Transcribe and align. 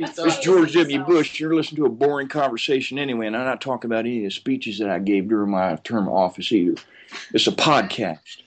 It's 0.00 0.38
George 0.38 0.74
W. 0.74 1.02
Bush. 1.02 1.40
You're 1.40 1.56
listening 1.56 1.82
to 1.82 1.86
a 1.86 1.90
boring 1.90 2.28
conversation 2.28 3.00
anyway, 3.00 3.26
and 3.26 3.36
I'm 3.36 3.44
not 3.44 3.60
talking 3.60 3.90
about 3.90 4.06
any 4.06 4.18
of 4.18 4.24
the 4.24 4.30
speeches 4.30 4.78
that 4.78 4.88
I 4.88 5.00
gave 5.00 5.28
during 5.28 5.50
my 5.50 5.74
term 5.76 6.06
of 6.06 6.14
office 6.14 6.52
either. 6.52 6.80
It's 7.34 7.48
a 7.48 7.52
podcast. 7.52 8.42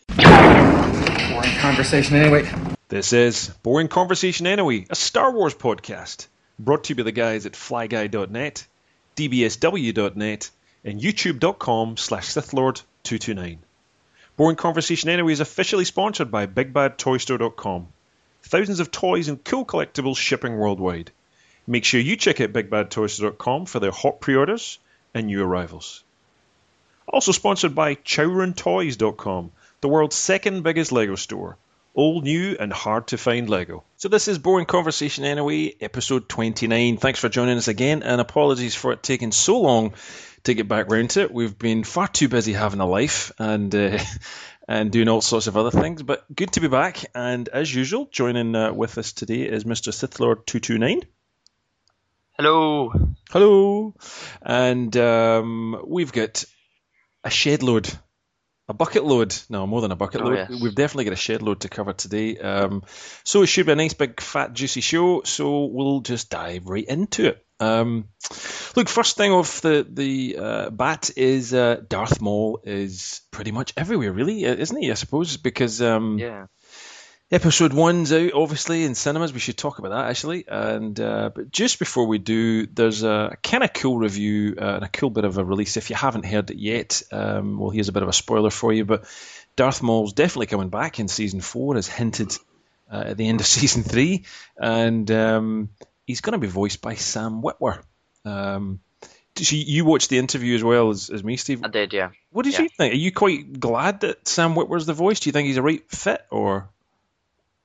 Boring 1.34 1.58
conversation 1.58 2.16
anyway. 2.16 2.50
This 2.88 3.12
is 3.12 3.50
Boring 3.64 3.90
Conversation 3.90 4.48
Anyway, 4.48 4.86
a 4.90 4.96
Star 4.96 5.32
Wars 5.32 5.54
podcast, 5.54 6.28
brought 6.58 6.86
to 6.86 6.90
you 6.90 6.96
by 6.96 7.04
the 7.04 7.12
guys 7.12 7.46
at 7.46 7.54
flyguy.net, 7.54 8.68
dbsw.net, 9.16 10.50
and 10.86 11.02
youtube.com 11.02 11.98
slash 11.98 12.28
sithlord229. 12.28 13.58
Boring 14.38 14.56
Conversation 14.56 15.10
Anyway 15.10 15.34
is 15.34 15.42
officially 15.42 15.86
sponsored 15.86 16.32
by 16.32 16.48
bigbadtoystore.com. 16.48 17.88
Thousands 18.44 18.80
of 18.80 18.92
toys 18.92 19.28
and 19.28 19.44
cool 19.44 19.66
collectibles 19.66 20.18
shipping 20.18 20.58
worldwide. 20.58 21.12
Make 21.68 21.86
sure 21.86 22.00
you 22.00 22.16
check 22.16 22.42
out 22.42 22.54
bigbadtoys.com 22.54 23.66
for 23.66 23.80
their 23.80 23.92
hot 23.92 24.20
pre-orders 24.20 24.80
and 25.14 25.28
new 25.28 25.44
arrivals. 25.44 26.04
Also 27.08 27.32
sponsored 27.32 27.76
by 27.76 27.96
chowruntoys.com, 27.96 29.52
the 29.82 29.88
world's 29.88 30.16
second 30.16 30.64
biggest 30.64 30.92
Lego 30.92 31.16
store. 31.16 31.58
All 31.94 32.22
new 32.22 32.56
and 32.58 32.72
hard 32.72 33.08
to 33.08 33.18
find 33.18 33.50
Lego. 33.50 33.84
So 33.98 34.08
this 34.08 34.30
is 34.30 34.38
Boring 34.38 34.66
Conversation 34.66 35.26
Anyway, 35.26 35.76
episode 35.82 36.30
29. 36.30 36.98
Thanks 36.98 37.20
for 37.20 37.28
joining 37.28 37.58
us 37.58 37.68
again, 37.68 38.02
and 38.04 38.22
apologies 38.22 38.76
for 38.76 38.94
it 38.94 39.04
taking 39.04 39.34
so 39.34 39.60
long 39.60 39.94
to 40.44 40.54
get 40.54 40.70
back 40.70 40.90
round 40.90 41.10
to 41.12 41.22
it. 41.24 41.34
We've 41.34 41.58
been 41.58 41.84
far 41.84 42.08
too 42.08 42.30
busy 42.30 42.54
having 42.54 42.80
a 42.80 42.86
life 42.88 43.34
and 43.38 43.76
uh, 43.76 44.00
and 44.68 44.90
doing 44.90 45.10
all 45.10 45.22
sorts 45.22 45.48
of 45.48 45.58
other 45.58 45.72
things, 45.72 46.02
but 46.02 46.24
good 46.34 46.54
to 46.54 46.62
be 46.62 46.70
back. 46.70 47.04
And 47.14 47.50
as 47.50 47.74
usual, 47.74 48.08
joining 48.10 48.56
uh, 48.56 48.72
with 48.72 48.98
us 48.98 49.12
today 49.12 49.42
is 49.42 49.66
Mr. 49.66 49.92
Sithlord229. 49.92 51.04
Hello. 52.46 52.92
Hello. 53.30 53.94
And 54.42 54.98
um, 54.98 55.80
we've 55.86 56.12
got 56.12 56.44
a 57.24 57.30
shed 57.30 57.62
load, 57.62 57.88
a 58.68 58.74
bucket 58.74 59.04
load. 59.04 59.36
No, 59.48 59.68
more 59.68 59.82
than 59.82 59.92
a 59.92 59.96
bucket 59.96 60.22
Oh, 60.22 60.26
load. 60.26 60.48
yes. 60.50 60.60
We've 60.60 60.74
definitely 60.74 61.04
got 61.04 61.14
a 61.14 61.18
shed 61.18 61.44
load 61.44 61.60
to 61.62 61.70
cover 61.70 61.94
today. 61.94 62.40
Um, 62.40 62.82
so 63.24 63.44
it 63.44 63.46
should 63.46 63.68
be 63.68 63.74
a 63.74 63.76
nice, 63.76 63.94
big, 63.94 64.20
fat, 64.20 64.54
juicy 64.54 64.82
show. 64.82 65.22
So 65.24 65.66
we'll 65.66 66.00
just 66.02 66.32
dive 66.32 66.66
right 66.66 66.84
into 66.88 67.28
it. 67.28 67.46
Um, 67.60 68.06
look, 68.76 68.90
first 68.90 69.18
thing 69.18 69.32
off 69.32 69.62
the 69.62 69.86
the 69.88 70.38
uh, 70.40 70.70
bat 70.72 71.12
is 71.16 71.54
uh, 71.54 71.80
Darth 71.88 72.22
Maul 72.22 72.60
is 72.64 73.22
pretty 73.30 73.52
much 73.52 73.72
everywhere, 73.78 74.12
really, 74.12 74.48
uh, 74.48 74.56
isn't 74.56 74.82
he? 74.82 74.90
I 74.90 74.96
suppose 74.96 75.38
because 75.38 75.80
um, 75.80 76.18
Yeah. 76.18 76.48
Episode 77.34 77.72
one's 77.72 78.12
out, 78.12 78.34
obviously, 78.34 78.84
in 78.84 78.94
cinemas. 78.94 79.32
We 79.32 79.40
should 79.40 79.56
talk 79.56 79.80
about 79.80 79.92
that 79.92 80.10
actually. 80.10 80.44
And 80.50 81.00
uh, 81.00 81.30
but 81.34 81.50
just 81.50 81.80
before 81.80 82.06
we 82.06 82.18
do, 82.18 82.66
there's 82.66 83.04
a 83.04 83.38
kind 83.42 83.64
of 83.64 83.72
cool 83.72 83.98
review 83.98 84.58
uh, 84.62 84.76
and 84.76 84.84
a 84.84 84.90
cool 84.90 85.10
bit 85.10 85.24
of 85.24 85.38
a 85.38 85.46
release. 85.46 85.78
If 85.78 85.90
you 85.90 85.96
haven't 85.96 86.26
heard 86.26 86.52
it 86.52 86.58
yet, 86.58 87.02
um, 87.14 87.58
well, 87.58 87.70
here's 87.70 87.88
a 87.88 87.94
bit 87.94 88.04
of 88.04 88.10
a 88.10 88.14
spoiler 88.14 88.50
for 88.50 88.74
you. 88.74 88.84
But 88.84 89.06
Darth 89.56 89.82
Maul's 89.82 90.12
definitely 90.12 90.48
coming 90.48 90.68
back 90.68 91.00
in 91.00 91.08
season 91.08 91.40
four, 91.40 91.78
as 91.78 91.88
hinted 91.88 92.36
uh, 92.92 93.04
at 93.08 93.18
the 93.18 93.30
end 93.30 93.40
of 93.40 93.48
season 93.60 93.84
three, 93.84 94.26
and 94.58 95.10
um, 95.10 95.70
he's 96.06 96.20
going 96.20 96.34
to 96.34 96.38
be 96.38 96.48
voiced 96.48 96.82
by 96.82 96.96
Sam 96.96 97.42
Witwer. 97.42 97.82
Um, 98.26 98.82
you 99.40 99.86
watched 99.86 100.10
the 100.10 100.18
interview 100.18 100.56
as 100.56 100.64
well 100.66 100.90
as, 100.90 101.10
as 101.10 101.24
me, 101.24 101.38
Steve. 101.38 101.64
I 101.64 101.70
did, 101.70 101.94
yeah. 101.94 102.10
What 102.32 102.44
did 102.44 102.56
yeah. 102.56 102.64
you 102.64 102.70
think? 102.70 102.94
Are 102.94 102.98
you 102.98 103.14
quite 103.14 103.58
glad 103.58 104.02
that 104.02 104.28
Sam 104.28 104.54
Witwer's 104.54 104.86
the 104.86 104.94
voice? 104.94 105.22
Do 105.22 105.30
you 105.30 105.32
think 105.32 105.48
he's 105.48 105.56
a 105.56 105.62
right 105.62 105.90
fit, 105.90 106.26
or? 106.30 106.68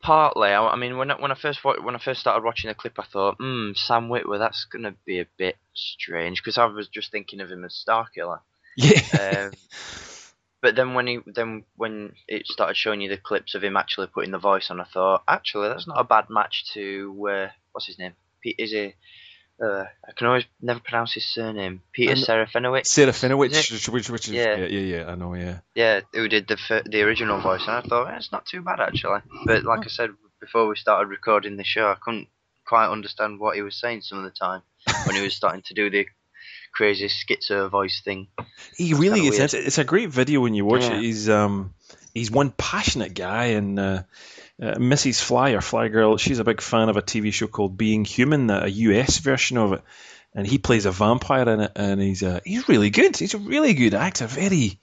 Partly. 0.06 0.50
I, 0.50 0.64
I 0.64 0.76
mean, 0.76 0.98
when 0.98 1.10
I, 1.10 1.20
when 1.20 1.32
I 1.32 1.34
first 1.34 1.64
when 1.64 1.96
I 1.96 1.98
first 1.98 2.20
started 2.20 2.44
watching 2.44 2.68
the 2.68 2.74
clip, 2.74 2.96
I 2.96 3.02
thought, 3.12 3.38
hmm, 3.40 3.72
Sam 3.74 4.08
Witwer, 4.08 4.38
that's 4.38 4.64
gonna 4.64 4.94
be 5.04 5.18
a 5.18 5.26
bit 5.36 5.56
strange 5.74 6.40
because 6.40 6.58
I 6.58 6.66
was 6.66 6.86
just 6.86 7.10
thinking 7.10 7.40
of 7.40 7.50
him 7.50 7.64
as 7.64 7.84
Starkiller. 7.84 8.38
Yeah. 8.76 9.50
Um, 9.50 9.52
but 10.62 10.76
then 10.76 10.94
when 10.94 11.08
he 11.08 11.18
then 11.26 11.64
when 11.74 12.12
it 12.28 12.46
started 12.46 12.76
showing 12.76 13.00
you 13.00 13.08
the 13.08 13.16
clips 13.16 13.56
of 13.56 13.64
him 13.64 13.76
actually 13.76 14.06
putting 14.06 14.30
the 14.30 14.38
voice 14.38 14.70
on, 14.70 14.80
I 14.80 14.84
thought, 14.84 15.24
actually, 15.26 15.70
that's 15.70 15.88
not 15.88 15.98
a 15.98 16.04
bad 16.04 16.30
match 16.30 16.72
to 16.74 17.28
uh, 17.28 17.48
what's 17.72 17.88
his 17.88 17.98
name? 17.98 18.12
Pete 18.40 18.60
is 18.60 18.70
he? 18.70 18.94
Uh, 19.62 19.84
I 20.06 20.12
can 20.12 20.26
always 20.26 20.44
never 20.60 20.80
pronounce 20.80 21.14
his 21.14 21.24
surname. 21.24 21.80
Peter 21.92 22.12
And- 22.12 22.20
Serafinowicz. 22.20 22.86
Sarah 22.86 23.36
which, 23.36 24.10
which, 24.10 24.28
is 24.28 24.34
Yeah. 24.34 24.56
yeah. 24.56 24.66
yeah, 24.66 24.96
yeah, 24.96 25.10
I 25.10 25.14
know, 25.14 25.32
yeah. 25.34 25.58
Yeah, 25.74 26.00
who 26.12 26.28
did 26.28 26.46
the 26.46 26.82
the 26.84 27.02
original 27.02 27.40
voice, 27.40 27.62
and 27.66 27.70
I 27.76 27.80
thought 27.80 28.12
eh, 28.12 28.16
it's 28.16 28.32
not 28.32 28.44
too 28.44 28.60
bad 28.60 28.80
actually. 28.80 29.20
But 29.46 29.64
like 29.64 29.80
I 29.84 29.88
said 29.88 30.10
before 30.40 30.68
we 30.68 30.76
started 30.76 31.08
recording 31.08 31.56
the 31.56 31.64
show, 31.64 31.88
I 31.90 31.94
couldn't 31.98 32.28
quite 32.66 32.88
understand 32.90 33.40
what 33.40 33.56
he 33.56 33.62
was 33.62 33.76
saying 33.76 34.02
some 34.02 34.18
of 34.18 34.24
the 34.24 34.30
time 34.30 34.60
when 35.06 35.16
he 35.16 35.22
was 35.22 35.34
starting 35.40 35.62
to 35.62 35.74
do 35.74 35.88
the 35.88 36.06
crazy 36.72 37.08
schizo 37.08 37.70
voice 37.70 38.02
thing. 38.04 38.28
He 38.76 38.92
really 38.92 39.26
is. 39.26 39.38
weird. 39.38 39.54
It's 39.54 39.78
a 39.78 39.84
great 39.84 40.10
video 40.10 40.40
when 40.40 40.52
you 40.52 40.66
watch 40.66 40.82
Yeah. 40.82 40.96
it. 40.98 41.02
He's 41.02 41.30
um 41.30 41.72
he's 42.16 42.30
one 42.30 42.50
passionate 42.50 43.14
guy, 43.14 43.46
and 43.46 43.78
uh, 43.78 44.02
uh, 44.60 44.74
Mrs. 44.74 45.20
Fly 45.20 45.50
or 45.50 45.60
Fly 45.60 45.88
Girl, 45.88 46.16
she's 46.16 46.38
a 46.38 46.44
big 46.44 46.60
fan 46.60 46.88
of 46.88 46.96
a 46.96 47.02
TV 47.02 47.32
show 47.32 47.46
called 47.46 47.76
Being 47.76 48.04
Human, 48.04 48.48
a 48.50 48.66
US 48.66 49.18
version 49.18 49.58
of 49.58 49.74
it, 49.74 49.82
and 50.34 50.46
he 50.46 50.58
plays 50.58 50.86
a 50.86 50.90
vampire 50.90 51.48
in 51.48 51.60
it, 51.60 51.72
and 51.76 52.00
he's 52.00 52.22
uh, 52.22 52.40
he's 52.44 52.68
really 52.68 52.90
good. 52.90 53.16
He's 53.16 53.34
a 53.34 53.38
really 53.38 53.74
good 53.74 53.94
actor. 53.94 54.26
Very, 54.26 54.80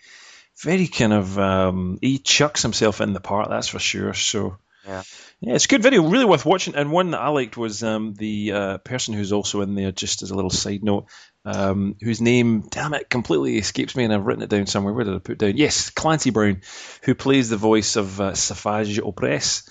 very 0.61 0.87
kind 0.87 1.13
of 1.13 1.39
um, 1.39 1.97
he 2.01 2.19
chucks 2.19 2.61
himself 2.61 3.01
in 3.01 3.13
the 3.13 3.19
part. 3.19 3.49
That's 3.49 3.67
for 3.67 3.79
sure. 3.79 4.13
So. 4.13 4.57
Yeah. 4.85 5.03
Yeah, 5.39 5.55
it's 5.55 5.65
a 5.65 5.67
good 5.67 5.83
video, 5.83 6.07
really 6.07 6.23
worth 6.23 6.45
watching. 6.45 6.75
And 6.75 6.89
one 6.89 7.11
that 7.11 7.19
I 7.19 7.27
liked 7.27 7.57
was 7.57 7.83
um, 7.83 8.13
the 8.13 8.51
uh, 8.53 8.77
person 8.77 9.13
who's 9.13 9.33
also 9.33 9.59
in 9.59 9.75
there, 9.75 9.91
just 9.91 10.23
as 10.23 10.31
a 10.31 10.35
little 10.35 10.49
side 10.49 10.85
note, 10.85 11.07
um, 11.45 11.95
whose 12.01 12.21
name, 12.21 12.61
damn 12.69 12.93
it, 12.93 13.09
completely 13.09 13.57
escapes 13.57 13.95
me, 13.95 14.03
and 14.05 14.13
I've 14.13 14.25
written 14.25 14.43
it 14.43 14.49
down 14.49 14.65
somewhere. 14.65 14.93
Where 14.93 15.03
did 15.05 15.15
I 15.15 15.19
put 15.19 15.33
it 15.33 15.37
down? 15.39 15.57
Yes, 15.57 15.89
Clancy 15.89 16.29
Brown, 16.29 16.61
who 17.03 17.15
plays 17.15 17.49
the 17.49 17.57
voice 17.57 17.95
of 17.95 18.19
uh, 18.21 18.33
Savage 18.33 18.99
Opress. 18.99 19.67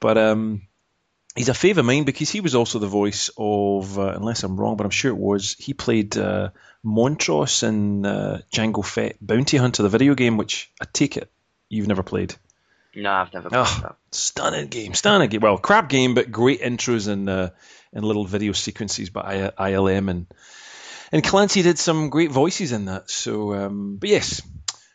But 0.00 0.18
um, 0.18 0.62
he's 1.36 1.48
a 1.48 1.52
fave 1.52 1.78
of 1.78 1.84
mine 1.84 2.04
because 2.04 2.30
he 2.30 2.40
was 2.40 2.54
also 2.54 2.78
the 2.78 2.86
voice 2.88 3.30
of, 3.38 3.98
uh, 3.98 4.12
unless 4.16 4.42
I'm 4.42 4.56
wrong, 4.58 4.76
but 4.76 4.84
I'm 4.84 4.90
sure 4.90 5.10
it 5.12 5.16
was, 5.18 5.54
he 5.58 5.72
played 5.72 6.16
uh, 6.18 6.50
Montrose 6.82 7.62
in 7.62 8.04
uh, 8.04 8.40
Jango 8.52 8.84
Fett 8.84 9.16
Bounty 9.20 9.56
Hunter, 9.56 9.82
the 9.82 9.88
video 9.88 10.14
game, 10.14 10.36
which 10.36 10.70
I 10.82 10.86
take 10.92 11.16
it 11.16 11.30
you've 11.70 11.88
never 11.88 12.02
played. 12.02 12.34
No, 12.96 13.10
I've 13.10 13.32
never 13.32 13.48
played 13.48 13.60
Oh, 13.66 13.78
that. 13.82 13.96
stunning 14.12 14.68
game, 14.68 14.94
stunning 14.94 15.28
game. 15.28 15.40
Well, 15.40 15.58
crap 15.58 15.88
game, 15.88 16.14
but 16.14 16.30
great 16.30 16.60
intros 16.60 17.08
and 17.08 17.28
uh, 17.28 17.50
and 17.92 18.04
little 18.04 18.24
video 18.24 18.52
sequences 18.52 19.10
by 19.10 19.50
I- 19.58 19.70
ILM 19.72 20.08
and 20.10 20.26
and 21.12 21.22
Clancy 21.24 21.62
did 21.62 21.78
some 21.78 22.10
great 22.10 22.30
voices 22.30 22.72
in 22.72 22.86
that. 22.86 23.10
So, 23.10 23.54
um, 23.54 23.96
but 23.96 24.08
yes, 24.08 24.42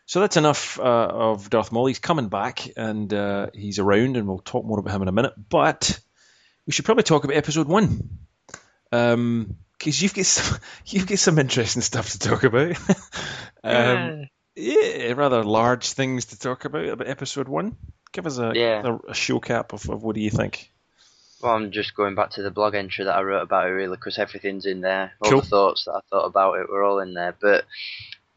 so 0.06 0.20
that's 0.22 0.38
enough 0.38 0.80
uh, 0.80 0.84
of 1.12 1.50
Darth 1.50 1.72
Maul. 1.72 1.86
He's 1.86 2.00
coming 2.00 2.30
back 2.30 2.68
and 2.78 3.14
uh, 3.14 3.48
he's 3.54 3.80
around, 3.80 4.18
and 4.18 4.28
we'll 4.28 4.40
talk 4.40 4.66
more 4.66 4.80
about 4.80 4.96
him 4.96 5.04
in 5.04 5.08
a 5.08 5.12
minute. 5.14 5.34
But 5.50 6.00
we 6.66 6.74
should 6.74 6.86
probably 6.86 7.04
talk 7.04 7.24
about 7.24 7.36
episode 7.38 7.68
one. 7.68 8.10
Um, 8.92 9.56
because 9.78 10.02
you've 10.02 10.14
got 10.14 10.26
some, 10.26 10.60
you've 10.88 11.08
got 11.08 11.20
some 11.20 11.40
interesting 11.40 11.82
stuff 11.82 12.10
to 12.12 12.20
talk 12.20 12.44
about. 12.44 12.76
um, 13.64 14.28
yeah, 14.56 15.14
rather 15.14 15.44
large 15.44 15.92
things 15.92 16.26
to 16.26 16.40
talk 16.40 16.66
about 16.66 16.86
about 16.88 17.08
episode 17.08 17.48
one. 17.48 17.78
Give 18.12 18.26
us 18.26 18.40
a, 18.40 18.52
Yeah. 18.56 18.82
a, 18.84 19.12
a 19.12 19.14
show 19.14 19.40
cap 19.40 19.74
of, 19.74 19.88
of 19.90 20.04
what 20.04 20.16
do 20.16 20.22
you 20.22 20.32
think? 20.32 20.72
Well, 21.42 21.54
I'm 21.56 21.72
just 21.72 21.96
going 21.96 22.16
back 22.16 22.32
to 22.32 22.42
the 22.44 22.52
blog 22.52 22.76
entry 22.76 23.06
that 23.06 23.16
I 23.16 23.22
wrote 23.22 23.42
about 23.44 23.68
it 23.68 23.72
really 23.72 23.96
because 23.96 24.18
everything's 24.18 24.66
in 24.66 24.82
there. 24.82 25.14
All 25.22 25.32
Cool. 25.32 25.42
the 25.42 25.48
thoughts 25.48 25.86
that 25.86 25.94
I 25.94 26.00
thought 26.10 26.26
about 26.26 26.60
it 26.60 26.70
were 26.70 26.84
all 26.84 27.00
in 27.00 27.14
there. 27.14 27.36
But 27.40 27.66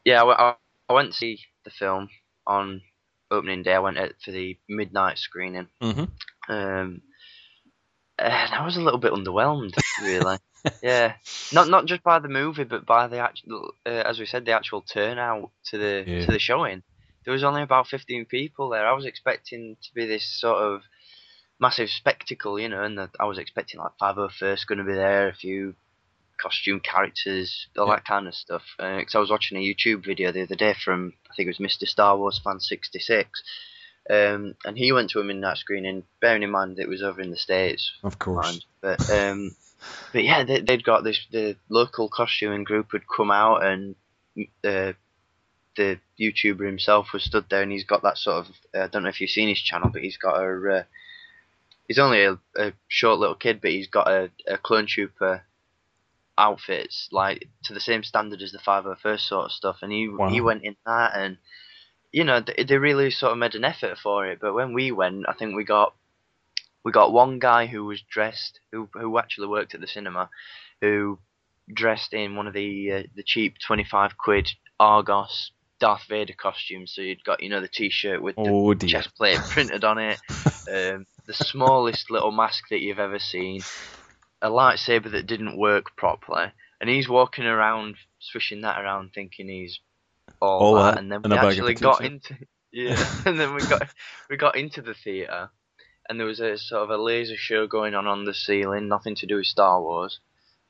yeah, 0.04 0.22
I 0.22 0.54
went 0.92 1.12
to 1.12 1.18
see 1.18 1.40
the 1.64 1.70
film 1.70 2.08
on 2.46 2.82
opening 3.30 3.62
day. 3.62 3.74
I 3.74 3.80
went 3.80 3.98
for 4.24 4.30
the 4.30 4.56
midnight 4.68 5.18
screening. 5.18 5.68
Mm-hmm. 5.82 6.52
Um, 6.52 7.02
and 8.18 8.54
I 8.54 8.64
was 8.64 8.76
a 8.76 8.80
little 8.82 9.00
bit 9.00 9.12
underwhelmed, 9.12 9.74
really. 10.02 10.38
yeah, 10.82 11.14
not 11.52 11.69
not 11.69 11.87
just 11.87 12.02
by 12.05 12.20
the 12.20 12.28
movie, 12.28 12.64
but 12.64 12.87
by 12.87 13.08
the 13.08 13.19
actual, 13.19 13.75
uh, 13.84 13.88
as 13.88 14.20
we 14.20 14.26
said, 14.26 14.44
the 14.44 14.52
actual 14.52 14.82
turnout 14.82 15.50
to 15.66 15.78
the 15.78 16.05
Yeah. 16.06 16.26
to 16.26 16.32
the 16.32 16.38
showing. 16.38 16.82
There 17.25 17.32
was 17.32 17.43
only 17.44 17.62
about 17.62 17.88
fifteen 17.88 18.26
people 18.26 18.69
there. 18.69 18.87
I 18.87 18.93
was 18.93 19.05
expecting 19.06 19.76
to 19.82 19.94
be 19.94 20.06
this 20.06 20.25
sort 20.25 20.62
of 20.62 20.82
massive 21.67 21.88
spectacle, 21.91 22.59
you 22.61 22.69
know, 22.69 22.82
and 22.82 22.99
that 22.99 23.11
I 23.19 23.25
was 23.25 23.38
expecting 23.38 23.81
like 23.81 23.93
Five 23.99 24.19
O 24.19 24.29
First 24.29 24.67
going 24.67 24.79
to 24.79 24.85
be 24.85 24.94
there, 24.94 25.29
a 25.29 25.35
few 25.35 25.75
costume 26.44 26.81
characters, 26.81 27.69
all 27.79 27.87
Yeah. 27.87 27.94
that 27.97 28.05
kind 28.05 28.26
of 28.26 28.35
stuff. 28.35 28.62
Because 28.79 29.14
I 29.14 29.19
was 29.25 29.31
watching 29.31 29.56
a 29.59 29.61
YouTube 29.69 30.05
video 30.05 30.32
the 30.32 30.43
other 30.43 30.56
day 30.56 30.75
from 30.85 31.12
I 31.31 31.35
think 31.35 31.47
it 31.47 31.56
was 31.59 31.67
Mr. 31.69 31.87
Star 31.87 32.17
Wars 32.19 32.41
Fan 32.44 32.59
sixty 32.61 32.99
six. 32.99 33.29
Um, 34.11 34.56
and 34.64 34.76
he 34.76 34.91
went 34.93 35.11
to 35.11 35.20
a 35.20 35.25
midnight 35.25 35.59
screening, 35.59 36.03
bearing 36.20 36.43
in 36.43 36.50
mind 36.50 36.79
it 36.79 36.88
was 36.88 37.03
over 37.03 37.20
in 37.20 37.31
the 37.31 37.37
States, 37.37 37.93
Of 38.03 38.19
course. 38.19 38.44
mind. 38.44 38.65
But 38.81 39.00
um, 39.11 39.55
but 40.12 40.25
yeah, 40.25 40.43
they, 40.44 40.61
they'd 40.61 40.82
got 40.85 41.05
this. 41.05 41.20
The 41.31 41.56
local 41.69 42.08
costuming 42.08 42.65
group 42.65 42.88
had 42.93 43.03
come 43.17 43.31
out, 43.31 43.65
and 43.65 43.94
uh, 44.65 44.93
the 45.76 46.00
YouTuber 46.20 46.67
himself 46.67 47.12
was 47.12 47.23
stood 47.23 47.44
there, 47.49 47.62
and 47.62 47.70
he's 47.70 47.85
got 47.93 48.03
that 48.03 48.19
sort 48.19 48.38
of. 48.47 48.47
I 48.75 48.88
don't 48.88 49.05
know 49.05 49.08
if 49.08 49.20
you've 49.20 49.31
seen 49.38 49.49
his 49.49 49.61
channel, 49.62 49.91
but 49.93 50.03
he's 50.03 50.17
got 50.19 50.43
a 50.43 50.79
uh, 50.79 50.82
he's 51.88 51.99
only 51.99 52.25
a, 52.25 52.38
a 52.56 52.73
short 52.88 53.19
little 53.19 53.34
kid, 53.34 53.61
but 53.61 53.70
he's 53.70 53.88
got 53.88 54.08
a, 54.08 54.31
a 54.46 54.58
clone 54.58 54.87
trooper 54.87 55.43
outfits 56.38 57.08
like 57.12 57.49
to 57.64 57.75
the 57.75 57.81
same 57.81 58.02
standard 58.02 58.40
as 58.40 58.52
the 58.52 58.58
501st 58.58 59.20
sort 59.20 59.44
of 59.46 59.52
stuff, 59.52 59.76
and 59.82 59.93
he 59.93 60.08
Wow. 60.08 60.29
he 60.29 60.40
went 60.40 60.64
in 60.64 60.76
that, 60.87 61.12
and 61.14 61.38
you 62.11 62.25
know 62.25 62.40
they, 62.40 62.64
they 62.64 62.79
really 62.79 63.11
sort 63.11 63.32
of 63.32 63.38
made 63.38 63.55
an 63.55 63.64
effort 63.64 63.99
for 63.99 64.26
it. 64.26 64.38
But 64.40 64.55
when 64.55 64.73
we 64.73 64.93
went, 64.93 65.25
I 65.29 65.34
think 65.34 65.55
we 65.55 65.64
got 65.64 65.94
we 66.84 66.93
got 66.93 67.12
one 67.12 67.38
guy 67.38 67.67
who 67.67 67.84
was 67.84 68.02
dressed 68.02 68.61
who 68.73 68.88
who 68.94 69.19
actually 69.19 69.49
worked 69.49 69.75
at 69.75 69.81
the 69.81 69.87
cinema, 69.87 70.31
who 70.81 71.19
dressed 71.73 72.12
in 72.12 72.34
one 72.37 72.46
of 72.46 72.55
the 72.55 72.93
uh, 72.93 73.02
the 73.14 73.23
cheap 73.23 73.56
25 73.64 74.17
quid 74.17 74.49
Argos 74.81 75.52
Darth 75.82 76.05
Vader 76.08 76.32
costume. 76.32 76.87
So 76.87 77.02
you'd 77.02 77.25
got 77.25 77.43
you 77.43 77.49
know 77.49 77.61
the 77.61 77.67
t-shirt 77.67 78.23
with 78.23 78.37
the 78.37 78.43
Oh 78.46 78.75
chest 78.75 79.17
plate 79.17 79.40
printed 79.49 79.82
on 79.82 79.99
it, 79.99 80.20
um, 80.70 81.06
the 81.26 81.34
smallest 81.34 82.08
little 82.08 82.31
mask 82.31 82.69
that 82.70 82.81
you've 82.81 83.00
ever 83.00 83.19
seen, 83.19 83.62
a 84.40 84.49
lightsaber 84.49 85.11
that 85.11 85.26
didn't 85.26 85.58
work 85.58 85.96
properly, 85.96 86.52
and 86.81 86.88
he's 86.88 87.08
walking 87.08 87.46
around 87.46 87.96
swishing 88.20 88.61
that 88.61 88.81
around, 88.81 89.11
thinking 89.12 89.49
he's 89.49 89.81
all, 90.40 90.61
All 90.61 90.75
that, 90.76 90.94
that 90.94 90.99
and 90.99 91.11
then 91.11 91.23
and 91.25 91.32
we 91.32 91.37
a 91.37 91.43
bag 91.43 91.58
of 91.58 91.69
actually 91.69 91.75
got 91.75 92.05
into 92.05 92.37
yeah, 92.70 93.05
and 93.26 93.40
then 93.40 93.52
we 93.52 93.62
got 93.62 93.88
we 94.31 94.37
got 94.37 94.56
into 94.56 94.82
the 94.82 94.94
theater, 94.94 95.50
and 96.08 96.20
there 96.20 96.29
was 96.29 96.38
a 96.38 96.56
sort 96.58 96.84
of 96.84 96.90
a 96.90 97.02
laser 97.02 97.37
show 97.37 97.67
going 97.67 97.96
on 97.96 98.06
on 98.06 98.25
the 98.25 98.34
ceiling, 98.34 98.87
nothing 98.87 99.17
to 99.17 99.26
do 99.26 99.34
with 99.34 99.46
Star 99.46 99.82
Wars. 99.82 100.20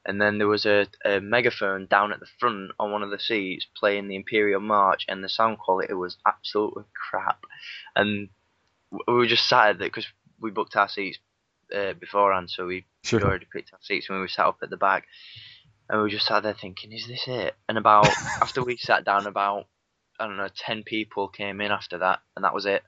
And 0.05 0.21
then 0.21 0.39
there 0.39 0.49
was 0.49 0.67
a, 0.67 0.87
a 1.05 1.21
megaphone 1.21 1.87
down 1.87 2.13
at 2.13 2.19
the 2.21 2.27
front 2.41 2.73
on 2.81 2.91
one 2.91 3.03
of 3.05 3.11
the 3.11 3.21
seats 3.21 3.67
playing 3.77 4.09
the 4.09 4.17
Imperial 4.17 4.61
March, 4.61 5.05
and 5.09 5.23
the 5.23 5.29
sound 5.29 5.59
quality 5.59 5.93
was 5.95 6.17
absolutely 6.27 6.85
crap. 7.11 7.45
And 7.95 8.29
we 8.91 9.15
were 9.15 9.27
just 9.27 9.49
sat 9.49 9.79
there 9.79 9.89
because 9.89 10.07
we 10.41 10.51
booked 10.51 10.75
our 10.77 10.89
seats 10.89 11.19
uh, 11.75 11.93
beforehand, 11.95 12.51
so 12.51 12.67
we 12.67 12.85
Sure. 13.05 13.23
already 13.23 13.47
picked 13.53 13.73
our 13.73 13.79
seats 13.83 14.09
when 14.09 14.21
we 14.21 14.29
sat 14.29 14.47
up 14.47 14.59
at 14.63 14.71
the 14.71 14.77
back. 14.77 15.07
And 15.89 15.99
we 15.99 16.03
were 16.05 16.09
just 16.11 16.27
sat 16.27 16.43
there 16.43 16.55
thinking, 16.55 16.93
is 16.93 17.07
this 17.07 17.25
it? 17.27 17.55
And 17.69 17.79
about 17.79 18.07
after 18.43 18.63
we 18.65 18.77
sat 18.77 19.05
down, 19.05 19.27
about 19.27 19.67
I 20.21 20.27
don't 20.27 20.37
know, 20.37 20.49
ten 20.55 20.83
people 20.83 21.29
came 21.29 21.61
in 21.61 21.71
after 21.73 21.99
that, 21.99 22.21
and 22.37 22.45
that 22.45 22.55
was 22.55 22.67
it. 22.67 22.83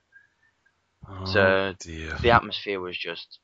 Oh, 1.08 1.24
So- 1.26 1.74
dear. 1.78 2.16
The 2.22 2.30
atmosphere 2.30 2.80
was 2.80 2.96
just 2.98 3.38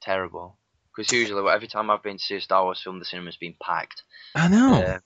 terrible. 0.00 0.58
Because 0.96 1.12
usually, 1.12 1.46
every 1.52 1.68
time 1.68 1.90
I've 1.90 2.02
been 2.02 2.16
to 2.16 2.22
see 2.24 2.36
a 2.36 2.40
Star 2.40 2.64
Wars 2.64 2.80
film, 2.82 2.98
the 2.98 3.04
cinema's 3.04 3.36
been 3.36 3.54
packed. 3.60 4.02
I 4.34 4.48
know. 4.48 4.82
Uh, 4.82 4.98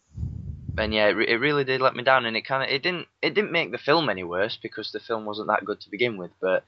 and 0.79 0.95
yeah, 0.95 1.09
it, 1.09 1.13
re- 1.17 1.29
it 1.29 1.41
really 1.41 1.65
did 1.65 1.81
let 1.81 1.97
me 1.97 2.05
down, 2.05 2.27
and 2.27 2.37
it 2.37 2.43
kind 2.47 2.63
of 2.63 2.69
it 2.71 2.83
didn't 2.83 3.09
it 3.21 3.35
didn't 3.35 3.53
make 3.53 3.73
the 3.73 3.79
film 3.79 4.09
any 4.09 4.23
worse 4.25 4.57
because 4.63 4.93
the 4.93 5.01
film 5.01 5.25
wasn't 5.25 5.49
that 5.49 5.65
good 5.65 5.81
to 5.81 5.91
begin 5.91 6.17
with. 6.17 6.31
But 6.41 6.65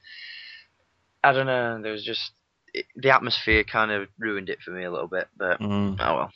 I 1.22 1.32
don't 1.32 1.46
know, 1.46 1.80
there 1.80 1.92
was 1.92 2.04
just 2.04 2.32
it, 2.74 2.86
the 2.96 3.10
atmosphere 3.10 3.64
kind 3.64 3.90
of 3.92 4.08
ruined 4.19 4.48
it 4.50 4.60
for 4.60 4.72
me 4.72 4.84
a 4.84 4.90
little 4.90 5.06
bit. 5.08 5.28
But 5.36 5.60
Mm. 5.60 5.96
oh 6.00 6.14
well. 6.14 6.32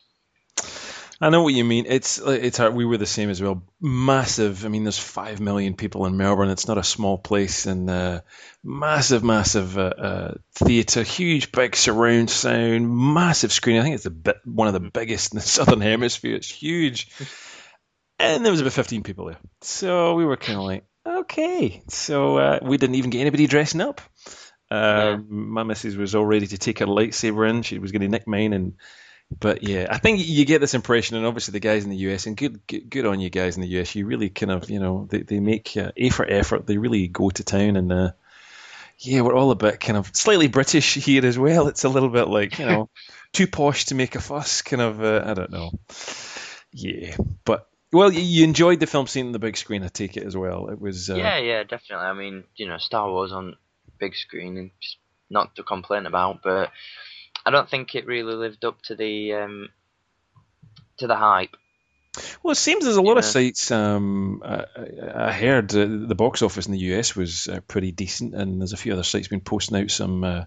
I 1.20 1.30
know 1.30 1.42
what 1.42 1.54
you 1.54 1.64
mean. 1.64 1.86
It's 1.88 2.18
it's 2.18 2.58
hard. 2.58 2.74
We 2.74 2.84
were 2.84 2.98
the 2.98 3.06
same 3.06 3.30
as 3.30 3.40
well. 3.40 3.62
Massive. 3.80 4.66
I 4.66 4.68
mean, 4.68 4.84
there's 4.84 4.98
five 4.98 5.40
million 5.40 5.74
people 5.74 6.04
in 6.04 6.16
Melbourne. 6.18 6.50
It's 6.50 6.68
not 6.68 6.76
a 6.76 6.84
small 6.84 7.16
place, 7.16 7.64
and 7.64 7.88
uh, 7.88 8.20
massive, 8.62 9.24
massive 9.24 9.78
uh, 9.78 9.82
uh, 9.96 10.34
theatre, 10.54 11.02
huge, 11.02 11.52
big 11.52 11.74
surround 11.74 12.28
sound, 12.28 12.94
massive 12.94 13.50
screen. 13.50 13.78
I 13.78 13.82
think 13.82 13.94
it's 13.94 14.04
the 14.04 14.10
bit, 14.10 14.36
one 14.44 14.68
of 14.68 14.74
the 14.74 14.90
biggest 14.90 15.32
in 15.32 15.38
the 15.38 15.42
southern 15.46 15.80
hemisphere. 15.80 16.36
It's 16.36 16.50
huge, 16.50 17.08
and 18.18 18.44
there 18.44 18.52
was 18.52 18.60
about 18.60 18.74
15 18.74 19.02
people 19.02 19.26
there. 19.26 19.38
So 19.62 20.14
we 20.16 20.26
were 20.26 20.36
kind 20.36 20.58
of 20.58 20.64
like, 20.66 20.84
okay. 21.06 21.82
So 21.88 22.36
uh, 22.36 22.58
we 22.62 22.76
didn't 22.76 22.96
even 22.96 23.10
get 23.10 23.20
anybody 23.22 23.46
dressing 23.46 23.80
up. 23.80 24.02
Uh, 24.70 25.16
My 25.28 25.62
missus 25.62 25.96
was 25.96 26.14
all 26.14 26.26
ready 26.26 26.46
to 26.48 26.58
take 26.58 26.80
her 26.80 26.86
lightsaber 26.86 27.48
in. 27.48 27.62
She 27.62 27.78
was 27.78 27.92
going 27.92 28.02
to 28.02 28.08
nick 28.08 28.26
mine, 28.26 28.52
and 28.52 28.74
but 29.30 29.62
yeah, 29.62 29.86
I 29.90 29.98
think 29.98 30.26
you 30.26 30.44
get 30.44 30.60
this 30.60 30.74
impression, 30.74 31.16
and 31.16 31.26
obviously 31.26 31.52
the 31.52 31.60
guys 31.60 31.84
in 31.84 31.90
the 31.90 31.96
US, 31.96 32.26
and 32.26 32.36
good, 32.36 32.64
good, 32.66 32.88
good 32.88 33.06
on 33.06 33.20
you 33.20 33.30
guys 33.30 33.56
in 33.56 33.62
the 33.62 33.80
US. 33.80 33.94
You 33.94 34.06
really 34.06 34.30
kind 34.30 34.52
of, 34.52 34.70
you 34.70 34.78
know, 34.78 35.06
they, 35.10 35.22
they 35.22 35.40
make 35.40 35.76
uh, 35.76 35.92
a 35.96 36.10
for 36.10 36.24
effort. 36.28 36.66
They 36.66 36.78
really 36.78 37.08
go 37.08 37.30
to 37.30 37.44
town, 37.44 37.76
and 37.76 37.92
uh, 37.92 38.12
yeah, 38.98 39.22
we're 39.22 39.34
all 39.34 39.50
a 39.50 39.56
bit 39.56 39.80
kind 39.80 39.98
of 39.98 40.10
slightly 40.14 40.46
British 40.46 40.94
here 40.94 41.26
as 41.26 41.38
well. 41.38 41.66
It's 41.66 41.84
a 41.84 41.88
little 41.88 42.08
bit 42.08 42.28
like 42.28 42.58
you 42.58 42.66
know, 42.66 42.88
too 43.32 43.46
posh 43.46 43.86
to 43.86 43.94
make 43.94 44.14
a 44.14 44.20
fuss, 44.20 44.62
kind 44.62 44.82
of. 44.82 45.02
Uh, 45.02 45.22
I 45.26 45.34
don't 45.34 45.50
know. 45.50 45.72
Yeah, 46.72 47.16
but 47.44 47.68
well, 47.92 48.12
you, 48.12 48.44
enjoyed 48.44 48.80
the 48.80 48.86
film 48.86 49.06
seeing 49.06 49.26
on 49.26 49.32
the 49.32 49.38
big 49.38 49.56
screen. 49.56 49.82
I 49.82 49.88
take 49.88 50.16
it 50.16 50.24
as 50.24 50.36
well. 50.36 50.68
It 50.68 50.80
was. 50.80 51.10
Uh, 51.10 51.16
Yeah, 51.16 51.38
yeah, 51.38 51.62
definitely. 51.62 52.06
I 52.06 52.12
mean, 52.12 52.44
you 52.54 52.68
know, 52.68 52.78
Star 52.78 53.10
Wars 53.10 53.32
on 53.32 53.56
big 53.98 54.14
screen, 54.14 54.56
and 54.56 54.70
not 55.30 55.56
to 55.56 55.62
complain 55.62 56.06
about, 56.06 56.42
but 56.42 56.70
I 57.46 57.50
don't 57.50 57.68
think 57.70 57.94
it 57.94 58.06
really 58.06 58.34
lived 58.34 58.64
up 58.64 58.82
to 58.82 58.96
the 58.96 59.32
um, 59.34 59.68
to 60.98 61.06
the 61.06 61.16
hype. 61.16 61.56
Well, 62.42 62.52
it 62.52 62.56
seems 62.56 62.84
there's 62.84 62.96
a 62.96 63.02
lot 63.02 63.18
of 63.18 63.24
Yeah. 63.24 63.30
sites. 63.30 63.70
Um, 63.70 64.42
I, 64.44 64.64
I 65.14 65.32
heard 65.32 65.74
uh, 65.74 65.86
the 65.86 66.14
box 66.14 66.42
office 66.42 66.66
in 66.66 66.72
the 66.72 66.78
US 66.78 67.14
was 67.14 67.48
uh, 67.48 67.60
pretty 67.68 67.92
decent, 67.92 68.34
and 68.34 68.60
there's 68.60 68.72
a 68.72 68.76
few 68.78 68.92
other 68.92 69.02
sites 69.02 69.28
been 69.28 69.40
posting 69.40 69.78
out 69.78 69.90
some 69.90 70.24
uh, 70.24 70.44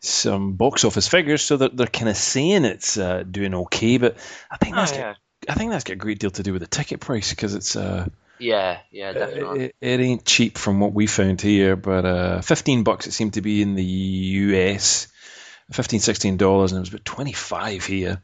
some 0.00 0.52
box 0.52 0.84
office 0.84 1.08
figures, 1.08 1.42
so 1.42 1.56
that 1.56 1.76
they're 1.76 1.86
kind 1.86 2.08
of 2.10 2.16
saying 2.16 2.64
it's 2.64 2.98
uh, 2.98 3.22
doing 3.28 3.54
okay. 3.54 3.96
But 3.98 4.16
I 4.50 4.56
think 4.58 4.76
Oh, 4.76 4.80
that's 4.80 4.92
yeah. 4.92 5.14
got, 5.46 5.50
I 5.50 5.54
think 5.54 5.70
that's 5.70 5.84
got 5.84 5.94
a 5.94 5.96
great 5.96 6.18
deal 6.18 6.30
to 6.30 6.42
do 6.42 6.52
with 6.52 6.62
the 6.62 6.68
ticket 6.68 7.00
price 7.00 7.30
because 7.30 7.54
it's 7.54 7.76
uh, 7.76 8.08
yeah, 8.38 8.78
yeah, 8.90 9.12
definitely. 9.14 9.66
it, 9.66 9.76
it 9.80 10.00
ain't 10.00 10.24
cheap 10.26 10.58
from 10.58 10.80
what 10.80 10.92
we 10.92 11.06
found 11.06 11.40
here. 11.40 11.76
But 11.76 12.04
uh, 12.04 12.40
15 12.42 12.82
bucks 12.84 13.06
it 13.06 13.12
seemed 13.12 13.34
to 13.34 13.40
be 13.42 13.62
in 13.62 13.74
the 13.74 13.84
US, 13.84 15.08
15 15.72 16.00
16 16.00 16.36
dollars, 16.36 16.72
and 16.72 16.78
it 16.78 16.80
was 16.80 16.88
about 16.90 17.04
25 17.04 17.84
here. 17.84 18.22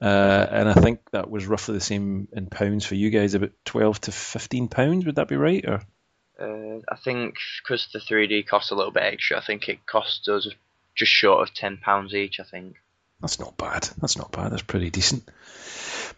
Uh, 0.00 0.46
and 0.50 0.68
I 0.68 0.74
think 0.74 1.00
that 1.12 1.30
was 1.30 1.46
roughly 1.46 1.74
the 1.74 1.80
same 1.80 2.26
in 2.32 2.46
pounds 2.46 2.84
for 2.84 2.96
you 2.96 3.10
guys, 3.10 3.34
about 3.34 3.52
12 3.64 4.00
to 4.02 4.12
15 4.12 4.68
pounds. 4.68 5.06
Would 5.06 5.14
that 5.16 5.28
be 5.28 5.36
right? 5.36 5.64
Or 5.64 5.80
Uh, 6.40 6.80
I 6.88 6.96
think 6.96 7.36
because 7.62 7.88
the 7.92 8.00
3D 8.00 8.46
costs 8.46 8.70
a 8.70 8.74
little 8.74 8.90
bit 8.92 9.04
extra, 9.04 9.38
I 9.38 9.44
think 9.44 9.68
it 9.68 9.86
cost 9.86 10.28
us 10.28 10.48
just 10.94 11.12
short 11.12 11.48
of 11.48 11.54
ten 11.54 11.78
pounds 11.78 12.14
each. 12.14 12.40
I 12.40 12.44
think. 12.44 12.76
That's 13.22 13.40
not 13.40 13.56
bad. 13.56 13.88
That's 14.00 14.18
not 14.18 14.32
bad. 14.32 14.52
That's 14.52 14.62
pretty 14.62 14.90
decent. 14.90 15.22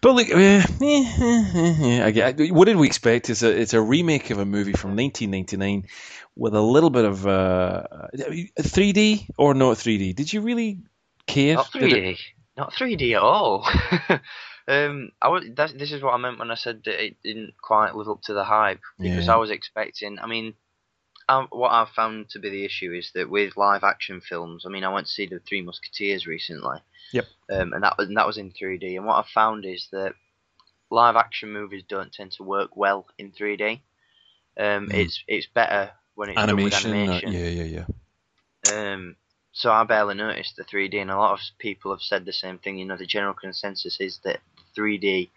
But 0.01 0.15
like, 0.15 0.31
uh, 0.35 0.39
eh, 0.39 0.65
eh, 0.81 2.11
eh, 2.11 2.33
eh, 2.39 2.51
what 2.51 2.65
did 2.65 2.77
we 2.77 2.87
expect? 2.87 3.31
It's 3.31 3.43
a 3.43 3.51
it's 3.51 3.75
a 3.75 3.81
remake 3.81 4.31
of 4.31 4.39
a 4.39 4.45
movie 4.45 4.73
from 4.73 4.97
1999 4.97 5.87
with 6.37 6.55
a 6.55 6.61
little 6.61 6.91
bit 6.91 7.05
of 7.05 7.27
uh, 7.27 7.85
3D 8.59 9.29
or 9.39 9.55
not 9.55 9.77
3D. 9.77 10.15
Did 10.17 10.33
you 10.33 10.41
really 10.41 10.81
care? 11.27 11.55
Not 11.55 11.73
Did 11.73 11.93
3D. 11.93 12.19
Not 12.56 12.73
3D 12.73 13.12
at 13.12 13.23
all. 13.23 13.67
um, 14.69 15.11
I 15.21 15.29
was, 15.29 15.44
this 15.75 15.93
is 15.93 16.03
what 16.03 16.15
I 16.15 16.17
meant 16.19 16.39
when 16.39 16.51
I 16.51 16.55
said 16.55 16.82
that 16.84 17.05
it 17.05 17.17
didn't 17.23 17.55
quite 17.61 17.94
live 17.94 18.08
up 18.08 18.23
to 18.23 18.34
the 18.34 18.44
hype 18.44 18.81
because 18.99 19.27
Yeah. 19.27 19.34
I 19.34 19.37
was 19.37 19.51
expecting. 19.51 20.19
I 20.19 20.27
mean, 20.27 20.55
I, 21.28 21.46
what 21.50 21.72
I've 21.72 21.88
found 21.90 22.28
to 22.31 22.38
be 22.38 22.50
the 22.50 22.64
issue 22.64 22.93
is 22.93 23.10
that 23.14 23.31
with 23.31 23.56
live 23.56 23.82
action 23.84 24.20
films, 24.20 24.64
I 24.66 24.69
mean, 24.69 24.84
I 24.84 24.93
went 24.93 25.06
to 25.06 25.12
see 25.12 25.26
the 25.26 25.40
Three 25.40 25.62
Musketeers 25.62 26.26
recently. 26.26 26.78
Yep. 27.12 27.26
Um, 27.50 27.72
and 27.72 27.82
that 27.84 27.96
was 27.98 28.08
and 28.08 28.16
that 28.16 28.26
was 28.26 28.38
in 28.38 28.50
3D. 28.52 28.96
And 28.96 29.06
what 29.06 29.16
I've 29.16 29.28
found 29.28 29.64
is 29.64 29.88
that 29.93 30.14
live 30.90 31.16
action 31.16 31.52
movies 31.52 31.84
don't 31.88 32.12
tend 32.12 32.32
to 32.32 32.43
work 32.43 32.76
well 32.76 33.06
in 33.19 33.32
3D. 33.32 33.81
Um, 34.58 34.88
Mm. 34.88 34.94
It's 34.94 35.22
it's 35.26 35.46
better 35.46 35.90
when 36.14 36.31
it's 36.31 36.38
animation. 36.38 36.90
done 36.93 37.08
with 37.08 37.24
uh, 37.24 37.31
yeah, 37.31 37.48
yeah, 37.48 37.84
yeah. 38.72 38.93
Um, 38.93 39.16
so 39.52 39.70
I 39.70 39.84
barely 39.84 40.14
noticed 40.14 40.56
the 40.56 40.64
3D, 40.64 41.00
and 41.00 41.10
a 41.10 41.16
lot 41.16 41.32
of 41.32 41.40
people 41.58 41.93
have 41.93 42.02
said 42.02 42.24
the 42.24 42.32
same 42.32 42.58
thing. 42.58 42.78
You 42.78 42.86
know, 42.86 42.96
the 42.96 43.06
general 43.06 43.34
consensus 43.34 44.00
is 44.00 44.19
that 44.24 44.40
3D 44.76 45.31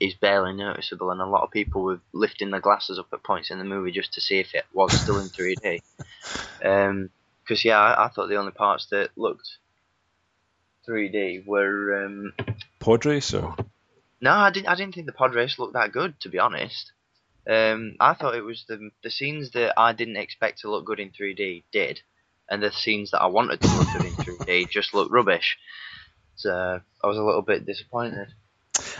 is 0.00 0.14
barely 0.14 0.52
noticeable, 0.52 1.10
and 1.10 1.20
a 1.20 1.26
lot 1.26 1.42
of 1.42 1.50
people 1.50 1.82
were 1.82 2.00
lifting 2.12 2.50
their 2.50 2.60
glasses 2.60 2.98
up 2.98 3.08
at 3.12 3.22
points 3.22 3.50
in 3.50 3.58
the 3.58 3.64
movie 3.64 3.92
just 3.92 4.14
to 4.14 4.20
see 4.20 4.38
if 4.38 4.54
it 4.54 4.64
was 4.72 4.92
still 4.92 5.18
in 5.18 5.28
3D. 5.28 5.80
Because 6.58 7.64
yeah, 7.64 7.78
I, 7.78 8.06
I 8.06 8.08
thought 8.08 8.28
the 8.28 8.36
only 8.36 8.52
parts 8.52 8.86
that 8.86 9.10
looked 9.16 9.58
3D 10.88 11.46
were 11.46 12.04
um, 12.04 12.32
Pod 12.80 13.06
race 13.06 13.32
or 13.32 13.56
no, 14.24 14.30
I 14.32 14.50
didn't. 14.50 14.68
I 14.68 14.74
didn't 14.74 14.94
think 14.94 15.04
the 15.04 15.12
pod 15.12 15.34
race 15.34 15.58
looked 15.58 15.74
that 15.74 15.92
good, 15.92 16.18
to 16.20 16.30
be 16.30 16.38
honest. 16.38 16.92
Um, 17.46 17.96
I 18.00 18.14
thought 18.14 18.34
it 18.34 18.44
was 18.44 18.64
the 18.66 18.90
the 19.02 19.10
scenes 19.10 19.50
that 19.50 19.78
I 19.78 19.92
didn't 19.92 20.16
expect 20.16 20.60
to 20.60 20.70
look 20.70 20.86
good 20.86 20.98
in 20.98 21.10
3D 21.10 21.64
did, 21.70 22.00
and 22.48 22.62
the 22.62 22.72
scenes 22.72 23.10
that 23.10 23.20
I 23.20 23.26
wanted 23.26 23.60
to 23.60 23.68
look 23.76 23.86
good 23.92 24.06
in 24.06 24.12
3D 24.12 24.70
just 24.70 24.94
looked 24.94 25.12
rubbish. 25.12 25.58
So 26.36 26.80
I 27.02 27.06
was 27.06 27.18
a 27.18 27.22
little 27.22 27.42
bit 27.42 27.66
disappointed. 27.66 28.28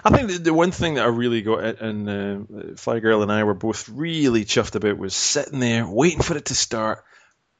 I 0.05 0.11
think 0.11 0.29
the, 0.31 0.39
the 0.39 0.55
one 0.55 0.71
thing 0.71 0.95
that 0.95 1.05
I 1.05 1.09
really 1.09 1.43
got, 1.43 1.81
and 1.81 2.09
uh, 2.09 2.77
Fly 2.77 3.01
Girl 3.01 3.23
and 3.23 3.33
I 3.33 3.45
were 3.45 3.55
both 3.55 3.89
really 3.89 4.45
chuffed 4.45 4.75
about, 4.77 4.99
was 4.99 5.15
sitting 5.17 5.61
there 5.61 5.87
waiting 5.89 6.21
for 6.23 6.37
it 6.37 6.47
to 6.47 6.55
start. 6.55 7.05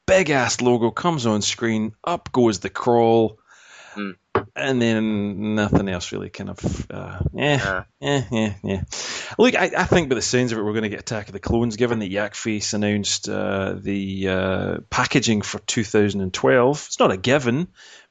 Big 0.07 0.29
ass 0.29 0.61
logo 0.61 0.91
comes 0.91 1.25
on 1.25 1.41
screen, 1.41 1.93
up 2.03 2.31
goes 2.31 2.59
the 2.59 2.69
crawl, 2.69 3.39
Mm. 3.95 4.15
and 4.57 4.81
then 4.81 5.55
nothing 5.55 5.87
else 5.87 6.11
really 6.11 6.29
kind 6.29 6.49
of 6.49 6.91
uh, 6.91 7.19
eh, 7.37 7.57
Uh, 7.57 7.83
eh, 8.01 8.23
eh, 8.29 8.53
yeah. 8.61 8.83
Look, 9.39 9.55
I, 9.55 9.71
I 9.77 9.85
think 9.85 10.09
by 10.09 10.15
the 10.15 10.21
sounds 10.21 10.51
of 10.51 10.57
it, 10.57 10.63
we're 10.63 10.73
going 10.73 10.83
to 10.83 10.89
get 10.89 10.99
Attack 10.99 11.27
of 11.27 11.31
the 11.31 11.39
Clones. 11.39 11.77
Given 11.77 11.99
that 11.99 12.09
Yak 12.09 12.35
Face 12.35 12.73
announced 12.73 13.29
uh, 13.29 13.75
the 13.77 14.27
uh, 14.27 14.77
packaging 14.89 15.43
for 15.43 15.59
2012, 15.59 16.83
it's 16.87 16.99
not 16.99 17.11
a 17.13 17.17
given, 17.17 17.69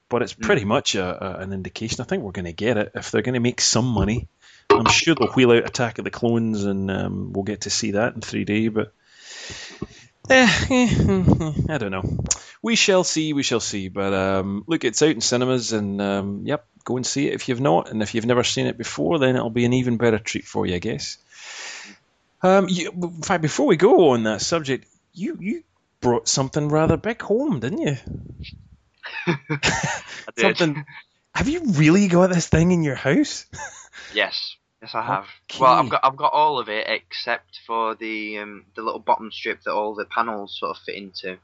but 0.08 0.22
it's 0.22 0.32
pretty 0.32 0.64
much 0.64 0.94
a, 0.94 1.38
a, 1.38 1.40
an 1.40 1.52
indication. 1.52 2.00
I 2.00 2.04
think 2.04 2.22
we're 2.22 2.32
going 2.32 2.44
to 2.44 2.52
get 2.52 2.76
it 2.76 2.92
if 2.94 3.10
they're 3.10 3.22
going 3.22 3.34
to 3.34 3.40
make 3.40 3.60
some 3.60 3.86
money. 3.86 4.28
I'm 4.70 4.86
sure 4.86 5.14
they'll 5.14 5.32
wheel 5.32 5.52
out 5.52 5.66
Attack 5.66 5.98
of 5.98 6.04
the 6.04 6.10
Clones, 6.10 6.64
and 6.64 6.90
um, 6.90 7.32
we'll 7.32 7.44
get 7.44 7.62
to 7.62 7.70
see 7.70 7.92
that 7.92 8.14
in 8.14 8.20
3D. 8.20 8.72
But 8.72 8.92
eh, 10.30 10.66
eh, 10.70 11.72
I 11.72 11.78
don't 11.78 11.90
know. 11.90 12.18
We 12.62 12.76
shall 12.76 13.04
see. 13.04 13.32
We 13.32 13.42
shall 13.42 13.60
see. 13.60 13.88
But 13.88 14.14
um, 14.14 14.64
look, 14.66 14.84
it's 14.84 15.02
out 15.02 15.10
in 15.10 15.20
cinemas, 15.20 15.72
and 15.72 16.00
um, 16.00 16.42
yep, 16.44 16.66
go 16.84 16.96
and 16.96 17.06
see 17.06 17.28
it 17.28 17.34
if 17.34 17.48
you've 17.48 17.60
not. 17.60 17.90
And 17.90 18.02
if 18.02 18.14
you've 18.14 18.26
never 18.26 18.44
seen 18.44 18.66
it 18.66 18.78
before, 18.78 19.18
then 19.18 19.36
it'll 19.36 19.50
be 19.50 19.64
an 19.64 19.74
even 19.74 19.96
better 19.96 20.18
treat 20.18 20.46
for 20.46 20.66
you, 20.66 20.74
I 20.74 20.78
guess. 20.78 21.18
Um, 22.42 22.66
you, 22.68 22.90
in 22.90 23.22
fact, 23.22 23.42
before 23.42 23.66
we 23.66 23.76
go 23.76 24.10
on 24.10 24.24
that 24.24 24.42
subject, 24.42 24.86
you 25.12 25.38
you 25.40 25.62
brought 26.00 26.28
something 26.28 26.68
rather 26.68 26.96
big 26.96 27.22
home, 27.22 27.60
didn't 27.60 27.80
you? 27.80 27.96
I 29.26 30.00
did. 30.36 30.56
Something. 30.56 30.84
Have 31.34 31.48
you 31.48 31.62
really 31.72 32.08
got 32.08 32.30
this 32.30 32.48
thing 32.48 32.70
in 32.70 32.82
your 32.82 32.94
house? 32.94 33.46
Yes, 34.12 34.56
yes, 34.80 34.94
I 34.94 35.02
have. 35.02 35.26
Okay. 35.50 35.60
Well, 35.60 35.72
I've 35.72 35.88
got 35.88 36.00
I've 36.04 36.16
got 36.16 36.32
all 36.32 36.58
of 36.58 36.68
it 36.68 36.86
except 36.88 37.60
for 37.66 37.94
the 37.94 38.38
um, 38.38 38.66
the 38.76 38.82
little 38.82 39.00
bottom 39.00 39.32
strip 39.32 39.62
that 39.62 39.72
all 39.72 39.94
the 39.94 40.04
panels 40.04 40.56
sort 40.58 40.76
of 40.76 40.82
fit 40.82 40.96
into. 40.96 41.38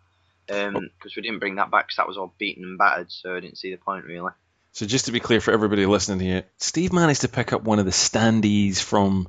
Because 0.47 1.15
we 1.17 1.23
didn't 1.23 1.39
bring 1.39 1.57
that 1.57 1.71
back 1.71 1.87
because 1.87 1.97
that 1.97 2.09
was 2.09 2.19
all 2.19 2.35
beaten 2.39 2.65
and 2.65 2.79
battered, 2.79 3.13
so 3.13 3.37
I 3.37 3.41
didn't 3.41 3.59
see 3.59 3.71
the 3.71 3.77
point 3.77 4.05
really. 4.05 4.33
So 4.73 4.87
just 4.87 5.07
to 5.07 5.13
be 5.13 5.21
clear 5.21 5.41
for 5.41 5.53
everybody 5.53 5.87
listening 5.87 6.21
here, 6.21 6.45
Steve 6.59 6.93
managed 6.93 7.23
to 7.23 7.29
pick 7.29 7.53
up 7.53 7.63
one 7.63 7.79
of 7.79 7.85
the 7.85 7.91
standees 7.91 8.81
from 8.81 9.29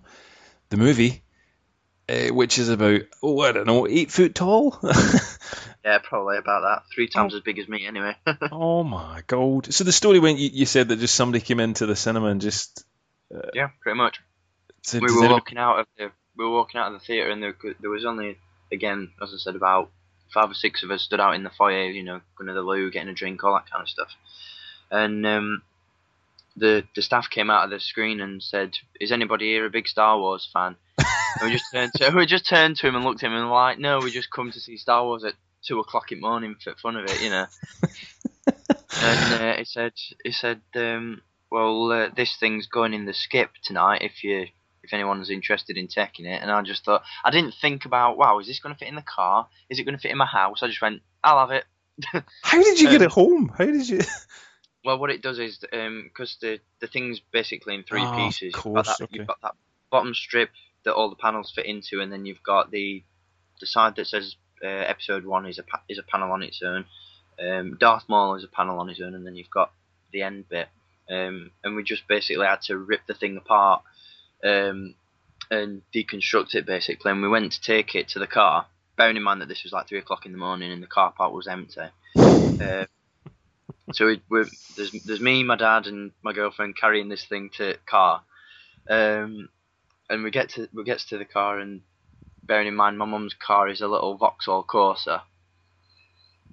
the 0.69 0.77
movie, 0.77 1.23
uh, 2.09 2.27
which 2.27 2.57
is 2.59 2.69
about 2.69 3.01
oh 3.21 3.39
I 3.41 3.51
don't 3.51 3.67
know 3.67 3.87
eight 3.87 4.11
foot 4.11 4.35
tall. 4.35 4.79
Yeah, 5.83 5.97
probably 5.97 6.37
about 6.37 6.61
that. 6.61 6.83
Three 6.93 7.07
times 7.07 7.33
as 7.33 7.41
big 7.41 7.57
as 7.57 7.67
me, 7.67 7.87
anyway. 7.87 8.15
oh 8.51 8.83
my 8.83 9.23
god! 9.25 9.73
So 9.73 9.83
the 9.83 9.91
story 9.91 10.19
went. 10.19 10.37
You, 10.37 10.49
you 10.53 10.65
said 10.65 10.89
that 10.89 10.99
just 10.99 11.15
somebody 11.15 11.43
came 11.43 11.59
into 11.59 11.85
the 11.85 11.95
cinema 11.95 12.27
and 12.27 12.39
just 12.39 12.85
yeah, 13.53 13.69
pretty 13.81 13.97
much. 13.97 14.19
we 14.93 14.99
were 14.99 15.07
anyone-" 15.07 15.31
walking 15.31 15.57
out 15.57 15.79
of 15.79 15.87
the 15.97 16.11
we 16.37 16.45
were 16.45 16.51
walking 16.51 16.79
out 16.79 16.93
of 16.93 16.99
the 16.99 17.05
theater, 17.05 17.29
and 17.29 17.41
there, 17.41 17.55
there 17.79 17.89
was 17.89 18.05
only 18.05 18.37
again, 18.71 19.11
as 19.21 19.33
I 19.33 19.37
said, 19.37 19.55
about 19.55 19.89
five 20.33 20.49
or 20.49 20.53
six 20.53 20.83
of 20.83 20.91
us 20.91 21.01
stood 21.01 21.19
out 21.19 21.35
in 21.35 21.43
the 21.43 21.49
foyer, 21.49 21.89
you 21.89 22.03
know, 22.03 22.21
going 22.37 22.47
to 22.47 22.53
the 22.53 22.61
loo, 22.61 22.91
getting 22.91 23.09
a 23.09 23.13
drink, 23.13 23.43
all 23.43 23.53
that 23.53 23.69
kind 23.69 23.81
of 23.81 23.89
stuff. 23.89 24.09
And 24.89 25.25
um, 25.25 25.61
the 26.55 26.83
the 26.95 27.01
staff 27.01 27.29
came 27.29 27.49
out 27.49 27.65
of 27.65 27.69
the 27.69 27.79
screen 27.79 28.21
and 28.21 28.41
said, 28.41 28.77
"Is 28.99 29.11
anybody 29.11 29.45
here 29.45 29.65
a 29.65 29.69
big 29.69 29.87
Star 29.87 30.19
Wars 30.19 30.47
fan?" 30.51 30.75
and 30.97 31.07
we 31.43 31.51
just 31.51 31.71
turned 31.71 31.93
to 31.95 32.11
we 32.15 32.25
just 32.25 32.47
turned 32.47 32.77
to 32.77 32.87
him 32.87 32.95
and 32.95 33.05
looked 33.05 33.23
at 33.23 33.27
him 33.27 33.33
and 33.33 33.45
were 33.45 33.55
like, 33.55 33.79
"No, 33.79 33.99
we 33.99 34.11
just 34.11 34.31
come 34.31 34.51
to 34.51 34.59
see 34.59 34.77
Star 34.77 35.03
Wars 35.05 35.23
at 35.23 35.33
two 35.65 35.79
o'clock 35.79 36.11
in 36.11 36.19
the 36.19 36.27
morning 36.27 36.55
for 36.63 36.75
fun 36.75 36.95
of 36.95 37.05
it, 37.05 37.21
you 37.21 37.29
know." 37.29 37.45
and 39.01 39.41
uh, 39.41 39.57
he 39.57 39.65
said, 39.65 39.93
he 40.23 40.31
said, 40.31 40.61
um, 40.75 41.21
well, 41.51 41.91
uh, 41.91 42.09
this 42.15 42.35
thing's 42.37 42.67
going 42.67 42.93
in 42.93 43.05
the 43.05 43.13
skip 43.13 43.51
tonight 43.63 44.01
if 44.01 44.23
you 44.23 44.47
if 44.83 44.93
anyone's 44.93 45.29
interested 45.29 45.77
in 45.77 45.87
taking 45.87 46.25
it. 46.25 46.41
And 46.41 46.49
I 46.49 46.61
just 46.63 46.83
thought, 46.83 47.03
I 47.23 47.29
didn't 47.29 47.53
think 47.61 47.85
about, 47.85 48.17
wow, 48.17 48.39
is 48.39 48.47
this 48.47 48.59
going 48.59 48.73
to 48.73 48.79
fit 48.79 48.87
in 48.87 48.95
the 48.95 49.03
car? 49.03 49.47
Is 49.69 49.77
it 49.77 49.83
going 49.83 49.95
to 49.95 50.01
fit 50.01 50.11
in 50.11 50.17
my 50.17 50.25
house? 50.25 50.63
I 50.63 50.67
just 50.67 50.81
went, 50.81 51.01
I'll 51.23 51.47
have 51.47 51.51
it. 51.51 51.65
How 52.41 52.61
did 52.61 52.79
you 52.79 52.89
get 52.89 53.01
um, 53.01 53.05
it 53.05 53.11
home? 53.11 53.51
How 53.55 53.65
did 53.65 53.87
you? 53.87 54.01
Well, 54.83 54.97
what 54.97 55.11
it 55.11 55.21
does 55.21 55.37
is, 55.37 55.59
because 55.59 56.37
the 56.41 56.59
the 56.79 56.87
thing's 56.87 57.19
basically 57.19 57.75
in 57.75 57.83
three 57.83 58.01
Ah, 58.01 58.09
of 58.09 58.17
pieces. 58.17 58.41
You've 58.41 58.53
got, 58.53 58.63
course, 58.63 58.87
that, 58.87 59.03
okay. 59.03 59.11
you've 59.11 59.27
got 59.27 59.41
that 59.43 59.53
bottom 59.91 60.15
strip 60.15 60.49
that 60.85 60.95
all 60.95 61.11
the 61.11 61.15
panels 61.15 61.51
fit 61.53 61.67
into, 61.67 62.01
and 62.01 62.11
then 62.11 62.25
you've 62.25 62.41
got 62.41 62.71
the 62.71 63.03
the 63.59 63.67
side 63.67 63.95
that 63.97 64.07
says 64.07 64.37
uh, 64.63 64.67
Episode 64.67 65.25
One 65.25 65.45
is 65.45 65.59
a 65.59 65.63
pa- 65.63 65.83
is 65.89 65.97
a 65.97 66.03
panel 66.03 66.31
on 66.31 66.43
its 66.43 66.61
own. 66.61 66.85
Um, 67.39 67.77
Darth 67.79 68.03
Maul 68.07 68.35
is 68.35 68.43
a 68.43 68.47
panel 68.47 68.79
on 68.79 68.87
his 68.87 69.01
own, 69.01 69.15
and 69.15 69.25
then 69.25 69.35
you've 69.35 69.49
got 69.49 69.71
the 70.11 70.21
end 70.21 70.47
bit. 70.49 70.67
Um, 71.09 71.51
and 71.63 71.75
we 71.75 71.83
just 71.83 72.07
basically 72.07 72.45
had 72.45 72.61
to 72.63 72.77
rip 72.77 73.01
the 73.07 73.13
thing 73.13 73.35
apart 73.37 73.83
um, 74.43 74.95
and 75.49 75.81
deconstruct 75.93 76.55
it 76.55 76.65
basically. 76.65 77.11
And 77.11 77.21
we 77.21 77.27
went 77.27 77.51
to 77.51 77.61
take 77.61 77.95
it 77.95 78.07
to 78.09 78.19
the 78.19 78.27
car, 78.27 78.67
bearing 78.97 79.17
in 79.17 79.23
mind 79.23 79.41
that 79.41 79.47
this 79.47 79.63
was 79.63 79.73
like 79.73 79.87
three 79.87 79.99
o'clock 79.99 80.25
in 80.25 80.31
the 80.31 80.37
morning 80.37 80.71
and 80.71 80.81
the 80.81 80.87
car 80.87 81.11
park 81.11 81.33
was 81.33 81.47
empty. 81.47 81.81
Uh, 82.59 82.85
so 83.93 84.05
we, 84.29 84.45
there's 84.75 84.91
there's 85.05 85.19
me, 85.19 85.43
my 85.43 85.55
dad, 85.55 85.87
and 85.87 86.11
my 86.21 86.33
girlfriend 86.33 86.77
carrying 86.77 87.09
this 87.09 87.25
thing 87.25 87.49
to 87.57 87.77
car, 87.85 88.21
um, 88.89 89.49
and 90.09 90.23
we 90.23 90.31
get 90.31 90.49
to 90.49 90.69
we 90.73 90.83
get 90.83 90.99
to 90.99 91.17
the 91.17 91.25
car, 91.25 91.59
and 91.59 91.81
bearing 92.51 92.67
in 92.67 92.75
mind 92.75 92.97
my 92.97 93.05
mum's 93.05 93.33
car 93.33 93.69
is 93.69 93.79
a 93.79 93.87
little 93.87 94.17
Vauxhall 94.17 94.65
Corsa, 94.65 95.21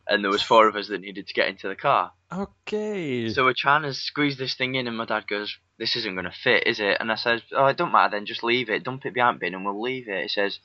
and 0.06 0.22
there 0.22 0.30
was 0.30 0.44
four 0.44 0.68
of 0.68 0.76
us 0.76 0.86
that 0.86 1.00
needed 1.00 1.26
to 1.26 1.34
get 1.34 1.48
into 1.48 1.66
the 1.66 1.74
car. 1.74 2.12
Okay. 2.30 3.28
So 3.30 3.44
we're 3.44 3.52
trying 3.52 3.82
to 3.82 3.92
squeeze 3.92 4.38
this 4.38 4.54
thing 4.54 4.76
in, 4.76 4.86
and 4.86 4.96
my 4.96 5.06
dad 5.06 5.26
goes, 5.26 5.58
"This 5.76 5.96
isn't 5.96 6.14
going 6.14 6.24
to 6.24 6.30
fit, 6.30 6.68
is 6.68 6.78
it?" 6.78 6.98
And 7.00 7.10
I 7.10 7.16
says, 7.16 7.42
"Oh, 7.50 7.66
it 7.66 7.76
don't 7.76 7.90
matter 7.90 8.12
then. 8.12 8.26
Just 8.26 8.44
leave 8.44 8.70
it. 8.70 8.84
Dump 8.84 9.06
it 9.06 9.12
behind 9.12 9.40
bin, 9.40 9.56
and 9.56 9.64
we'll 9.64 9.82
leave 9.82 10.08
it." 10.08 10.22
He 10.22 10.28
says, 10.28 10.60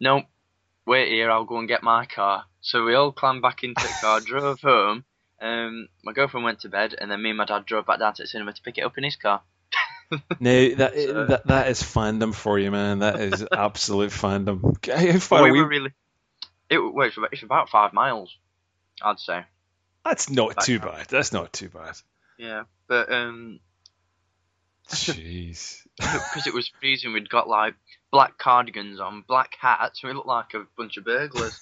"Nope. 0.00 0.24
Wait 0.88 1.12
here. 1.12 1.30
I'll 1.30 1.44
go 1.44 1.58
and 1.58 1.68
get 1.68 1.84
my 1.84 2.04
car." 2.04 2.46
So 2.60 2.84
we 2.84 2.96
all 2.96 3.12
climbed 3.12 3.42
back 3.42 3.62
into 3.62 3.80
the 3.80 3.94
car, 4.00 4.18
drove 4.26 4.62
home. 4.62 5.04
Um, 5.40 5.86
my 6.02 6.12
girlfriend 6.12 6.44
went 6.44 6.58
to 6.62 6.68
bed, 6.68 6.96
and 7.00 7.08
then 7.08 7.22
me 7.22 7.30
and 7.30 7.38
my 7.38 7.44
dad 7.44 7.64
drove 7.64 7.86
back 7.86 8.00
down 8.00 8.14
to 8.14 8.24
the 8.24 8.26
cinema 8.26 8.54
to 8.54 8.62
pick 8.62 8.76
it 8.76 8.84
up 8.84 8.98
in 8.98 9.04
his 9.04 9.14
car. 9.14 9.42
Now 10.10 10.68
that, 10.76 10.92
So- 10.96 11.26
that 11.26 11.46
that 11.46 11.68
is 11.68 11.82
fandom 11.82 12.34
for 12.34 12.58
you, 12.58 12.70
man. 12.70 13.00
That 13.00 13.20
is 13.20 13.46
absolute 13.52 14.10
fandom. 14.10 14.62
How 14.86 15.18
far 15.18 15.42
we 15.44 15.52
were 15.52 15.68
really. 15.68 15.90
It 16.70 16.78
well, 16.78 17.06
it's 17.06 17.16
about, 17.16 17.32
it's 17.32 17.42
about 17.42 17.68
five 17.68 17.92
miles, 17.92 18.34
I'd 19.02 19.18
say. 19.18 19.44
That's 20.04 20.30
not 20.30 20.60
too 20.62 20.80
bad. 20.80 21.06
That's 21.08 21.32
not 21.32 21.52
too 21.52 21.68
bad. 21.68 21.96
Yeah, 22.38 22.64
but 22.88 23.12
um, 23.12 23.60
Jeez. 24.88 25.82
because 25.96 26.46
it 26.46 26.54
was 26.54 26.70
freezing, 26.80 27.12
we'd 27.12 27.28
got 27.28 27.48
like 27.48 27.74
black 28.10 28.38
cardigans 28.38 29.00
on, 29.00 29.24
black 29.26 29.56
hats. 29.60 30.02
We 30.02 30.12
looked 30.12 30.26
like 30.26 30.54
a 30.54 30.66
bunch 30.76 30.96
of 30.96 31.04
burglars. 31.04 31.58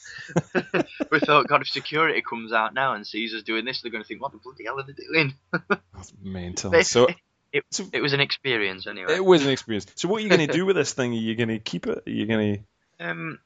we 1.10 1.20
thought, 1.20 1.48
God, 1.48 1.62
if 1.62 1.68
security 1.68 2.22
comes 2.22 2.52
out 2.52 2.74
now 2.74 2.94
and 2.94 3.06
sees 3.06 3.34
us 3.34 3.42
doing 3.42 3.64
this, 3.64 3.82
they're 3.82 3.92
going 3.92 4.02
to 4.02 4.08
think, 4.08 4.22
what 4.22 4.32
the 4.32 4.38
bloody 4.38 4.64
hell 4.64 4.80
are 4.80 4.84
they 4.84 4.92
doing? 4.92 5.34
That's 5.68 6.12
mental. 6.22 6.82
So 6.82 7.08
it, 7.52 7.64
it 7.92 8.00
was 8.00 8.12
an 8.12 8.20
experience 8.20 8.86
anyway. 8.86 9.14
it 9.14 9.24
was 9.24 9.44
an 9.44 9.50
experience. 9.50 9.86
So 9.96 10.08
what 10.08 10.20
are 10.20 10.22
you 10.22 10.28
going 10.28 10.46
to 10.46 10.52
do 10.52 10.66
with 10.66 10.76
this 10.76 10.92
thing? 10.92 11.12
Are 11.12 11.16
you 11.16 11.34
going 11.34 11.48
to 11.48 11.58
keep 11.58 11.86
it? 11.86 12.02
Are 12.06 12.10
you 12.10 12.26
going 12.26 12.54
to? 12.98 13.04
Um, 13.06 13.38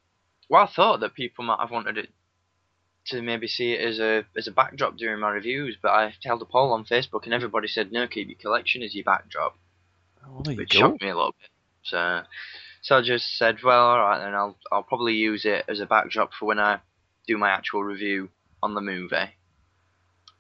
well, 0.49 0.65
I 0.65 0.67
thought 0.67 1.01
that 1.01 1.15
people 1.15 1.45
might 1.45 1.61
have 1.61 1.71
wanted 1.71 1.99
it 1.99 2.09
to 3.07 3.21
maybe 3.21 3.47
see 3.47 3.73
it 3.73 3.81
as 3.81 3.99
a 3.99 4.25
as 4.37 4.47
a 4.47 4.51
backdrop 4.51 4.97
during 4.97 5.21
my 5.21 5.31
reviews, 5.31 5.77
but 5.81 5.91
I 5.91 6.15
held 6.25 6.43
a 6.43 6.47
poll 6.47 6.73
on 6.73 6.85
Facebook 6.85 7.25
and 7.25 7.35
everybody 7.35 7.69
said 7.69 7.93
no, 7.93 8.07
keep 8.07 8.29
your 8.29 8.39
collection 8.39 8.83
as 8.83 8.95
your 8.95 9.05
backdrop. 9.05 9.57
Oh, 10.27 10.43
you 10.47 10.57
which 10.57 10.71
go. 10.71 10.79
shocked 10.79 11.03
me 11.03 11.11
a 11.11 11.15
little 11.15 11.35
bit. 11.39 11.51
So, 11.83 12.23
so 12.81 12.97
I 12.97 13.03
just 13.03 13.37
said, 13.37 13.63
well, 13.63 13.85
all 13.85 13.99
right, 13.99 14.19
then 14.21 14.35
I'll 14.35 14.57
I'll 14.73 14.83
probably 14.83 15.15
use 15.15 15.45
it 15.45 15.65
as 15.69 15.81
a 15.81 15.87
backdrop 15.87 16.33
for 16.33 16.47
when 16.47 16.59
I 16.59 16.81
do 17.27 17.37
my 17.37 17.51
actual 17.51 17.83
review 17.83 18.31
on 18.63 18.75
the 18.75 18.81
movie. 18.81 19.35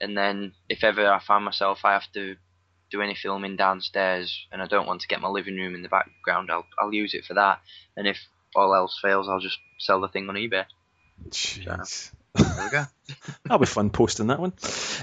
And 0.01 0.17
then, 0.17 0.53
if 0.69 0.85
ever 0.85 1.11
I 1.11 1.21
find 1.21 1.45
myself 1.45 1.81
I 1.85 1.93
have 1.93 2.11
to 2.15 2.37
do 2.95 3.03
any 3.03 3.15
filming 3.15 3.57
downstairs 3.57 4.47
and 4.53 4.63
I 4.63 4.67
don't 4.67 4.87
want 4.87 5.01
to 5.01 5.09
get 5.09 5.21
my 5.21 5.29
living 5.29 5.57
room 5.57 5.75
in 5.75 5.83
the 5.83 5.89
background, 5.89 6.51
I'll 6.51 6.67
I'll 6.79 6.95
use 6.95 7.15
it 7.15 7.25
for 7.25 7.35
that. 7.35 7.61
And 7.97 8.07
if 8.07 8.19
all 8.55 8.75
else 8.75 8.99
fails, 9.03 9.29
I'll 9.29 9.41
just 9.41 9.59
sell 9.79 10.01
the 10.01 10.09
thing 10.09 10.29
on 10.29 10.37
eBay. 10.37 10.65
Jeez. 11.29 12.11
There 12.35 12.65
we 12.65 12.71
go. 12.71 12.85
That'll 13.45 13.59
be 13.59 13.67
fun 13.67 13.91
posting 13.91 14.29
that 14.29 14.41
one. 14.41 14.53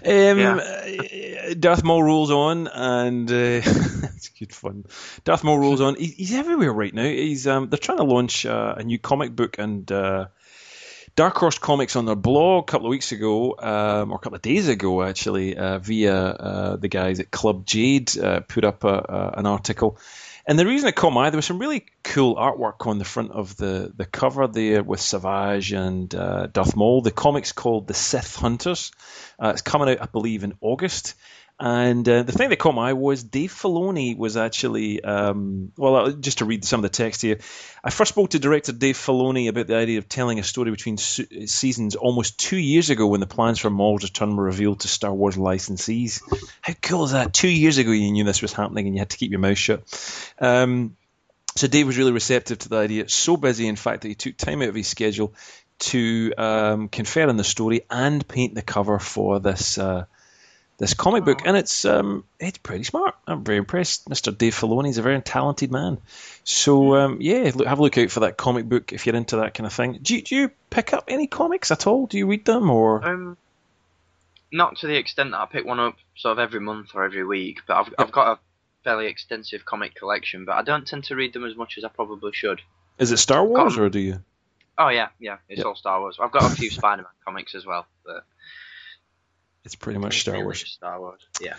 Um, 0.06 0.60
uh, 0.60 1.54
Darth 1.60 1.84
Maul 1.84 2.04
rolls 2.04 2.32
on, 2.32 2.68
and 2.68 3.32
uh, 3.32 3.34
it's 3.64 4.30
good 4.30 4.54
fun. 4.54 4.86
Darth 5.24 5.44
Maul 5.44 5.60
rolls 5.60 5.80
on. 5.80 5.96
He, 5.96 6.08
he's 6.08 6.34
everywhere 6.34 6.74
right 6.74 6.94
now. 6.94 7.06
He's 7.06 7.48
um, 7.48 7.70
they're 7.70 7.78
trying 7.78 8.00
to 8.00 8.04
launch 8.04 8.46
uh, 8.46 8.76
a 8.78 8.84
new 8.84 9.00
comic 9.00 9.34
book, 9.34 9.60
and 9.60 9.90
uh, 9.92 10.28
Dark 11.16 11.38
Horse 11.38 11.60
Comics 11.60 11.96
on 11.96 12.06
their 12.06 12.16
blog 12.16 12.64
a 12.64 12.72
couple 12.72 12.88
of 12.88 12.92
weeks 12.92 13.12
ago, 13.12 13.56
um, 13.60 14.12
or 14.12 14.16
a 14.16 14.20
couple 14.20 14.36
of 14.36 14.42
days 14.42 14.68
ago 14.68 15.04
actually, 15.04 15.58
uh, 15.58 15.80
via 15.80 16.16
uh, 16.16 16.76
the 16.78 16.88
guys 16.88 17.20
at 17.20 17.32
Club 17.32 17.66
Jade, 17.66 18.18
uh, 18.18 18.40
put 18.42 18.64
up 18.64 18.84
a, 18.84 19.34
an 19.38 19.46
article. 19.46 19.98
And 20.46 20.58
the 20.58 20.66
reason 20.66 20.90
it 20.90 20.96
caught 20.96 21.14
my 21.14 21.28
eye, 21.28 21.30
there 21.30 21.38
was 21.38 21.46
some 21.46 21.60
really 21.60 21.86
cool 22.04 22.36
artwork 22.36 22.88
on 22.88 22.98
the 22.98 23.06
front 23.06 23.32
of 23.32 23.56
the, 23.58 23.92
the 23.96 24.06
cover 24.06 24.48
there 24.48 24.82
with 24.82 25.00
Savage 25.00 25.72
and 25.72 26.14
uh, 26.16 26.48
Darth 26.48 26.76
Maul. 26.76 27.02
The 27.02 27.12
comic's 27.12 27.52
called 27.52 27.88
The 27.88 27.94
Sith 27.94 28.36
Hunters. 28.38 28.92
Uh, 29.38 29.50
it's 29.50 29.62
coming 29.62 29.90
out, 29.90 30.02
I 30.02 30.08
believe, 30.08 30.44
in 30.44 30.56
August. 30.60 31.14
And 31.64 32.10
uh, 32.10 32.24
the 32.24 32.32
thing 32.32 32.50
that 32.50 32.58
caught 32.58 32.74
my 32.74 32.90
eye 32.90 32.94
was 32.94 33.22
Dave 33.24 33.54
Filoni 33.54 34.18
was 34.18 34.36
actually, 34.36 35.04
um, 35.04 35.72
well, 35.78 35.96
uh, 35.96 36.12
just 36.12 36.40
to 36.40 36.46
read 36.46 36.66
some 36.66 36.80
of 36.80 36.82
the 36.82 36.90
text 36.90 37.22
here. 37.22 37.38
I 37.84 37.92
first 37.92 38.10
spoke 38.10 38.32
to 38.32 38.40
director 38.40 38.72
Dave 38.72 38.98
Filoni 38.98 39.48
about 39.48 39.68
the 39.68 39.76
idea 39.76 40.00
of 40.00 40.10
telling 40.10 40.40
a 40.40 40.44
story 40.44 40.72
between 40.72 40.98
su- 40.98 41.46
seasons 41.46 41.96
almost 41.96 42.40
two 42.40 42.58
years 42.58 42.90
ago 42.90 43.06
when 43.06 43.20
the 43.20 43.28
plans 43.28 43.60
for 43.60 43.70
Maul's 43.70 44.02
return 44.02 44.36
were 44.36 44.46
revealed 44.46 44.80
to 44.80 44.88
Star 44.88 45.14
Wars 45.14 45.38
licensees. 45.38 46.24
How 46.62 46.74
cool 46.82 47.04
is 47.04 47.12
that? 47.12 47.32
Two 47.32 47.48
years 47.48 47.78
ago, 47.78 47.92
you 47.92 48.12
knew 48.12 48.24
this 48.24 48.42
was 48.42 48.54
happening 48.54 48.88
and 48.88 48.96
you 48.96 49.00
had 49.00 49.12
to 49.12 49.18
keep 49.18 49.30
your 49.30 49.40
mouth 49.40 49.60
shut. 49.60 49.84
Um, 50.40 50.98
so 51.56 51.68
Dave 51.68 51.86
was 51.86 51.98
really 52.00 52.12
receptive 52.12 52.58
to 52.58 52.70
the 52.70 52.78
idea. 52.78 53.08
So 53.08 53.38
busy, 53.38 53.68
in 53.68 53.76
fact, 53.76 54.02
that 54.02 54.08
he 54.08 54.16
took 54.16 54.36
time 54.36 54.64
out 54.64 54.70
of 54.70 54.76
his 54.76 54.88
schedule 54.88 55.36
to 55.78 56.34
um, 56.40 56.90
confer 56.90 57.30
on 57.30 57.38
the 57.38 57.44
story 57.44 57.82
and 57.88 58.28
paint 58.28 58.56
the 58.56 58.64
cover 58.64 58.98
for 58.98 59.40
this 59.40 59.78
uh, 59.78 60.06
this 60.82 60.96
comic 60.96 61.24
book, 61.24 61.42
and 61.46 61.56
it's 61.56 61.86
um, 61.86 62.24
it's 62.40 62.58
pretty 62.58 62.84
smart. 62.84 63.16
I'm 63.28 63.44
very 63.44 63.58
impressed. 63.60 64.10
Mr. 64.10 64.36
Dave 64.36 64.56
Filoni 64.56 64.90
is 64.90 64.98
a 64.98 65.02
very 65.04 65.22
talented 65.22 65.72
man. 65.72 66.00
So 66.44 66.96
um, 66.96 67.18
yeah, 67.22 67.52
look, 67.54 67.68
have 67.68 67.78
a 67.80 67.82
look 67.84 67.98
out 68.00 68.10
for 68.12 68.22
that 68.22 68.36
comic 68.36 68.68
book 68.68 68.92
if 68.92 69.06
you're 69.06 69.16
into 69.16 69.38
that 69.38 69.54
kind 69.54 69.68
of 69.68 69.74
thing. 69.74 70.00
Do 70.02 70.16
you, 70.16 70.22
do 70.24 70.36
you 70.36 70.52
pick 70.72 70.92
up 70.94 71.06
any 71.08 71.28
comics 71.28 71.70
at 71.72 71.86
all? 71.86 72.08
Do 72.08 72.18
you 72.18 72.26
read 72.28 72.46
them 72.46 72.70
or? 72.70 73.06
Um, 73.08 73.38
not 74.52 74.78
to 74.80 74.88
the 74.88 74.98
extent 74.98 75.32
that 75.32 75.40
I 75.40 75.46
pick 75.46 75.66
one 75.66 75.80
up 75.80 75.96
sort 76.18 76.34
of 76.34 76.40
every 76.40 76.60
month 76.60 76.90
or 76.96 77.06
every 77.06 77.24
week, 77.24 77.60
but 77.68 77.78
I've 77.78 77.94
I've 78.00 78.12
got 78.12 78.34
a 78.34 78.40
fairly 78.84 79.06
extensive 79.06 79.64
comic 79.64 79.94
collection, 79.94 80.46
but 80.46 80.56
I 80.56 80.64
don't 80.64 80.88
tend 80.88 81.04
to 81.06 81.16
read 81.16 81.34
them 81.34 81.46
as 81.46 81.56
much 81.56 81.78
as 81.78 81.84
I 81.86 81.90
probably 81.90 82.32
should. 82.34 82.60
Is 82.98 83.12
it 83.12 83.18
Star 83.18 83.46
Wars 83.46 83.78
or 83.78 83.90
do 83.90 84.00
you? 84.00 84.24
Oh 84.80 84.90
yeah, 84.90 85.10
yeah, 85.20 85.38
it's 85.48 85.60
Yeah. 85.60 85.66
all 85.66 85.76
Star 85.76 86.00
Wars. 86.00 86.18
I've 86.20 86.32
got 86.32 86.52
a 86.52 86.56
few 86.56 86.70
Spider-Man 86.72 87.12
comics 87.24 87.54
as 87.54 87.66
well, 87.68 87.86
but 88.04 88.26
It's 89.64 89.76
pretty 89.76 90.00
much 90.00 90.22
Star 90.22 90.34
mainly 90.34 90.46
Wars. 90.46 90.66
Star 90.68 91.00
Wars. 91.00 91.22
Yeah. 91.40 91.56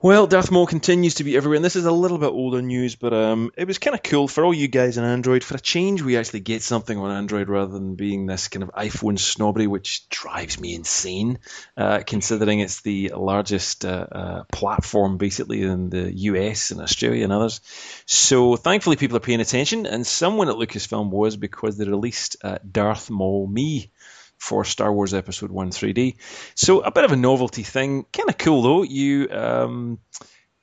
Well, 0.00 0.28
Darth 0.28 0.52
Maul 0.52 0.68
continues 0.68 1.14
to 1.14 1.24
be 1.24 1.36
everywhere, 1.36 1.56
and 1.56 1.64
this 1.64 1.74
is 1.74 1.84
a 1.84 1.90
little 1.90 2.18
bit 2.18 2.28
older 2.30 2.62
news, 2.62 2.94
but 2.94 3.12
um, 3.12 3.50
it 3.56 3.66
was 3.66 3.78
kind 3.78 3.96
of 3.96 4.02
cool 4.04 4.28
for 4.28 4.44
all 4.44 4.54
you 4.54 4.68
guys 4.68 4.96
on 4.96 5.04
Android. 5.04 5.42
For 5.42 5.56
a 5.56 5.60
change, 5.60 6.02
we 6.02 6.16
actually 6.16 6.38
get 6.38 6.62
something 6.62 6.96
on 6.96 7.10
Android 7.10 7.48
rather 7.48 7.72
than 7.72 7.96
being 7.96 8.24
this 8.24 8.46
kind 8.46 8.62
of 8.62 8.70
iPhone 8.70 9.18
snobbery, 9.18 9.66
which 9.66 10.08
drives 10.08 10.60
me 10.60 10.76
insane, 10.76 11.40
uh, 11.76 12.02
considering 12.06 12.60
it's 12.60 12.80
the 12.82 13.08
largest 13.16 13.84
uh, 13.84 14.06
uh, 14.12 14.44
platform 14.52 15.16
basically 15.16 15.62
in 15.62 15.90
the 15.90 16.16
US 16.16 16.70
and 16.70 16.80
Australia 16.80 17.24
and 17.24 17.32
others. 17.32 17.60
So 18.06 18.54
thankfully, 18.54 18.94
people 18.94 19.16
are 19.16 19.20
paying 19.20 19.40
attention, 19.40 19.86
and 19.86 20.06
someone 20.06 20.48
at 20.48 20.54
Lucasfilm 20.54 21.10
was 21.10 21.36
because 21.36 21.76
they 21.76 21.88
released 21.88 22.36
uh, 22.44 22.58
Darth 22.70 23.10
Maul 23.10 23.48
Me 23.48 23.90
for 24.38 24.64
Star 24.64 24.92
Wars 24.92 25.14
Episode 25.14 25.50
1 25.50 25.70
3D. 25.70 26.16
So 26.54 26.80
a 26.80 26.90
bit 26.90 27.04
of 27.04 27.12
a 27.12 27.16
novelty 27.16 27.64
thing, 27.64 28.06
kind 28.12 28.28
of 28.28 28.38
cool 28.38 28.62
though. 28.62 28.82
You 28.82 29.28
um, 29.30 29.98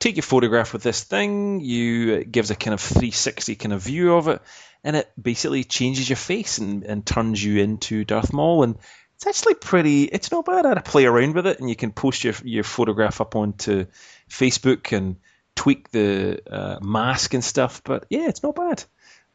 take 0.00 0.16
your 0.16 0.22
photograph 0.22 0.72
with 0.72 0.82
this 0.82 1.04
thing, 1.04 1.60
you 1.60 2.14
it 2.14 2.32
gives 2.32 2.50
a 2.50 2.56
kind 2.56 2.74
of 2.74 2.80
360 2.80 3.54
kind 3.56 3.72
of 3.72 3.82
view 3.82 4.14
of 4.14 4.28
it, 4.28 4.42
and 4.82 4.96
it 4.96 5.10
basically 5.20 5.64
changes 5.64 6.08
your 6.08 6.16
face 6.16 6.58
and, 6.58 6.84
and 6.84 7.06
turns 7.06 7.42
you 7.42 7.60
into 7.60 8.04
Darth 8.04 8.32
Maul. 8.32 8.62
And 8.62 8.76
it's 9.16 9.26
actually 9.26 9.54
pretty. 9.54 10.04
It's 10.04 10.30
not 10.30 10.44
bad. 10.44 10.66
I 10.66 10.70
had 10.70 10.84
to 10.84 10.90
play 10.90 11.06
around 11.06 11.34
with 11.34 11.46
it, 11.46 11.60
and 11.60 11.68
you 11.68 11.76
can 11.76 11.92
post 11.92 12.24
your 12.24 12.34
your 12.44 12.64
photograph 12.64 13.20
up 13.20 13.34
onto 13.34 13.86
Facebook 14.30 14.96
and 14.96 15.16
tweak 15.54 15.90
the 15.90 16.42
uh, 16.50 16.78
mask 16.82 17.34
and 17.34 17.42
stuff. 17.42 17.82
But 17.82 18.06
yeah, 18.10 18.28
it's 18.28 18.42
not 18.42 18.54
bad. 18.54 18.84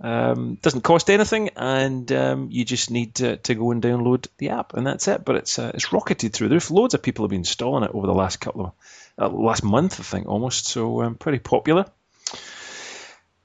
Um, 0.04 0.56
doesn't 0.56 0.82
cost 0.82 1.10
anything, 1.10 1.50
and 1.56 2.12
um, 2.12 2.48
you 2.52 2.66
just 2.66 2.90
need 2.90 3.16
to, 3.16 3.38
to 3.38 3.54
go 3.54 3.70
and 3.70 3.84
download 3.84 4.26
the 4.38 4.50
app, 4.50 4.74
and 4.74 4.86
that's 4.86 5.08
it. 5.08 5.24
But 5.24 5.36
it's 5.36 5.60
uh, 5.60 5.72
it's 5.74 5.94
rocketed 5.94 6.34
through 6.34 6.50
the 6.50 6.56
roof. 6.56 6.72
Loads 6.72 6.96
of 6.96 7.04
people 7.04 7.24
have 7.26 7.30
been 7.30 7.42
installing 7.42 7.84
it 7.84 7.92
over 7.94 8.08
the 8.08 8.14
last 8.14 8.42
couple 8.42 8.66
of 8.66 8.74
uh, 9.20 9.30
last 9.30 9.64
month, 9.64 10.00
I 10.00 10.04
think, 10.04 10.28
almost. 10.28 10.66
So 10.66 11.04
um, 11.04 11.16
pretty 11.16 11.40
popular. 11.40 11.86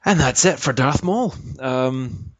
And 0.03 0.19
that's 0.19 0.45
it 0.45 0.57
for 0.57 0.73
Darth 0.73 1.03
Maul. 1.03 1.33
Um, 1.59 2.31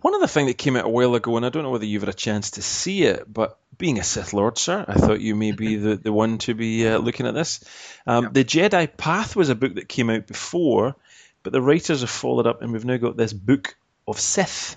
one 0.00 0.14
other 0.16 0.26
thing 0.26 0.46
that 0.46 0.58
came 0.58 0.76
out 0.76 0.86
a 0.86 0.88
while 0.88 1.14
ago, 1.14 1.36
and 1.36 1.46
I 1.46 1.50
don't 1.50 1.62
know 1.62 1.70
whether 1.70 1.84
you've 1.84 2.02
had 2.02 2.08
a 2.08 2.14
chance 2.14 2.52
to 2.52 2.62
see 2.62 3.04
it, 3.04 3.32
but 3.32 3.58
being 3.78 3.98
a 3.98 4.02
Sith 4.02 4.32
Lord, 4.32 4.58
sir, 4.58 4.84
I 4.88 4.94
thought 4.94 5.20
you 5.20 5.36
may 5.36 5.52
be 5.52 5.76
the, 5.76 5.96
the 5.96 6.12
one 6.12 6.38
to 6.38 6.54
be 6.54 6.88
uh, 6.88 6.98
looking 6.98 7.26
at 7.26 7.34
this. 7.34 7.64
Um, 8.06 8.30
The 8.32 8.44
Jedi 8.44 8.96
Path 8.96 9.36
was 9.36 9.50
a 9.50 9.54
book 9.54 9.74
that 9.76 9.88
came 9.88 10.10
out 10.10 10.26
before, 10.26 10.96
but 11.42 11.52
the 11.52 11.62
writers 11.62 12.00
have 12.00 12.10
followed 12.10 12.46
up, 12.46 12.62
and 12.62 12.72
we've 12.72 12.84
now 12.84 12.96
got 12.96 13.16
this 13.16 13.32
book 13.32 13.76
of 14.06 14.18
Sith. 14.20 14.76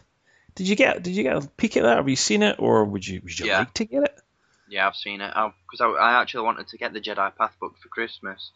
Did 0.56 0.68
you 0.68 0.76
get 0.76 1.04
Did 1.04 1.16
you 1.16 1.24
get 1.24 1.36
a 1.36 1.48
peek 1.58 1.78
at 1.78 1.84
that? 1.84 1.98
Have 1.98 2.10
you 2.10 2.16
seen 2.16 2.44
it, 2.44 2.58
or 2.60 2.86
would 2.86 3.06
you 3.06 3.22
Would 3.24 3.40
you 3.40 3.48
Yeah. 3.48 3.60
like 3.60 3.74
to 3.76 3.86
get 3.86 4.04
it? 4.04 4.20
Yeah, 4.68 4.88
I've 4.88 4.96
seen 4.96 5.22
it. 5.22 5.34
Because 5.34 5.82
I, 5.82 5.86
I 5.88 6.22
actually 6.22 6.46
wanted 6.46 6.68
to 6.70 6.78
get 6.78 6.94
the 6.94 7.02
Jedi 7.02 7.36
Path 7.36 7.56
book 7.60 7.76
for 7.82 7.90
Christmas, 7.90 8.52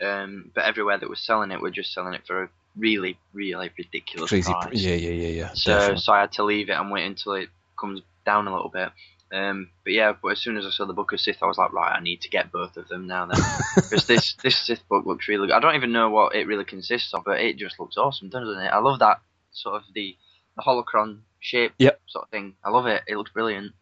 um, 0.00 0.50
but 0.54 0.64
everywhere 0.64 0.98
that 0.98 1.10
was 1.10 1.20
selling 1.20 1.50
it 1.50 1.60
were 1.60 1.70
just 1.70 1.92
selling 1.92 2.14
it 2.14 2.26
for 2.26 2.44
a 2.44 2.48
really, 2.76 3.18
really 3.32 3.70
ridiculous 3.76 4.30
Crazy. 4.30 4.52
price. 4.52 4.74
Yeah, 4.74 4.94
yeah, 4.94 5.10
yeah, 5.10 5.28
yeah. 5.28 5.50
So, 5.54 5.72
definitely. 5.72 6.00
so 6.02 6.12
I 6.12 6.20
had 6.20 6.32
to 6.32 6.44
leave 6.44 6.68
it 6.68 6.74
and 6.74 6.90
wait 6.92 7.06
until 7.06 7.32
it 7.32 7.48
comes 7.78 8.02
down 8.24 8.46
a 8.46 8.54
little 8.54 8.68
bit. 8.70 8.90
Um, 9.30 9.70
but 9.84 9.92
yeah, 9.92 10.12
but 10.20 10.28
as 10.28 10.38
soon 10.40 10.56
as 10.56 10.64
I 10.64 10.70
saw 10.70 10.86
the 10.86 10.94
Book 10.94 11.12
of 11.12 11.20
Sith, 11.20 11.42
I 11.42 11.46
was 11.46 11.58
like, 11.58 11.72
right, 11.72 11.94
I 11.94 12.00
need 12.02 12.22
to 12.22 12.30
get 12.30 12.50
both 12.50 12.76
of 12.76 12.88
them 12.88 13.06
now. 13.06 13.26
Then, 13.26 13.40
because 13.74 14.06
this 14.06 14.34
this 14.42 14.56
Sith 14.56 14.86
book 14.88 15.04
looks 15.06 15.28
really. 15.28 15.48
Good. 15.48 15.54
I 15.54 15.60
don't 15.60 15.74
even 15.74 15.92
know 15.92 16.10
what 16.10 16.34
it 16.34 16.46
really 16.46 16.64
consists 16.64 17.12
of, 17.12 17.24
but 17.24 17.40
it 17.40 17.56
just 17.56 17.78
looks 17.78 17.96
awesome, 17.98 18.30
doesn't 18.30 18.58
it? 18.58 18.68
I 18.68 18.78
love 18.78 19.00
that 19.00 19.20
sort 19.52 19.76
of 19.76 19.82
the 19.94 20.16
the 20.56 20.62
holocron 20.62 21.20
shape 21.40 21.72
Yep. 21.78 22.00
sort 22.06 22.24
of 22.24 22.30
thing. 22.30 22.54
I 22.64 22.70
love 22.70 22.86
it. 22.86 23.02
It 23.06 23.16
looks 23.16 23.30
brilliant. 23.30 23.72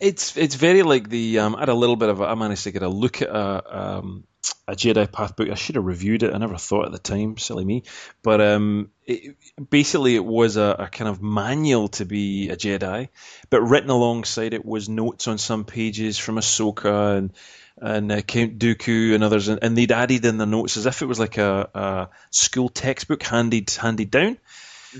It's 0.00 0.36
it's 0.36 0.54
very 0.54 0.82
like 0.82 1.08
the 1.08 1.40
um, 1.40 1.56
I 1.56 1.60
had 1.60 1.68
a 1.68 1.74
little 1.74 1.96
bit 1.96 2.08
of 2.08 2.20
a, 2.20 2.24
I 2.24 2.34
managed 2.34 2.64
to 2.64 2.70
get 2.70 2.82
a 2.82 2.88
look 2.88 3.22
at 3.22 3.28
a 3.28 3.96
um, 3.98 4.24
a 4.68 4.74
Jedi 4.74 5.10
Path 5.10 5.36
book. 5.36 5.48
I 5.50 5.54
should 5.54 5.76
have 5.76 5.84
reviewed 5.84 6.22
it. 6.22 6.34
I 6.34 6.38
never 6.38 6.56
thought 6.56 6.86
at 6.86 6.92
the 6.92 6.98
time, 6.98 7.36
silly 7.36 7.64
me. 7.64 7.82
But 8.22 8.40
um, 8.40 8.90
it, 9.04 9.36
basically, 9.70 10.14
it 10.14 10.24
was 10.24 10.56
a, 10.56 10.76
a 10.78 10.88
kind 10.88 11.08
of 11.08 11.22
manual 11.22 11.88
to 11.88 12.04
be 12.04 12.48
a 12.48 12.56
Jedi, 12.56 13.08
but 13.50 13.62
written 13.62 13.90
alongside 13.90 14.54
it 14.54 14.64
was 14.64 14.88
notes 14.88 15.28
on 15.28 15.38
some 15.38 15.64
pages 15.64 16.18
from 16.18 16.36
Ahsoka 16.36 17.16
and 17.16 17.32
and 17.78 18.10
uh, 18.10 18.22
Count 18.22 18.58
Dooku 18.58 19.14
and 19.14 19.22
others, 19.22 19.48
and, 19.48 19.62
and 19.62 19.76
they'd 19.76 19.92
added 19.92 20.24
in 20.24 20.38
the 20.38 20.46
notes 20.46 20.76
as 20.76 20.86
if 20.86 21.02
it 21.02 21.06
was 21.06 21.18
like 21.18 21.36
a, 21.36 21.68
a 21.74 22.08
school 22.30 22.68
textbook 22.68 23.22
handed 23.22 23.70
handed 23.70 24.10
down. 24.10 24.38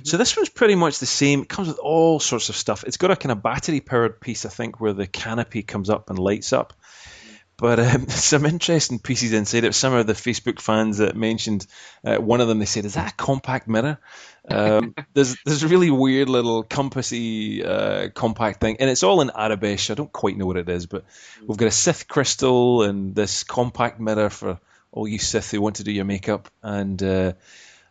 So 0.05 0.17
this 0.17 0.37
one's 0.37 0.49
pretty 0.49 0.75
much 0.75 0.99
the 0.99 1.07
same. 1.07 1.43
It 1.43 1.49
comes 1.49 1.69
with 1.69 1.79
all 1.79 2.21
sorts 2.21 2.49
of 2.49 2.57
stuff. 2.57 2.85
It's 2.85 2.97
got 2.97 3.11
a 3.11 3.17
kind 3.17 3.33
of 3.33 3.43
battery 3.43 3.81
powered 3.81 4.21
piece, 4.21 4.45
I 4.45 4.49
think, 4.49 4.81
where 4.81 4.93
the 4.93 5.07
canopy 5.07 5.63
comes 5.63 5.91
up 5.91 6.11
and 6.11 6.19
lights 6.19 6.53
up. 6.53 6.73
But 7.59 7.81
um, 7.81 8.09
some 8.09 8.45
interesting 8.45 8.99
pieces 8.99 9.33
inside 9.33 9.65
it. 9.65 9.75
Some 9.75 9.95
of 9.95 10.07
the 10.07 10.13
Facebook 10.13 10.61
fans 10.61 10.99
that 10.99 11.17
mentioned 11.17 11.67
uh, 12.05 12.17
one 12.17 12.41
of 12.41 12.49
them, 12.49 12.59
they 12.59 12.67
said, 12.67 12.85
"Is 12.85 12.95
that 12.95 13.13
a 13.13 13.15
compact 13.15 13.67
mirror?" 13.67 13.99
Um, 14.49 14.95
there's 15.15 15.37
there's 15.45 15.63
a 15.63 15.69
really 15.69 15.91
weird 15.91 16.29
little 16.29 16.63
compassy 16.63 17.65
uh, 17.65 18.11
compact 18.11 18.61
thing, 18.61 18.77
and 18.81 18.91
it's 18.91 19.03
all 19.03 19.21
in 19.21 19.29
Aurebesh. 19.29 19.91
I 19.91 19.95
don't 19.95 20.13
quite 20.13 20.37
know 20.37 20.47
what 20.47 20.59
it 20.59 20.69
is, 20.69 20.87
but 20.87 21.05
we've 21.47 21.59
got 21.59 21.69
a 21.69 21.73
Sith 21.73 22.09
crystal 22.09 22.83
and 22.83 23.15
this 23.15 23.45
compact 23.45 24.01
mirror 24.01 24.31
for 24.31 24.61
all 24.93 25.09
you 25.09 25.19
Sith 25.19 25.51
who 25.51 25.61
want 25.61 25.77
to 25.77 25.85
do 25.85 25.93
your 25.93 26.05
makeup, 26.05 26.49
and 26.63 27.03
uh, 27.03 27.33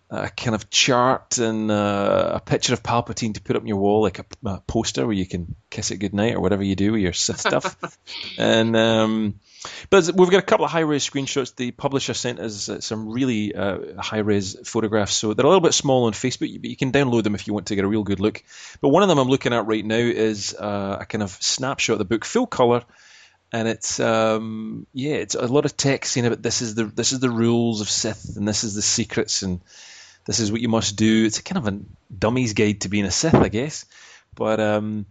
a 0.09 0.29
kind 0.29 0.53
of 0.53 0.69
chart 0.69 1.39
and 1.39 1.71
uh, 1.71 2.33
a 2.35 2.39
picture 2.39 2.73
of 2.73 2.83
Palpatine 2.83 3.33
to 3.33 3.41
put 3.41 3.55
up 3.55 3.63
on 3.63 3.67
your 3.67 3.77
wall, 3.77 4.03
like 4.03 4.19
a, 4.19 4.25
a 4.45 4.61
poster 4.61 5.05
where 5.05 5.15
you 5.15 5.25
can 5.25 5.55
kiss 5.69 5.91
it 5.91 5.97
goodnight 5.97 6.35
or 6.35 6.41
whatever 6.41 6.63
you 6.63 6.75
do 6.75 6.91
with 6.91 7.01
your 7.01 7.13
Sith 7.13 7.39
stuff. 7.39 7.97
and 8.37 8.75
um, 8.75 9.39
but 9.89 10.11
we've 10.13 10.29
got 10.29 10.39
a 10.39 10.45
couple 10.45 10.65
of 10.65 10.71
high 10.71 10.81
res 10.81 11.09
screenshots. 11.09 11.55
The 11.55 11.71
publisher 11.71 12.13
sent 12.13 12.39
us 12.39 12.69
uh, 12.69 12.81
some 12.81 13.09
really 13.09 13.55
uh, 13.55 13.99
high 13.99 14.19
res 14.19 14.55
photographs, 14.67 15.15
so 15.15 15.33
they're 15.33 15.45
a 15.45 15.49
little 15.49 15.61
bit 15.61 15.73
small 15.73 16.05
on 16.05 16.13
Facebook, 16.13 16.61
but 16.61 16.69
you 16.69 16.77
can 16.77 16.91
download 16.91 17.23
them 17.23 17.35
if 17.35 17.47
you 17.47 17.53
want 17.53 17.67
to 17.67 17.75
get 17.75 17.85
a 17.85 17.87
real 17.87 18.03
good 18.03 18.19
look. 18.19 18.43
But 18.81 18.89
one 18.89 19.01
of 19.01 19.09
them 19.09 19.17
I'm 19.17 19.27
looking 19.27 19.53
at 19.53 19.65
right 19.65 19.85
now 19.85 19.95
is 19.95 20.53
uh, 20.53 20.97
a 21.01 21.05
kind 21.05 21.23
of 21.23 21.31
snapshot 21.31 21.95
of 21.95 21.99
the 21.99 22.05
book, 22.05 22.25
full 22.25 22.47
color. 22.47 22.83
And 23.51 23.67
it's 23.67 23.99
um, 23.99 24.85
yeah, 24.93 25.15
it's 25.15 25.35
a 25.35 25.47
lot 25.47 25.65
of 25.65 25.77
text 25.77 26.13
saying 26.13 26.25
about 26.25 26.41
this 26.41 26.61
is 26.61 26.75
the 26.75 26.85
this 26.85 27.13
is 27.13 27.19
the 27.19 27.29
rules 27.29 27.81
of 27.81 27.89
Sith 27.89 28.35
and 28.35 28.47
this 28.47 28.63
is 28.63 28.75
the 28.75 28.81
secrets 28.81 29.43
and 29.43 29.61
this 30.25 30.39
is 30.39 30.51
what 30.51 30.61
you 30.61 30.69
must 30.69 30.95
do. 30.95 31.25
It's 31.25 31.39
a 31.39 31.43
kind 31.43 31.67
of 31.67 31.73
a 31.73 31.79
dummy's 32.17 32.53
guide 32.53 32.81
to 32.81 32.89
being 32.89 33.05
a 33.05 33.11
Sith, 33.11 33.35
I 33.35 33.49
guess. 33.49 33.85
But 34.33 34.59
um, 34.59 35.05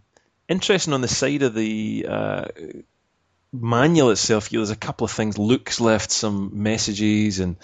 interesting 0.47 0.93
on 0.93 1.01
the 1.01 1.07
side 1.07 1.41
of 1.41 1.53
the 1.53 2.05
uh, 2.07 2.45
manual 3.51 4.11
itself, 4.11 4.51
you 4.51 4.59
know, 4.59 4.65
there's 4.65 4.75
a 4.75 4.79
couple 4.79 5.05
of 5.05 5.11
things. 5.11 5.37
Luke's 5.37 5.79
left 5.79 6.11
some 6.11 6.61
messages, 6.61 7.39
and 7.39 7.55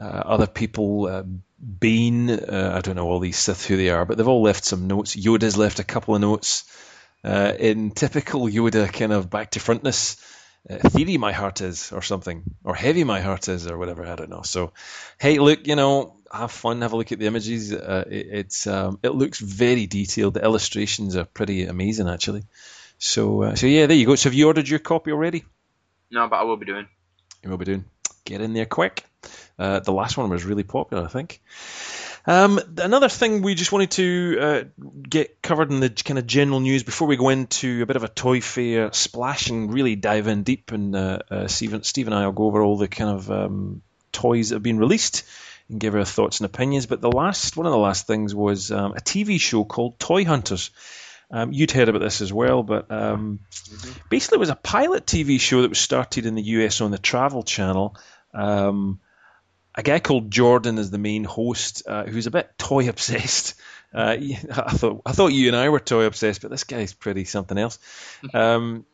uh, 0.00 0.04
other 0.04 0.46
people, 0.46 1.06
uh, 1.06 1.22
Bane, 1.58 2.30
uh, 2.30 2.72
I 2.76 2.80
don't 2.80 2.96
know 2.96 3.08
all 3.08 3.20
these 3.20 3.38
Sith 3.38 3.64
who 3.66 3.76
they 3.76 3.90
are, 3.90 4.04
but 4.04 4.18
they've 4.18 4.28
all 4.28 4.42
left 4.42 4.64
some 4.64 4.86
notes. 4.86 5.16
Yoda's 5.16 5.56
left 5.56 5.78
a 5.78 5.84
couple 5.84 6.14
of 6.14 6.20
notes. 6.20 6.64
Uh, 7.24 7.52
in 7.58 7.90
typical 7.90 8.42
Yoda 8.46 8.92
kind 8.92 9.12
of 9.12 9.30
back 9.30 9.52
to 9.52 9.58
frontness, 9.58 10.16
uh, 10.68 10.88
theory 10.90 11.16
my 11.16 11.32
heart 11.32 11.60
is, 11.60 11.90
or 11.92 12.02
something, 12.02 12.42
or 12.62 12.74
heavy 12.74 13.04
my 13.04 13.20
heart 13.20 13.48
is, 13.48 13.66
or 13.66 13.78
whatever. 13.78 14.06
I 14.06 14.16
don't 14.16 14.30
know. 14.30 14.42
So, 14.42 14.72
hey, 15.18 15.38
look, 15.38 15.66
you 15.66 15.76
know, 15.76 16.16
have 16.36 16.52
fun, 16.52 16.82
have 16.82 16.92
a 16.92 16.96
look 16.96 17.12
at 17.12 17.18
the 17.18 17.26
images. 17.26 17.72
Uh, 17.72 18.04
it, 18.06 18.26
it's 18.30 18.66
um, 18.66 18.98
it 19.02 19.10
looks 19.10 19.38
very 19.38 19.86
detailed. 19.86 20.34
The 20.34 20.42
illustrations 20.42 21.16
are 21.16 21.24
pretty 21.24 21.64
amazing, 21.66 22.08
actually. 22.08 22.44
So, 22.98 23.42
uh, 23.42 23.54
so 23.54 23.66
yeah, 23.66 23.86
there 23.86 23.96
you 23.96 24.06
go. 24.06 24.14
So, 24.14 24.28
have 24.28 24.34
you 24.34 24.46
ordered 24.46 24.68
your 24.68 24.78
copy 24.78 25.12
already? 25.12 25.44
No, 26.10 26.28
but 26.28 26.36
I 26.36 26.42
will 26.44 26.56
be 26.56 26.66
doing. 26.66 26.86
You 27.42 27.50
will 27.50 27.58
be 27.58 27.64
doing. 27.64 27.84
get 28.24 28.40
in 28.40 28.54
there 28.54 28.66
quick. 28.66 29.04
Uh, 29.58 29.80
the 29.80 29.92
last 29.92 30.16
one 30.16 30.30
was 30.30 30.44
really 30.44 30.62
popular, 30.62 31.04
I 31.04 31.08
think. 31.08 31.40
Um, 32.28 32.58
another 32.78 33.08
thing 33.08 33.42
we 33.42 33.54
just 33.54 33.70
wanted 33.70 33.92
to 33.92 34.38
uh, 34.40 34.62
get 35.08 35.40
covered 35.42 35.70
in 35.70 35.78
the 35.78 35.90
kind 35.90 36.18
of 36.18 36.26
general 36.26 36.58
news 36.58 36.82
before 36.82 37.06
we 37.06 37.16
go 37.16 37.28
into 37.28 37.82
a 37.82 37.86
bit 37.86 37.94
of 37.94 38.02
a 38.02 38.08
toy 38.08 38.40
fair 38.40 38.92
splash 38.92 39.48
and 39.48 39.72
really 39.72 39.94
dive 39.94 40.26
in 40.26 40.42
deep, 40.42 40.72
and 40.72 40.96
uh, 40.96 41.20
uh, 41.30 41.46
Steve, 41.46 41.86
Steve 41.86 42.08
and 42.08 42.14
I 42.14 42.26
will 42.26 42.32
go 42.32 42.46
over 42.46 42.62
all 42.62 42.76
the 42.76 42.88
kind 42.88 43.10
of 43.10 43.30
um, 43.30 43.82
toys 44.10 44.48
that 44.48 44.56
have 44.56 44.62
been 44.62 44.78
released 44.78 45.24
and 45.68 45.80
give 45.80 45.94
our 45.94 46.04
thoughts 46.04 46.40
and 46.40 46.46
opinions. 46.46 46.86
But 46.86 47.00
the 47.00 47.10
last 47.10 47.56
one 47.56 47.66
of 47.66 47.72
the 47.72 47.78
last 47.78 48.06
things 48.06 48.34
was 48.34 48.70
um, 48.70 48.92
a 48.92 49.00
TV 49.00 49.40
show 49.40 49.64
called 49.64 49.98
Toy 49.98 50.24
Hunters. 50.24 50.70
Um, 51.30 51.52
you'd 51.52 51.72
heard 51.72 51.88
about 51.88 52.02
this 52.02 52.20
as 52.20 52.32
well, 52.32 52.62
but 52.62 52.90
um, 52.90 53.40
mm-hmm. 53.50 54.08
basically 54.08 54.36
it 54.36 54.40
was 54.40 54.50
a 54.50 54.54
pilot 54.54 55.06
TV 55.06 55.40
show 55.40 55.62
that 55.62 55.68
was 55.68 55.80
started 55.80 56.24
in 56.24 56.36
the 56.36 56.42
US 56.42 56.80
on 56.80 56.92
the 56.92 56.98
Travel 56.98 57.42
Channel. 57.42 57.96
Um, 58.32 59.00
a 59.74 59.82
guy 59.82 59.98
called 59.98 60.30
Jordan 60.30 60.78
is 60.78 60.90
the 60.90 60.98
main 60.98 61.24
host, 61.24 61.82
uh, 61.86 62.04
who's 62.04 62.26
a 62.26 62.30
bit 62.30 62.50
toy 62.58 62.88
obsessed. 62.88 63.54
Uh, 63.92 64.16
I 64.52 64.72
thought 64.72 65.02
I 65.04 65.12
thought 65.12 65.32
you 65.32 65.48
and 65.48 65.56
I 65.56 65.68
were 65.68 65.80
toy 65.80 66.04
obsessed, 66.04 66.42
but 66.42 66.50
this 66.50 66.64
guy's 66.64 66.92
pretty 66.92 67.24
something 67.24 67.58
else. 67.58 67.78
Um, 68.34 68.86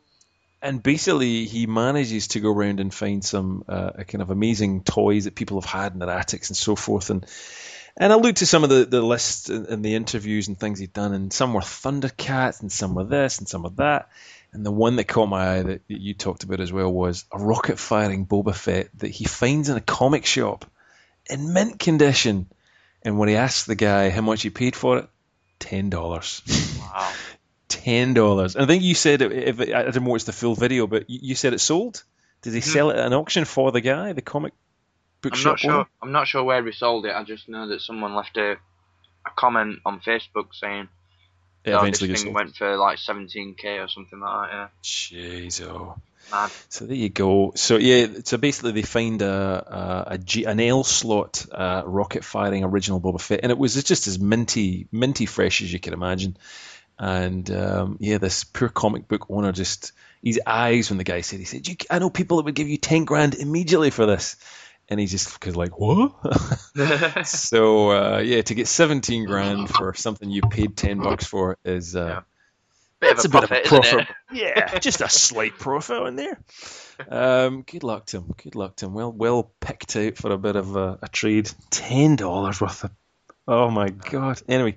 and 0.63 0.83
basically, 0.83 1.45
he 1.45 1.67
manages 1.67 2.29
to 2.29 2.41
go 2.41 2.53
around 2.53 2.81
and 2.81 2.95
find 2.95 3.25
some 3.25 3.65
uh, 3.69 3.91
kind 4.05 4.23
of 4.23 4.31
amazing 4.31 4.85
toys 4.85 5.25
that 5.25 5.35
people 5.35 5.61
have 5.61 5.69
had 5.69 5.93
in 5.93 5.99
their 5.99 6.11
attics 6.11 6.51
and 6.51 6.57
so 6.57 6.77
forth. 6.77 7.11
And 7.11 7.27
and 7.97 8.13
I 8.13 8.17
looked 8.17 8.41
at 8.41 8.49
some 8.49 8.65
of 8.65 8.71
the, 8.71 8.87
the 8.87 9.03
lists 9.03 9.51
and, 9.51 9.85
the 9.85 9.95
interviews 9.95 10.49
and 10.49 10.59
things 10.59 10.79
he'd 10.79 10.93
done, 10.93 11.13
and 11.13 11.33
some 11.33 11.53
were 11.53 11.61
Thundercats, 11.61 12.63
and 12.63 12.73
some 12.73 12.95
were 12.95 13.05
this, 13.05 13.39
and 13.39 13.49
some 13.49 13.65
were 13.65 13.71
that. 13.71 14.09
And 14.53 14.65
the 14.65 14.73
one 14.73 14.97
that 14.97 15.09
caught 15.09 15.29
my 15.29 15.57
eye 15.57 15.63
that 15.63 15.83
you 15.89 16.15
talked 16.15 16.45
about 16.45 16.61
as 16.61 16.73
well 16.73 16.93
was 16.93 17.25
a 17.33 17.39
rocket 17.39 17.79
firing 17.79 18.27
Boba 18.27 18.55
Fett 18.55 18.89
that 18.99 19.09
he 19.09 19.25
finds 19.25 19.69
in 19.69 19.77
a 19.77 19.81
comic 19.81 20.27
shop 20.27 20.65
in 21.29 21.53
mint 21.53 21.79
condition. 21.79 22.47
And 23.03 23.19
when 23.19 23.29
he 23.29 23.37
asks 23.37 23.65
the 23.65 23.75
guy 23.75 24.11
how 24.11 24.21
much 24.21 24.43
he 24.43 24.51
paid 24.51 24.77
for 24.77 24.99
it, 24.99 25.09
ten 25.59 25.91
dollars. 25.91 26.43
Wow. 26.79 27.13
Ten 27.73 28.15
dollars. 28.15 28.55
And 28.55 28.65
I 28.65 28.67
think 28.67 28.83
you 28.83 28.95
said 28.95 29.23
if 29.23 29.61
it, 29.61 29.75
I 29.75 29.85
didn't 29.85 30.05
watch 30.05 30.25
the 30.25 30.33
full 30.33 30.55
video, 30.55 30.87
but 30.87 31.09
you 31.09 31.35
said 31.35 31.53
it 31.53 31.61
sold. 31.61 32.03
Did 32.43 32.55
he 32.55 32.61
mm-hmm. 32.61 32.71
sell 32.71 32.91
it 32.91 32.97
at 32.97 33.07
an 33.07 33.13
auction 33.13 33.45
for 33.45 33.73
the 33.73 33.81
guy, 33.81 34.13
the 34.13 34.23
comic 34.23 34.53
book 35.21 35.33
I'm 35.35 35.39
shop 35.39 35.53
not 35.53 35.61
sure. 35.61 35.73
Owner? 35.73 35.87
I'm 36.03 36.13
not 36.13 36.27
sure 36.27 36.43
where 36.43 36.65
he 36.65 36.73
sold 36.73 37.07
it. 37.07 37.15
I 37.15 37.25
just 37.25 37.49
know 37.49 37.69
that 37.69 37.81
someone 37.81 38.15
left 38.15 38.37
a 38.37 38.57
a 39.25 39.31
comment 39.37 39.79
on 39.87 40.01
Facebook 40.01 40.53
saying 40.53 40.89
yeah, 41.65 41.79
oh, 41.81 41.85
this 41.85 42.01
thing 42.01 42.33
went 42.33 42.57
for 42.57 42.77
like 42.77 42.99
17k 42.99 43.85
or 43.85 43.89
something 43.89 44.19
like 44.19 44.51
that. 44.51 44.53
Yeah. 44.53 44.69
Jeez, 44.83 45.63
oh. 45.63 45.97
So 46.69 46.87
there 46.87 46.97
you 46.97 47.09
go. 47.09 47.53
So 47.55 47.77
yeah, 47.77 48.07
so 48.25 48.37
basically 48.39 48.73
they 48.73 48.83
find 48.83 49.21
a, 49.23 50.07
a, 50.09 50.15
a 50.15 50.19
G, 50.19 50.45
an 50.45 50.61
L 50.61 50.83
slot 50.83 51.45
uh, 51.53 51.83
rocket 51.85 52.25
firing 52.25 52.65
original 52.65 53.01
Boba 53.01 53.21
Fett, 53.21 53.41
and 53.43 53.53
it 53.53 53.59
was 53.59 53.81
just 53.83 54.07
as 54.07 54.19
minty, 54.19 54.87
minty 54.91 55.27
fresh 55.27 55.63
as 55.63 55.73
you 55.73 55.79
can 55.79 55.93
imagine. 55.93 56.37
And 57.05 57.51
um, 57.51 57.97
yeah, 57.99 58.19
this 58.19 58.45
poor 58.45 58.69
comic 58.69 59.09
book 59.09 59.27
owner 59.29 59.51
just 59.51 59.91
his 60.23 60.41
eyes 60.47 60.89
when 60.89 60.99
the 60.99 61.05
guy 61.05 61.23
said 61.23 61.41
he 61.41 61.45
said, 61.45 61.67
"I 61.91 61.99
know 61.99 62.11
people 62.11 62.37
that 62.37 62.45
would 62.45 62.55
give 62.55 62.69
you 62.69 62.77
ten 62.79 63.05
grand 63.05 63.35
immediately 63.35 63.91
for 63.91 64.07
this." 64.07 64.37
and 64.89 65.01
he 65.01 65.07
just 65.07 65.41
cause 65.41 65.57
like 65.57 65.79
what? 65.79 66.13
so 67.27 67.91
uh, 67.91 68.19
yeah, 68.19 68.43
to 68.43 68.55
get 68.55 68.69
seventeen 68.69 69.25
grand 69.25 69.69
for 69.69 69.95
something 69.95 70.31
you 70.31 70.43
paid 70.43 70.77
ten 70.77 70.99
bucks 71.01 71.27
for 71.27 71.57
is 71.65 71.97
uh, 71.97 72.07
yeah. 72.07 72.21
Bit 73.01 73.25
a, 73.25 73.27
a 73.27 73.31
profit, 73.31 73.49
bit 73.51 73.67
of 73.67 73.67
a 73.67 73.69
profit. 73.69 74.09
yeah, 74.33 74.79
just 74.79 75.01
a 75.01 75.09
slight 75.09 75.59
profit 75.59 76.07
in 76.07 76.17
there. 76.17 76.39
Um, 77.09 77.63
good 77.63 77.83
luck 77.83 78.07
to 78.07 78.19
him. 78.19 78.35
Good 78.41 78.55
luck 78.55 78.77
to 78.77 78.87
him. 78.87 78.95
Well, 78.95 79.11
well 79.11 79.51
picked 79.59 79.97
out 79.97 80.17
for 80.17 80.31
a 80.31 80.39
bit 80.39 80.55
of 80.55 80.77
a, 80.77 81.01
a 81.03 81.09
trade. 81.09 81.51
Ten 81.71 82.15
dollars 82.15 82.61
worth 82.61 82.85
of. 82.85 82.93
Oh 83.49 83.71
my 83.71 83.89
god. 83.89 84.41
Anyway, 84.47 84.77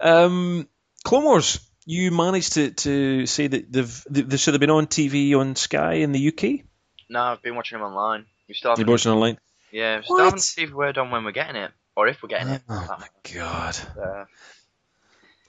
um, 0.00 0.66
Clone 1.06 1.24
Wars. 1.24 1.60
You 1.84 2.10
managed 2.10 2.54
to, 2.54 2.72
to 2.72 3.26
say 3.26 3.46
that 3.46 3.72
they've 3.72 4.04
they, 4.10 4.36
should 4.36 4.54
have 4.54 4.60
been 4.60 4.70
on 4.70 4.88
TV 4.88 5.38
on 5.38 5.54
Sky 5.54 5.94
in 5.94 6.10
the 6.10 6.28
UK. 6.28 6.66
No, 7.08 7.22
I've 7.22 7.42
been 7.42 7.54
watching 7.54 7.78
them 7.78 7.86
online. 7.86 8.26
We 8.48 8.54
still 8.54 8.72
haven't. 8.72 8.84
You 8.84 8.90
watching 8.90 9.12
online? 9.12 9.38
Yeah, 9.70 9.98
we 9.98 10.02
still 10.02 10.16
what? 10.16 10.24
haven't 10.24 10.38
received 10.38 10.74
word 10.74 10.98
on 10.98 11.12
when 11.12 11.24
we're 11.24 11.30
getting 11.30 11.54
it, 11.54 11.70
or 11.94 12.08
if 12.08 12.22
we're 12.22 12.28
getting 12.28 12.48
it. 12.48 12.62
Oh 12.68 12.96
my 12.98 13.06
god. 13.32 13.76
Uh, 13.96 14.24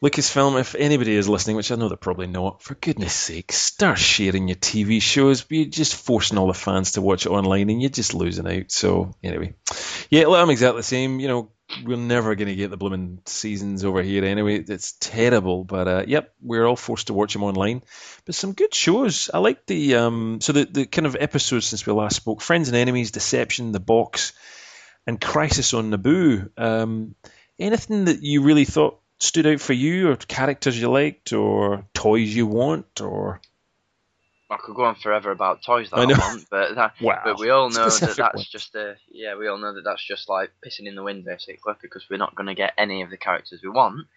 Lucasfilm, 0.03 0.59
if 0.59 0.75
anybody 0.75 1.15
is 1.15 1.27
listening, 1.27 1.55
which 1.55 1.71
I 1.71 1.75
know 1.75 1.87
they're 1.87 1.97
probably 1.97 2.27
not, 2.27 2.61
for 2.61 2.75
goodness 2.75 3.13
sake, 3.13 3.51
start 3.51 3.97
sharing 3.97 4.47
your 4.47 4.57
TV 4.57 5.01
shows. 5.01 5.43
You're 5.49 5.65
just 5.65 5.95
forcing 5.95 6.37
all 6.37 6.45
the 6.45 6.53
fans 6.53 6.91
to 6.91 7.01
watch 7.01 7.25
it 7.25 7.31
online 7.31 7.71
and 7.71 7.81
you're 7.81 7.89
just 7.89 8.13
losing 8.13 8.45
out. 8.47 8.71
So, 8.71 9.15
anyway. 9.23 9.55
Yeah, 10.11 10.27
I'm 10.27 10.51
exactly 10.51 10.81
the 10.81 10.83
same. 10.83 11.19
You 11.19 11.27
know, 11.27 11.51
we're 11.85 11.97
never 11.97 12.35
going 12.35 12.47
to 12.47 12.55
get 12.55 12.69
the 12.69 12.77
blooming 12.77 13.19
seasons 13.25 13.83
over 13.85 14.01
here 14.01 14.23
anyway. 14.25 14.59
It's 14.59 14.93
terrible. 14.93 15.63
But, 15.63 15.87
uh, 15.87 16.03
yep, 16.07 16.33
we're 16.41 16.65
all 16.65 16.75
forced 16.75 17.07
to 17.07 17.13
watch 17.13 17.33
them 17.33 17.43
online. 17.43 17.83
But 18.25 18.35
some 18.35 18.53
good 18.53 18.73
shows. 18.73 19.29
I 19.33 19.39
like 19.39 19.65
the, 19.65 19.95
um, 19.95 20.39
so 20.41 20.53
the, 20.53 20.65
the 20.65 20.85
kind 20.85 21.05
of 21.05 21.17
episodes 21.19 21.67
since 21.67 21.85
we 21.85 21.93
last 21.93 22.17
spoke 22.17 22.41
Friends 22.41 22.67
and 22.67 22.77
Enemies, 22.77 23.11
Deception, 23.11 23.71
The 23.71 23.79
Box, 23.79 24.33
and 25.05 25.21
Crisis 25.21 25.73
on 25.73 25.91
Naboo. 25.91 26.49
Um, 26.57 27.15
anything 27.59 28.05
that 28.05 28.21
you 28.21 28.43
really 28.43 28.65
thought 28.65 28.99
stood 29.19 29.47
out 29.47 29.59
for 29.59 29.73
you, 29.73 30.11
or 30.11 30.15
characters 30.15 30.79
you 30.79 30.91
liked, 30.91 31.33
or 31.33 31.85
toys 31.93 32.35
you 32.35 32.45
want, 32.45 33.01
or? 33.01 33.41
I 34.49 34.57
could 34.57 34.75
go 34.75 34.85
on 34.85 34.95
forever 34.95 35.31
about 35.31 35.61
toys 35.61 35.89
that 35.89 35.97
I, 35.97 36.03
I 36.03 36.05
want, 36.05 36.45
but 36.49 36.75
that, 36.75 36.93
wow. 37.01 37.21
but 37.23 37.39
we 37.39 37.49
all 37.49 37.69
know 37.69 37.89
Specific 37.89 38.15
that 38.17 38.31
that's 38.33 38.49
just 38.49 38.75
a 38.75 38.95
yeah, 39.09 39.35
we 39.35 39.47
all 39.47 39.57
know 39.57 39.73
that 39.73 39.83
that's 39.83 40.05
just 40.05 40.29
like 40.29 40.51
pissing 40.65 40.87
in 40.87 40.95
the 40.95 41.03
wind 41.03 41.25
basically 41.25 41.73
because 41.81 42.05
we're 42.09 42.17
not 42.17 42.35
going 42.35 42.47
to 42.47 42.55
get 42.55 42.73
any 42.77 43.01
of 43.01 43.09
the 43.09 43.17
characters 43.17 43.61
we 43.61 43.69
want. 43.69 44.07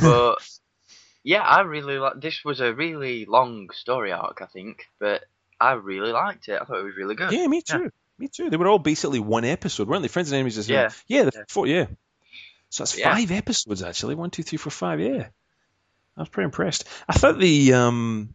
But 0.00 0.36
yeah, 1.22 1.42
I 1.42 1.62
really 1.62 1.98
like. 1.98 2.20
This 2.20 2.44
was 2.44 2.60
a 2.60 2.72
really 2.72 3.26
long 3.26 3.68
story 3.74 4.12
arc, 4.12 4.40
I 4.40 4.46
think, 4.46 4.86
but 4.98 5.22
I 5.60 5.72
really 5.72 6.12
liked 6.12 6.48
it. 6.48 6.58
I 6.60 6.64
thought 6.64 6.80
it 6.80 6.84
was 6.84 6.96
really 6.96 7.14
good. 7.14 7.32
Yeah, 7.32 7.46
me 7.46 7.60
too. 7.60 7.82
Yeah. 7.82 7.88
Me 8.18 8.28
too. 8.28 8.50
They 8.50 8.56
were 8.56 8.68
all 8.68 8.78
basically 8.78 9.20
one 9.20 9.44
episode, 9.44 9.88
weren't 9.88 10.02
they? 10.02 10.08
Friends 10.08 10.30
and 10.30 10.36
enemies. 10.36 10.68
Yeah. 10.68 10.90
Yeah, 11.08 11.24
the 11.24 11.32
yeah. 11.34 11.42
Four, 11.48 11.66
yeah. 11.66 11.86
So 12.70 12.84
that's 12.84 12.96
yeah. 12.96 13.14
five 13.14 13.30
episodes 13.30 13.82
actually. 13.82 14.14
One, 14.14 14.30
two, 14.30 14.42
three, 14.42 14.56
four, 14.56 14.70
five. 14.70 15.00
Yeah, 15.00 15.28
I 16.16 16.20
was 16.20 16.28
pretty 16.30 16.46
impressed. 16.46 16.88
I 17.06 17.12
thought 17.12 17.38
the 17.38 17.74
um, 17.74 18.34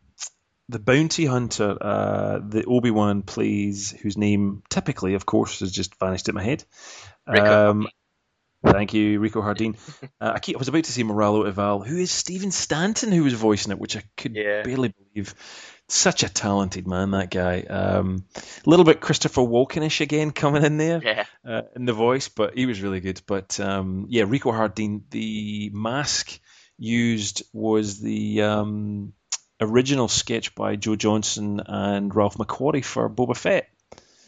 the 0.69 0.79
bounty 0.79 1.25
hunter, 1.25 1.77
uh, 1.79 2.39
the 2.47 2.65
Obi 2.65 2.91
Wan 2.91 3.21
plays, 3.21 3.91
whose 3.91 4.17
name 4.17 4.63
typically, 4.69 5.13
of 5.13 5.25
course, 5.25 5.61
has 5.61 5.71
just 5.71 5.97
vanished 5.99 6.27
in 6.27 6.35
my 6.35 6.43
head. 6.43 6.63
Um, 7.25 7.87
thank 8.65 8.93
you, 8.93 9.19
Rako 9.19 9.43
Hardeen. 9.43 9.77
uh, 10.21 10.33
I, 10.35 10.39
keep, 10.39 10.57
I 10.57 10.59
was 10.59 10.67
about 10.67 10.83
to 10.85 10.91
say 10.91 11.03
Moralo 11.03 11.47
Eval, 11.47 11.81
who 11.81 11.97
is 11.97 12.11
Stephen 12.11 12.51
Stanton, 12.51 13.11
who 13.11 13.23
was 13.23 13.33
voicing 13.33 13.71
it, 13.71 13.79
which 13.79 13.95
I 13.95 14.03
could 14.17 14.35
yeah. 14.35 14.63
barely 14.63 14.93
believe 15.13 15.35
such 15.89 16.23
a 16.23 16.29
talented 16.29 16.85
man, 16.85 17.11
that 17.11 17.31
guy. 17.31 17.61
Um, 17.61 18.25
a 18.35 18.69
little 18.69 18.85
bit 18.85 18.99
Christopher 18.99 19.41
Walkenish 19.41 20.01
again 20.01 20.31
coming 20.31 20.65
in 20.65 20.77
there 20.77 21.01
yeah. 21.01 21.25
uh, 21.47 21.61
in 21.75 21.85
the 21.85 21.93
voice, 21.93 22.27
but 22.27 22.57
he 22.57 22.65
was 22.65 22.81
really 22.81 22.99
good. 22.99 23.21
But 23.25 23.57
um, 23.59 24.07
yeah, 24.09 24.23
Rako 24.23 24.51
Hardeen, 24.51 25.03
the 25.09 25.69
mask 25.73 26.39
used 26.77 27.43
was 27.53 27.99
the 28.01 28.41
um, 28.41 29.13
original 29.59 30.07
sketch 30.07 30.55
by 30.55 30.75
Joe 30.75 30.95
Johnston 30.95 31.61
and 31.65 32.13
Ralph 32.15 32.35
McQuarrie 32.37 32.85
for 32.85 33.09
Boba 33.09 33.35
Fett. 33.35 33.69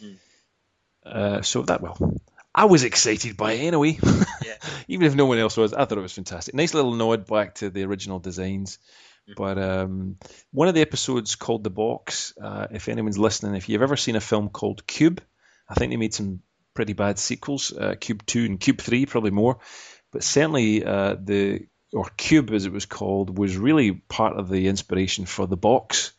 Mm. 0.04 0.18
Uh, 1.06 1.42
so 1.42 1.62
that 1.64 1.82
well, 1.82 1.98
I 2.54 2.66
was 2.66 2.84
excited 2.84 3.38
by 3.38 3.54
it 3.54 3.62
anyway. 3.62 4.00
Yeah. 4.46 4.56
Even 4.88 5.06
if 5.06 5.16
no 5.16 5.26
one 5.26 5.38
else 5.38 5.58
was, 5.58 5.74
I 5.74 5.84
thought 5.84 5.98
it 5.98 6.02
was 6.02 6.14
fantastic. 6.14 6.56
Nice 6.56 6.74
little 6.74 6.94
nod 6.94 7.28
back 7.28 7.56
to 7.56 7.70
the 7.70 7.84
original 7.84 8.20
designs. 8.20 8.80
But 9.36 9.58
um, 9.58 10.18
one 10.52 10.68
of 10.68 10.76
the 10.76 10.82
episodes 10.82 11.36
called 11.36 11.64
The 11.64 11.70
Box, 11.70 12.34
uh, 12.42 12.68
if 12.72 12.90
anyone's 12.90 13.18
listening, 13.18 13.56
if 13.56 13.70
you've 13.70 13.82
ever 13.82 13.98
seen 13.98 14.16
a 14.16 14.22
film 14.22 14.50
called 14.50 14.88
Cube, 14.88 15.22
I 15.68 15.76
think 15.76 15.92
they 15.92 15.98
made 15.98 16.14
some 16.14 16.42
pretty 16.74 16.94
bad 16.94 17.20
sequels, 17.20 17.72
uh, 17.72 17.96
Cube 18.00 18.26
2 18.26 18.46
and 18.46 18.60
Cube 18.60 18.80
3, 18.80 19.06
probably 19.06 19.32
more. 19.32 19.60
But 20.12 20.24
certainly 20.24 20.84
uh, 20.84 21.16
the, 21.22 21.68
or 21.94 22.06
Cube 22.18 22.52
as 22.52 22.66
it 22.66 22.72
was 22.72 22.86
called, 22.86 23.38
was 23.38 23.58
really 23.58 23.92
part 23.92 24.38
of 24.38 24.50
the 24.50 24.68
inspiration 24.68 25.26
for 25.26 25.48
The 25.48 25.58
Box, 25.58 26.12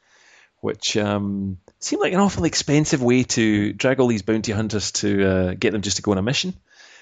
which 0.61 0.97
um, 0.97 1.59
seemed 1.79 2.03
like 2.03 2.13
an 2.13 2.21
awfully 2.21 2.49
expensive 2.49 3.03
way 3.03 3.23
to 3.25 3.73
drag 3.73 4.01
all 4.01 4.09
these 4.09 4.23
bounty 4.23 4.53
hunters 4.53 4.93
to 4.93 5.25
uh, 5.25 5.55
get 5.55 5.73
them 5.73 5.83
just 5.83 5.97
to 5.97 6.03
go 6.03 6.13
on 6.13 6.19
a 6.19 6.23
mission. 6.23 6.55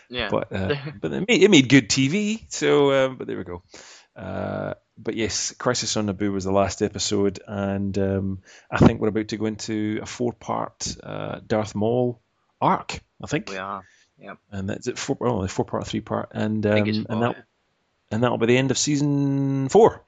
Yeah. 0.09 0.29
But, 0.31 0.53
uh, 0.53 0.75
but 1.01 1.13
it 1.13 1.29
made, 1.29 1.43
it 1.43 1.51
made 1.51 1.69
good 1.69 1.89
TV, 1.89 2.43
so, 2.49 2.93
um, 2.93 3.17
but 3.17 3.27
there 3.27 3.39
we 3.39 3.45
go. 3.45 3.63
Uh, 4.15 4.75
but 4.97 5.15
yes, 5.15 5.53
Crisis 5.53 5.97
on 5.97 6.09
Naboo 6.09 6.33
was 6.33 6.45
the 6.45 6.53
last 6.53 6.83
episode, 6.83 7.41
and 7.47 7.97
um, 7.99 8.43
I 8.71 8.79
think 8.79 9.01
we're 9.01 9.09
about 9.09 9.29
to 9.29 9.37
go 9.37 9.47
into 9.47 10.01
a 10.03 10.07
four-part 10.07 10.97
uh, 11.03 11.41
Darth 11.47 11.75
Maul 11.75 12.21
arc. 12.61 13.01
I 13.23 13.27
think 13.29 13.49
we 13.49 13.59
are. 13.59 13.83
Yeah. 14.19 14.35
And 14.51 14.69
that's 14.69 14.89
it. 14.89 14.99
Four, 14.99 15.19
oh, 15.21 15.47
four-part, 15.47 15.87
three-part, 15.87 16.31
and 16.33 16.67
um, 16.67 16.89
and 17.09 17.23
that 17.23 17.45
and 18.11 18.23
that'll 18.23 18.39
be 18.39 18.47
the 18.47 18.59
end 18.59 18.71
of 18.71 18.79
season 18.79 19.69
4 19.69 20.05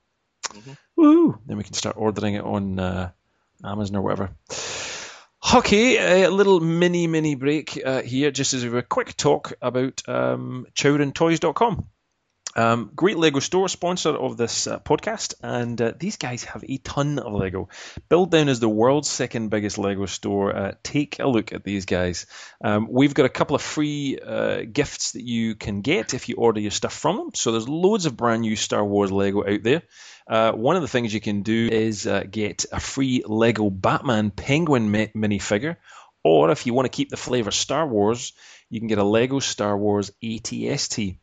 mm-hmm. 0.49 0.73
Woo! 0.97 1.39
Then 1.47 1.57
we 1.57 1.65
can 1.65 1.75
start 1.75 1.97
ordering 1.97 2.35
it 2.35 2.45
on 2.45 2.79
uh, 2.79 3.11
Amazon 3.65 3.97
or 3.97 4.03
whatever. 4.03 4.31
Okay, 5.55 6.25
a 6.25 6.31
little 6.31 6.61
mini 6.61 7.07
mini 7.07 7.35
break 7.35 7.81
uh, 7.85 8.03
here, 8.03 8.31
just 8.31 8.53
as 8.53 8.63
a 8.65 8.83
quick 8.83 9.17
talk 9.17 9.55
about 9.63 10.03
um, 10.07 10.67
ChowdenToys.com. 10.75 11.89
Um, 12.57 12.91
great 12.97 13.17
Lego 13.17 13.39
store, 13.39 13.69
sponsor 13.69 14.11
of 14.11 14.37
this 14.37 14.67
uh, 14.67 14.81
podcast, 14.81 15.35
and 15.41 15.81
uh, 15.81 15.93
these 15.97 16.17
guys 16.17 16.43
have 16.45 16.65
a 16.69 16.79
ton 16.79 17.21
of 17.21 17.33
Lego. 17.33 17.69
Built 18.09 18.31
down 18.31 18.49
as 18.49 18.59
the 18.59 18.69
world's 18.69 19.09
second 19.09 19.51
biggest 19.51 19.79
Lego 19.79 20.07
store, 20.07 20.57
uh, 20.57 20.73
take 20.83 21.21
a 21.21 21.29
look 21.29 21.53
at 21.53 21.63
these 21.63 21.85
guys. 21.85 22.27
Um, 22.63 22.89
we've 22.91 23.15
got 23.15 23.27
a 23.27 23.31
couple 23.31 23.55
of 23.55 23.63
free 23.63 24.19
uh, 24.19 24.63
gifts 24.71 25.13
that 25.13 25.23
you 25.23 25.55
can 25.55 25.81
get 25.81 26.13
if 26.13 26.29
you 26.29 26.37
order 26.37 26.61
your 26.61 26.73
stuff 26.73 26.93
from 26.93 27.19
them. 27.19 27.31
So 27.35 27.53
there's 27.53 27.69
loads 27.69 28.07
of 28.07 28.17
brand 28.17 28.43
new 28.43 28.57
Star 28.57 28.85
Wars 28.85 29.13
Lego 29.13 29.47
out 29.49 29.63
there. 29.63 29.83
Uh, 30.27 30.53
one 30.53 30.77
of 30.77 30.83
the 30.83 30.89
things 30.89 31.15
you 31.15 31.21
can 31.21 31.43
do 31.43 31.69
is 31.71 32.07
uh, 32.07 32.25
get 32.29 32.65
a 32.73 32.81
free 32.81 33.23
Lego 33.25 33.71
Batman 33.71 34.31
Penguin 34.31 34.91
mi- 34.91 35.13
minifigure, 35.15 35.77
or 36.25 36.51
if 36.51 36.67
you 36.67 36.75
want 36.75 36.87
to 36.87 36.97
keep 36.97 37.11
the 37.11 37.17
flavor 37.17 37.53
Star 37.53 37.87
Wars, 37.87 38.33
you 38.69 38.81
can 38.81 38.89
get 38.89 38.99
a 38.99 39.05
Lego 39.05 39.39
Star 39.39 39.77
Wars 39.77 40.11
ATST. 40.23 41.17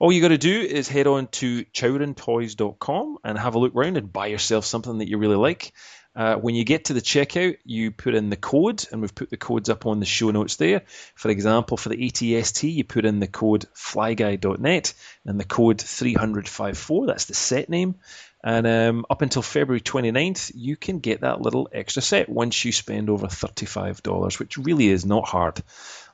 All 0.00 0.12
you 0.12 0.20
got 0.20 0.28
to 0.28 0.38
do 0.38 0.60
is 0.60 0.88
head 0.88 1.08
on 1.08 1.26
to 1.26 1.64
chowdentoys.com 1.64 3.18
and 3.24 3.38
have 3.38 3.56
a 3.56 3.58
look 3.58 3.74
around 3.74 3.96
and 3.96 4.12
buy 4.12 4.28
yourself 4.28 4.64
something 4.64 4.98
that 4.98 5.08
you 5.08 5.18
really 5.18 5.36
like. 5.36 5.72
Uh, 6.14 6.36
when 6.36 6.54
you 6.54 6.64
get 6.64 6.86
to 6.86 6.94
the 6.94 7.00
checkout, 7.00 7.58
you 7.64 7.90
put 7.90 8.14
in 8.14 8.30
the 8.30 8.36
code, 8.36 8.84
and 8.90 9.00
we've 9.00 9.14
put 9.14 9.30
the 9.30 9.36
codes 9.36 9.68
up 9.68 9.86
on 9.86 10.00
the 10.00 10.06
show 10.06 10.30
notes 10.30 10.56
there. 10.56 10.82
For 11.14 11.30
example, 11.30 11.76
for 11.76 11.88
the 11.88 11.96
ATST, 11.96 12.72
you 12.72 12.84
put 12.84 13.04
in 13.04 13.20
the 13.20 13.26
code 13.26 13.66
flyguy.net 13.74 14.94
and 15.24 15.38
the 15.38 15.44
code 15.44 15.80
30054. 15.80 17.06
That's 17.06 17.26
the 17.26 17.34
set 17.34 17.68
name. 17.68 17.96
And 18.42 18.66
um, 18.66 19.06
up 19.10 19.22
until 19.22 19.42
February 19.42 19.80
29th, 19.80 20.52
you 20.54 20.76
can 20.76 21.00
get 21.00 21.22
that 21.22 21.40
little 21.40 21.68
extra 21.72 22.02
set 22.02 22.28
once 22.28 22.64
you 22.64 22.70
spend 22.70 23.10
over 23.10 23.26
$35, 23.26 24.38
which 24.38 24.56
really 24.58 24.88
is 24.88 25.04
not 25.04 25.26
hard. 25.26 25.62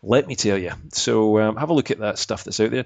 Let 0.06 0.26
me 0.26 0.36
tell 0.36 0.58
you. 0.58 0.72
So 0.92 1.38
um, 1.40 1.56
have 1.56 1.70
a 1.70 1.74
look 1.74 1.90
at 1.90 2.00
that 2.00 2.18
stuff 2.18 2.44
that's 2.44 2.60
out 2.60 2.70
there. 2.70 2.84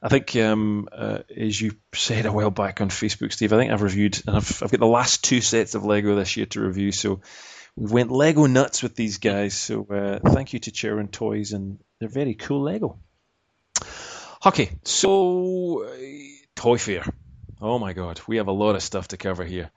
I 0.00 0.08
think, 0.08 0.36
um, 0.36 0.88
uh, 0.92 1.18
as 1.36 1.60
you 1.60 1.72
said 1.94 2.26
a 2.26 2.32
while 2.32 2.50
back 2.50 2.80
on 2.80 2.90
Facebook, 2.90 3.32
Steve, 3.32 3.52
I 3.52 3.56
think 3.58 3.72
I've 3.72 3.82
reviewed, 3.82 4.22
and 4.26 4.36
I've, 4.36 4.62
I've 4.62 4.70
got 4.70 4.80
the 4.80 4.86
last 4.86 5.24
two 5.24 5.40
sets 5.40 5.74
of 5.74 5.84
Lego 5.84 6.14
this 6.14 6.36
year 6.36 6.46
to 6.46 6.60
review. 6.60 6.92
So 6.92 7.20
we 7.76 7.90
went 7.90 8.10
Lego 8.10 8.46
nuts 8.46 8.82
with 8.82 8.94
these 8.94 9.18
guys. 9.18 9.54
So 9.54 9.84
uh, 9.84 10.30
thank 10.30 10.52
you 10.52 10.60
to 10.60 10.70
Chowden 10.70 11.10
Toys, 11.10 11.52
and 11.52 11.78
they're 11.98 12.08
very 12.08 12.34
cool 12.34 12.62
Lego. 12.62 12.98
Okay, 14.46 14.70
so 14.84 15.84
uh, 15.84 15.96
Toy 16.54 16.78
Fair. 16.78 17.04
Oh 17.60 17.78
my 17.78 17.92
God, 17.92 18.20
we 18.26 18.38
have 18.38 18.48
a 18.48 18.52
lot 18.52 18.74
of 18.74 18.82
stuff 18.82 19.08
to 19.08 19.16
cover 19.16 19.44
here. 19.44 19.70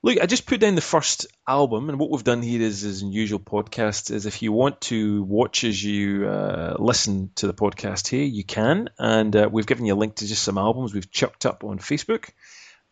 Look, 0.00 0.20
I 0.20 0.26
just 0.26 0.46
put 0.46 0.60
down 0.60 0.76
the 0.76 0.80
first 0.80 1.26
album, 1.46 1.88
and 1.88 1.98
what 1.98 2.10
we've 2.10 2.22
done 2.22 2.40
here 2.40 2.62
is, 2.62 2.84
as 2.84 3.02
in 3.02 3.10
usual 3.10 3.40
podcasts, 3.40 4.12
is 4.12 4.26
if 4.26 4.42
you 4.42 4.52
want 4.52 4.80
to 4.82 5.24
watch 5.24 5.64
as 5.64 5.82
you 5.82 6.28
uh, 6.28 6.76
listen 6.78 7.32
to 7.36 7.48
the 7.48 7.54
podcast 7.54 8.06
here, 8.06 8.22
you 8.22 8.44
can, 8.44 8.90
and 8.96 9.34
uh, 9.34 9.48
we've 9.50 9.66
given 9.66 9.86
you 9.86 9.94
a 9.94 9.96
link 9.96 10.14
to 10.16 10.28
just 10.28 10.44
some 10.44 10.56
albums 10.56 10.94
we've 10.94 11.10
chucked 11.10 11.46
up 11.46 11.64
on 11.64 11.80
Facebook, 11.80 12.28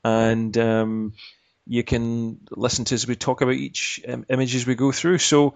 and 0.03 0.59
um, 0.59 1.13
you 1.65 1.85
can 1.85 2.41
listen 2.51 2.85
to 2.87 2.97
as 2.97 3.07
we 3.07 3.15
talk 3.15 3.41
about 3.41 3.55
each 3.55 4.01
um, 4.09 4.25
image 4.29 4.57
as 4.57 4.67
we 4.67 4.75
go 4.75 4.91
through. 4.91 5.19
So, 5.19 5.55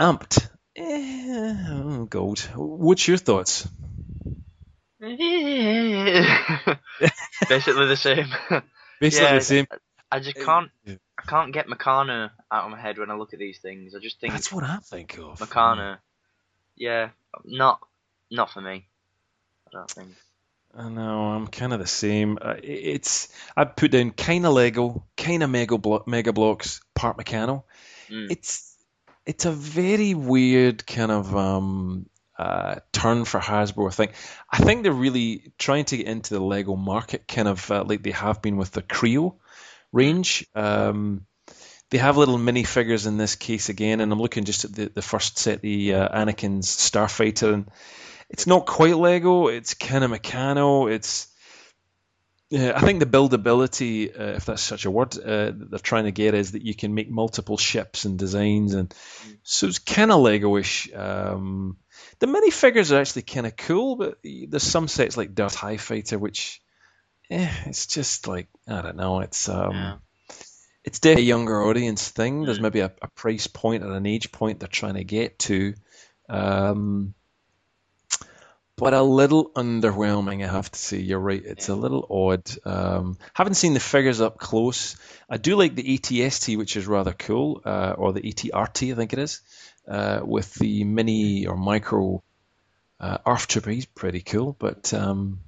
Amped, 0.00 0.44
eh, 0.74 1.54
oh, 1.70 2.04
gold. 2.06 2.40
What's 2.56 3.06
your 3.06 3.18
thoughts? 3.18 3.68
Basically 5.00 5.20
the 7.86 7.96
same. 7.96 8.26
Basically 9.00 9.26
Yeah, 9.26 9.34
the 9.34 9.40
same. 9.40 9.66
I 10.10 10.20
just 10.20 10.36
can't. 10.36 10.70
I 10.86 11.22
can't 11.26 11.52
get 11.52 11.66
Meccano 11.66 12.30
out 12.50 12.64
of 12.64 12.70
my 12.70 12.80
head 12.80 12.98
when 12.98 13.10
I 13.10 13.14
look 13.14 13.32
at 13.32 13.38
these 13.38 13.58
things. 13.58 13.94
I 13.94 13.98
just 13.98 14.20
think 14.20 14.32
That's 14.32 14.52
what 14.52 14.64
I 14.64 14.76
think 14.78 15.18
of. 15.18 15.38
Meccano. 15.38 15.98
Yeah, 16.76 17.10
not 17.44 17.80
not 18.30 18.50
for 18.50 18.60
me. 18.60 18.86
I 19.66 19.70
don't 19.72 19.90
think. 19.90 20.14
I 20.74 20.88
know 20.88 21.30
I'm 21.30 21.46
kind 21.46 21.72
of 21.72 21.80
the 21.80 21.86
same. 21.86 22.38
Uh, 22.40 22.56
it's 22.62 23.28
I 23.56 23.64
put 23.64 23.90
down 23.90 24.12
kind 24.12 24.46
of 24.46 24.52
Lego, 24.52 25.04
kind 25.16 25.42
of 25.42 25.50
Mega 25.50 25.76
Blo- 25.78 26.04
Mega 26.06 26.32
Bloks, 26.32 26.80
part 26.94 27.16
Meccano. 27.16 27.64
Mm. 28.08 28.30
It's 28.30 28.76
it's 29.26 29.44
a 29.44 29.52
very 29.52 30.14
weird 30.14 30.86
kind 30.86 31.10
of 31.10 31.34
um, 31.36 32.08
uh, 32.38 32.76
turn 32.92 33.24
for 33.24 33.40
Hasbro. 33.40 33.88
I 33.88 33.92
think 33.92 34.12
I 34.50 34.58
think 34.58 34.82
they're 34.82 34.92
really 34.92 35.52
trying 35.58 35.84
to 35.86 35.96
get 35.96 36.06
into 36.06 36.34
the 36.34 36.40
Lego 36.40 36.76
market, 36.76 37.26
kind 37.26 37.48
of 37.48 37.70
uh, 37.70 37.84
like 37.84 38.02
they 38.02 38.12
have 38.12 38.40
been 38.40 38.56
with 38.56 38.70
the 38.70 38.82
Kre-O 38.82 39.36
range. 39.92 40.46
Um, 40.54 41.26
they 41.90 41.98
have 41.98 42.16
little 42.16 42.38
minifigures 42.38 43.06
in 43.06 43.16
this 43.16 43.34
case 43.34 43.68
again, 43.68 44.00
and 44.00 44.12
I'm 44.12 44.20
looking 44.20 44.44
just 44.44 44.64
at 44.64 44.74
the, 44.74 44.90
the 44.94 45.02
first 45.02 45.38
set, 45.38 45.62
the 45.62 45.94
uh, 45.94 46.08
Anakin's 46.24 46.68
Starfighter, 46.68 47.54
and 47.54 47.70
it's 48.28 48.46
not 48.46 48.66
quite 48.66 48.96
Lego. 48.96 49.48
It's 49.48 49.74
kind 49.74 50.04
of 50.04 50.10
Meccano. 50.10 50.92
It's 50.92 51.28
yeah, 52.50 52.72
I 52.74 52.80
think 52.80 53.00
the 53.00 53.06
buildability, 53.06 54.18
uh, 54.18 54.36
if 54.36 54.46
that's 54.46 54.62
such 54.62 54.86
a 54.86 54.90
word, 54.90 55.18
uh, 55.18 55.52
they're 55.54 55.78
trying 55.78 56.04
to 56.04 56.12
get 56.12 56.32
is 56.32 56.52
that 56.52 56.62
you 56.62 56.74
can 56.74 56.94
make 56.94 57.10
multiple 57.10 57.58
ships 57.58 58.06
and 58.06 58.18
designs, 58.18 58.72
and 58.72 58.94
so 59.42 59.66
it's 59.66 59.78
kind 59.78 60.10
of 60.10 60.20
Lego-ish. 60.20 60.90
Um, 60.94 61.76
the 62.20 62.26
minifigures 62.26 62.90
are 62.90 63.00
actually 63.00 63.22
kind 63.22 63.46
of 63.46 63.54
cool, 63.56 63.96
but 63.96 64.18
there's 64.22 64.62
some 64.62 64.88
sets 64.88 65.18
like 65.18 65.34
Darth 65.34 65.56
High 65.56 65.76
Fighter, 65.76 66.18
which, 66.18 66.62
eh, 67.30 67.50
it's 67.66 67.86
just 67.86 68.26
like 68.28 68.48
I 68.66 68.82
don't 68.82 68.96
know. 68.96 69.20
It's 69.20 69.48
um, 69.48 69.74
Yeah. 69.74 69.96
it's 70.84 71.00
definitely 71.00 71.24
a 71.24 71.26
younger 71.26 71.62
audience 71.62 72.08
thing. 72.08 72.44
There's 72.44 72.58
Mm. 72.58 72.62
maybe 72.62 72.80
a, 72.80 72.92
a 73.02 73.08
price 73.08 73.46
point 73.46 73.84
or 73.84 73.92
an 73.92 74.06
age 74.06 74.32
point 74.32 74.60
they're 74.60 74.68
trying 74.68 74.94
to 74.94 75.04
get 75.04 75.38
to. 75.40 75.74
Um, 76.28 77.14
but 78.76 78.94
a 78.94 79.02
little 79.02 79.50
underwhelming, 79.56 80.44
I 80.44 80.46
have 80.52 80.70
to 80.70 80.78
say. 80.78 80.98
You're 80.98 81.18
right. 81.18 81.42
It's 81.44 81.68
a 81.68 81.74
little 81.74 82.06
odd. 82.08 82.48
Um, 82.64 83.18
haven't 83.34 83.54
seen 83.54 83.74
the 83.74 83.80
figures 83.80 84.20
up 84.20 84.38
close. 84.38 84.94
I 85.28 85.36
do 85.36 85.56
like 85.56 85.74
the 85.74 85.98
ATST, 85.98 86.56
which 86.56 86.76
is 86.76 86.86
rather 86.86 87.12
cool, 87.12 87.60
uh, 87.64 87.94
or 87.98 88.12
the 88.12 88.20
ATRT, 88.20 88.92
I 88.92 88.94
think 88.94 89.12
it 89.12 89.18
is, 89.18 89.40
uh, 89.88 90.20
with 90.22 90.54
the 90.54 90.84
mini 90.84 91.46
or 91.48 91.56
micro 91.56 92.22
uh, 93.00 93.18
ARF 93.26 93.48
Trooper. 93.48 93.70
He's 93.70 93.86
pretty 93.86 94.20
cool, 94.20 94.54
but 94.56 94.94
um, 94.94 95.40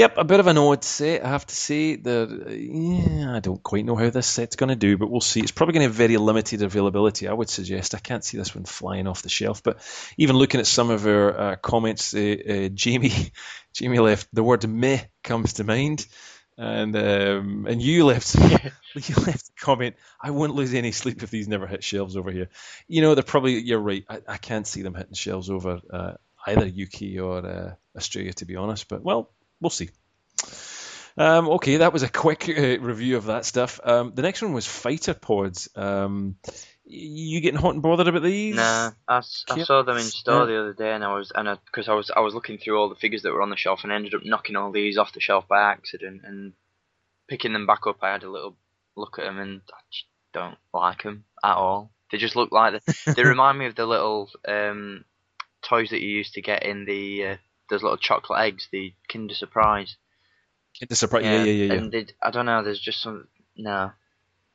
Yep, 0.00 0.16
a 0.16 0.24
bit 0.24 0.40
of 0.40 0.46
an 0.46 0.56
odd 0.56 0.82
set, 0.82 1.22
I 1.26 1.28
have 1.28 1.46
to 1.46 1.54
say. 1.54 1.96
The 1.96 2.56
yeah, 2.58 3.36
I 3.36 3.40
don't 3.40 3.62
quite 3.62 3.84
know 3.84 3.96
how 3.96 4.08
this 4.08 4.26
set's 4.26 4.56
going 4.56 4.70
to 4.70 4.74
do, 4.74 4.96
but 4.96 5.10
we'll 5.10 5.20
see. 5.20 5.40
It's 5.40 5.50
probably 5.50 5.74
going 5.74 5.82
to 5.82 5.88
have 5.88 5.94
very 5.94 6.16
limited 6.16 6.62
availability, 6.62 7.28
I 7.28 7.34
would 7.34 7.50
suggest. 7.50 7.94
I 7.94 7.98
can't 7.98 8.24
see 8.24 8.38
this 8.38 8.54
one 8.54 8.64
flying 8.64 9.06
off 9.06 9.20
the 9.20 9.28
shelf, 9.28 9.62
but 9.62 9.78
even 10.16 10.36
looking 10.36 10.58
at 10.58 10.66
some 10.66 10.88
of 10.88 11.06
our 11.06 11.38
uh, 11.38 11.56
comments, 11.56 12.14
uh, 12.14 12.18
uh, 12.48 12.68
Jamie, 12.70 13.30
Jamie 13.74 13.98
left 13.98 14.26
the 14.32 14.42
word 14.42 14.66
"meh" 14.66 15.02
comes 15.22 15.52
to 15.54 15.64
mind, 15.64 16.06
and 16.56 16.96
um, 16.96 17.66
and 17.68 17.82
you 17.82 18.06
left 18.06 18.34
you 18.94 19.14
left 19.16 19.50
a 19.50 19.62
comment. 19.62 19.96
I 20.18 20.30
wouldn't 20.30 20.56
lose 20.56 20.72
any 20.72 20.92
sleep 20.92 21.22
if 21.22 21.28
these 21.28 21.46
never 21.46 21.66
hit 21.66 21.84
shelves 21.84 22.16
over 22.16 22.30
here. 22.30 22.48
You 22.88 23.02
know, 23.02 23.14
they're 23.14 23.22
probably 23.22 23.60
you're 23.60 23.78
right. 23.78 24.06
I, 24.08 24.22
I 24.26 24.36
can't 24.38 24.66
see 24.66 24.80
them 24.80 24.94
hitting 24.94 25.12
shelves 25.12 25.50
over 25.50 25.78
uh, 25.92 26.12
either 26.46 26.64
UK 26.64 27.22
or 27.22 27.46
uh, 27.46 27.74
Australia, 27.94 28.32
to 28.32 28.46
be 28.46 28.56
honest. 28.56 28.88
But 28.88 29.02
well, 29.02 29.30
we'll 29.60 29.70
see. 29.70 29.90
Um, 31.16 31.48
okay, 31.48 31.78
that 31.78 31.92
was 31.92 32.02
a 32.02 32.08
quick 32.08 32.48
uh, 32.48 32.80
review 32.80 33.16
of 33.16 33.26
that 33.26 33.44
stuff. 33.44 33.80
Um, 33.82 34.12
the 34.14 34.22
next 34.22 34.42
one 34.42 34.52
was 34.52 34.66
fighter 34.66 35.14
pods. 35.14 35.68
Um, 35.76 36.36
you 36.84 37.40
getting 37.40 37.60
hot 37.60 37.74
and 37.74 37.82
bothered 37.82 38.08
about 38.08 38.22
these? 38.22 38.56
Nah, 38.56 38.92
I, 39.06 39.18
I 39.18 39.62
saw 39.62 39.82
them 39.82 39.96
in 39.96 40.02
store 40.02 40.40
Yeah. 40.40 40.46
the 40.46 40.60
other 40.60 40.72
day, 40.72 40.92
and 40.92 41.04
I 41.04 41.14
was 41.14 41.30
and 41.34 41.58
because 41.66 41.88
I, 41.88 41.94
was 41.94 42.10
I 42.14 42.20
was 42.20 42.34
looking 42.34 42.58
through 42.58 42.78
all 42.78 42.88
the 42.88 42.94
figures 42.94 43.22
that 43.22 43.32
were 43.32 43.42
on 43.42 43.50
the 43.50 43.56
shelf, 43.56 43.80
and 43.82 43.92
I 43.92 43.96
ended 43.96 44.14
up 44.14 44.22
knocking 44.24 44.56
all 44.56 44.72
these 44.72 44.98
off 44.98 45.12
the 45.12 45.20
shelf 45.20 45.46
by 45.46 45.60
accident, 45.70 46.22
and 46.24 46.52
picking 47.28 47.52
them 47.52 47.66
back 47.66 47.86
up. 47.86 47.98
I 48.02 48.12
had 48.12 48.24
a 48.24 48.30
little 48.30 48.56
look 48.96 49.18
at 49.18 49.24
them, 49.24 49.38
and 49.38 49.60
I 49.72 49.78
just 49.92 50.06
don't 50.32 50.58
like 50.72 51.02
them 51.02 51.24
at 51.44 51.54
all. 51.56 51.90
They 52.10 52.18
just 52.18 52.36
look 52.36 52.50
like 52.50 52.72
the, 52.72 53.12
they 53.14 53.24
remind 53.24 53.58
me 53.58 53.66
of 53.66 53.74
the 53.74 53.86
little 53.86 54.30
um, 54.48 55.04
toys 55.62 55.90
that 55.90 56.00
you 56.00 56.08
used 56.08 56.34
to 56.34 56.42
get 56.42 56.64
in 56.64 56.84
the 56.84 57.26
uh, 57.26 57.36
those 57.70 57.82
little 57.82 57.96
chocolate 57.96 58.40
eggs, 58.40 58.68
the 58.70 58.92
Kinder 59.08 59.34
Surprise. 59.34 59.96
Kinder 60.78 60.94
Surprise. 60.94 61.24
Yeah, 61.24 61.44
yeah, 61.44 61.52
yeah, 61.52 61.64
yeah. 61.64 61.72
And 61.74 61.92
they, 61.92 62.06
I 62.22 62.30
don't 62.30 62.46
know. 62.46 62.62
There's 62.62 62.80
just 62.80 63.02
some 63.02 63.28
no. 63.56 63.92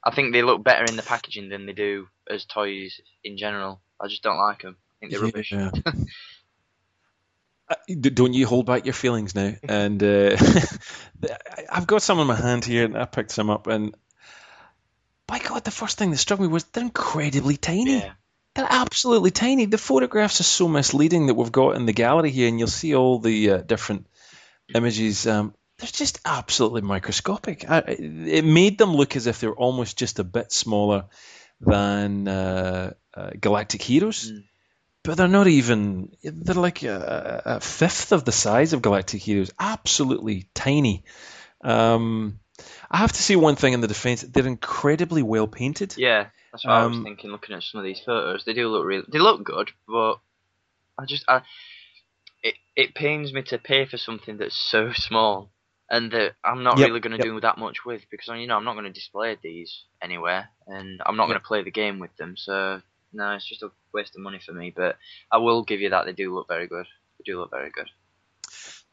I 0.04 0.14
think 0.14 0.34
they 0.34 0.44
look 0.44 0.64
better 0.64 0.86
in 0.86 0.98
the 0.98 1.02
packaging 1.02 1.50
than 1.50 1.66
they 1.66 1.74
do 1.74 2.08
as 2.30 2.46
toys 2.46 3.02
in 3.24 3.38
general. 3.38 3.82
I 4.00 4.08
just 4.08 4.22
don't 4.22 4.38
like 4.38 4.62
them. 4.62 4.78
I 4.78 4.96
think 5.00 5.12
they're 5.12 5.22
rubbish. 5.22 5.52
Yeah. 5.52 5.72
Uh, 7.68 7.76
Don't 8.00 8.34
you 8.34 8.46
hold 8.46 8.68
back 8.68 8.86
your 8.86 8.94
feelings 8.94 9.34
now? 9.34 9.56
And 9.64 10.02
uh, 10.04 10.38
I've 11.72 11.88
got 11.88 12.04
some 12.04 12.20
in 12.20 12.28
my 12.28 12.36
hand 12.36 12.64
here, 12.64 12.86
and 12.86 12.96
I 12.96 13.06
picked 13.06 13.32
some 13.32 13.50
up. 13.50 13.66
And 13.66 13.96
by 15.26 15.40
God, 15.40 15.64
the 15.64 15.72
first 15.72 15.98
thing 15.98 16.12
that 16.12 16.18
struck 16.18 16.40
me 16.40 16.46
was 16.46 16.64
they're 16.66 16.84
incredibly 16.84 17.58
tiny. 17.58 17.98
Yeah. 17.98 18.12
They're 18.56 18.68
absolutely 18.70 19.32
tiny. 19.32 19.66
The 19.66 19.78
photographs 19.78 20.40
are 20.40 20.44
so 20.46 20.68
misleading 20.68 21.28
that 21.28 21.34
we've 21.36 21.52
got 21.52 21.76
in 21.76 21.86
the 21.86 21.94
gallery 21.94 22.32
here, 22.32 22.48
and 22.48 22.58
you'll 22.58 22.70
see 22.70 22.96
all 22.96 23.20
the 23.20 23.52
uh, 23.52 23.58
different 23.58 24.08
images. 24.74 25.28
Um, 25.28 25.54
they're 25.78 25.90
just 25.92 26.20
absolutely 26.26 26.82
microscopic. 26.82 27.70
I, 27.70 27.80
it 27.88 28.46
made 28.46 28.78
them 28.78 28.96
look 28.96 29.16
as 29.18 29.28
if 29.28 29.40
they 29.42 29.48
were 29.48 29.58
almost 29.58 29.98
just 29.98 30.20
a 30.20 30.24
bit 30.24 30.54
smaller 30.54 31.06
than 31.60 32.28
uh, 32.28 32.94
uh, 33.14 33.32
Galactic 33.40 33.82
Heroes, 33.82 34.32
Mm. 34.32 34.44
but 35.04 35.18
they're 35.18 35.28
not 35.28 35.48
even. 35.48 36.12
They're 36.24 36.56
like 36.56 36.84
a, 36.84 37.42
a 37.46 37.60
fifth 37.60 38.14
of 38.14 38.24
the 38.24 38.32
size 38.32 38.72
of 38.74 38.82
Galactic 38.82 39.22
Heroes. 39.22 39.52
Absolutely 39.60 40.48
tiny. 40.54 41.04
Um, 41.62 42.40
I 42.90 42.98
have 42.98 43.12
to 43.12 43.22
say 43.22 43.36
one 43.36 43.56
thing 43.56 43.74
in 43.74 43.82
the 43.82 43.88
defense: 43.88 44.22
they're 44.22 44.48
incredibly 44.48 45.24
well 45.24 45.48
painted. 45.48 45.96
Yeah, 45.98 46.28
that's 46.56 46.68
what 46.68 46.78
I 46.78 46.86
was 46.86 46.98
Um, 46.98 47.04
thinking. 47.04 47.32
Looking 47.32 47.56
at 47.56 47.64
some 47.64 47.80
of 47.80 47.86
these 47.86 48.02
photos, 48.02 48.46
they 48.46 48.54
do 48.54 48.70
look 48.70 48.86
really. 48.86 49.06
They 49.12 49.20
look 49.20 49.44
good, 49.44 49.72
but 49.88 50.20
I 51.00 51.06
just 51.06 51.26
I, 51.28 51.42
it 52.44 52.56
it 52.76 52.96
pains 52.96 53.34
me 53.34 53.44
to 53.44 53.58
pay 53.60 53.86
for 53.86 53.98
something 53.98 54.38
that's 54.38 54.56
so 54.58 54.94
small 54.96 55.52
and 55.90 56.12
that 56.12 56.34
I'm 56.44 56.64
not 56.64 56.80
Yep, 56.80 56.82
really 56.82 57.02
going 57.02 57.14
to 57.14 57.20
yep. 57.20 57.28
do 57.28 57.40
that 57.42 57.58
much 57.60 57.86
with 57.86 58.04
because 58.12 58.30
you 58.40 58.48
know 58.48 58.58
I'm 58.58 58.66
not 58.66 58.74
going 58.76 58.86
to 58.86 58.92
display 58.92 59.38
these 59.42 59.86
anywhere, 60.02 60.50
and 60.68 61.02
I'm 61.06 61.18
not 61.18 61.28
going 61.28 61.40
to 61.40 61.46
play 61.46 61.64
the 61.64 61.72
game 61.72 62.00
with 62.00 62.16
them. 62.18 62.36
So 62.38 62.82
no, 63.14 63.32
it's 63.34 63.48
just 63.48 63.64
a 63.64 63.72
waste 63.94 64.16
of 64.16 64.22
money 64.24 64.40
for 64.46 64.54
me. 64.54 64.74
But 64.76 64.98
I 65.32 65.38
will 65.40 65.64
give 65.64 65.82
you 65.82 65.90
that 65.92 66.06
they 66.06 66.14
do 66.14 66.34
look 66.36 66.48
very 66.50 66.68
good. 66.68 66.88
They 67.20 67.32
do 67.32 67.40
look 67.40 67.52
very 67.52 67.72
good. 67.72 67.90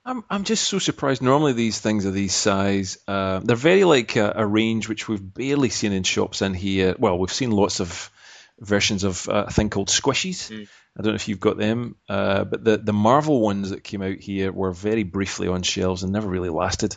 I'm 0.05 0.25
I'm 0.29 0.45
just 0.45 0.65
so 0.65 0.79
surprised. 0.79 1.23
Normally 1.23 1.53
these 1.53 1.81
things 1.81 2.07
are 2.07 2.11
these 2.11 2.35
size. 2.35 2.99
Uh, 3.07 3.41
they're 3.43 3.57
very 3.57 3.85
like 3.85 4.17
a, 4.17 4.33
a 4.37 4.47
range 4.47 4.89
which 4.89 5.09
we've 5.09 5.35
barely 5.35 5.69
seen 5.69 5.93
in 5.93 6.03
shops 6.03 6.43
in 6.43 6.55
here. 6.55 6.97
Well, 6.99 7.19
we've 7.19 7.33
seen 7.33 7.53
lots 7.53 7.81
of 7.81 8.11
versions 8.59 9.05
of 9.05 9.29
uh, 9.29 9.45
a 9.47 9.51
thing 9.51 9.71
called 9.71 9.89
squishies. 9.89 10.51
Mm. 10.51 10.69
I 10.99 11.03
don't 11.03 11.13
know 11.13 11.17
if 11.17 11.29
you've 11.29 11.41
got 11.41 11.57
them, 11.57 11.97
uh, 12.09 12.45
but 12.45 12.65
the 12.65 12.79
the 12.79 12.93
Marvel 12.93 13.41
ones 13.41 13.71
that 13.71 13.85
came 13.85 14.03
out 14.03 14.19
here 14.19 14.51
were 14.51 14.73
very 14.73 15.05
briefly 15.05 15.49
on 15.49 15.63
shelves 15.63 16.03
and 16.03 16.13
never 16.13 16.29
really 16.29 16.51
lasted 16.51 16.97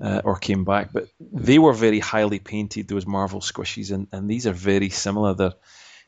uh, 0.00 0.20
or 0.24 0.36
came 0.36 0.64
back. 0.64 0.92
But 0.92 1.08
they 1.18 1.58
were 1.58 1.72
very 1.72 1.98
highly 1.98 2.40
painted. 2.40 2.88
Those 2.88 3.06
Marvel 3.06 3.40
squishies, 3.40 3.90
and, 3.90 4.06
and 4.12 4.28
these 4.28 4.46
are 4.46 4.52
very 4.52 4.90
similar. 4.90 5.34
They're 5.34 5.54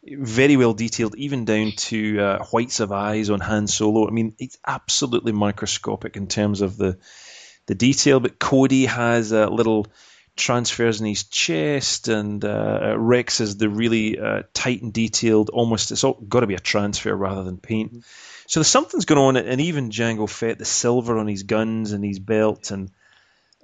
very 0.06 0.56
well 0.56 0.74
detailed, 0.74 1.16
even 1.16 1.44
down 1.44 1.72
to 1.72 2.20
uh, 2.20 2.44
whites 2.46 2.80
of 2.80 2.92
eyes 2.92 3.30
on 3.30 3.40
Han 3.40 3.66
Solo. 3.66 4.06
I 4.06 4.10
mean, 4.10 4.34
it's 4.38 4.58
absolutely 4.66 5.32
microscopic 5.32 6.16
in 6.16 6.26
terms 6.26 6.60
of 6.60 6.76
the 6.76 6.98
the 7.66 7.74
detail. 7.74 8.20
But 8.20 8.38
Cody 8.38 8.86
has 8.86 9.32
uh, 9.32 9.48
little 9.48 9.86
transfers 10.36 11.00
in 11.00 11.06
his 11.06 11.24
chest, 11.24 12.08
and 12.08 12.44
uh, 12.44 12.94
Rex 12.96 13.40
is 13.40 13.56
the 13.56 13.68
really 13.68 14.18
uh, 14.18 14.42
tight 14.52 14.82
and 14.82 14.92
detailed. 14.92 15.50
Almost, 15.50 15.92
it's 15.92 16.04
all 16.04 16.14
got 16.14 16.40
to 16.40 16.46
be 16.46 16.54
a 16.54 16.60
transfer 16.60 17.14
rather 17.14 17.42
than 17.42 17.58
paint. 17.58 18.04
So 18.46 18.60
there's 18.60 18.68
something's 18.68 19.06
going 19.06 19.20
on, 19.20 19.36
and 19.36 19.60
even 19.60 19.90
Jango 19.90 20.28
Fett, 20.28 20.58
the 20.58 20.64
silver 20.64 21.18
on 21.18 21.26
his 21.26 21.42
guns 21.42 21.92
and 21.92 22.04
his 22.04 22.18
belt, 22.18 22.70
and 22.70 22.90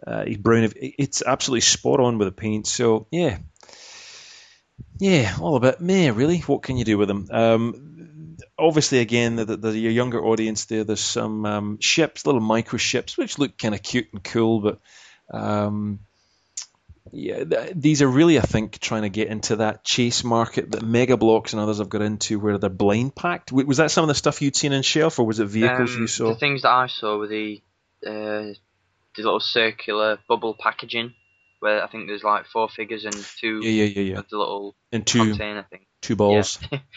uh, 0.04 0.24
his 0.24 0.38
brown. 0.38 0.72
It's 0.76 1.22
absolutely 1.22 1.60
spot 1.60 2.00
on 2.00 2.18
with 2.18 2.28
the 2.28 2.32
paint. 2.32 2.66
So 2.66 3.06
yeah, 3.10 3.38
yeah, 4.98 5.36
all 5.40 5.56
about 5.56 5.80
meh, 5.80 6.10
really. 6.10 6.38
What 6.40 6.62
can 6.62 6.76
you 6.76 6.84
do 6.84 6.98
with 6.98 7.08
them? 7.08 7.28
Um, 7.30 8.36
obviously, 8.58 8.98
again, 9.00 9.36
the, 9.36 9.44
the, 9.44 9.56
the 9.56 9.78
your 9.78 9.92
younger 9.92 10.24
audience 10.24 10.66
there, 10.66 10.84
there's 10.84 11.00
some 11.00 11.44
um, 11.46 11.80
ships, 11.80 12.26
little 12.26 12.40
micro 12.40 12.78
ships, 12.78 13.16
which 13.18 13.38
look 13.38 13.58
kind 13.58 13.74
of 13.74 13.82
cute 13.82 14.08
and 14.12 14.22
cool, 14.22 14.60
but 14.60 14.80
um, 15.30 16.00
yeah, 17.10 17.44
th- 17.44 17.72
these 17.74 18.00
are 18.02 18.08
really, 18.08 18.38
I 18.38 18.42
think, 18.42 18.78
trying 18.78 19.02
to 19.02 19.08
get 19.08 19.28
into 19.28 19.56
that 19.56 19.84
chase 19.84 20.24
market 20.24 20.70
that 20.72 20.82
Mega 20.82 21.16
Bloks 21.16 21.52
and 21.52 21.60
others 21.60 21.78
have 21.78 21.88
got 21.88 22.02
into, 22.02 22.38
where 22.38 22.58
they're 22.58 22.70
blind 22.70 23.14
packed. 23.14 23.50
W- 23.50 23.66
Was 23.66 23.78
that 23.78 23.90
some 23.90 24.04
of 24.04 24.08
the 24.08 24.14
stuff 24.14 24.40
you'd 24.40 24.56
seen 24.56 24.72
in 24.72 24.82
shelf, 24.82 25.18
or 25.18 25.26
was 25.26 25.40
it 25.40 25.46
vehicles 25.46 25.94
Um, 25.94 26.00
you 26.02 26.06
saw? 26.06 26.28
The 26.28 26.38
things 26.38 26.62
that 26.62 26.70
I 26.70 26.86
saw 26.86 27.18
were 27.18 27.26
the 27.26 27.60
uh, 28.06 28.54
the 29.14 29.22
little 29.22 29.40
circular 29.40 30.18
bubble 30.28 30.54
packaging, 30.58 31.14
where 31.62 31.82
I 31.82 31.86
think 31.86 32.08
there's 32.08 32.24
like 32.24 32.46
four 32.46 32.68
figures 32.68 33.04
and 33.04 33.14
two 33.14 33.60
Yeah, 33.62 33.84
yeah, 33.84 34.00
yeah, 34.02 34.14
yeah. 34.16 34.22
the 34.28 34.36
little 34.38 34.74
And 34.92 35.06
two 35.06 35.28
container 35.30 35.62
thing. 35.70 35.86
two 36.02 36.16
balls. 36.16 36.58
Yeah. 36.70 36.78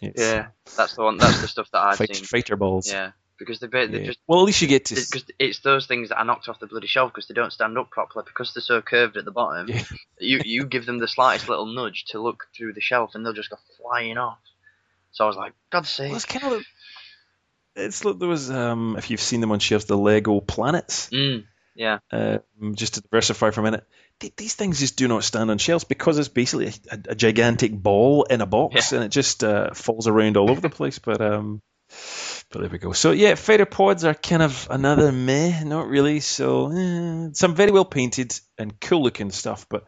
Yes. 0.00 0.12
yeah, 0.16 0.46
that's 0.76 0.94
the 0.94 1.02
one. 1.02 1.18
That's 1.18 1.40
the 1.40 1.48
stuff 1.48 1.68
that 1.72 1.80
I've 1.82 1.96
Fight, 1.98 2.14
seen. 2.14 2.24
fighter 2.24 2.54
balls. 2.54 2.88
Yeah, 2.88 3.10
because 3.36 3.58
they 3.58 3.66
Yeah. 3.72 4.06
just 4.06 4.20
Well, 4.28 4.38
at 4.38 4.44
least 4.44 4.62
you 4.62 4.68
get 4.68 4.84
to. 4.84 4.94
because 4.94 5.24
it's 5.40 5.58
those 5.58 5.86
things 5.86 6.10
that 6.10 6.18
are 6.18 6.24
knocked 6.24 6.48
off 6.48 6.60
the 6.60 6.68
bloody 6.68 6.86
shelf 6.86 7.10
because 7.12 7.26
they 7.26 7.34
don't 7.34 7.52
stand 7.52 7.76
up 7.76 7.90
properly 7.90 8.24
because 8.24 8.54
they're 8.54 8.62
so 8.62 8.80
curved 8.80 9.16
at 9.16 9.24
the 9.24 9.32
bottom. 9.32 9.66
Yeah. 9.68 9.82
You 10.20 10.40
you 10.44 10.66
give 10.66 10.86
them 10.86 10.98
the 10.98 11.08
slightest 11.08 11.48
little 11.48 11.66
nudge 11.66 12.04
to 12.10 12.20
look 12.20 12.46
through 12.56 12.74
the 12.74 12.80
shelf 12.80 13.16
and 13.16 13.26
they'll 13.26 13.32
just 13.32 13.50
go 13.50 13.56
flying 13.82 14.18
off. 14.18 14.38
So 15.10 15.24
I 15.24 15.26
was 15.26 15.36
like, 15.36 15.52
God's 15.70 15.88
sake. 15.90 16.08
Well, 16.10 16.16
it's 16.16 16.24
kind 16.24 16.54
of. 16.54 16.64
It's 17.74 18.04
like 18.04 18.18
there 18.20 18.28
was, 18.28 18.50
um, 18.52 18.94
if 18.98 19.10
you've 19.10 19.20
seen 19.20 19.40
them 19.40 19.50
on 19.52 19.58
shelves, 19.58 19.84
the 19.86 19.96
Lego 19.98 20.40
planets. 20.40 21.10
Mm, 21.10 21.44
yeah, 21.78 21.98
Um, 22.10 22.74
just 22.74 22.94
to 22.94 23.00
diversify 23.02 23.50
for 23.52 23.60
a 23.60 23.64
minute, 23.64 23.86
th- 24.18 24.34
these 24.36 24.54
things 24.54 24.80
just 24.80 24.96
do 24.98 25.06
not 25.06 25.22
stand 25.22 25.50
on 25.50 25.58
shelves 25.58 25.84
because 25.84 26.18
it's 26.18 26.28
basically 26.28 26.66
a, 26.90 26.98
a 27.10 27.14
gigantic 27.14 27.72
ball 27.72 28.24
in 28.24 28.40
a 28.40 28.46
box, 28.46 28.92
and 28.92 29.04
it 29.04 29.10
just 29.10 29.44
uh, 29.44 29.72
falls 29.74 30.08
around 30.08 30.36
all 30.36 30.50
over 30.50 30.60
the 30.60 30.70
place. 30.70 30.98
But 30.98 31.20
um, 31.20 31.62
but 32.50 32.60
there 32.60 32.68
we 32.68 32.78
go. 32.78 32.92
So 32.92 33.12
yeah, 33.12 33.36
fighter 33.36 33.64
pods 33.64 34.04
are 34.04 34.14
kind 34.14 34.42
of 34.42 34.66
another 34.70 35.12
meh, 35.12 35.62
not 35.62 35.86
really. 35.86 36.18
So 36.20 36.72
eh, 36.72 37.28
some 37.32 37.54
very 37.54 37.70
well 37.70 37.84
painted 37.84 38.38
and 38.58 38.80
cool 38.80 39.04
looking 39.04 39.30
stuff, 39.30 39.66
but 39.68 39.84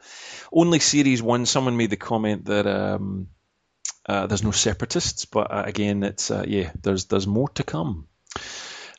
only 0.52 0.78
series 0.78 1.20
one. 1.22 1.44
Someone 1.44 1.76
made 1.76 1.90
the 1.90 1.96
comment 1.96 2.44
that 2.44 2.68
um, 2.68 3.28
uh, 4.06 4.28
there's 4.28 4.44
no 4.44 4.52
separatists, 4.52 5.24
but 5.24 5.50
uh, 5.50 5.64
again, 5.66 6.04
it's 6.04 6.30
uh, 6.30 6.44
yeah, 6.46 6.70
there's 6.80 7.06
there's 7.06 7.26
more 7.26 7.48
to 7.50 7.64
come. 7.64 8.06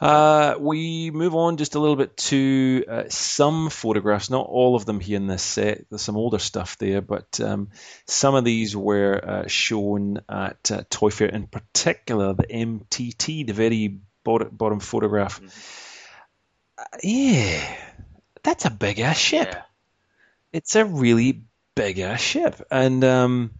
Uh, 0.01 0.55
we 0.59 1.11
move 1.11 1.35
on 1.35 1.57
just 1.57 1.75
a 1.75 1.79
little 1.79 1.95
bit 1.95 2.17
to 2.17 2.83
uh, 2.89 3.03
some 3.09 3.69
photographs, 3.69 4.31
not 4.31 4.47
all 4.47 4.75
of 4.75 4.85
them 4.85 4.99
here 4.99 5.17
in 5.17 5.27
this 5.27 5.43
set. 5.43 5.85
There's 5.89 6.01
some 6.01 6.17
older 6.17 6.39
stuff 6.39 6.79
there, 6.79 7.01
but 7.01 7.39
um, 7.39 7.69
some 8.07 8.33
of 8.33 8.43
these 8.43 8.75
were 8.75 9.21
uh, 9.23 9.47
shown 9.47 10.21
at 10.27 10.71
uh, 10.71 10.83
Toy 10.89 11.11
Fair, 11.11 11.27
in 11.27 11.45
particular 11.45 12.33
the 12.33 12.47
MTT, 12.47 13.45
the 13.45 13.53
very 13.53 13.99
bottom, 14.23 14.49
bottom 14.51 14.79
photograph. 14.79 15.39
Uh, 16.79 16.83
yeah, 17.03 17.77
that's 18.41 18.65
a 18.65 18.71
big 18.71 18.99
ass 18.99 19.19
ship 19.19 19.49
yeah. 19.51 19.61
it's 20.51 20.75
a 20.75 20.83
really 20.83 21.43
big 21.75 21.99
ass 21.99 22.21
ship, 22.21 22.61
and 22.71 23.03
um, 23.03 23.51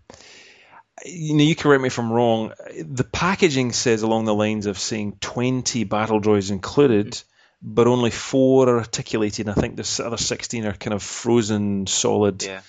you 1.06 1.36
know 1.36 1.44
you 1.44 1.56
correct 1.56 1.82
me 1.82 1.88
if 1.88 1.98
I'm 2.00 2.12
wrong. 2.12 2.54
The 2.84 3.04
packaging 3.04 3.72
says 3.74 4.02
along 4.04 4.26
the 4.26 4.34
lines 4.36 4.66
of 4.66 4.78
saying 4.80 5.18
20 5.22 5.84
battle 5.86 6.22
droids 6.22 6.52
included, 6.52 7.22
but 7.62 7.88
only 7.88 8.12
four 8.12 8.70
are 8.70 8.78
articulated. 8.80 9.50
I 9.50 9.54
think 9.54 9.76
the 9.78 10.04
other 10.06 10.18
16 10.18 10.66
are 10.66 10.74
kind 10.74 10.94
of 10.94 11.04
frozen 11.04 11.88
solid 11.88 12.44
Yeah. 12.44 12.62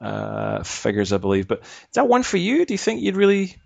uh, 0.00 0.62
figures, 0.62 1.12
I 1.12 1.18
believe. 1.18 1.48
But 1.48 1.60
is 1.62 1.94
that 1.94 2.08
one 2.08 2.22
for 2.22 2.36
you? 2.36 2.64
Do 2.64 2.74
you 2.74 2.78
think 2.78 3.02
you'd 3.02 3.16
really? 3.16 3.56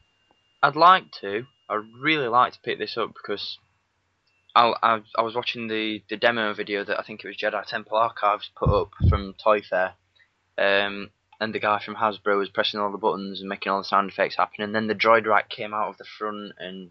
I'd 0.63 0.77
like 0.77 1.11
to. 1.21 1.47
I'd 1.69 1.83
really 2.01 2.29
like 2.29 2.53
to 2.55 2.61
pick 2.61 2.79
this 2.79 2.97
up 2.97 3.13
because 3.15 3.59
I, 4.55 4.73
I, 4.83 5.01
I 5.17 5.23
was 5.23 5.35
watching 5.35 5.69
the, 5.69 6.03
the 6.09 6.17
demo 6.17 6.53
video 6.55 6.85
that 6.85 6.99
I 6.99 7.03
think 7.03 7.25
it 7.25 7.29
was 7.29 7.37
Jedi 7.37 7.65
Temple 7.67 7.97
Archives 7.99 8.51
put 8.57 8.69
up 8.71 8.91
from 9.09 9.35
Toy 9.43 9.61
Fair. 9.63 9.95
Um, 10.57 11.11
and 11.45 11.55
the 11.55 11.61
guy 11.61 11.79
from 11.79 11.95
Hasbro 11.95 12.39
was 12.39 12.49
pressing 12.49 12.81
all 12.81 12.91
the 12.91 12.99
buttons 12.99 13.41
and 13.41 13.49
making 13.49 13.71
all 13.71 13.79
the 13.79 13.85
sound 13.85 14.11
effects 14.11 14.37
happen. 14.37 14.65
And 14.65 14.75
then 14.75 14.87
the 14.89 14.95
droid 14.95 15.27
rack 15.27 15.49
came 15.49 15.73
out 15.75 15.89
of 15.91 15.99
the 15.99 16.05
front 16.19 16.53
and 16.59 16.91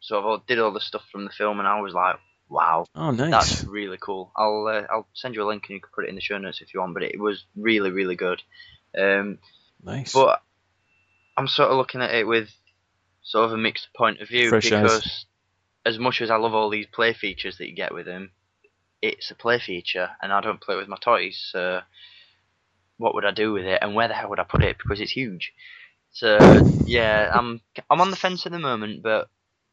sort 0.00 0.24
of 0.24 0.46
did 0.46 0.58
all 0.58 0.72
the 0.72 0.80
stuff 0.80 1.02
from 1.12 1.24
the 1.24 1.30
film. 1.30 1.58
And 1.58 1.68
I 1.68 1.80
was 1.80 1.94
like, 1.94 2.16
wow, 2.48 2.86
Oh, 2.94 3.10
nice. 3.10 3.30
that's 3.30 3.64
really 3.64 3.98
cool. 4.00 4.32
I'll 4.36 4.66
uh, 4.66 4.82
I'll 4.90 5.08
send 5.14 5.34
you 5.34 5.42
a 5.42 5.48
link 5.48 5.64
and 5.68 5.74
you 5.74 5.80
can 5.80 5.90
put 5.94 6.04
it 6.04 6.08
in 6.08 6.14
the 6.16 6.20
show 6.20 6.38
notes 6.38 6.60
if 6.60 6.74
you 6.74 6.80
want. 6.80 6.94
But 6.94 7.04
it 7.04 7.20
was 7.20 7.44
really 7.54 7.90
really 7.90 8.16
good. 8.16 8.42
Um, 8.98 9.38
nice. 9.84 10.12
but 10.12 10.42
I'm 11.36 11.46
sort 11.46 11.70
of 11.70 11.76
looking 11.76 12.02
at 12.02 12.14
it 12.14 12.26
with 12.26 12.48
sort 13.22 13.44
of 13.44 13.52
a 13.52 13.56
mixed 13.58 13.88
point 13.94 14.20
of 14.20 14.28
view 14.28 14.48
Fresh 14.48 14.72
eyes. 14.72 14.82
because 14.82 15.26
as 15.86 15.98
much 15.98 16.20
as 16.20 16.30
I 16.30 16.36
love 16.36 16.54
all 16.54 16.70
these 16.70 16.86
play 16.86 17.12
features 17.14 17.58
that 17.58 17.68
you 17.68 17.74
get 17.76 17.94
with 17.94 18.06
them, 18.06 18.30
it's 19.02 19.30
a 19.30 19.34
play 19.34 19.58
feature 19.60 20.10
and 20.20 20.32
I 20.32 20.40
don't 20.40 20.60
play 20.60 20.76
with 20.76 20.88
my 20.88 20.96
toys. 21.00 21.38
So 21.52 21.80
what 23.00 23.14
would 23.14 23.24
I 23.24 23.30
do 23.30 23.52
with 23.52 23.64
it 23.64 23.78
and 23.82 23.94
where 23.94 24.08
the 24.08 24.14
hell 24.14 24.30
would 24.30 24.38
I 24.38 24.44
put 24.44 24.62
it 24.62 24.76
because 24.78 25.00
it's 25.00 25.10
huge. 25.10 25.52
So 26.12 26.38
yeah, 26.84 27.30
I'm 27.32 27.60
I'm 27.88 28.00
on 28.00 28.10
the 28.10 28.16
fence 28.16 28.46
at 28.46 28.52
the 28.52 28.58
moment, 28.58 29.02
but 29.02 29.28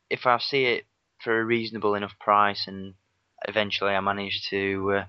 if 0.09 0.25
I 0.25 0.37
see 0.39 0.65
it 0.65 0.85
for 1.23 1.39
a 1.39 1.45
reasonable 1.45 1.95
enough 1.95 2.17
price 2.19 2.67
and 2.67 2.93
eventually 3.47 3.93
I 3.93 3.99
manage 3.99 4.47
to 4.49 4.93
uh, 4.99 5.05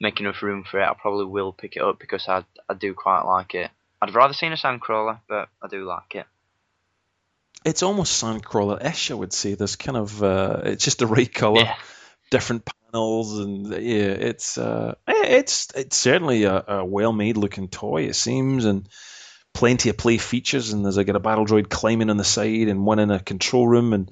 make 0.00 0.20
enough 0.20 0.42
room 0.42 0.64
for 0.64 0.80
it, 0.80 0.88
I 0.88 0.94
probably 0.94 1.26
will 1.26 1.52
pick 1.52 1.76
it 1.76 1.82
up 1.82 1.98
because 1.98 2.28
I 2.28 2.44
I 2.68 2.74
do 2.74 2.94
quite 2.94 3.22
like 3.22 3.54
it. 3.54 3.70
I'd 4.00 4.14
rather 4.14 4.32
seen 4.32 4.52
a 4.52 4.56
sandcrawler, 4.56 5.20
but 5.28 5.48
I 5.62 5.68
do 5.68 5.84
like 5.84 6.14
it. 6.14 6.26
it's 7.64 7.82
almost 7.82 8.22
Sandcrawler-ish, 8.22 9.10
I 9.10 9.14
would 9.14 9.32
say. 9.32 9.54
There's 9.54 9.76
kind 9.76 9.98
of 9.98 10.22
uh, 10.22 10.62
it's 10.64 10.84
just 10.84 10.98
the 10.98 11.06
right 11.14 11.32
color. 11.32 11.62
Yeah, 11.62 11.76
different 12.30 12.64
panels 12.90 13.38
and 13.38 13.66
yeah 13.68 14.10
it's 14.10 14.58
uh 14.58 14.94
it's 15.06 15.68
it's 15.74 15.96
certainly 15.96 16.44
a, 16.44 16.64
a 16.66 16.84
well-made 16.84 17.36
looking 17.36 17.68
toy 17.68 18.02
it 18.02 18.16
seems 18.16 18.64
and 18.64 18.88
plenty 19.52 19.90
of 19.90 19.96
play 19.96 20.18
features 20.18 20.72
and 20.72 20.84
there's 20.84 20.96
like 20.96 21.08
a 21.08 21.20
battle 21.20 21.46
droid 21.46 21.68
climbing 21.68 22.10
on 22.10 22.16
the 22.16 22.24
side 22.24 22.68
and 22.68 22.84
one 22.84 22.98
in 22.98 23.10
a 23.10 23.18
control 23.20 23.66
room 23.66 23.92
and 23.92 24.10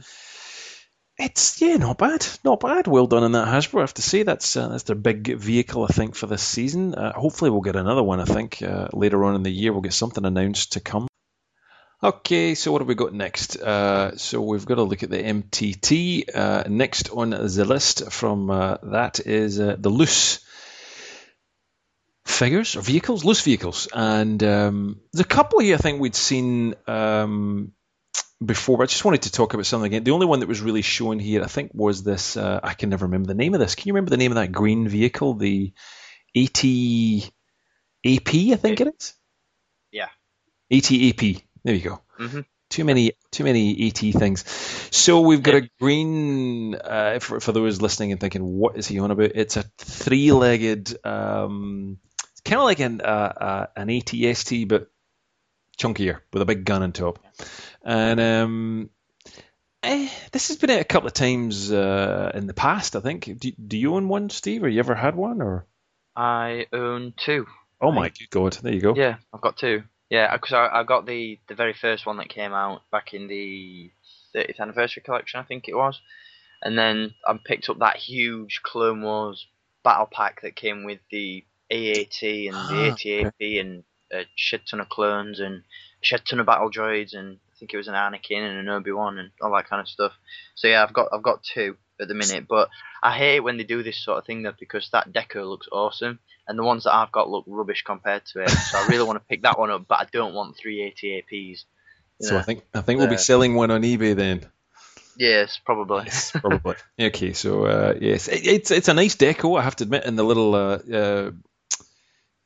it's 1.19 1.61
yeah 1.61 1.77
not 1.77 1.99
bad 1.99 2.25
not 2.45 2.61
bad. 2.61 2.87
Well 2.87 3.09
done 3.09 3.25
in 3.25 3.33
that 3.33 3.49
Hasbro. 3.49 3.79
I 3.79 3.81
have 3.81 3.95
to 3.95 4.03
say 4.03 4.23
that's 4.23 4.57
uh, 4.57 4.69
that's 4.69 4.85
their 4.85 4.95
big 4.95 5.37
vehicle 5.37 5.83
I 5.83 5.89
think 5.89 6.15
for 6.15 6.27
this 6.27 6.43
season. 6.43 6.95
Uh, 6.95 7.13
hopefully 7.13 7.51
we'll 7.51 7.61
get 7.61 7.75
another 7.75 8.05
one 8.05 8.21
I 8.21 8.25
think 8.25 8.63
uh, 8.63 8.87
later 8.93 9.25
on 9.25 9.35
in 9.35 9.43
the 9.43 9.51
year 9.51 9.73
we'll 9.73 9.81
get 9.81 9.95
something 9.95 10.25
announced 10.25 10.75
to 10.75 10.81
come 10.81 11.08
Okay, 12.01 12.55
so 12.55 12.71
what 12.71 12.81
have 12.81 12.87
we 12.87 12.95
got 12.95 13.13
next? 13.13 13.57
Uh, 13.57 14.17
so 14.17 14.41
we've 14.41 14.65
got 14.65 14.77
to 14.77 14.85
look 14.85 15.03
at 15.03 15.11
the 15.11 15.19
MTT. 15.19 16.33
Uh, 16.33 16.63
next 16.69 17.11
on 17.11 17.31
the 17.31 17.65
list 17.65 18.13
from 18.13 18.51
uh, 18.51 18.77
that 18.85 19.19
is 19.19 19.59
uh, 19.59 19.75
the 19.77 19.89
loose 19.89 20.39
figures 22.25 22.77
or 22.77 22.83
vehicles, 22.83 23.25
loose 23.25 23.41
vehicles, 23.41 23.89
and 23.93 24.41
um, 24.45 25.01
there's 25.13 25.25
a 25.25 25.29
couple 25.29 25.59
here 25.59 25.75
I 25.75 25.79
think 25.79 26.01
we'd 26.01 26.15
seen 26.15 26.77
um, 26.87 27.73
before, 28.45 28.79
but 28.79 28.85
I 28.85 28.87
just 28.87 29.05
wanted 29.05 29.23
to 29.23 29.33
talk 29.33 29.55
about 29.55 29.67
something 29.67 29.93
again. 29.93 30.05
The 30.05 30.13
only 30.13 30.27
one 30.27 30.39
that 30.39 30.49
was 30.49 30.61
really 30.61 30.83
shown 30.83 31.19
here, 31.19 31.43
I 31.43 31.49
think, 31.49 31.73
was 31.75 32.05
this. 32.05 32.37
Uh, 32.37 32.61
I 32.63 32.75
can 32.75 32.91
never 32.91 33.07
remember 33.07 33.27
the 33.27 33.35
name 33.35 33.55
of 33.55 33.61
this. 33.61 33.75
Can 33.75 33.89
you 33.89 33.95
remember 33.95 34.11
the 34.11 34.19
name 34.19 34.31
of 34.31 34.37
that 34.37 34.53
green 34.53 34.87
vehicle? 34.87 35.35
The 35.35 35.73
AT 36.37 36.65
AP, 38.07 38.35
I 38.53 38.57
think 38.57 38.81
it 38.83 38.95
is. 38.97 39.15
Yeah. 39.91 40.11
ATAP. 40.73 41.43
There 41.69 41.77
you 41.77 41.83
go. 41.85 42.01
Mhm. 42.19 42.47
Too 42.71 42.83
many, 42.83 43.13
too 43.31 43.45
many 43.45 43.89
AT 43.89 43.99
things. 43.99 44.43
So 44.91 45.21
we've 45.21 45.43
got 45.43 45.57
a 45.57 45.69
green. 45.79 46.75
Uh, 46.75 47.19
for, 47.21 47.41
for 47.41 47.53
those 47.53 47.83
listening 47.83 48.11
and 48.13 48.19
thinking, 48.19 48.43
what 48.43 48.79
is 48.79 48.87
he 48.89 48.99
on 49.01 49.11
about? 49.11 49.33
It's 49.35 49.59
a 49.59 49.65
three-legged. 49.77 51.05
Um, 51.05 51.99
it's 52.33 52.41
kind 52.41 52.59
of 52.59 52.65
like 52.65 52.81
an 52.81 53.03
uh, 53.03 53.05
uh, 53.05 53.67
an 53.77 53.89
ATST, 53.89 54.67
but 54.67 54.91
chunkier 55.77 56.21
with 56.33 56.41
a 56.41 56.47
big 56.47 56.65
gun 56.65 56.83
on 56.83 56.93
top. 56.93 57.19
And 57.83 58.19
um, 58.19 58.91
eh, 59.83 60.09
this 60.33 60.49
has 60.49 60.57
been 60.57 60.71
out 60.71 60.81
a 60.81 60.85
couple 60.85 61.09
of 61.09 61.13
times 61.13 61.71
uh, 61.71 62.33
in 62.35 62.47
the 62.47 62.55
past. 62.55 62.97
I 62.97 63.01
think. 63.01 63.25
Do, 63.39 63.53
do 63.53 63.77
you 63.77 63.95
own 63.95 64.09
one, 64.09 64.31
Steve? 64.31 64.65
Or 64.65 64.69
you 64.71 64.79
ever 64.79 64.95
had 64.95 65.17
one? 65.17 65.43
Or 65.43 65.67
I 66.17 66.65
own 66.73 67.13
two. 67.15 67.47
oh 67.79 67.93
my 67.93 68.09
good 68.09 68.31
god, 68.31 68.55
there 68.55 68.73
you 68.73 68.81
go. 68.81 68.95
Yeah, 68.95 69.17
I've 69.35 69.43
got 69.43 69.59
two. 69.59 69.83
Yeah, 70.11 70.35
because 70.37 70.53
I, 70.55 70.81
I 70.81 70.85
got 70.85 71.07
the 71.07 71.39
the 71.49 71.55
very 71.55 71.75
first 71.75 72.07
one 72.07 72.17
that 72.19 72.29
came 72.29 72.53
out 72.53 72.83
back 72.91 73.13
in 73.13 73.29
the 73.29 73.91
30th 74.35 74.61
anniversary 74.61 75.03
collection, 75.03 75.41
I 75.41 75.45
think 75.45 75.69
it 75.69 75.77
was, 75.77 76.01
and 76.63 76.79
then 76.79 77.15
I 77.27 77.39
picked 77.45 77.69
up 77.69 77.79
that 77.81 77.97
huge 77.97 78.61
Clone 78.63 79.03
Wars 79.03 79.47
battle 79.85 80.09
pack 80.11 80.43
that 80.43 80.57
came 80.57 80.85
with 80.85 81.01
the 81.11 81.45
AAT 81.71 82.23
and 82.23 82.69
the 82.69 82.75
Ah, 82.75 82.93
ATAP 82.93 83.61
and 83.61 83.85
a 84.13 84.25
shit 84.37 84.63
ton 84.67 84.81
of 84.81 84.89
clones 84.89 85.41
and 85.41 85.57
a 85.57 85.63
shit 86.01 86.23
ton 86.27 86.41
of 86.41 86.47
battle 86.47 86.71
droids 86.71 87.15
and 87.15 87.39
I 87.53 87.59
think 87.59 87.75
it 87.75 87.77
was 87.77 87.89
an 87.89 87.95
Anakin 87.95 88.41
and 88.41 88.59
an 88.59 88.69
Obi 88.69 88.93
Wan 88.93 89.19
and 89.19 89.31
all 89.43 89.53
that 89.55 89.69
kind 89.69 89.81
of 89.81 89.89
stuff. 89.89 90.13
So 90.55 90.69
yeah, 90.69 90.83
I've 90.83 90.95
got 90.95 91.09
I've 91.13 91.23
got 91.23 91.43
two 91.43 91.77
at 92.01 92.09
the 92.09 92.15
minute, 92.15 92.47
but 92.49 92.69
I 93.03 93.17
hate 93.17 93.41
when 93.41 93.57
they 93.57 93.65
do 93.65 93.83
this 93.83 93.97
sort 94.03 94.19
of 94.19 94.27
thing 94.27 94.43
though 94.43 94.55
because 94.59 94.89
that 94.91 95.13
deco 95.13 95.49
looks 95.49 95.69
awesome 95.73 96.19
and 96.47 96.59
the 96.59 96.63
ones 96.65 96.85
that 96.85 96.95
I've 96.95 97.13
got 97.13 97.29
look 97.29 97.45
rubbish 97.47 97.83
compared 97.83 98.25
to 98.27 98.43
it. 98.43 98.51
So 98.51 98.79
I 98.79 98.87
really 98.89 99.05
want 99.07 99.17
to 99.19 99.25
pick 99.29 99.43
that 99.43 99.59
one 99.59 99.71
up, 99.71 99.87
but 99.89 99.99
I 100.01 100.07
don't 100.11 100.35
want 100.35 100.57
three 100.57 100.79
ATAPs. 100.81 101.31
you 101.31 101.57
So 102.21 102.39
I 102.39 102.43
think 102.43 102.65
I 102.75 102.81
think 102.81 102.99
we'll 102.99 103.09
be 103.09 103.15
Uh, 103.17 103.19
selling 103.19 103.55
one 103.55 103.71
on 103.71 103.83
eBay 103.83 104.15
then. 104.17 104.47
yes, 105.17 105.61
probably. 105.65 106.05
Yes, 106.05 106.31
probably. 106.33 106.77
okay, 107.01 107.33
so 107.33 107.65
uh, 107.65 107.95
yes, 108.01 108.29
it, 108.29 108.47
it's 108.47 108.71
it's 108.71 108.89
a 108.89 108.95
nice 108.95 109.17
deco, 109.17 109.59
I 109.59 109.63
have 109.63 109.77
to 109.77 109.85
admit, 109.85 110.05
and 110.05 110.19
the 110.19 110.23
little 110.25 110.55
uh, 110.55 110.79
uh, 110.93 111.31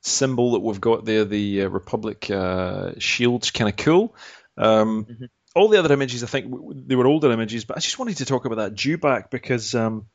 symbol 0.00 0.52
that 0.52 0.60
we've 0.60 0.80
got 0.80 1.04
there, 1.04 1.24
the 1.24 1.62
uh, 1.62 1.68
Republic 1.68 2.30
uh, 2.30 2.92
shield's 2.98 3.50
kind 3.50 3.70
of 3.70 3.76
cool. 3.76 4.14
Um, 4.56 5.04
Mhm. 5.06 5.28
All 5.54 5.68
the 5.68 5.78
other 5.78 5.92
images, 5.92 6.22
I 6.22 6.26
think 6.26 6.54
they 6.86 6.96
were 6.96 7.06
older 7.06 7.30
images, 7.30 7.64
but 7.64 7.76
I 7.76 7.80
just 7.80 7.98
wanted 7.98 8.18
to 8.18 8.24
talk 8.24 8.44
about 8.44 8.56
that 8.56 8.74
dewback 8.74 9.30
because 9.30 9.74
um, 9.74 10.06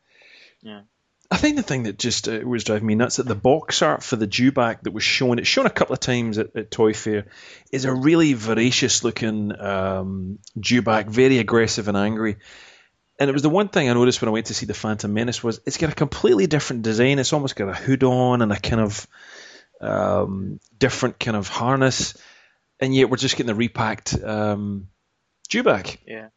Yeah. 0.61 0.81
I 1.29 1.35
think 1.35 1.57
the 1.57 1.63
thing 1.63 1.83
that 1.83 1.99
just 1.99 2.29
uh, 2.29 2.39
was 2.45 2.63
driving 2.63 2.88
me 2.88 2.95
nuts 2.95 3.17
that 3.17 3.27
the 3.27 3.35
box 3.35 3.81
art 3.81 4.01
for 4.01 4.15
the 4.15 4.27
dewback 4.27 4.81
that 4.83 4.93
was 4.93 5.03
shown, 5.03 5.39
it's 5.39 5.47
shown 5.47 5.65
a 5.65 5.69
couple 5.69 5.93
of 5.93 5.99
times 5.99 6.38
at, 6.38 6.55
at 6.55 6.71
Toy 6.71 6.93
Fair, 6.93 7.25
is 7.71 7.83
a 7.83 7.93
really 7.93 8.33
voracious 8.33 9.03
looking 9.03 9.59
um, 9.59 10.39
dewback, 10.57 11.07
very 11.07 11.39
aggressive 11.39 11.89
and 11.89 11.97
angry. 11.97 12.38
And 13.19 13.29
it 13.29 13.33
was 13.33 13.41
the 13.41 13.49
one 13.49 13.67
thing 13.67 13.89
I 13.89 13.93
noticed 13.93 14.21
when 14.21 14.29
I 14.29 14.31
went 14.31 14.45
to 14.47 14.53
see 14.53 14.67
the 14.67 14.73
Phantom 14.73 15.13
Menace 15.13 15.43
was 15.43 15.59
it's 15.65 15.77
got 15.77 15.91
a 15.91 15.95
completely 15.95 16.47
different 16.47 16.83
design. 16.83 17.19
It's 17.19 17.33
almost 17.33 17.55
got 17.55 17.67
a 17.67 17.73
hood 17.73 18.03
on 18.03 18.41
and 18.41 18.51
a 18.51 18.59
kind 18.59 18.81
of 18.81 19.07
um, 19.81 20.59
different 20.77 21.19
kind 21.19 21.35
of 21.35 21.47
harness, 21.49 22.15
and 22.79 22.95
yet 22.95 23.09
we're 23.09 23.17
just 23.17 23.35
getting 23.35 23.47
the 23.47 23.55
repacked 23.55 24.23
um, 24.23 24.88
dewback 25.47 25.97
Yeah. 26.05 26.29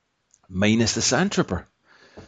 minus 0.48 0.94
the 0.94 1.02
Sand 1.02 1.32
Trooper. 1.32 1.66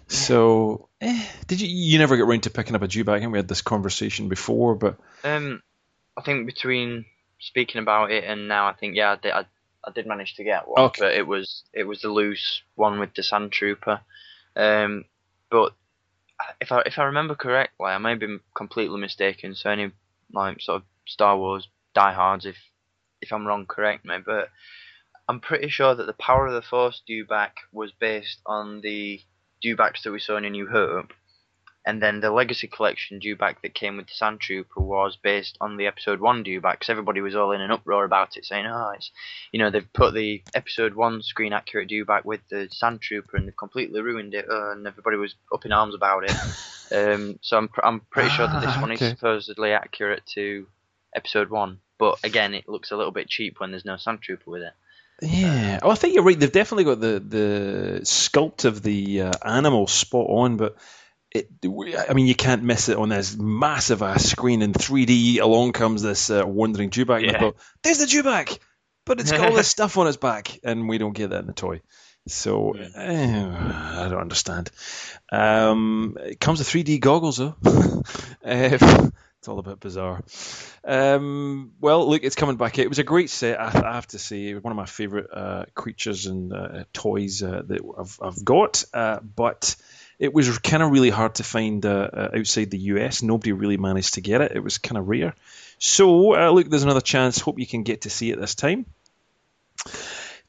So, 0.08 0.88
eh, 1.00 1.26
did 1.46 1.60
you 1.60 1.68
you 1.68 1.98
never 1.98 2.16
get 2.16 2.26
round 2.26 2.44
to 2.44 2.50
picking 2.50 2.74
up 2.74 2.82
a? 2.82 2.84
I 2.86 3.18
think 3.20 3.32
we 3.32 3.38
had 3.38 3.48
this 3.48 3.62
conversation 3.62 4.28
before, 4.28 4.74
but 4.74 4.98
Um, 5.24 5.62
I 6.16 6.22
think 6.22 6.46
between 6.46 7.04
speaking 7.40 7.80
about 7.80 8.10
it 8.10 8.24
and 8.24 8.48
now, 8.48 8.66
I 8.68 8.74
think 8.74 8.96
yeah, 8.96 9.12
I 9.12 9.16
did, 9.16 9.32
I, 9.32 9.44
I 9.84 9.90
did 9.90 10.06
manage 10.06 10.34
to 10.36 10.44
get 10.44 10.68
one, 10.68 10.84
Okay. 10.84 11.02
but 11.02 11.14
it 11.14 11.26
was 11.26 11.64
it 11.72 11.84
was 11.84 12.00
the 12.02 12.08
loose 12.08 12.62
one 12.74 13.00
with 13.00 13.14
the 13.14 13.22
Sand 13.22 13.52
Trooper. 13.52 14.00
Um, 14.56 15.04
but 15.50 15.74
if 16.60 16.72
I 16.72 16.82
if 16.86 16.98
I 16.98 17.04
remember 17.04 17.34
correctly, 17.34 17.86
I 17.86 17.98
may 17.98 18.10
have 18.10 18.20
been 18.20 18.40
completely 18.54 19.00
mistaken. 19.00 19.54
So 19.54 19.70
any 19.70 19.92
like 20.32 20.60
sort 20.60 20.76
of 20.76 20.82
Star 21.06 21.36
Wars 21.36 21.68
diehards, 21.94 22.46
if 22.46 22.56
if 23.20 23.32
I'm 23.32 23.46
wrong, 23.46 23.66
correct 23.66 24.04
me. 24.04 24.16
But 24.24 24.48
I'm 25.28 25.40
pretty 25.40 25.68
sure 25.68 25.94
that 25.94 26.06
the 26.06 26.12
Power 26.12 26.46
of 26.46 26.54
the 26.54 26.62
Force 26.62 27.02
dewback 27.08 27.52
was 27.72 27.92
based 27.92 28.40
on 28.44 28.80
the 28.80 29.20
dewbacks 29.64 30.02
that 30.02 30.12
we 30.12 30.18
saw 30.18 30.36
in 30.36 30.44
A 30.44 30.50
New 30.50 30.68
Hope. 30.68 31.12
And 31.84 32.00
then 32.00 32.20
the 32.20 32.30
Legacy 32.30 32.68
Collection 32.68 33.18
dewback 33.18 33.56
that 33.62 33.74
came 33.74 33.96
with 33.96 34.06
the 34.06 34.14
Sand 34.14 34.40
Trooper 34.40 34.80
was 34.80 35.16
based 35.20 35.58
on 35.60 35.76
the 35.76 35.86
Episode 35.86 36.20
One 36.20 36.44
dewback, 36.44 36.74
because 36.74 36.90
everybody 36.90 37.20
was 37.20 37.34
all 37.34 37.50
in 37.50 37.60
an 37.60 37.72
uproar 37.72 38.04
about 38.04 38.36
it, 38.36 38.44
saying, 38.44 38.66
"Oh, 38.66 38.92
it's 38.94 39.10
you 39.50 39.58
know 39.58 39.68
they've 39.68 39.92
put 39.92 40.14
the 40.14 40.42
Episode 40.54 40.94
One 40.94 41.22
screen 41.22 41.52
accurate 41.52 41.88
dewback 41.88 42.24
with 42.24 42.40
the 42.48 42.68
Sand 42.70 43.00
Trooper 43.00 43.36
and 43.36 43.48
they've 43.48 43.56
completely 43.56 44.00
ruined 44.00 44.32
it," 44.32 44.48
uh, 44.48 44.70
and 44.70 44.86
everybody 44.86 45.16
was 45.16 45.34
up 45.52 45.64
in 45.64 45.72
arms 45.72 45.96
about 45.96 46.22
it. 46.22 46.30
um, 46.92 47.40
so 47.42 47.56
I'm 47.58 47.66
pr- 47.66 47.84
I'm 47.84 48.00
pretty 48.10 48.30
sure 48.30 48.46
that 48.46 48.60
this 48.64 48.76
one 48.80 48.92
okay. 48.92 49.06
is 49.06 49.10
supposedly 49.12 49.72
accurate 49.72 50.24
to 50.34 50.68
Episode 51.16 51.50
One, 51.50 51.80
but 51.98 52.20
again, 52.22 52.54
it 52.54 52.68
looks 52.68 52.92
a 52.92 52.96
little 52.96 53.12
bit 53.12 53.28
cheap 53.28 53.58
when 53.58 53.72
there's 53.72 53.84
no 53.84 53.96
Sand 53.96 54.22
Trooper 54.22 54.52
with 54.52 54.62
it. 54.62 54.72
Yeah, 55.22 55.78
oh, 55.82 55.90
I 55.90 55.94
think 55.94 56.14
you're 56.14 56.24
right. 56.24 56.38
They've 56.38 56.50
definitely 56.50 56.84
got 56.84 57.00
the 57.00 57.20
the 57.20 58.00
sculpt 58.02 58.64
of 58.64 58.82
the 58.82 59.22
uh, 59.22 59.32
animal 59.44 59.86
spot 59.86 60.26
on, 60.28 60.56
but 60.56 60.76
it, 61.30 61.48
I 61.64 62.12
mean, 62.12 62.26
you 62.26 62.34
can't 62.34 62.62
miss 62.62 62.88
it 62.88 62.96
on 62.98 63.08
this 63.08 63.36
massive 63.36 64.02
ass 64.02 64.24
screen 64.24 64.62
in 64.62 64.72
3D. 64.72 65.40
Along 65.40 65.72
comes 65.72 66.02
this 66.02 66.28
uh, 66.28 66.42
wandering 66.44 66.90
dewback, 66.90 67.22
Yeah. 67.22 67.38
thought, 67.38 67.56
"There's 67.82 67.98
the 67.98 68.06
dewback," 68.06 68.58
but 69.06 69.20
it's 69.20 69.30
got 69.32 69.48
all 69.48 69.54
this 69.54 69.68
stuff 69.76 69.96
on 69.96 70.08
its 70.08 70.16
back, 70.16 70.58
and 70.64 70.88
we 70.88 70.98
don't 70.98 71.14
get 71.14 71.30
that 71.30 71.40
in 71.40 71.46
the 71.46 71.52
toy. 71.52 71.80
So 72.28 72.72
eh, 72.72 73.44
I 73.46 74.08
don't 74.08 74.20
understand. 74.20 74.70
Um, 75.30 76.16
it 76.20 76.38
comes 76.38 76.58
with 76.58 76.68
3D 76.68 77.00
goggles 77.00 77.36
though. 77.38 77.56
Eh, 78.44 78.76
it's 79.43 79.49
all 79.49 79.59
a 79.59 79.62
bit 79.64 79.80
bizarre. 79.80 80.22
Um, 80.84 81.72
well, 81.80 82.09
look, 82.09 82.22
it's 82.22 82.36
coming 82.36 82.55
back. 82.55 82.78
It 82.78 82.88
was 82.88 83.01
a 83.01 83.03
great 83.03 83.28
set, 83.28 83.61
I, 83.61 83.90
I 83.90 83.95
have 83.95 84.07
to 84.09 84.18
say. 84.20 84.47
It 84.47 84.55
was 84.55 84.62
One 84.62 84.70
of 84.70 84.76
my 84.76 84.86
favourite 84.86 85.26
uh, 85.32 85.64
creatures 85.74 86.26
and 86.26 86.53
uh, 86.53 86.84
toys 86.93 87.43
uh, 87.43 87.62
that 87.66 87.80
I've, 87.99 88.18
I've 88.22 88.45
got. 88.45 88.84
Uh, 88.95 89.18
but 89.18 89.74
it 90.20 90.32
was 90.32 90.57
kind 90.59 90.80
of 90.80 90.93
really 90.93 91.11
hard 91.11 91.34
to 91.36 91.43
find 91.43 91.84
uh, 91.84 92.09
uh, 92.12 92.28
outside 92.38 92.70
the 92.70 92.78
US. 92.78 93.24
Nobody 93.24 93.51
really 93.51 93.78
managed 93.78 94.14
to 94.14 94.20
get 94.20 94.43
it. 94.43 94.53
It 94.55 94.62
was 94.62 94.78
kind 94.78 94.97
of 94.97 95.09
rare. 95.09 95.34
So, 95.80 96.53
look, 96.53 96.70
there's 96.70 96.84
another 96.84 97.01
chance. 97.01 97.40
Hope 97.40 97.59
you 97.59 97.66
can 97.66 97.82
get 97.82 98.03
to 98.03 98.11
see 98.11 98.30
it 98.30 98.38
this 98.38 98.55
time. 98.55 98.86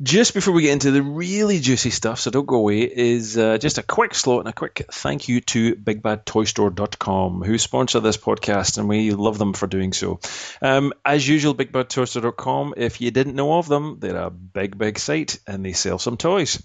Just 0.02 0.34
before 0.34 0.54
we 0.54 0.64
get 0.64 0.72
into 0.72 0.92
the 0.92 1.04
really 1.04 1.60
juicy 1.60 1.92
stuff, 1.92 2.20
so 2.20 2.32
don't 2.32 2.48
go 2.48 2.56
away, 2.56 2.82
is 2.82 3.38
uh, 3.38 3.58
just 3.58 3.78
a 3.78 3.84
quick 3.84 4.16
slot 4.16 4.40
and 4.40 4.50
a 4.50 4.54
quick 4.54 4.86
thank 4.92 5.30
you 5.30 5.42
to 5.42 5.76
BigBadToyStore.com, 5.76 7.44
who 7.44 7.58
sponsor 7.58 8.00
this 8.00 8.18
podcast, 8.18 8.78
and 8.78 8.90
we 8.90 9.12
love 9.12 9.38
them 9.38 9.54
for 9.54 9.68
doing 9.68 9.94
so. 9.94 10.20
Um, 10.62 10.94
as 11.06 11.28
usual, 11.28 11.54
BigBadToyStore.com, 11.54 12.74
if 12.78 13.02
you 13.02 13.12
didn't 13.12 13.36
know 13.36 13.58
of 13.58 13.68
them, 13.68 13.98
they're 14.00 14.16
a 14.16 14.32
big, 14.32 14.78
big 14.78 14.98
site, 14.98 15.40
and 15.46 15.64
they 15.64 15.74
sell 15.74 16.00
some 16.00 16.18
toys, 16.18 16.62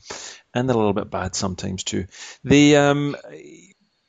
and 0.55 0.69
they're 0.69 0.75
a 0.75 0.79
little 0.79 0.95
bit 0.95 1.11
bad 1.11 1.35
sometimes 1.35 1.85
too. 1.85 2.07
They 2.45 2.77
um, 2.77 3.15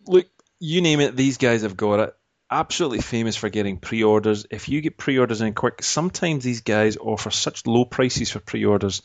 look, 0.08 0.28
you 0.60 0.82
name 0.82 1.02
it, 1.02 1.16
these 1.16 1.38
guys 1.38 1.64
have 1.64 1.78
got 1.78 2.00
it 2.00 2.16
absolutely 2.52 3.02
famous 3.02 3.36
for 3.36 3.50
getting 3.50 3.78
pre-orders. 3.78 4.46
If 4.50 4.70
you 4.70 4.82
get 4.82 4.98
pre-orders 4.98 5.42
in 5.42 5.54
quick, 5.54 5.84
sometimes 5.84 6.44
these 6.44 6.62
guys 6.62 6.98
offer 6.98 7.32
such 7.32 7.68
low 7.68 7.86
prices 7.86 8.32
for 8.32 8.40
pre-orders. 8.40 9.02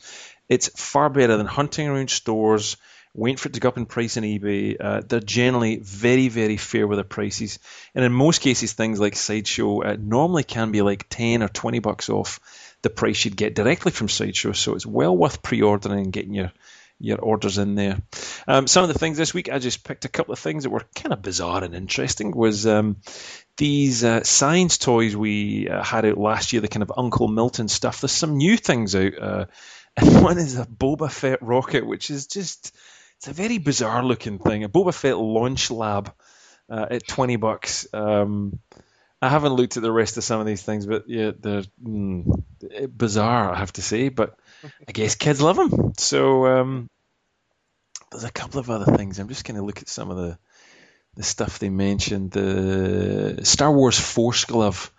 It's 0.49 0.69
far 0.69 1.09
better 1.09 1.37
than 1.37 1.45
hunting 1.47 1.87
around 1.87 2.09
stores, 2.09 2.77
waiting 3.13 3.37
for 3.37 3.49
it 3.49 3.53
to 3.53 3.59
go 3.59 3.69
up 3.69 3.77
in 3.77 3.85
price 3.85 4.17
on 4.17 4.23
eBay. 4.23 4.75
Uh, 4.79 5.01
they're 5.07 5.19
generally 5.19 5.77
very, 5.77 6.27
very 6.27 6.57
fair 6.57 6.87
with 6.87 6.97
their 6.97 7.03
prices, 7.03 7.59
and 7.93 8.03
in 8.03 8.11
most 8.11 8.41
cases, 8.41 8.73
things 8.73 8.99
like 8.99 9.15
Sideshow 9.15 9.81
uh, 9.81 9.97
normally 9.99 10.43
can 10.43 10.71
be 10.71 10.81
like 10.81 11.07
ten 11.09 11.41
or 11.41 11.47
twenty 11.47 11.79
bucks 11.79 12.09
off 12.09 12.39
the 12.81 12.89
price 12.89 13.25
you'd 13.25 13.37
get 13.37 13.55
directly 13.55 13.91
from 13.91 14.09
Sideshow. 14.09 14.51
So 14.51 14.75
it's 14.75 14.85
well 14.85 15.15
worth 15.15 15.41
pre-ordering 15.41 15.99
and 15.99 16.13
getting 16.13 16.33
your 16.33 16.51
your 16.99 17.19
orders 17.19 17.57
in 17.57 17.75
there. 17.75 17.99
Um, 18.47 18.67
some 18.67 18.83
of 18.83 18.87
the 18.91 18.99
things 18.99 19.17
this 19.17 19.33
week, 19.33 19.49
I 19.51 19.59
just 19.59 19.83
picked 19.83 20.05
a 20.05 20.09
couple 20.09 20.33
of 20.33 20.39
things 20.39 20.63
that 20.63 20.69
were 20.69 20.85
kind 20.95 21.13
of 21.13 21.21
bizarre 21.21 21.63
and 21.63 21.75
interesting. 21.75 22.31
Was 22.35 22.65
um, 22.65 22.97
these 23.57 24.03
uh, 24.03 24.23
science 24.23 24.77
toys 24.77 25.15
we 25.15 25.69
uh, 25.69 25.83
had 25.83 26.05
out 26.05 26.17
last 26.17 26.53
year, 26.53 26.61
the 26.61 26.67
kind 26.67 26.83
of 26.83 26.91
Uncle 26.95 27.27
Milton 27.27 27.67
stuff. 27.67 28.01
There's 28.01 28.11
some 28.11 28.37
new 28.37 28.57
things 28.57 28.95
out. 28.95 29.19
Uh, 29.19 29.45
and 29.97 30.23
one 30.23 30.37
is 30.37 30.57
a 30.57 30.65
Boba 30.65 31.11
Fett 31.11 31.41
rocket, 31.41 31.85
which 31.85 32.09
is 32.09 32.27
just 32.27 32.75
it's 33.17 33.27
a 33.27 33.33
very 33.33 33.57
bizarre 33.57 34.03
looking 34.03 34.39
thing. 34.39 34.63
A 34.63 34.69
Boba 34.69 34.93
Fett 34.93 35.17
launch 35.17 35.71
lab 35.71 36.13
uh, 36.69 36.85
at 36.91 37.07
twenty 37.07 37.37
bucks. 37.37 37.87
Um, 37.93 38.59
I 39.21 39.29
haven't 39.29 39.53
looked 39.53 39.77
at 39.77 39.83
the 39.83 39.91
rest 39.91 40.17
of 40.17 40.23
some 40.23 40.39
of 40.39 40.45
these 40.45 40.61
things, 40.61 40.85
but 40.85 41.05
yeah, 41.07 41.31
they're 41.39 41.63
mm, 41.83 42.43
bizarre, 42.95 43.51
I 43.51 43.57
have 43.57 43.73
to 43.73 43.81
say. 43.81 44.09
But 44.09 44.37
I 44.87 44.91
guess 44.91 45.15
kids 45.15 45.41
love 45.41 45.57
them. 45.57 45.93
So 45.97 46.45
um, 46.45 46.89
there's 48.11 48.23
a 48.23 48.31
couple 48.31 48.59
of 48.59 48.69
other 48.69 48.95
things. 48.97 49.19
I'm 49.19 49.27
just 49.27 49.45
going 49.45 49.57
to 49.57 49.65
look 49.65 49.81
at 49.81 49.89
some 49.89 50.09
of 50.09 50.17
the 50.17 50.37
the 51.15 51.23
stuff 51.23 51.59
they 51.59 51.69
mentioned. 51.69 52.31
The 52.31 53.39
Star 53.43 53.71
Wars 53.71 53.97
Force 53.97 54.45
Glove 54.45 54.91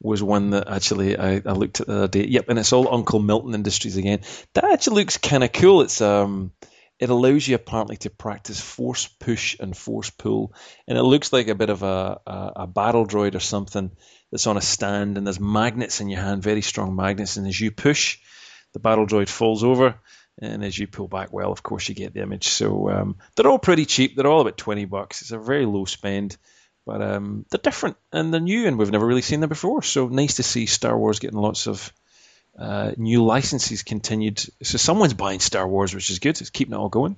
was 0.00 0.22
one 0.22 0.50
that 0.50 0.68
actually 0.68 1.18
I, 1.18 1.42
I 1.44 1.52
looked 1.52 1.80
at 1.80 1.86
the 1.86 1.94
other 1.94 2.08
day. 2.08 2.26
Yep, 2.26 2.48
and 2.48 2.58
it's 2.58 2.72
all 2.72 2.94
Uncle 2.94 3.18
Milton 3.18 3.54
Industries 3.54 3.96
again. 3.96 4.20
That 4.54 4.64
actually 4.64 5.02
looks 5.02 5.18
kind 5.18 5.42
of 5.42 5.52
cool. 5.52 5.80
It's 5.80 6.00
um, 6.00 6.52
it 6.98 7.10
allows 7.10 7.46
you 7.46 7.56
apparently 7.56 7.96
to 7.98 8.10
practice 8.10 8.60
force 8.60 9.06
push 9.06 9.56
and 9.58 9.76
force 9.76 10.10
pull, 10.10 10.54
and 10.86 10.96
it 10.96 11.02
looks 11.02 11.32
like 11.32 11.48
a 11.48 11.54
bit 11.54 11.70
of 11.70 11.82
a, 11.82 12.20
a, 12.26 12.52
a 12.56 12.66
battle 12.66 13.06
droid 13.06 13.34
or 13.34 13.40
something 13.40 13.90
that's 14.30 14.46
on 14.46 14.56
a 14.56 14.62
stand, 14.62 15.18
and 15.18 15.26
there's 15.26 15.40
magnets 15.40 16.00
in 16.00 16.08
your 16.08 16.20
hand, 16.20 16.42
very 16.42 16.62
strong 16.62 16.96
magnets, 16.96 17.36
and 17.36 17.46
as 17.46 17.60
you 17.60 17.70
push, 17.70 18.18
the 18.72 18.80
battle 18.80 19.06
droid 19.06 19.28
falls 19.28 19.64
over, 19.64 19.94
and 20.40 20.64
as 20.64 20.78
you 20.78 20.86
pull 20.86 21.08
back, 21.08 21.32
well, 21.32 21.52
of 21.52 21.62
course, 21.62 21.88
you 21.88 21.94
get 21.94 22.14
the 22.14 22.22
image. 22.22 22.48
So 22.48 22.90
um, 22.90 23.16
they're 23.34 23.48
all 23.48 23.58
pretty 23.58 23.86
cheap. 23.86 24.16
They're 24.16 24.26
all 24.26 24.42
about 24.42 24.58
twenty 24.58 24.84
bucks. 24.84 25.22
It's 25.22 25.32
a 25.32 25.38
very 25.38 25.66
low 25.66 25.84
spend. 25.84 26.36
But 26.84 27.02
um, 27.02 27.44
they're 27.50 27.58
different 27.60 27.96
and 28.12 28.32
they're 28.32 28.40
new, 28.40 28.68
and 28.68 28.78
we've 28.78 28.92
never 28.92 29.04
really 29.04 29.20
seen 29.20 29.40
them 29.40 29.48
before. 29.48 29.82
So 29.82 30.06
nice 30.06 30.36
to 30.36 30.44
see 30.44 30.66
Star 30.66 30.96
Wars 30.96 31.18
getting 31.18 31.36
lots 31.36 31.66
of 31.66 31.92
uh, 32.56 32.92
new 32.96 33.24
licenses 33.24 33.82
continued. 33.82 34.38
So 34.62 34.78
someone's 34.78 35.14
buying 35.14 35.40
Star 35.40 35.66
Wars, 35.66 35.92
which 35.92 36.10
is 36.10 36.20
good. 36.20 36.40
It's 36.40 36.50
keeping 36.50 36.74
it 36.74 36.76
all 36.76 36.88
going. 36.88 37.16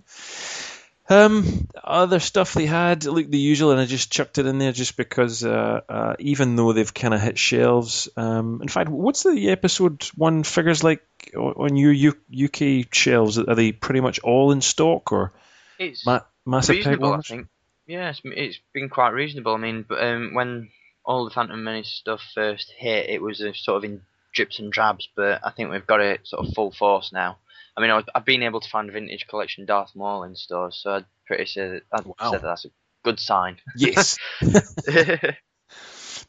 Um, 1.11 1.69
other 1.83 2.21
stuff 2.21 2.53
they 2.53 2.67
had, 2.67 3.07
like 3.07 3.31
the 3.31 3.39
usual, 3.39 3.71
and 3.71 3.81
I 3.81 3.87
just 3.87 4.13
chucked 4.13 4.37
it 4.37 4.47
in 4.47 4.59
there 4.59 4.73
just 4.73 4.97
because, 4.97 5.43
uh, 5.43 5.81
uh, 5.89 6.17
even 6.19 6.57
though 6.57 6.75
they've 6.75 6.93
kind 6.93 7.15
of 7.15 7.21
hit 7.21 7.39
shelves. 7.39 8.11
Um, 8.17 8.61
in 8.61 8.69
fact, 8.69 8.91
what's 8.91 9.23
the 9.23 9.49
episode 9.49 10.05
one 10.17 10.43
figures 10.43 10.85
like 10.85 11.03
on 11.35 11.77
your 11.77 11.93
U- 11.93 12.45
UK 12.45 12.93
shelves? 12.93 13.39
Are 13.39 13.55
they 13.55 13.73
pretty 13.73 14.01
much 14.01 14.19
all 14.19 14.53
in 14.53 14.61
stock 14.61 15.11
or 15.13 15.33
It's 15.79 16.05
ma- 16.05 16.21
massive 16.45 16.77
reasonable, 16.77 17.15
I 17.15 17.21
think. 17.21 17.49
Yeah, 17.87 18.11
it's, 18.11 18.21
it's 18.25 18.59
been 18.75 18.91
quite 18.91 19.15
reasonable. 19.15 19.55
I 19.55 19.59
mean, 19.59 19.87
but 19.89 20.03
um, 20.03 20.35
when 20.35 20.69
all 21.07 21.25
the 21.25 21.31
Phantom 21.31 21.65
Menace 21.65 21.89
stuff 21.89 22.21
first 22.35 22.71
hit, 22.77 23.09
it 23.09 23.23
was 23.23 23.39
sort 23.55 23.79
of 23.79 23.85
in 23.85 24.03
drips 24.35 24.59
and 24.59 24.71
drabs. 24.71 25.09
But 25.17 25.41
I 25.43 25.53
think 25.53 25.71
we've 25.71 25.87
got 25.87 26.03
it 26.03 26.27
sort 26.27 26.47
of 26.47 26.53
full 26.53 26.71
force 26.71 27.13
now. 27.15 27.39
I 27.79 27.81
mean, 27.81 27.91
I, 27.91 28.03
I've 28.13 28.25
been 28.25 28.43
able 28.43 28.61
to 28.61 28.69
find 28.69 28.91
vintage 28.91 29.27
collection 29.29 29.65
Darth 29.65 29.95
Maul 29.95 30.25
in 30.25 30.35
stores, 30.35 30.81
so 30.83 30.95
I'd 30.95 31.05
pretty 31.27 31.47
say 31.47 31.69
that, 31.69 31.83
I'd 31.93 32.07
Wow. 32.07 32.15
say 32.21 32.31
that 32.33 32.43
that's 32.43 32.65
a 32.65 32.71
good 33.05 33.21
sign. 33.21 33.59
Yes. 33.77 34.19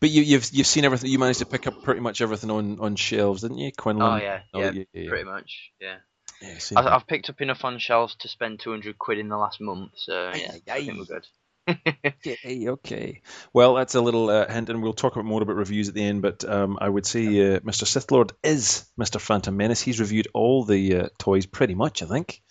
But 0.01 0.09
you, 0.11 0.21
you've 0.21 0.49
you've 0.53 0.67
seen 0.67 0.85
everything. 0.85 1.11
You 1.11 1.19
managed 1.19 1.39
to 1.39 1.45
pick 1.45 1.67
up 1.67 1.83
pretty 1.83 1.99
much 1.99 2.21
everything 2.21 2.51
on, 2.51 2.79
on 2.79 2.95
shelves, 2.95 3.41
didn't 3.41 3.57
you, 3.57 3.71
Quinlan? 3.77 4.13
oh 4.13 4.15
yeah, 4.15 4.41
Oh, 4.53 4.61
yeah, 4.61 4.71
yeah, 4.71 4.83
yeah. 4.93 5.09
pretty 5.09 5.25
much, 5.25 5.71
yeah. 5.81 5.97
Yeah, 6.41 6.57
I, 6.77 6.95
I've, 6.95 7.07
picked 7.07 7.29
up 7.29 7.41
enough 7.41 7.65
on 7.65 7.79
shelves 7.79 8.15
to 8.19 8.29
spend 8.29 8.61
200 8.61 8.97
quid 8.97 9.19
in 9.19 9.27
the 9.27 9.35
last 9.37 9.59
month, 9.59 9.91
so 9.95 10.31
yeah, 10.33 10.53
Aye, 10.53 10.61
I 10.71 10.75
think 10.77 10.89
aye. 10.91 10.95
we're 10.99 11.15
good. 11.15 11.27
Okay, 11.69 12.69
okay. 12.69 13.21
Well, 13.53 13.75
that's 13.75 13.95
a 13.95 14.01
little 14.01 14.29
uh, 14.29 14.47
hint, 14.51 14.69
and 14.69 14.81
we'll 14.81 14.93
talk 14.93 15.13
about 15.13 15.25
more 15.25 15.41
about 15.41 15.55
reviews 15.55 15.89
at 15.89 15.95
the 15.95 16.03
end. 16.03 16.21
But 16.21 16.43
um, 16.43 16.77
I 16.81 16.89
would 16.89 17.05
say 17.05 17.25
uh, 17.25 17.59
Mr. 17.59 17.85
Sith 17.85 18.11
Lord 18.11 18.33
is 18.43 18.85
Mr. 18.99 19.19
Phantom 19.19 19.55
Menace. 19.55 19.81
He's 19.81 19.99
reviewed 19.99 20.27
all 20.33 20.63
the 20.65 20.95
uh, 20.95 21.07
toys 21.17 21.45
pretty 21.45 21.75
much, 21.75 22.03
I 22.03 22.07
think, 22.07 22.41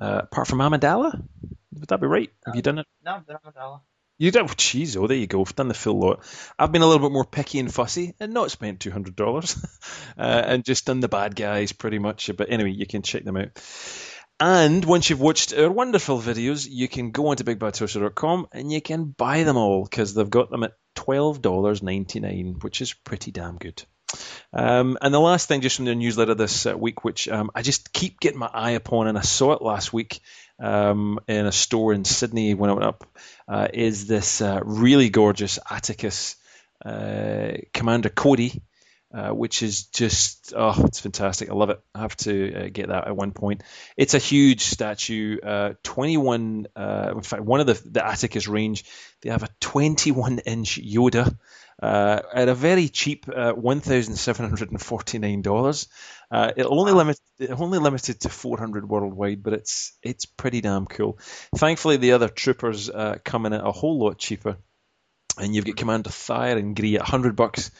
uh, 0.00 0.22
apart 0.24 0.46
from 0.48 0.58
Amidala. 0.58 1.22
Would 1.74 1.88
that 1.88 2.00
be 2.00 2.06
right? 2.06 2.30
Have 2.46 2.56
you 2.56 2.62
done 2.62 2.78
it? 2.78 2.86
No, 3.04 3.22
they're 3.26 3.40
not 3.44 3.52
a 3.52 3.54
dollar. 3.54 3.80
You 4.18 4.32
did. 4.32 4.42
Jeez, 4.46 4.96
oh, 4.96 5.06
there 5.06 5.16
you 5.16 5.28
go. 5.28 5.42
I've 5.42 5.54
done 5.54 5.68
the 5.68 5.74
full 5.74 6.00
lot. 6.00 6.24
I've 6.58 6.72
been 6.72 6.82
a 6.82 6.86
little 6.88 7.08
bit 7.08 7.12
more 7.12 7.24
picky 7.24 7.60
and 7.60 7.72
fussy, 7.72 8.14
and 8.18 8.34
not 8.34 8.50
spent 8.50 8.80
two 8.80 8.90
hundred 8.90 9.14
dollars, 9.14 9.56
uh, 10.18 10.42
and 10.44 10.64
just 10.64 10.86
done 10.86 10.98
the 11.00 11.08
bad 11.08 11.36
guys 11.36 11.72
pretty 11.72 12.00
much. 12.00 12.30
But 12.36 12.50
anyway, 12.50 12.72
you 12.72 12.86
can 12.86 13.02
check 13.02 13.22
them 13.24 13.36
out. 13.36 13.50
And 14.40 14.84
once 14.84 15.10
you've 15.10 15.20
watched 15.20 15.52
our 15.52 15.70
wonderful 15.70 16.20
videos, 16.20 16.68
you 16.70 16.86
can 16.86 17.10
go 17.10 17.28
onto 17.28 17.42
bigbadtoystore.com 17.42 18.48
and 18.52 18.72
you 18.72 18.80
can 18.80 19.06
buy 19.06 19.42
them 19.42 19.56
all 19.56 19.82
because 19.82 20.14
they've 20.14 20.30
got 20.30 20.50
them 20.50 20.62
at 20.62 20.74
twelve 20.94 21.42
dollars 21.42 21.82
ninety 21.82 22.20
nine, 22.20 22.58
which 22.60 22.80
is 22.80 22.92
pretty 22.92 23.32
damn 23.32 23.56
good. 23.56 23.82
Um, 24.52 24.96
and 25.02 25.12
the 25.12 25.20
last 25.20 25.48
thing, 25.48 25.60
just 25.60 25.76
from 25.76 25.84
the 25.86 25.94
newsletter 25.94 26.34
this 26.34 26.66
uh, 26.66 26.78
week, 26.78 27.04
which 27.04 27.28
um, 27.28 27.50
I 27.54 27.62
just 27.62 27.92
keep 27.92 28.20
getting 28.20 28.38
my 28.38 28.50
eye 28.52 28.70
upon, 28.72 29.08
and 29.08 29.18
I 29.18 29.22
saw 29.22 29.52
it 29.52 29.62
last 29.62 29.92
week 29.92 30.20
um, 30.58 31.18
in 31.26 31.46
a 31.46 31.52
store 31.52 31.92
in 31.92 32.04
Sydney 32.04 32.54
when 32.54 32.70
I 32.70 32.74
went 32.74 32.86
up, 32.86 33.04
uh, 33.48 33.68
is 33.72 34.06
this 34.06 34.40
uh, 34.40 34.60
really 34.64 35.10
gorgeous 35.10 35.58
Attakus 35.58 36.36
uh, 36.84 37.58
Commander 37.74 38.08
Cody, 38.08 38.62
uh, 39.12 39.30
which 39.30 39.62
is 39.62 39.84
just 39.84 40.52
oh, 40.56 40.74
it's 40.84 41.00
fantastic. 41.00 41.50
I 41.50 41.54
love 41.54 41.70
it. 41.70 41.80
I 41.94 42.00
have 42.00 42.16
to 42.18 42.54
uh, 42.54 42.68
get 42.72 42.88
that 42.88 43.06
at 43.06 43.16
one 43.16 43.32
point. 43.32 43.62
It's 43.96 44.14
a 44.14 44.18
huge 44.18 44.62
statue, 44.62 45.38
uh, 45.40 45.74
21. 45.82 46.66
Uh, 46.76 47.14
in 47.16 47.22
fact, 47.22 47.42
one 47.42 47.60
of 47.60 47.66
the 47.66 47.74
the 47.74 48.00
Attakus 48.00 48.48
range, 48.48 48.84
they 49.22 49.30
have 49.30 49.42
a 49.42 49.48
21 49.60 50.40
inch 50.40 50.80
Yoda. 50.80 51.36
Uh, 51.80 52.20
at 52.34 52.48
a 52.48 52.54
very 52.54 52.88
cheap 52.88 53.26
uh, 53.32 53.52
one 53.52 53.78
thousand 53.78 54.16
seven 54.16 54.48
hundred 54.48 54.72
and 54.72 54.82
forty 54.82 55.20
nine 55.20 55.42
dollars. 55.42 55.86
Uh, 56.28 56.50
it 56.56 56.64
only 56.64 56.90
limit 56.90 57.20
it 57.38 57.52
only 57.52 57.78
limited 57.78 58.20
to 58.20 58.28
four 58.28 58.58
hundred 58.58 58.88
worldwide, 58.88 59.44
but 59.44 59.52
it's 59.52 59.96
it's 60.02 60.26
pretty 60.26 60.60
damn 60.60 60.86
cool. 60.86 61.20
Thankfully, 61.54 61.96
the 61.96 62.12
other 62.12 62.28
troopers 62.28 62.90
uh, 62.90 63.18
come 63.24 63.46
in 63.46 63.52
at 63.52 63.64
a 63.64 63.70
whole 63.70 64.00
lot 64.00 64.18
cheaper, 64.18 64.56
and 65.38 65.54
you've 65.54 65.66
got 65.66 65.76
Commander 65.76 66.10
Thire 66.10 66.58
and 66.58 66.74
Gree 66.74 66.96
at 66.96 67.02
hundred 67.02 67.36
bucks, 67.36 67.70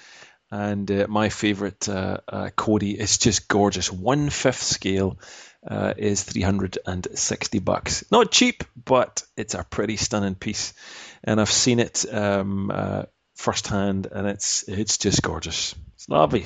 and 0.50 0.90
uh, 0.90 1.06
my 1.08 1.28
favourite 1.28 1.88
uh, 1.88 2.18
uh, 2.28 2.50
Cody 2.56 2.98
is 2.98 3.18
just 3.18 3.48
gorgeous. 3.48 3.92
One 3.92 4.30
fifth 4.30 4.62
scale 4.62 5.18
uh, 5.66 5.94
is 5.96 6.22
three 6.22 6.42
hundred 6.42 6.78
and 6.86 7.06
sixty 7.14 7.58
bucks. 7.58 8.04
Not 8.10 8.30
cheap, 8.30 8.64
but 8.82 9.22
it's 9.36 9.54
a 9.54 9.64
pretty 9.64 9.96
stunning 9.96 10.34
piece, 10.34 10.74
and 11.24 11.40
I've 11.40 11.50
seen 11.50 11.80
it 11.80 12.04
um, 12.12 12.70
uh, 12.72 13.02
firsthand, 13.34 14.06
and 14.10 14.26
it's 14.26 14.64
it's 14.68 14.98
just 14.98 15.22
gorgeous. 15.22 15.74
It's 15.94 16.08
lovely. 16.08 16.44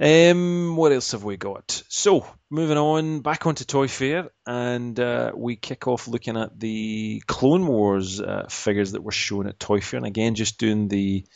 Um, 0.00 0.76
what 0.76 0.92
else 0.92 1.10
have 1.10 1.24
we 1.24 1.36
got? 1.36 1.82
So, 1.88 2.24
moving 2.50 2.78
on, 2.78 3.18
back 3.18 3.46
onto 3.46 3.64
Toy 3.64 3.88
Fair, 3.88 4.30
and 4.46 4.98
uh, 5.00 5.32
we 5.34 5.56
kick 5.56 5.88
off 5.88 6.06
looking 6.06 6.36
at 6.36 6.58
the 6.58 7.20
Clone 7.26 7.66
Wars 7.66 8.20
uh, 8.20 8.46
figures 8.48 8.92
that 8.92 9.02
were 9.02 9.10
shown 9.10 9.48
at 9.48 9.58
Toy 9.58 9.80
Fair, 9.80 9.98
and 9.98 10.06
again, 10.06 10.36
just 10.36 10.58
doing 10.58 10.86
the 10.86 11.26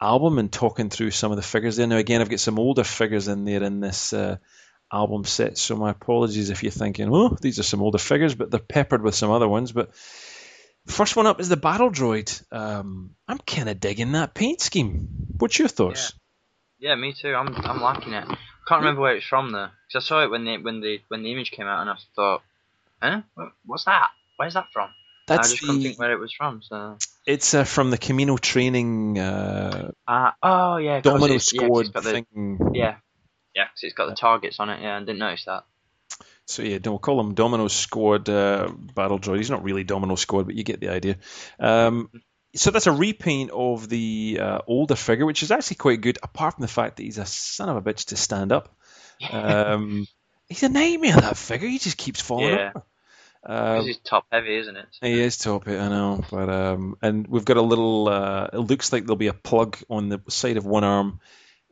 album 0.00 0.38
and 0.38 0.52
talking 0.52 0.90
through 0.90 1.10
some 1.10 1.32
of 1.32 1.36
the 1.36 1.42
figures 1.42 1.76
there. 1.76 1.86
Now, 1.86 1.96
again, 1.96 2.20
I've 2.20 2.30
got 2.30 2.40
some 2.40 2.58
older 2.58 2.84
figures 2.84 3.28
in 3.28 3.44
there 3.44 3.62
in 3.62 3.80
this 3.80 4.12
uh, 4.12 4.36
album 4.92 5.24
set, 5.24 5.58
so 5.58 5.76
my 5.76 5.90
apologies 5.90 6.50
if 6.50 6.62
you're 6.62 6.72
thinking, 6.72 7.08
oh, 7.12 7.36
these 7.40 7.58
are 7.58 7.64
some 7.64 7.82
older 7.82 7.98
figures, 7.98 8.34
but 8.34 8.50
they're 8.50 8.60
peppered 8.60 9.02
with 9.02 9.14
some 9.14 9.30
other 9.30 9.48
ones. 9.48 9.72
But 9.72 9.94
first 10.86 11.16
one 11.16 11.26
up 11.26 11.40
is 11.40 11.48
the 11.48 11.56
Battle 11.56 11.90
Droid. 11.90 12.42
Um, 12.52 13.14
I'm 13.26 13.38
kind 13.38 13.68
of 13.68 13.80
digging 13.80 14.12
that 14.12 14.34
paint 14.34 14.60
scheme. 14.60 15.08
What's 15.38 15.58
your 15.58 15.68
thoughts? 15.68 16.12
Yeah, 16.78 16.94
me 16.96 17.14
too. 17.14 17.34
I'm 17.34 17.54
I'm 17.56 17.80
liking 17.80 18.12
it. 18.12 18.26
Can't 18.66 18.80
remember 18.80 19.02
where 19.02 19.16
it's 19.16 19.26
from 19.26 19.52
though, 19.52 19.68
because 19.88 20.04
I 20.04 20.06
saw 20.06 20.22
it 20.22 20.30
when 20.30 20.44
the 20.44 20.58
when 20.58 20.80
the 20.80 21.00
when 21.08 21.22
the 21.22 21.32
image 21.32 21.50
came 21.50 21.66
out, 21.66 21.80
and 21.80 21.90
I 21.90 21.96
thought, 22.16 22.42
huh, 23.00 23.22
what's 23.64 23.84
that? 23.84 24.10
Where's 24.36 24.54
that 24.54 24.66
from? 24.72 24.90
That's 25.26 25.48
I 25.48 25.50
just 25.52 25.60
couldn't 25.62 25.82
think 25.82 25.98
where 25.98 26.12
it 26.12 26.18
was 26.20 26.32
from. 26.32 26.62
So, 26.62 26.98
It's 27.26 27.54
uh, 27.54 27.64
from 27.64 27.90
the 27.90 27.98
Kamino 27.98 28.38
training 28.38 29.18
uh, 29.18 29.90
ah, 30.06 30.34
oh 30.42 30.76
yeah, 30.76 31.00
Domino 31.00 31.26
it's- 31.26 31.52
yeah, 31.52 31.66
'cause 31.68 31.86
Squad 31.88 32.02
the, 32.02 32.12
thing. 32.12 32.58
Yeah, 32.74 32.96
yeah, 33.54 33.64
'cause 33.64 33.80
it's 33.82 33.94
got 33.94 34.08
the 34.10 34.14
targets 34.16 34.60
on 34.60 34.68
it. 34.70 34.82
Yeah, 34.82 34.96
I 34.96 35.00
didn't 35.00 35.18
notice 35.18 35.44
that. 35.46 35.64
So 36.46 36.62
yeah, 36.62 36.78
we'll 36.84 36.98
call 36.98 37.18
him 37.20 37.34
Domino 37.34 37.68
Squad 37.68 38.28
uh, 38.28 38.70
Battle 38.94 39.18
Droid. 39.18 39.38
He's 39.38 39.50
not 39.50 39.64
really 39.64 39.82
Domino 39.84 40.14
Squad, 40.14 40.44
but 40.44 40.54
you 40.54 40.62
get 40.62 40.80
the 40.80 40.90
idea. 40.90 41.16
Um, 41.58 42.10
so 42.54 42.70
that's 42.70 42.86
a 42.86 42.92
repaint 42.92 43.50
of 43.50 43.88
the 43.88 44.38
uh, 44.40 44.58
older 44.66 44.94
figure, 44.94 45.24
which 45.24 45.42
is 45.42 45.50
actually 45.50 45.76
quite 45.76 46.02
good, 46.02 46.18
apart 46.22 46.54
from 46.56 46.62
the 46.62 46.68
fact 46.68 46.98
that 46.98 47.02
he's 47.04 47.16
a 47.18 47.24
son 47.26 47.70
of 47.70 47.76
a 47.76 47.82
bitch 47.82 48.06
to 48.08 48.16
stand 48.16 48.52
up. 48.52 48.76
Um, 49.32 50.06
he's 50.48 50.64
a 50.64 50.68
nightmare, 50.68 51.16
that 51.16 51.36
figure. 51.38 51.68
He 51.68 51.78
just 51.78 51.96
keeps 51.96 52.20
falling 52.20 52.48
Yeah. 52.52 52.72
over. 52.74 52.84
Um, 53.46 53.86
it's 53.86 53.98
top 53.98 54.26
heavy, 54.32 54.56
isn't 54.56 54.76
it? 54.76 54.86
He 55.02 55.20
is 55.20 55.36
top 55.36 55.66
heavy, 55.66 55.78
I 55.78 55.88
know, 55.88 56.24
but 56.30 56.48
um, 56.48 56.96
and 57.02 57.26
we've 57.26 57.44
got 57.44 57.56
a 57.58 57.62
little. 57.62 58.08
Uh, 58.08 58.48
it 58.52 58.58
looks 58.58 58.92
like 58.92 59.04
there'll 59.04 59.16
be 59.16 59.26
a 59.26 59.34
plug 59.34 59.76
on 59.90 60.08
the 60.08 60.20
side 60.28 60.56
of 60.56 60.64
one 60.64 60.84
arm, 60.84 61.20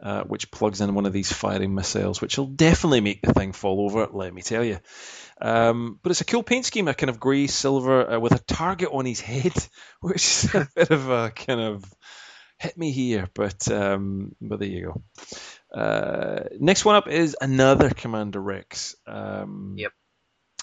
uh, 0.03 0.25
which 0.25 0.51
plugs 0.51 0.81
in 0.81 0.95
one 0.95 1.07
of 1.07 1.13
these 1.13 1.33
firing 1.33 1.75
missiles, 1.75 2.21
which 2.21 2.37
will 2.37 2.47
definitely 2.47 3.01
make 3.01 3.23
the 3.23 3.33
thing 3.33 3.53
fall 3.53 3.81
over. 3.87 4.07
Let 4.13 4.35
me 4.35 4.43
tell 4.43 4.65
you. 4.65 4.79
Um, 5.41 5.99
but 6.03 6.11
it's 6.11 6.21
a 6.21 6.27
cool 6.27 6.43
paint 6.43 6.67
scheme, 6.67 6.89
a 6.89 6.95
kind 6.95 7.11
of 7.11 7.19
grey 7.19 7.47
silver 7.47 8.13
uh, 8.13 8.19
with 8.21 8.33
a 8.33 8.39
target 8.39 8.91
on 8.93 9.07
his 9.07 9.21
head, 9.21 9.55
which 10.01 10.23
is 10.25 10.55
a 10.55 10.69
bit 10.75 10.91
of 10.91 11.09
a 11.09 11.31
kind 11.31 11.61
of 11.61 11.85
hit 12.59 12.77
me 12.77 12.93
here, 12.93 13.29
but 13.35 13.71
um, 13.71 14.35
but 14.41 14.61
there 14.61 14.69
you 14.69 14.93
go. 14.93 15.79
Uh, 15.79 16.45
next 16.61 16.85
one 16.85 16.97
up 16.97 17.09
is 17.09 17.35
another 17.41 17.91
Commander 17.91 18.41
Rex. 18.41 18.95
Um, 19.07 19.77
Yep. 19.79 19.93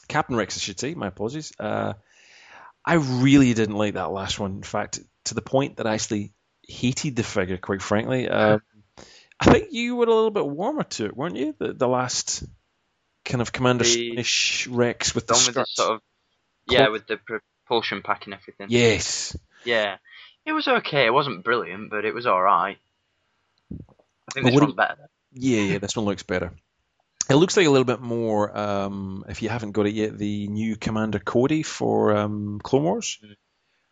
Captain 0.10 0.36
Rex, 0.36 0.58
I 0.58 0.60
should 0.60 0.80
say. 0.80 0.94
My 0.96 1.08
apologies. 1.08 1.54
Uh, 1.58 1.94
I 2.84 2.96
really 2.96 3.54
didn't 3.54 3.76
like 3.76 3.94
that 3.94 4.12
last 4.12 4.40
one. 4.40 4.52
In 4.52 4.64
fact, 4.64 5.00
to 5.26 5.36
the 5.36 5.42
point 5.42 5.78
that 5.78 5.88
I 5.88 5.94
actually 5.94 6.34
hated 6.68 7.16
the 7.16 7.24
figure, 7.24 7.58
quite 7.58 7.82
frankly. 7.82 8.28
Um, 8.28 8.62
I 9.40 9.52
think 9.52 9.70
you 9.72 9.96
were 9.96 10.06
a 10.06 10.14
little 10.14 10.32
bit 10.32 10.46
warmer 10.46 10.84
to 10.84 11.06
it, 11.06 11.16
weren't 11.16 11.38
you? 11.38 11.56
The, 11.58 11.74
the 11.74 11.88
last 11.88 12.44
kind 13.24 13.42
of 13.42 13.54
Commander 13.54 13.86
Spanish 13.86 14.68
Rex 14.68 15.16
with 15.16 15.28
the 15.28 15.34
with 15.34 15.56
the 15.56 15.66
sort 15.66 15.96
of 15.96 16.02
yeah, 16.68 16.90
with 16.90 17.08
the 17.08 17.18
propulsion 17.18 18.02
pack 18.02 18.26
and 18.26 18.34
everything. 18.34 18.68
Yes. 18.70 19.38
Yeah, 19.64 19.98
it 20.46 20.52
was 20.52 20.68
okay. 20.68 21.06
It 21.06 21.14
wasn't 21.14 21.44
brilliant, 21.44 21.90
but 21.90 22.06
it 22.06 22.14
was 22.14 22.26
all 22.26 22.42
right. 22.42 22.78
I 23.72 24.32
think 24.34 24.46
this 24.48 24.60
one's 24.60 24.74
better. 24.74 25.10
Yeah, 25.34 25.62
yeah, 25.62 25.78
this 25.78 25.96
one 25.96 26.06
looks 26.06 26.24
better. 26.24 26.54
It 27.30 27.36
looks 27.36 27.56
like 27.56 27.68
a 27.68 27.70
little 27.70 27.86
bit 27.86 28.02
more, 28.02 28.58
um, 28.58 29.24
if 29.30 29.42
you 29.44 29.50
haven't 29.50 29.72
got 29.74 29.86
it 29.86 29.94
yet, 29.94 30.18
the 30.18 30.48
new 30.48 30.76
Commander 30.76 31.20
Cody 31.20 31.62
for 31.64 32.16
um, 32.18 32.60
Clone 32.64 32.84
Wars, 32.84 33.20
Mm. 33.24 33.36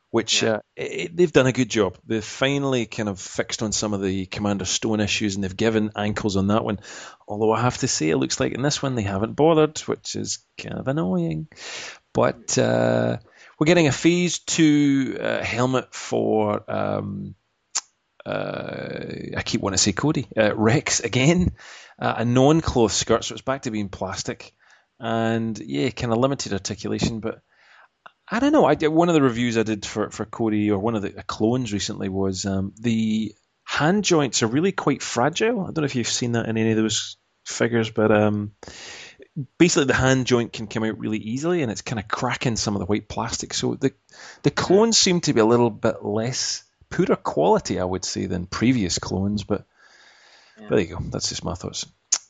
which 0.10 0.42
Yeah. 0.42 0.56
uh, 0.56 0.60
it, 0.76 1.16
they've 1.16 1.32
done 1.32 1.46
a 1.46 1.52
good 1.52 1.70
job. 1.70 1.98
They've 2.06 2.24
finally 2.24 2.88
kind 2.88 3.10
of 3.10 3.20
fixed 3.20 3.62
on 3.62 3.72
some 3.74 3.94
of 3.94 4.02
the 4.02 4.26
Commander 4.26 4.66
Stone 4.66 5.02
issues 5.02 5.36
and 5.36 5.44
they've 5.44 5.56
given 5.56 5.92
ankles 5.96 6.36
on 6.36 6.48
that 6.48 6.64
one. 6.66 6.80
Although 7.28 7.52
I 7.52 7.62
have 7.62 7.78
to 7.80 7.88
say, 7.88 8.10
it 8.10 8.18
looks 8.18 8.40
like 8.40 8.54
in 8.54 8.64
this 8.64 8.82
one 8.82 8.96
they 8.96 9.04
haven't 9.04 9.34
bothered, 9.36 9.78
which 9.80 10.16
is 10.16 10.40
kind 10.60 10.80
of 10.80 10.88
annoying. 10.88 11.48
But 12.14 12.58
uh, 12.58 13.18
we're 13.60 13.66
getting 13.68 13.88
a 13.88 13.92
Phase 13.92 14.40
2 14.40 15.18
uh, 15.22 15.44
helmet 15.44 15.94
for. 15.94 16.64
Um, 16.72 17.36
I 18.28 19.42
keep 19.44 19.62
wanting 19.62 19.78
to 19.78 19.84
say 19.84 19.94
Cody. 19.94 20.28
Uh, 20.36 20.56
Rex 20.56 21.00
again. 21.00 21.54
Uh, 22.00 22.16
a 22.18 22.26
non-cloth 22.26 22.92
skirt, 22.92 23.24
so 23.24 23.34
it's 23.34 23.42
back 23.42 23.64
to 23.64 23.72
being 23.72 23.90
plastic. 23.90 24.54
And 25.00 25.58
yeah, 25.58 25.90
kind 25.90 26.12
of 26.12 26.20
limited 26.20 26.54
articulation, 26.54 27.20
but 27.20 27.42
I 28.30 28.40
don't 28.40 28.52
know. 28.52 28.66
I 28.66 28.76
one 28.88 29.10
of 29.10 29.16
the 29.16 29.22
reviews 29.22 29.58
I 29.58 29.64
did 29.64 29.86
for, 29.86 30.10
for 30.10 30.26
Cody 30.26 30.70
or 30.72 30.80
one 30.80 30.96
of 30.96 31.02
the 31.02 31.18
uh, 31.18 31.22
clones 31.26 31.72
recently 31.72 32.10
was 32.10 32.46
um, 32.46 32.74
the 32.80 33.34
hand 33.64 34.04
joints 34.04 34.44
are 34.44 34.48
really 34.48 34.72
quite 34.72 35.02
fragile. 35.02 35.62
I 35.62 35.66
don't 35.66 35.78
know 35.78 35.86
if 35.86 35.96
you've 35.96 36.08
seen 36.08 36.34
that 36.34 36.48
in 36.48 36.58
any 36.58 36.72
of 36.72 36.78
those 36.78 37.18
figures, 37.46 37.90
but 37.90 38.12
um, 38.12 38.52
basically 39.58 39.86
the 39.86 39.94
hand 39.94 40.26
joint 40.26 40.52
can 40.52 40.68
come 40.68 40.84
out 40.84 41.00
really 41.00 41.20
easily, 41.20 41.62
and 41.62 41.72
it's 41.72 41.82
kind 41.82 42.00
of 42.00 42.08
cracking 42.08 42.58
some 42.58 42.76
of 42.76 42.80
the 42.80 42.86
white 42.86 43.08
plastic. 43.08 43.54
So 43.54 43.76
the 43.76 43.94
the 44.44 44.52
clones 44.52 44.98
seem 44.98 45.22
to 45.22 45.34
be 45.34 45.40
a 45.40 45.46
little 45.46 45.70
bit 45.70 46.04
less 46.04 46.64
poorer 46.90 47.16
quality, 47.16 47.80
I 47.80 47.84
would 47.86 48.06
say, 48.06 48.26
than 48.26 48.46
previous 48.46 49.00
clones. 49.00 49.44
But 49.44 49.66
Yeah. 50.60 50.70
there 50.70 50.80
you 50.80 50.88
go. 50.88 51.00
That's 51.02 51.30
just 51.30 51.44
my 51.44 51.54
thoughts. 51.54 51.86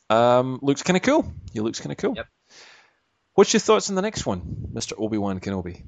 Um, 0.10 0.60
looks 0.62 0.84
kind 0.84 0.98
of 0.98 1.04
cool. 1.04 1.32
He 1.54 1.60
looks 1.60 1.80
kind 1.80 1.92
of 1.92 1.98
cool. 1.98 2.16
Yep. 2.16 2.28
What's 3.36 3.54
your 3.54 3.60
thoughts 3.60 3.90
on 3.90 3.96
the 3.96 4.02
next 4.02 4.26
one, 4.26 4.42
Mr. 4.74 4.94
Obi 4.98 5.18
Wan 5.18 5.40
Kenobi? 5.40 5.84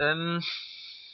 Um, 0.00 0.40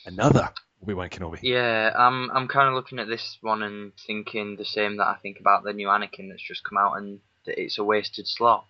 Another 0.07 0.51
Obi 0.83 0.95
Wan 0.95 1.09
Kenobi. 1.09 1.39
yeah, 1.43 1.93
I'm 1.97 2.31
I'm 2.31 2.49
kind 2.49 2.69
of 2.69 2.75
looking 2.75 2.99
at 2.99 3.09
this 3.09 3.39
one 3.41 3.63
and 3.63 3.93
thinking 4.07 4.57
the 4.57 4.65
same 4.65 4.97
that 4.99 5.07
I 5.07 5.17
think 5.23 5.39
about 5.41 5.63
the 5.65 5.73
new 5.73 5.89
Anakin 5.89 6.29
that's 6.31 6.43
just 6.43 6.65
come 6.65 6.79
out, 6.79 6.95
and 6.97 7.21
that 7.47 7.61
it's 7.61 7.79
a 7.79 7.85
wasted 7.85 8.27
slot 8.27 8.67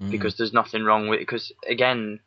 Mm. 0.00 0.10
because 0.10 0.36
there's 0.36 0.52
nothing 0.52 0.84
wrong 0.84 1.08
with. 1.08 1.20
Because 1.20 1.52
again, 1.66 2.20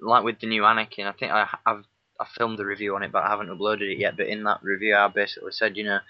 like 0.00 0.24
with 0.24 0.40
the 0.40 0.46
new 0.46 0.62
Anakin, 0.62 1.06
I 1.06 1.12
think 1.12 1.32
I, 1.32 1.48
I've 1.64 1.84
I 2.24 2.38
filmed 2.38 2.58
a 2.60 2.64
review 2.64 2.94
on 2.94 3.02
it, 3.02 3.12
but 3.12 3.24
I 3.24 3.28
haven't 3.28 3.48
uploaded 3.48 3.92
it 3.92 3.98
yet. 3.98 4.16
But 4.16 4.26
in 4.28 4.44
that 4.44 4.62
review, 4.62 4.96
I 4.96 5.08
basically 5.08 5.52
said, 5.52 5.76
you 5.76 5.84
know, 5.84 6.00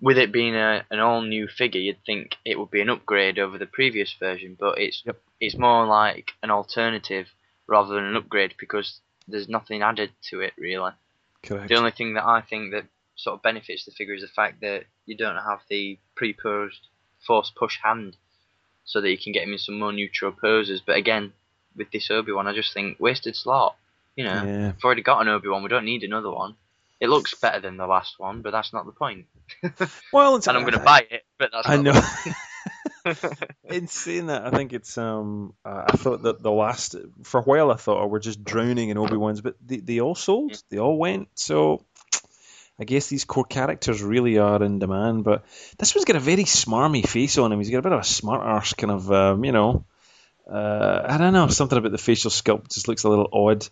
with 0.00 0.18
it 0.18 0.32
being 0.32 0.54
a, 0.54 0.84
an 0.90 1.00
all 1.00 1.22
new 1.22 1.46
figure, 1.46 1.80
you'd 1.80 2.04
think 2.04 2.36
it 2.44 2.58
would 2.58 2.70
be 2.70 2.80
an 2.80 2.90
upgrade 2.90 3.38
over 3.38 3.58
the 3.58 3.66
previous 3.66 4.14
version, 4.18 4.56
but 4.58 4.78
it's 4.78 5.02
Yep. 5.04 5.20
it's 5.40 5.56
more 5.56 5.86
like 5.86 6.32
an 6.42 6.50
alternative 6.50 7.28
rather 7.66 7.94
than 7.94 8.04
an 8.04 8.16
upgrade 8.16 8.54
because 8.58 9.00
there's 9.28 9.48
nothing 9.48 9.82
added 9.82 10.10
to 10.30 10.40
it 10.40 10.54
really. 10.56 10.92
Correct. 11.42 11.68
The 11.68 11.76
only 11.76 11.92
thing 11.92 12.14
that 12.14 12.24
I 12.24 12.40
think 12.40 12.72
that 12.72 12.86
sort 13.16 13.34
of 13.34 13.42
benefits 13.42 13.84
the 13.84 13.92
figure 13.92 14.14
is 14.14 14.22
the 14.22 14.28
fact 14.28 14.60
that 14.60 14.84
you 15.06 15.16
don't 15.16 15.36
have 15.36 15.60
the 15.68 15.98
pre-posed 16.14 16.88
force 17.26 17.52
push 17.54 17.78
hand, 17.82 18.16
so 18.84 19.00
that 19.00 19.10
you 19.10 19.18
can 19.18 19.32
get 19.32 19.44
him 19.44 19.52
in 19.52 19.58
some 19.58 19.78
more 19.78 19.92
neutral 19.92 20.32
poses. 20.32 20.80
But 20.84 20.96
again, 20.96 21.32
with 21.76 21.90
this 21.90 22.10
Obi 22.10 22.32
Wan, 22.32 22.46
I 22.46 22.54
just 22.54 22.72
think 22.72 22.98
wasted 22.98 23.36
slot. 23.36 23.76
You 24.20 24.26
know, 24.26 24.44
Yeah. 24.44 24.66
we've 24.72 24.84
already 24.84 25.02
got 25.02 25.22
an 25.22 25.28
Obi 25.28 25.48
Wan. 25.48 25.62
We 25.62 25.70
don't 25.70 25.86
need 25.86 26.02
another 26.02 26.30
one. 26.30 26.54
It 27.00 27.08
looks 27.08 27.34
better 27.34 27.60
than 27.60 27.78
the 27.78 27.86
last 27.86 28.18
one, 28.18 28.42
but 28.42 28.50
that's 28.52 28.74
not 28.74 28.84
the 28.84 28.92
point. 28.92 29.24
Well, 30.12 30.36
it's, 30.36 30.46
And 30.46 30.58
I'm 30.58 30.64
going 30.64 30.74
to 30.74 30.80
buy 30.80 31.06
it, 31.10 31.24
but 31.38 31.50
that's 31.52 31.66
I 31.66 31.76
know. 31.76 31.92
The 31.92 32.02
point. 32.02 32.36
In 33.64 33.86
saying 33.86 34.26
that, 34.26 34.44
I 34.44 34.50
think 34.50 34.74
it's. 34.74 34.98
Um, 34.98 35.54
uh, 35.64 35.84
I 35.88 35.96
thought 35.96 36.24
that 36.24 36.42
the 36.42 36.50
last 36.50 36.96
for 37.22 37.40
a 37.40 37.42
while 37.42 37.70
I 37.70 37.76
thought 37.76 38.02
oh, 38.02 38.06
we're 38.06 38.18
just 38.18 38.44
drowning 38.44 38.90
in 38.90 38.98
Obi 38.98 39.16
Wan's, 39.16 39.40
but 39.40 39.56
they, 39.64 39.78
they 39.78 40.00
all 40.00 40.14
sold. 40.14 40.50
Yeah. 40.50 40.58
They 40.68 40.78
all 40.78 40.98
went. 40.98 41.28
So 41.34 41.82
I 42.78 42.84
guess 42.84 43.06
these 43.06 43.24
core 43.24 43.44
characters 43.44 44.02
really 44.02 44.36
are 44.36 44.62
in 44.62 44.78
demand. 44.80 45.24
But 45.24 45.46
this 45.78 45.94
one's 45.94 46.04
got 46.04 46.16
a 46.16 46.20
very 46.20 46.44
smarmy 46.44 47.06
face 47.08 47.38
on 47.38 47.50
him. 47.50 47.58
He's 47.60 47.70
got 47.70 47.78
a 47.78 47.82
bit 47.82 47.92
of 47.92 48.00
a 48.00 48.04
smart 48.04 48.42
arse 48.42 48.74
kind 48.74 48.90
of. 48.90 49.10
Um, 49.10 49.44
you 49.44 49.52
know. 49.52 49.86
Uh, 50.46 51.06
I 51.08 51.16
don't 51.16 51.32
know. 51.32 51.46
Something 51.46 51.78
about 51.78 51.92
the 51.92 51.98
facial 51.98 52.30
sculpt 52.30 52.74
just 52.74 52.88
looks 52.88 53.04
a 53.04 53.08
little 53.08 53.28
odd. 53.32 53.66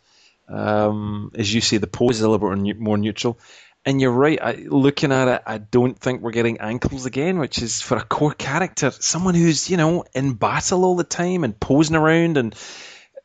Um, 0.48 1.30
as 1.34 1.52
you 1.52 1.60
say, 1.60 1.76
the 1.76 1.86
pose 1.86 2.16
is 2.16 2.22
a 2.22 2.28
little 2.28 2.54
bit 2.56 2.78
more 2.78 2.98
neutral. 2.98 3.38
And 3.84 4.00
you're 4.00 4.12
right. 4.12 4.38
I, 4.40 4.52
looking 4.66 5.12
at 5.12 5.28
it, 5.28 5.42
I 5.46 5.58
don't 5.58 5.98
think 5.98 6.20
we're 6.20 6.32
getting 6.32 6.58
ankles 6.60 7.06
again, 7.06 7.38
which 7.38 7.62
is 7.62 7.80
for 7.80 7.96
a 7.96 8.04
core 8.04 8.34
character, 8.34 8.90
someone 8.90 9.34
who's 9.34 9.70
you 9.70 9.76
know 9.76 10.04
in 10.14 10.34
battle 10.34 10.84
all 10.84 10.96
the 10.96 11.04
time 11.04 11.44
and 11.44 11.58
posing 11.58 11.96
around, 11.96 12.36
and 12.36 12.54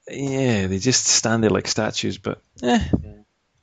yeah, 0.08 0.68
they 0.68 0.80
just 0.80 1.06
stand 1.06 1.44
there 1.44 1.50
like 1.50 1.68
statues. 1.68 2.18
But 2.18 2.42
eh, 2.62 2.80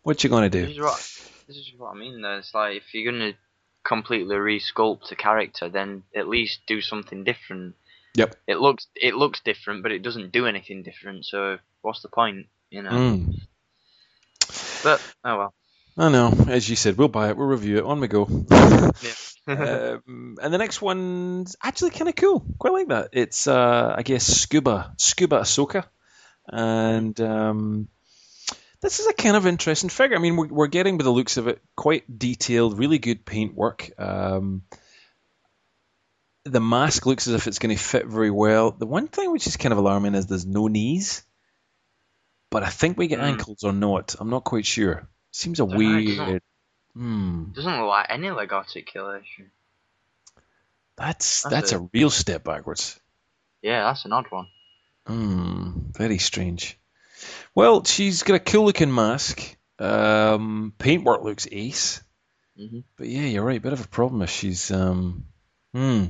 what 0.03 0.23
you 0.25 0.31
gonna 0.31 0.51
This 0.51 0.67
do? 0.67 0.73
is 0.73 0.81
what 0.81 1.21
this 1.47 1.57
is 1.57 1.73
what 1.79 1.95
I 1.95 1.99
mean. 1.99 2.21
Though 2.23 2.39
it's 2.39 2.55
like 2.55 2.77
if 2.79 2.93
you're 2.93 3.13
going 3.13 3.33
to 3.33 3.39
completely 3.85 4.37
resculpt 4.37 5.11
a 5.11 5.17
character, 5.17 5.69
then 5.69 6.03
at 6.15 6.29
least 6.29 6.61
do 6.67 6.81
something 6.81 7.25
different. 7.25 7.77
Yep. 8.15 8.35
It 8.47 8.59
looks 8.59 8.89
it 8.95 9.15
looks 9.15 9.41
different, 9.41 9.83
but 9.83 9.93
it 9.93 10.03
doesn't 10.03 10.33
do 10.33 10.47
anything 10.47 10.83
different. 10.83 11.25
So 11.25 11.59
what's 11.83 12.03
the 12.03 12.09
point? 12.09 12.47
You 12.71 12.83
know. 12.83 12.91
Mm. 12.91 13.35
But 14.83 15.03
oh 15.25 15.37
well. 15.37 15.55
I 15.99 16.09
know. 16.09 16.33
As 16.49 16.69
you 16.69 16.77
said, 16.77 16.97
we'll 16.97 17.09
buy 17.09 17.29
it. 17.29 17.37
We'll 17.37 17.47
review 17.47 17.79
it. 17.79 17.85
On 17.85 18.01
we 18.01 18.09
go. 18.09 18.23
um, 19.47 20.39
and 20.41 20.55
the 20.55 20.59
next 20.59 20.81
one's 20.81 21.57
actually 21.63 21.91
kind 21.91 22.09
of 22.09 22.17
cool. 22.17 22.45
Quite 22.59 22.73
like 22.73 22.89
that. 22.89 23.11
It's, 23.13 23.47
uh, 23.47 23.95
I 23.97 24.03
guess, 24.03 24.25
Scuba 24.25 24.95
Scuba 24.97 25.41
Ahsoka, 25.41 25.85
and 26.47 27.21
um, 27.21 27.89
this 28.81 29.01
is 29.01 29.09
a 29.09 29.13
kind 29.13 29.37
of 29.37 29.47
interesting 29.47 29.91
figure. 29.91 30.17
I 30.17 30.21
mean, 30.21 30.37
we're, 30.37 30.49
we're 30.49 30.67
getting, 30.69 30.97
by 30.97 31.05
the 31.05 31.11
looks 31.11 31.37
of 31.37 31.49
it, 31.49 31.61
quite 31.77 32.19
detailed, 32.19 32.79
really 32.79 32.99
good 32.99 33.25
paint 33.25 33.55
work. 33.55 33.91
Um, 33.99 34.63
the 36.45 36.61
mask 36.61 37.05
looks 37.05 37.27
as 37.27 37.35
if 37.35 37.47
it's 37.47 37.59
going 37.59 37.77
to 37.77 37.83
fit 37.83 38.07
very 38.07 38.31
well. 38.31 38.71
The 38.71 38.87
one 38.87 39.09
thing 39.09 39.31
which 39.33 39.47
is 39.47 39.57
kind 39.57 39.73
of 39.73 39.79
alarming 39.79 40.15
is 40.15 40.27
there's 40.27 40.47
no 40.47 40.69
knees, 40.69 41.23
but 42.51 42.63
I 42.63 42.69
think 42.69 42.99
we 42.99 43.07
get 43.07 43.19
Hmm. 43.21 43.25
ankles 43.27 43.65
or 43.65 43.73
not. 43.73 44.15
I'm 44.19 44.31
not 44.31 44.45
quite 44.45 44.67
sure. 44.67 45.09
Seems 45.33 45.61
a 45.61 45.67
Dunno, 45.67 45.79
doesn't- 45.79 46.27
weird. 46.29 46.43
Hmm. 46.95 47.45
doesn't 47.53 47.79
look 47.79 47.89
like 47.89 48.07
any 48.11 48.31
leg 48.31 48.53
articulation. 48.53 49.51
That's 50.97 51.43
That's 51.43 51.55
that's 51.55 51.73
a- 51.73 51.79
a 51.81 51.89
real 51.93 52.11
step 52.11 52.45
backwards. 52.45 52.99
Yeah, 53.63 53.85
that's 53.85 54.05
an 54.05 54.13
odd 54.13 54.27
one. 54.31 54.49
Hmm, 55.07 55.71
very 55.93 56.19
strange. 56.19 56.79
Well, 57.55 57.85
she's 57.85 58.23
got 58.23 58.35
a 58.35 58.39
cool 58.41 58.65
looking 58.67 58.95
mask. 58.95 59.57
Um, 59.79 60.75
paintwork 60.79 61.23
looks 61.23 61.47
ace. 61.51 62.03
Mhm. 62.59 62.85
But 62.97 63.09
yeah, 63.09 63.23
you're 63.23 63.45
right. 63.45 63.61
Bit 63.63 63.73
of 63.73 63.85
a 63.85 63.89
problem 63.89 64.21
if 64.23 64.31
she's. 64.31 64.71
Um, 64.71 65.25
hmm. 65.73 66.07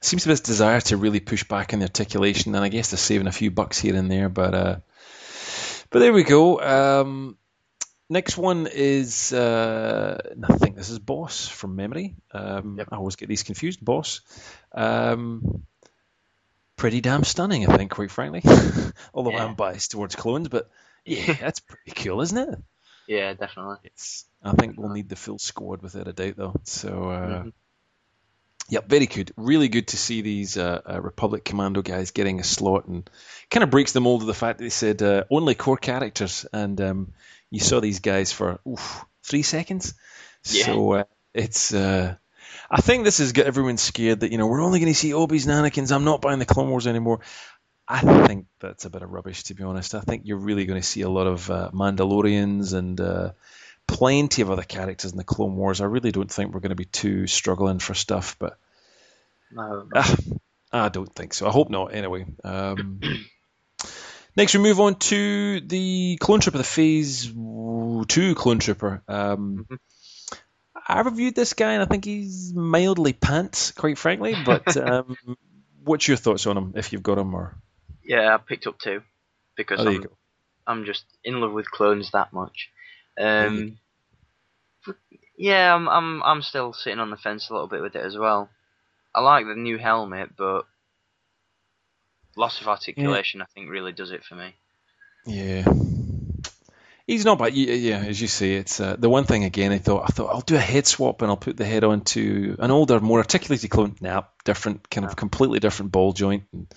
Seems 0.00 0.22
to 0.22 0.28
be 0.28 0.32
this 0.32 0.40
desire 0.40 0.80
to 0.80 0.96
really 0.96 1.20
push 1.20 1.44
back 1.44 1.74
in 1.74 1.78
the 1.80 1.84
articulation, 1.86 2.54
and 2.54 2.64
I 2.64 2.68
guess 2.68 2.90
they're 2.90 2.96
saving 2.98 3.26
a 3.26 3.32
few 3.32 3.50
bucks 3.50 3.78
here 3.78 3.94
and 3.96 4.10
there. 4.10 4.30
But 4.30 4.54
uh, 4.54 4.76
but 5.90 5.98
there 6.00 6.12
we 6.12 6.22
go. 6.24 6.60
Um, 6.60 7.36
next 8.08 8.36
one 8.38 8.66
is 8.72 9.32
uh, 9.32 10.18
I 10.48 10.56
think 10.56 10.76
this 10.76 10.90
is 10.90 10.98
Boss 10.98 11.48
from 11.48 11.76
memory. 11.76 12.16
Um, 12.32 12.76
Yep. 12.78 12.88
I 12.92 12.96
always 12.96 13.16
get 13.16 13.28
these 13.28 13.42
confused. 13.42 13.84
Boss. 13.84 14.20
Um, 14.72 15.64
pretty 16.76 17.00
damn 17.00 17.24
stunning, 17.24 17.68
I 17.68 17.76
think, 17.76 17.90
quite 17.90 18.10
frankly. 18.10 18.42
Although 19.14 19.32
Yeah. 19.32 19.44
I'm 19.44 19.54
biased 19.54 19.90
towards 19.90 20.16
clones, 20.16 20.48
but 20.48 20.70
yeah, 21.04 21.34
that's 21.34 21.60
pretty 21.60 21.92
cool, 21.92 22.20
isn't 22.22 22.38
it? 22.38 22.58
Yeah, 23.06 23.34
definitely. 23.34 23.76
It's. 23.84 24.24
I 24.42 24.52
think 24.52 24.78
we'll 24.78 24.90
need 24.90 25.08
the 25.08 25.16
full 25.16 25.38
squad 25.38 25.82
without 25.82 26.06
a 26.08 26.12
doubt, 26.12 26.36
though. 26.36 26.54
So, 26.64 27.10
uh, 27.10 27.42
Mhm. 27.44 27.52
Yep, 28.70 28.88
very 28.88 29.06
good. 29.06 29.32
Really 29.36 29.68
good 29.68 29.88
to 29.88 29.96
see 29.96 30.22
these 30.22 30.56
uh, 30.56 30.80
uh, 30.88 31.00
Republic 31.00 31.44
Commando 31.44 31.82
guys 31.82 32.12
getting 32.12 32.40
a 32.40 32.44
slot, 32.44 32.86
and 32.86 33.08
kind 33.50 33.64
of 33.64 33.70
breaks 33.70 33.92
the 33.92 34.00
mold 34.00 34.22
of 34.22 34.26
the 34.26 34.34
fact 34.34 34.58
that 34.58 34.64
they 34.64 34.70
said 34.70 35.02
uh, 35.02 35.24
only 35.30 35.54
core 35.54 35.76
characters, 35.76 36.46
and 36.52 36.80
um, 36.80 37.12
you 37.50 37.60
saw 37.60 37.80
these 37.80 38.00
guys 38.00 38.32
for 38.32 38.60
oof, 38.66 39.04
three 39.24 39.42
seconds. 39.42 39.94
Yeah. 40.44 40.66
So 40.66 40.92
uh, 40.92 41.04
it's. 41.34 41.74
Uh, 41.74 42.16
I 42.70 42.80
think 42.80 43.04
this 43.04 43.18
has 43.18 43.32
got 43.32 43.46
everyone 43.46 43.76
scared 43.76 44.20
that 44.20 44.32
you 44.32 44.38
know 44.38 44.46
we're 44.46 44.62
only 44.62 44.78
going 44.80 44.92
to 44.92 44.98
see 44.98 45.12
Obi's 45.12 45.46
and 45.46 45.54
Anakin's. 45.54 45.92
I'm 45.92 46.04
not 46.04 46.20
buying 46.20 46.38
the 46.38 46.46
Clone 46.46 46.70
Wars 46.70 46.86
anymore. 46.86 47.20
I 47.90 48.26
think 48.26 48.46
that's 48.60 48.84
a 48.84 48.90
bit 48.90 49.02
of 49.02 49.10
rubbish, 49.10 49.42
to 49.44 49.54
be 49.54 49.64
honest. 49.64 49.96
I 49.96 50.00
think 50.00 50.22
you're 50.24 50.38
really 50.38 50.64
going 50.64 50.80
to 50.80 50.86
see 50.86 51.00
a 51.00 51.10
lot 51.10 51.26
of 51.26 51.50
uh, 51.50 51.70
Mandalorians 51.74 52.72
and 52.72 53.00
uh, 53.00 53.32
plenty 53.90 54.42
of 54.42 54.50
other 54.50 54.62
characters 54.62 55.10
in 55.10 55.18
the 55.18 55.24
Clone 55.24 55.56
Wars. 55.56 55.80
I 55.80 55.86
really 55.86 56.12
don't 56.12 56.30
think 56.30 56.54
we're 56.54 56.60
going 56.60 56.70
to 56.70 56.76
be 56.76 56.84
too 56.84 57.26
struggling 57.26 57.80
for 57.80 57.94
stuff, 57.94 58.36
but 58.38 58.56
No, 59.50 59.88
uh, 59.92 60.14
I 60.72 60.88
don't 60.88 61.12
think 61.12 61.34
so. 61.34 61.48
I 61.48 61.50
hope 61.50 61.70
not. 61.70 61.92
Anyway, 61.92 62.26
um, 62.44 63.00
next 64.36 64.54
we 64.54 64.60
move 64.60 64.78
on 64.78 64.94
to 65.10 65.60
the 65.60 66.16
Clone 66.20 66.40
Trooper, 66.40 66.58
the 66.58 66.64
Phase 66.64 67.26
Two 67.26 68.34
Clone 68.36 68.60
Trooper. 68.60 69.02
Um, 69.08 69.66
Mhm. 69.68 69.78
I 70.86 71.00
reviewed 71.00 71.34
this 71.34 71.52
guy, 71.52 71.72
and 71.72 71.82
I 71.82 71.86
think 71.86 72.04
he's 72.04 72.52
mildly 72.54 73.12
pants, 73.12 73.72
quite 73.72 73.98
frankly. 73.98 74.34
But 74.44 74.76
um, 74.76 75.16
what's 75.84 76.06
your 76.08 76.16
thoughts 76.16 76.46
on 76.46 76.56
him, 76.56 76.72
if 76.76 76.92
you've 76.92 77.02
got 77.02 77.18
him, 77.18 77.34
or 77.34 77.56
yeah, 78.02 78.34
I 78.34 78.38
picked 78.38 78.66
up 78.66 78.78
two 78.78 79.02
because 79.56 79.80
oh, 79.80 79.88
I'm. 79.88 80.04
I'm 80.66 80.84
just 80.84 81.04
in 81.24 81.40
love 81.40 81.52
with 81.52 81.70
clones 81.70 82.12
that 82.12 82.32
much. 82.32 82.70
You 83.36 83.46
Um, 83.48 83.78
yeah, 85.36 85.74
I'm 85.74 85.88
I'm 85.88 86.22
I'm 86.22 86.42
still 86.42 86.72
sitting 86.72 87.00
on 87.00 87.10
the 87.10 87.16
fence 87.16 87.48
a 87.48 87.52
little 87.52 87.68
bit 87.68 87.82
with 87.82 87.96
it 87.96 88.04
as 88.04 88.16
well. 88.16 88.50
I 89.14 89.20
like 89.20 89.46
the 89.46 89.54
new 89.54 89.78
helmet, 89.78 90.36
but 90.36 90.66
loss 92.36 92.60
of 92.60 92.68
articulation, 92.68 93.40
I 93.42 93.46
think, 93.54 93.70
really 93.70 93.92
does 93.92 94.10
it 94.10 94.24
for 94.24 94.34
me. 94.34 94.56
Yeah. 95.26 95.64
He's 97.10 97.24
not 97.24 97.40
bad. 97.40 97.54
Yeah, 97.54 97.74
yeah, 97.74 97.98
as 98.06 98.20
you 98.20 98.28
say, 98.28 98.54
it's 98.54 98.78
uh, 98.78 98.94
the 98.96 99.10
one 99.10 99.24
thing 99.24 99.42
again. 99.42 99.72
I 99.72 99.78
thought 99.78 100.04
I 100.04 100.12
thought 100.12 100.32
I'll 100.32 100.42
do 100.42 100.54
a 100.54 100.60
head 100.60 100.86
swap 100.86 101.22
and 101.22 101.28
I'll 101.28 101.36
put 101.36 101.56
the 101.56 101.64
head 101.64 101.82
onto 101.82 102.54
an 102.60 102.70
older, 102.70 103.00
more 103.00 103.18
articulated 103.18 103.68
clone. 103.68 103.96
Nah, 104.00 104.22
different, 104.44 104.88
kind 104.88 105.04
of 105.04 105.16
completely 105.16 105.58
different 105.58 105.90
ball 105.90 106.12
joint. 106.12 106.44
Yeah. 106.54 106.68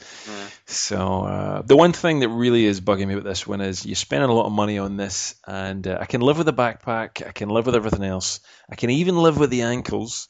So 0.66 1.22
uh, 1.22 1.62
the 1.62 1.78
one 1.78 1.94
thing 1.94 2.22
that 2.22 2.30
really 2.30 2.66
is 2.66 2.82
bugging 2.82 3.10
me 3.10 3.14
about 3.14 3.26
this 3.26 3.46
one 3.46 3.62
is 3.62 3.86
you're 3.86 3.96
spending 3.96 4.28
a 4.28 4.34
lot 4.34 4.48
of 4.48 4.52
money 4.52 4.80
on 4.80 4.98
this, 4.98 5.36
and 5.46 5.88
uh, 5.88 6.00
I 6.02 6.06
can 6.06 6.22
live 6.22 6.40
with 6.40 6.48
the 6.48 6.54
backpack, 6.54 7.24
I 7.24 7.32
can 7.32 7.50
live 7.50 7.68
with 7.68 7.76
everything 7.76 8.04
else, 8.04 8.40
I 8.68 8.76
can 8.76 8.90
even 8.90 9.16
live 9.16 9.38
with 9.38 9.52
the 9.52 9.62
ankles, 9.62 10.30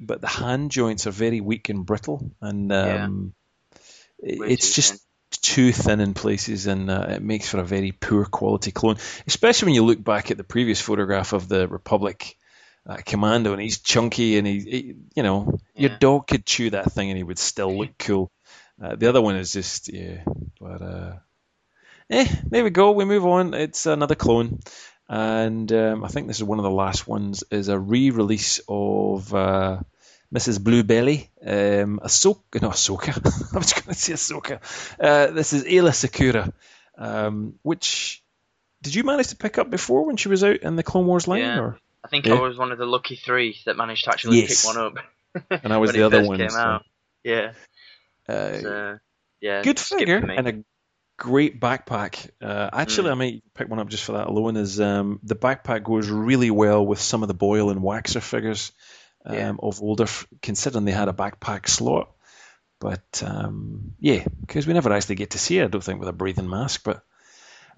but 0.00 0.20
the 0.20 0.26
hand 0.26 0.72
joints 0.72 1.06
are 1.06 1.12
very 1.12 1.40
weak 1.40 1.68
and 1.68 1.86
brittle, 1.86 2.32
and 2.40 2.72
um, 2.72 3.34
Way 4.20 4.48
it's 4.48 4.74
just. 4.74 5.05
Too 5.30 5.72
thin 5.72 6.00
in 6.00 6.14
places, 6.14 6.66
and 6.66 6.90
uh, 6.90 7.06
it 7.10 7.22
makes 7.22 7.48
for 7.48 7.58
a 7.58 7.64
very 7.64 7.92
poor 7.92 8.24
quality 8.24 8.70
clone. 8.70 8.96
Especially 9.26 9.66
when 9.66 9.74
you 9.74 9.84
look 9.84 10.02
back 10.02 10.30
at 10.30 10.36
the 10.36 10.44
previous 10.44 10.80
photograph 10.80 11.32
of 11.32 11.48
the 11.48 11.66
Republic 11.68 12.36
uh, 12.88 12.96
Commando, 13.04 13.52
and 13.52 13.60
he's 13.60 13.80
chunky, 13.80 14.38
and 14.38 14.46
he, 14.46 14.60
he 14.60 14.94
you 15.14 15.22
know, 15.22 15.58
your 15.74 15.90
dog 15.90 16.26
could 16.26 16.46
chew 16.46 16.70
that 16.70 16.92
thing, 16.92 17.10
and 17.10 17.16
he 17.16 17.24
would 17.24 17.38
still 17.38 17.76
look 17.76 17.98
cool. 17.98 18.30
Uh, 18.80 18.94
the 18.94 19.08
other 19.08 19.22
one 19.22 19.36
is 19.36 19.52
just 19.52 19.92
yeah, 19.92 20.22
but 20.60 20.82
uh, 20.82 21.12
eh, 22.10 22.28
there 22.44 22.64
we 22.64 22.70
go. 22.70 22.92
We 22.92 23.04
move 23.04 23.26
on. 23.26 23.54
It's 23.54 23.86
another 23.86 24.14
clone, 24.14 24.60
and 25.08 25.70
um, 25.72 26.04
I 26.04 26.08
think 26.08 26.28
this 26.28 26.36
is 26.36 26.44
one 26.44 26.58
of 26.58 26.64
the 26.64 26.70
last 26.70 27.08
ones. 27.08 27.44
Is 27.50 27.68
a 27.68 27.78
re-release 27.78 28.60
of. 28.68 29.34
Mrs. 30.34 30.62
Bluebelly, 30.62 31.30
um, 31.44 32.00
Ahsoka, 32.02 32.60
no 32.60 32.70
Ahsoka, 32.70 33.10
I 33.54 33.58
was 33.58 33.72
going 33.72 33.84
to 33.84 33.94
say 33.94 34.12
Ahsoka. 34.14 34.60
Uh, 35.00 35.28
this 35.32 35.52
is 35.52 35.64
Aayla 35.64 35.90
Secura, 35.92 36.52
um, 36.98 37.54
which 37.62 38.22
did 38.82 38.94
you 38.94 39.04
manage 39.04 39.28
to 39.28 39.36
pick 39.36 39.58
up 39.58 39.70
before 39.70 40.04
when 40.06 40.16
she 40.16 40.28
was 40.28 40.42
out 40.44 40.56
in 40.62 40.76
the 40.76 40.82
Clone 40.82 41.06
Wars 41.06 41.28
line, 41.28 41.40
Yeah. 41.42 41.58
or 41.60 41.78
I 42.04 42.08
think 42.08 42.26
Yeah. 42.26 42.34
I 42.34 42.40
was 42.40 42.56
one 42.58 42.72
of 42.72 42.78
the 42.78 42.86
lucky 42.86 43.16
three 43.16 43.56
that 43.66 43.76
managed 43.76 44.04
to 44.04 44.10
actually 44.10 44.40
Yes. 44.40 44.64
pick 44.66 44.76
one 44.76 44.84
up. 44.84 44.94
and 45.64 45.72
I 45.72 45.78
was 45.78 45.92
the 45.92 46.02
other 46.02 46.24
one. 46.24 46.48
So. 46.50 46.78
Yeah. 47.24 47.52
uh, 48.28 48.52
So, 48.60 48.98
yeah. 49.40 49.62
good 49.62 49.78
figure 49.78 50.16
and 50.16 50.48
a 50.48 50.64
great 51.18 51.60
backpack. 51.60 52.30
Uh, 52.42 52.70
actually, 52.72 53.08
Mm. 53.08 53.12
I 53.12 53.14
might 53.14 53.42
pick 53.54 53.68
one 53.68 53.78
up 53.78 53.88
just 53.88 54.04
for 54.04 54.12
that 54.12 54.26
alone. 54.28 54.56
Is 54.56 54.80
um, 54.80 55.20
the 55.22 55.36
backpack 55.36 55.82
goes 55.82 56.08
really 56.10 56.50
well 56.50 56.84
with 56.86 57.00
some 57.00 57.22
of 57.22 57.28
the 57.28 57.34
Boil 57.34 57.70
and 57.70 57.80
Waxer 57.80 58.22
figures 58.22 58.72
um, 59.26 59.34
Yeah. 59.34 59.52
of 59.58 59.82
older, 59.82 60.06
considering 60.42 60.84
they 60.84 60.92
had 60.92 61.08
a 61.08 61.12
backpack 61.12 61.68
slot. 61.68 62.10
But 62.78 63.22
um, 63.24 63.94
yeah, 63.98 64.24
because 64.40 64.66
we 64.66 64.74
never 64.74 64.92
actually 64.92 65.14
get 65.16 65.30
to 65.30 65.38
see 65.38 65.56
her, 65.58 65.64
I 65.64 65.68
don't 65.68 65.82
think, 65.82 65.98
with 66.00 66.08
a 66.08 66.12
breathing 66.12 66.48
mask. 66.48 66.82
But 66.84 67.02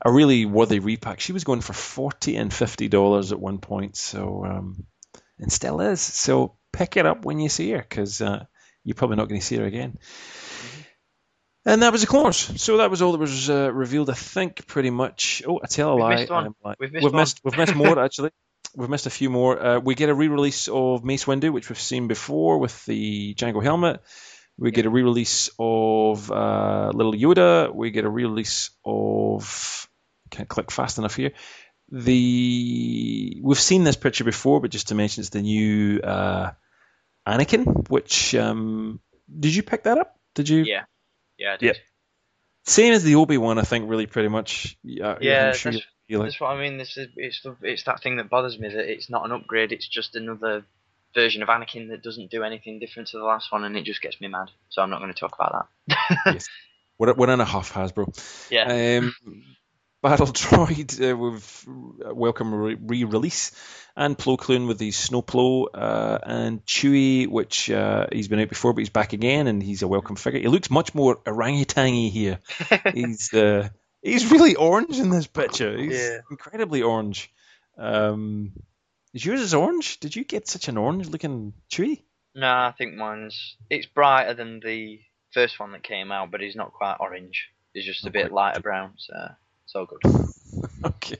a 0.04 0.10
really 0.12 0.44
worthy 0.44 0.78
repack. 0.80 1.20
She 1.20 1.32
was 1.32 1.44
going 1.44 1.60
for 1.60 1.72
forty 1.72 2.36
and 2.36 2.52
fifty 2.52 2.88
dollars 2.88 3.32
at 3.32 3.40
one 3.40 3.58
point, 3.58 3.96
so 3.96 4.44
um, 4.44 4.86
and 5.38 5.52
still 5.52 5.80
is. 5.80 6.00
So 6.00 6.56
pick 6.72 6.96
it 6.96 7.06
up 7.06 7.24
when 7.24 7.38
you 7.40 7.48
see 7.48 7.70
her, 7.70 7.78
because 7.78 8.20
uh, 8.20 8.44
you're 8.84 8.94
probably 8.94 9.16
not 9.16 9.28
going 9.28 9.40
to 9.40 9.46
see 9.46 9.56
her 9.56 9.64
again. 9.66 9.98
And 11.64 11.82
that 11.82 11.92
was 11.92 12.00
the 12.00 12.06
Clone 12.06 12.32
So 12.32 12.78
that 12.78 12.90
was 12.90 13.02
all 13.02 13.12
that 13.12 13.18
was 13.18 13.50
uh, 13.50 13.70
revealed, 13.72 14.08
I 14.10 14.14
think, 14.14 14.66
pretty 14.66 14.90
much. 14.90 15.42
Oh, 15.46 15.60
I 15.62 15.66
tell 15.66 15.92
a 15.92 15.96
We've 15.96 16.00
lie. 16.00 16.14
missed. 16.20 16.30
I'm. 16.32 16.54
We've 16.80 16.92
missed 16.92 17.04
we've 17.04 17.14
missed 17.14 17.40
we've 17.44 17.56
missed 17.58 17.74
more 17.74 17.98
actually. 18.04 18.30
We've 18.76 18.90
missed 18.90 19.06
a 19.06 19.10
few 19.10 19.30
more. 19.30 19.60
Uh, 19.60 19.78
we 19.80 19.94
get 19.94 20.08
a 20.08 20.14
re-release 20.14 20.68
of 20.68 21.04
Mace 21.04 21.24
Windu, 21.24 21.52
which 21.52 21.68
we've 21.68 21.80
seen 21.80 22.06
before 22.06 22.58
with 22.58 22.84
the 22.86 23.34
Jango 23.34 23.62
helmet. 23.62 24.02
We 24.58 24.70
get 24.72 24.86
a 24.86 24.90
re-release 24.90 25.50
of 25.58 26.30
uh, 26.30 26.90
Little 26.94 27.12
Yoda. 27.14 27.74
We 27.74 27.90
get 27.90 28.04
a 28.04 28.10
re-release 28.10 28.70
of. 28.84 29.88
Can't 30.30 30.48
click 30.48 30.70
fast 30.70 30.98
enough 30.98 31.16
here. 31.16 31.32
The 31.90 33.40
we've 33.42 33.58
seen 33.60 33.84
this 33.84 33.96
picture 33.96 34.24
before, 34.24 34.60
but 34.60 34.70
just 34.70 34.88
to 34.88 34.94
mention, 34.94 35.22
it's 35.22 35.30
the 35.30 35.40
new 35.42 36.00
uh, 36.00 36.50
Anakin. 37.26 37.88
Which 37.88 38.34
um, 38.34 39.00
did 39.28 39.54
you 39.54 39.62
pick 39.62 39.84
that 39.84 39.98
up? 39.98 40.18
Did 40.34 40.48
you? 40.48 40.64
Yeah. 40.64 40.84
Yeah, 41.38 41.54
I 41.54 41.56
did. 41.56 41.78
Same 42.64 42.92
as 42.92 43.02
the 43.04 43.14
Obi 43.14 43.38
one, 43.38 43.58
I 43.58 43.62
think. 43.62 43.88
Really, 43.88 44.06
pretty 44.06 44.28
much. 44.28 44.76
Yeah, 44.82 45.16
Yeah, 45.20 45.48
I'm 45.48 45.54
sure 45.54 45.72
that's- 45.72 45.88
you're 46.08 46.24
That's 46.24 46.40
what 46.40 46.48
I 46.48 46.60
mean. 46.60 46.78
This 46.78 46.96
is 46.96 47.08
it's 47.16 47.42
the, 47.42 47.54
it's 47.62 47.84
that 47.84 48.02
thing 48.02 48.16
that 48.16 48.30
bothers 48.30 48.58
me 48.58 48.68
that 48.68 48.90
it's 48.90 49.10
not 49.10 49.24
an 49.24 49.32
upgrade. 49.32 49.72
It's 49.72 49.86
just 49.86 50.16
another 50.16 50.64
version 51.14 51.42
of 51.42 51.48
Anakin 51.48 51.90
that 51.90 52.02
doesn't 52.02 52.30
do 52.30 52.42
anything 52.42 52.78
different 52.78 53.08
to 53.08 53.18
the 53.18 53.24
last 53.24 53.52
one, 53.52 53.64
and 53.64 53.76
it 53.76 53.84
just 53.84 54.02
gets 54.02 54.20
me 54.20 54.28
mad. 54.28 54.50
So 54.70 54.82
I'm 54.82 54.90
not 54.90 55.00
going 55.00 55.12
to 55.12 55.18
talk 55.18 55.34
about 55.34 55.68
that. 55.88 56.46
we're, 56.98 57.12
we're 57.14 57.30
in 57.30 57.40
a 57.40 57.44
huff, 57.44 57.72
Hasbro. 57.72 58.50
yeah. 58.50 58.98
Um, 58.98 59.14
Battle 60.00 60.26
Droid, 60.26 61.10
uh, 61.10 61.16
we've 61.16 61.64
welcome 62.14 62.54
re- 62.54 62.78
re-release, 62.80 63.50
and 63.96 64.16
Plo 64.16 64.38
Koon 64.38 64.68
with 64.68 64.78
his 64.78 64.96
Snow 64.96 65.22
Plo, 65.22 65.66
uh, 65.74 66.18
and 66.22 66.64
Chewie, 66.64 67.26
which 67.26 67.68
uh, 67.68 68.06
he's 68.12 68.28
been 68.28 68.38
out 68.38 68.48
before, 68.48 68.72
but 68.72 68.78
he's 68.78 68.90
back 68.90 69.12
again, 69.12 69.48
and 69.48 69.60
he's 69.60 69.82
a 69.82 69.88
welcome 69.88 70.14
figure. 70.14 70.38
He 70.38 70.46
looks 70.46 70.70
much 70.70 70.94
more 70.94 71.16
orangutangy 71.16 72.12
here. 72.12 72.38
he's 72.94 73.34
uh, 73.34 73.70
he's 74.08 74.30
really 74.30 74.54
orange 74.56 74.98
in 74.98 75.10
this 75.10 75.26
picture. 75.26 75.76
He's 75.76 75.92
Yeah. 75.98 76.18
incredibly 76.30 76.82
orange. 76.82 77.30
Um, 77.76 78.52
is 79.14 79.24
yours 79.24 79.40
is 79.40 79.54
orange? 79.54 80.00
Did 80.00 80.16
you 80.16 80.24
get 80.24 80.48
such 80.48 80.68
an 80.68 80.76
orange 80.76 81.08
looking 81.08 81.54
Chewie? 81.70 82.02
no, 82.34 82.46
I 82.46 82.72
think 82.76 82.94
mine's 82.94 83.56
it's 83.70 83.86
brighter 83.86 84.34
than 84.34 84.60
the 84.60 85.00
first 85.32 85.58
one 85.58 85.72
that 85.72 85.82
came 85.82 86.12
out, 86.12 86.30
but 86.30 86.40
he's 86.40 86.56
not 86.56 86.72
quite 86.72 86.96
orange. 87.00 87.48
He's 87.72 87.84
just 87.84 88.06
a 88.06 88.10
bit 88.10 88.32
lighter 88.32 88.60
brown. 88.60 88.94
So 88.96 89.14
it's 89.64 89.74
all 89.74 89.86
good. 89.86 90.02
okay. 90.84 91.18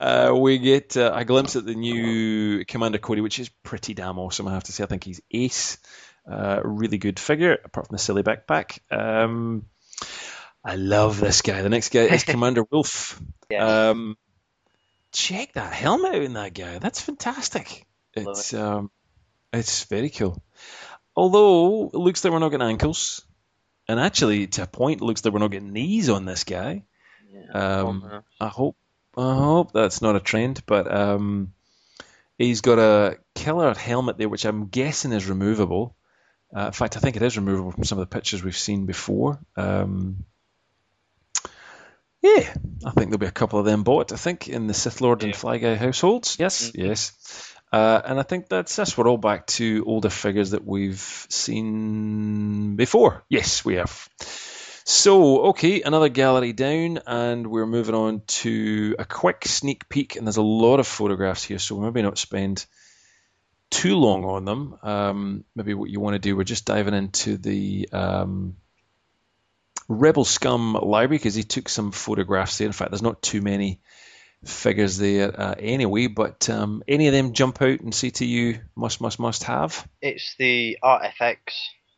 Uh, 0.00 0.34
we 0.36 0.58
get 0.58 0.96
uh, 0.96 1.12
a 1.14 1.24
glimpse 1.24 1.56
at 1.56 1.64
the 1.64 1.74
new 1.74 2.64
Commander 2.64 2.98
Cody, 2.98 3.20
which 3.20 3.38
is 3.38 3.48
pretty 3.62 3.94
damn 3.94 4.18
awesome. 4.18 4.48
I 4.48 4.54
have 4.54 4.64
to 4.64 4.72
say, 4.72 4.84
I 4.84 4.86
think 4.86 5.04
he's 5.04 5.20
ace. 5.30 5.78
Uh, 6.30 6.60
really 6.64 6.98
good 6.98 7.18
figure, 7.18 7.58
apart 7.64 7.88
from 7.88 7.94
the 7.94 7.98
silly 8.02 8.22
backpack. 8.22 8.78
Um, 8.90 9.66
I 10.64 10.76
love 10.76 11.18
this 11.20 11.42
guy. 11.42 11.62
The 11.62 11.68
next 11.68 11.90
guy 11.90 12.02
is 12.02 12.24
Commander 12.24 12.64
Wolf. 12.70 13.20
Yeah. 13.50 13.90
Um, 13.90 14.16
check 15.12 15.54
that 15.54 15.72
helmet 15.72 16.14
out 16.14 16.22
in 16.22 16.32
that 16.34 16.54
guy. 16.54 16.78
That's 16.78 17.00
fantastic. 17.00 17.86
Love 18.16 18.38
It's 18.38 18.54
um, 18.54 18.90
it's 19.52 19.84
very 19.84 20.10
cool. 20.10 20.42
Although 21.16 21.88
it 21.88 21.98
looks 21.98 22.24
like 22.24 22.32
we're 22.32 22.38
not 22.38 22.50
getting 22.50 22.66
ankles, 22.66 23.24
and 23.88 23.98
actually 23.98 24.46
to 24.48 24.62
a 24.62 24.66
point, 24.66 25.00
it 25.02 25.04
looks 25.04 25.24
like 25.24 25.34
we're 25.34 25.40
not 25.40 25.50
getting 25.50 25.72
knees 25.72 26.08
on 26.08 26.24
this 26.24 26.44
guy. 26.44 26.84
yeah. 27.30 27.80
Um. 27.80 28.22
I 28.40 28.48
hope 28.48 28.76
I 29.16 29.34
hope 29.34 29.72
that's 29.72 30.00
not 30.00 30.16
a 30.16 30.20
trend, 30.20 30.62
but 30.64 30.92
um, 30.92 31.52
he's 32.38 32.60
got 32.60 32.78
a 32.78 33.18
killer 33.34 33.74
helmet 33.74 34.16
there, 34.16 34.28
which 34.28 34.44
I'm 34.44 34.68
guessing 34.68 35.12
is 35.12 35.28
removable. 35.28 35.96
Uh, 36.54 36.66
in 36.66 36.72
fact, 36.72 36.96
I 36.96 37.00
think 37.00 37.16
it 37.16 37.22
is 37.22 37.36
removable 37.36 37.72
from 37.72 37.84
some 37.84 37.98
of 37.98 38.08
the 38.08 38.14
pictures 38.14 38.42
we've 38.42 38.56
seen 38.56 38.86
before. 38.86 39.38
Um, 39.56 40.24
yeah, 42.22 42.54
I 42.84 42.90
think 42.92 43.10
there'll 43.10 43.18
be 43.18 43.26
a 43.26 43.30
couple 43.30 43.58
of 43.58 43.64
them 43.64 43.82
bought. 43.82 44.12
I 44.12 44.16
think 44.16 44.48
in 44.48 44.66
the 44.66 44.74
Sith 44.74 45.00
Lord 45.00 45.22
and 45.22 45.32
Yeah. 45.32 45.38
Fly 45.38 45.58
Guy 45.58 45.74
households. 45.74 46.36
Yes, 46.38 46.70
Mhm. 46.70 46.86
yes. 46.86 47.12
Uh, 47.72 48.00
and 48.04 48.20
I 48.20 48.22
think 48.22 48.48
that's 48.48 48.78
us. 48.78 48.96
We're 48.98 49.08
all 49.08 49.16
back 49.16 49.46
to 49.58 49.82
older 49.86 50.10
figures 50.10 50.50
that 50.50 50.64
we've 50.66 51.26
seen 51.30 52.76
before. 52.76 53.24
Yes, 53.28 53.64
we 53.64 53.76
have. 53.76 54.08
So, 54.84 55.46
okay, 55.46 55.80
another 55.82 56.08
gallery 56.08 56.52
down, 56.52 56.98
and 57.06 57.46
we're 57.46 57.66
moving 57.66 57.94
on 57.94 58.22
to 58.26 58.96
a 58.98 59.04
quick 59.04 59.44
sneak 59.46 59.88
peek. 59.88 60.16
And 60.16 60.26
there's 60.26 60.36
a 60.36 60.42
lot 60.42 60.80
of 60.80 60.86
photographs 60.86 61.44
here, 61.44 61.58
so 61.58 61.76
we'll 61.76 61.84
maybe 61.86 62.02
not 62.02 62.18
spend 62.18 62.66
too 63.70 63.96
long 63.96 64.24
on 64.24 64.44
them, 64.44 64.76
um, 64.82 65.44
maybe 65.56 65.72
what 65.72 65.88
you 65.88 65.98
want 65.98 66.12
to 66.14 66.18
do, 66.18 66.36
we're 66.36 66.44
just 66.44 66.66
diving 66.66 66.92
into 66.92 67.38
the 67.38 67.88
um, 67.90 68.56
Rebel 69.92 70.24
Scum 70.24 70.74
library 70.74 71.18
because 71.18 71.34
he 71.34 71.42
took 71.42 71.68
some 71.68 71.92
photographs 71.92 72.58
there. 72.58 72.66
In 72.66 72.72
fact, 72.72 72.90
there's 72.90 73.02
not 73.02 73.22
too 73.22 73.42
many 73.42 73.80
figures 74.44 74.98
there 74.98 75.38
uh, 75.40 75.54
anyway, 75.58 76.08
but 76.08 76.48
um, 76.50 76.82
any 76.88 77.06
of 77.06 77.12
them 77.12 77.32
jump 77.32 77.62
out 77.62 77.80
and 77.80 77.94
say 77.94 78.10
to 78.10 78.24
you, 78.24 78.60
must, 78.74 79.00
must, 79.00 79.18
must 79.18 79.44
have? 79.44 79.86
It's 80.00 80.34
the 80.38 80.78
ArtFX 80.82 81.36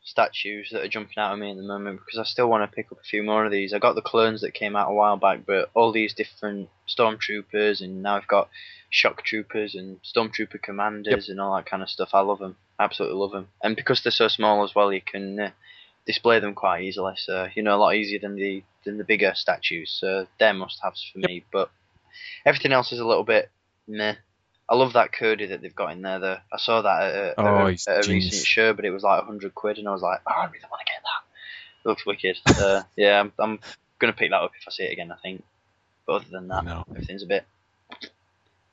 statues 0.05 0.69
that 0.71 0.83
are 0.83 0.89
jumping 0.89 1.19
out 1.19 1.33
at 1.33 1.39
me 1.39 1.51
at 1.51 1.57
the 1.57 1.63
moment 1.63 1.99
because 1.99 2.19
I 2.19 2.25
still 2.25 2.49
want 2.49 2.71
to 2.71 2.75
pick 2.75 2.93
up 2.93 2.99
a 3.01 3.05
few 3.05 3.23
more 3.23 3.45
of 3.45 3.51
these. 3.51 3.73
I 3.73 3.79
got 3.79 3.95
the 3.95 4.03
clones 4.03 4.43
that 4.43 4.53
came 4.53 4.77
out 4.77 4.91
a 4.91 4.95
while 4.95 5.17
back, 5.17 5.47
but 5.47 5.71
all 5.75 5.93
these 5.93 6.15
different 6.15 6.69
stormtroopers, 6.89 7.81
and 7.81 8.03
now 8.03 8.17
I've 8.17 8.27
got 8.27 8.51
shock 8.91 9.23
troopers 9.25 9.75
and 9.75 9.99
stormtrooper 10.03 10.63
commanders 10.63 11.29
yep. 11.29 11.33
and 11.33 11.41
all 11.41 11.57
that 11.57 11.67
kind 11.67 11.83
of 11.83 11.91
stuff. 11.91 12.11
I 12.13 12.21
love 12.21 12.39
them, 12.39 12.57
absolutely 12.79 13.19
love 13.19 13.33
them, 13.33 13.49
and 13.63 13.75
because 13.75 14.03
they're 14.03 14.13
so 14.13 14.29
small 14.29 14.63
as 14.63 14.75
well, 14.75 14.93
you 14.93 15.01
can 15.01 15.41
uh, 15.41 15.51
display 16.07 16.41
them 16.41 16.55
quite 16.55 16.83
easily. 16.83 17.15
So 17.17 17.49
you 17.55 17.63
know, 17.63 17.77
a 17.77 17.79
lot 17.79 17.95
easier 17.95 18.19
than 18.19 18.37
the 18.37 18.63
than 18.85 18.99
the 18.99 19.05
bigger 19.05 19.33
statues. 19.35 19.91
So 19.91 20.27
they're 20.39 20.55
must-haves 20.55 21.11
for 21.13 21.21
yep. 21.21 21.29
me, 21.29 21.45
but 21.53 21.71
everything 22.45 22.73
else 22.73 22.93
is 22.93 23.01
a 23.01 23.07
little 23.07 23.25
bit 23.25 23.51
meh. 23.87 24.15
I 24.69 24.77
love 24.77 24.95
that 24.95 25.13
Cody 25.13 25.47
that 25.47 25.61
they've 25.61 25.75
got 25.75 25.93
in 25.93 26.03
there. 26.03 26.19
Though 26.19 26.39
I 26.53 26.57
saw 26.57 26.83
that 26.83 27.03
at 27.03 27.15
a, 27.15 27.35
oh, 27.41 27.67
at 27.67 27.87
a, 27.87 27.91
at 27.91 28.07
a 28.07 28.11
recent 28.11 28.47
show, 28.47 28.73
but 28.73 28.85
it 28.85 28.91
was 28.91 29.03
like 29.03 29.25
hundred 29.25 29.55
quid, 29.55 29.79
and 29.79 29.89
I 29.89 29.93
was 29.93 30.03
like, 30.03 30.21
oh, 30.27 30.33
I 30.33 30.47
really 30.47 30.65
want 30.71 30.87
to 30.87 30.93
get 30.93 31.03
that. 31.03 31.85
It 31.85 31.89
looks 31.89 32.07
wicked. 32.07 32.39
uh, 32.47 32.83
yeah, 32.97 33.21
I'm, 33.21 33.33
I'm 33.39 33.59
gonna 33.99 34.13
pick 34.15 34.31
that 34.31 34.41
up 34.41 34.53
if 34.59 34.67
I 34.67 34.71
see 34.71 34.85
it 34.85 34.93
again. 34.93 35.13
I 35.13 35.17
think. 35.17 35.43
But 36.07 36.17
other 36.17 36.27
than 36.31 36.49
that, 36.49 36.65
no. 36.65 36.85
everything's 36.91 37.23
a 37.23 37.27
bit. 37.27 37.45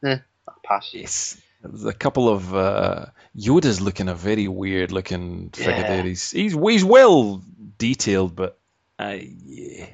Eh, 0.04 0.18
pass. 0.64 0.94
Yes. 0.94 1.42
There's 1.64 1.86
a 1.86 1.94
couple 1.94 2.30
of 2.30 2.54
uh, 2.54 3.06
Yoda's 3.38 3.82
looking 3.82 4.10
a 4.10 4.16
very 4.16 4.48
weird 4.48 4.92
looking 4.92 5.50
figure 5.50 5.72
yeah. 5.72 5.88
there. 5.88 6.04
He's, 6.04 6.32
he's 6.32 6.54
he's 6.54 6.84
well 6.84 7.42
detailed, 7.78 8.36
but 8.36 8.58
uh, 9.00 9.18
yeah. 9.20 9.88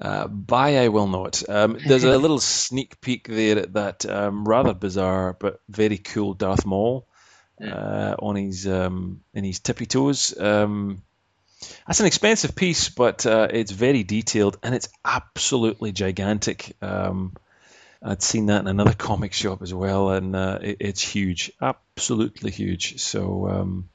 Uh, 0.00 0.26
buy 0.28 0.78
I 0.78 0.88
will 0.88 1.08
not. 1.08 1.46
Um, 1.46 1.78
there's 1.86 2.04
a 2.04 2.16
little 2.24 2.40
sneak 2.40 3.00
peek 3.02 3.28
there 3.28 3.58
at 3.58 3.74
that 3.74 4.06
um, 4.06 4.48
rather 4.48 4.72
bizarre 4.72 5.36
but 5.38 5.60
very 5.68 5.98
cool 5.98 6.32
Darth 6.32 6.64
Maul 6.64 7.06
uh, 7.62 8.14
on 8.18 8.36
his 8.36 8.66
um, 8.66 9.20
in 9.34 9.44
his 9.44 9.60
tippy 9.60 9.86
toes. 9.86 10.38
Um, 10.38 11.02
that's 11.86 12.00
an 12.00 12.06
expensive 12.06 12.56
piece, 12.56 12.88
but 12.88 13.26
uh, 13.26 13.48
it's 13.50 13.72
very 13.72 14.02
detailed 14.02 14.58
and 14.62 14.74
it's 14.74 14.88
absolutely 15.04 15.92
gigantic. 15.92 16.74
Um, 16.80 17.36
I'd 18.02 18.22
seen 18.22 18.46
that 18.46 18.60
in 18.60 18.66
another 18.66 18.94
comic 18.98 19.32
shop 19.32 19.62
as 19.62 19.74
well, 19.74 20.10
and 20.10 20.34
uh, 20.34 20.58
it, 20.62 20.76
it's 20.80 21.02
huge, 21.02 21.52
absolutely 21.60 22.50
huge. 22.50 23.00
So 23.00 23.48
um, 23.48 23.88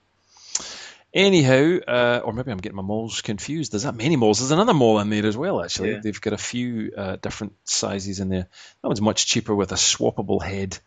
Anyhow, 1.16 1.78
uh, 1.88 2.22
or 2.26 2.34
maybe 2.34 2.52
I'm 2.52 2.58
getting 2.58 2.76
my 2.76 2.82
moles 2.82 3.22
confused. 3.22 3.72
There's 3.72 3.84
that 3.84 3.96
many 3.96 4.18
moles. 4.18 4.40
There's 4.40 4.52
another 4.52 4.74
mole 4.74 5.00
in 5.00 5.10
there 5.10 5.26
as 5.26 5.38
well. 5.38 5.64
Actually, 5.64 5.94
yeah. 5.94 6.00
they've 6.04 6.20
got 6.20 6.34
a 6.34 6.38
few 6.38 6.92
uh, 6.96 7.16
different 7.16 7.54
sizes 7.64 8.20
in 8.20 8.28
there. 8.28 8.50
That 8.82 8.88
one's 8.90 9.00
much 9.00 9.26
cheaper 9.26 9.56
with 9.56 9.72
a 9.72 9.76
swappable 9.76 10.44
head. 10.44 10.78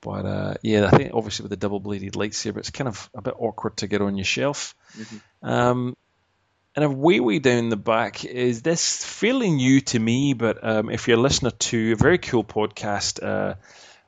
But 0.00 0.26
uh, 0.26 0.54
yeah, 0.62 0.86
I 0.86 0.90
think 0.90 1.14
obviously 1.14 1.44
with 1.44 1.50
the 1.50 1.56
double-bladed 1.56 2.14
lightsaber, 2.14 2.56
it's 2.56 2.70
kind 2.70 2.88
of 2.88 3.08
a 3.14 3.22
bit 3.22 3.34
awkward 3.38 3.76
to 3.76 3.86
get 3.86 4.02
on 4.02 4.16
your 4.16 4.24
shelf. 4.24 4.74
Mm-hmm. 4.98 5.48
Um, 5.48 5.96
and 6.74 6.84
a 6.84 6.90
way 6.90 7.20
way 7.20 7.38
down 7.38 7.68
the 7.68 7.76
back 7.76 8.24
is 8.24 8.62
this 8.62 9.04
fairly 9.04 9.50
new 9.50 9.80
to 9.80 9.98
me, 9.98 10.34
but 10.34 10.58
um, 10.62 10.90
if 10.90 11.08
you're 11.08 11.18
a 11.18 11.20
listener 11.20 11.50
to 11.50 11.92
a 11.92 11.96
very 11.96 12.18
cool 12.18 12.44
podcast, 12.44 13.22
uh, 13.22 13.54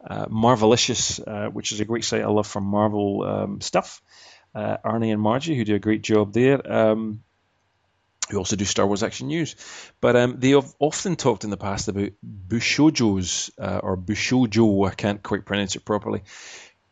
uh, 0.05 0.27
Marvelicious, 0.27 1.21
uh, 1.27 1.51
which 1.51 1.73
is 1.73 1.81
a 1.81 1.85
great 1.85 2.05
site 2.05 2.23
I 2.23 2.27
love 2.27 2.47
for 2.47 2.61
Marvel 2.61 3.23
um, 3.23 3.61
stuff 3.61 4.03
uh, 4.57 4.79
Arnie 4.85 5.13
and 5.13 5.21
Margie, 5.21 5.55
who 5.55 5.65
do 5.65 5.75
a 5.75 5.79
great 5.79 6.03
job 6.03 6.33
there. 6.33 6.61
Um, 6.71 7.23
who 8.31 8.39
also 8.39 8.57
do 8.57 8.65
Star 8.65 8.87
Wars 8.87 9.05
Action 9.05 9.29
News. 9.29 9.55
But 10.01 10.17
um, 10.17 10.41
they 10.41 10.51
have 10.51 10.75
often 10.81 11.15
talked 11.15 11.45
in 11.45 11.51
the 11.51 11.57
past 11.57 11.87
about 11.87 12.11
Bushojos, 12.27 13.51
uh, 13.57 13.79
or 13.85 13.97
Bushojo, 13.97 14.89
I 14.89 14.95
can't 14.95 15.23
quite 15.23 15.45
pronounce 15.45 15.77
it 15.77 15.85
properly. 15.85 16.25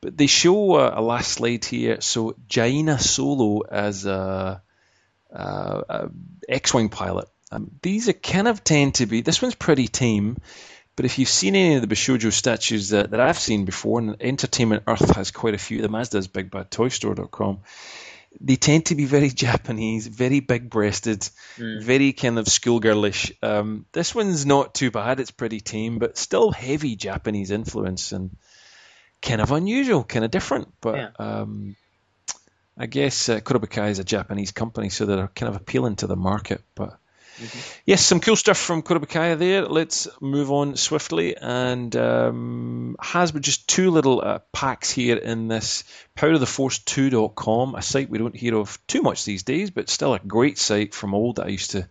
But 0.01 0.16
they 0.16 0.29
show 0.29 0.75
uh, 0.75 0.93
a 0.95 1.03
last 1.03 1.33
slide 1.33 1.64
here. 1.64 2.01
So 2.03 2.37
Jaina 2.47 3.01
Solo 3.01 3.62
as 3.62 4.07
a, 4.07 4.62
a, 5.35 5.85
a 5.89 6.11
X-wing 6.49 6.89
pilot. 6.89 7.28
Um, 7.53 7.70
these 7.82 8.09
are 8.09 8.14
kind 8.14 8.49
of 8.49 8.64
tend 8.64 8.97
to 8.97 9.07
be. 9.07 9.20
This 9.20 9.43
one's 9.43 9.55
pretty 9.55 9.89
tame. 9.89 10.39
But 10.97 11.07
if 11.07 11.18
you've 11.18 11.28
seen 11.28 11.57
any 11.57 11.74
of 11.74 11.82
the 11.82 11.89
Bishojo 11.89 12.32
statues 12.32 12.91
that, 12.91 13.11
that 13.11 13.20
I've 13.20 13.39
seen 13.39 13.64
before, 13.64 13.99
and 13.99 14.16
Entertainment 14.20 14.85
Earth 14.87 15.16
has 15.16 15.32
quite 15.32 15.55
a 15.55 15.59
few, 15.59 15.82
the 15.82 15.97
as 15.97 16.09
does 16.09 16.28
BigBadToyStore.com, 16.28 17.61
they 18.41 18.57
tend 18.57 18.87
to 18.87 18.95
be 18.95 19.05
very 19.05 19.28
Japanese, 19.47 20.07
very 20.07 20.41
big 20.41 20.70
breasted, 20.70 21.20
mm. 21.57 21.82
very 21.82 22.12
kind 22.12 22.39
of 22.39 22.47
schoolgirlish. 22.47 23.32
Um, 23.43 23.87
this 23.93 24.14
one's 24.14 24.47
not 24.47 24.74
too 24.74 24.93
bad, 24.93 25.18
it's 25.18 25.32
pretty 25.32 25.61
tame, 25.61 25.99
but 25.99 26.16
still 26.16 26.53
heavy 26.53 26.95
Japanese 26.95 27.51
influence 27.51 28.12
and 28.12 28.37
kind 29.20 29.41
of 29.41 29.51
unusual, 29.51 30.05
kind 30.05 30.24
of 30.24 30.30
different. 30.30 30.72
But 30.80 30.97
yeah. 30.97 31.11
um, 31.18 31.76
I 32.77 32.87
guess 32.87 33.29
uh, 33.29 33.41
Kurobukai 33.41 33.91
is 33.91 33.99
a 33.99 34.05
Japanese 34.05 34.53
company, 34.53 34.89
so 34.89 35.07
they're 35.07 35.29
kind 35.29 35.55
of 35.55 35.61
appealing 35.61 35.97
to 35.97 36.07
the 36.07 36.16
market. 36.16 36.62
But 36.75 36.99
Mm-hmm. 37.37 37.81
Yes, 37.85 38.05
some 38.05 38.20
cool 38.20 38.37
stuff 38.37 38.59
from 38.59 38.83
Kurobakaya 38.83 39.37
there. 39.37 39.62
Let's 39.66 40.07
move 40.20 40.53
on 40.53 40.77
swiftly. 40.77 41.37
And 41.37 41.95
um, 41.97 42.97
Hasbro, 43.03 43.41
just 43.41 43.66
two 43.66 43.91
little 43.91 44.20
uh, 44.20 44.39
packs 44.53 44.91
here 44.93 45.16
in 45.16 45.49
this 45.49 45.83
poweroftheforce2.com, 46.16 47.75
a 47.75 47.83
site 47.83 48.09
we 48.09 48.18
don't 48.18 48.37
hear 48.37 48.57
of 48.57 48.79
too 48.87 49.03
much 49.03 49.25
these 49.25 49.43
days, 49.43 49.70
but 49.70 49.89
still 49.89 50.14
a 50.14 50.20
great 50.20 50.59
site 50.59 50.95
from 50.95 51.12
old 51.12 51.37
that 51.37 51.47
I 51.47 51.49
used 51.49 51.72
to 51.72 51.89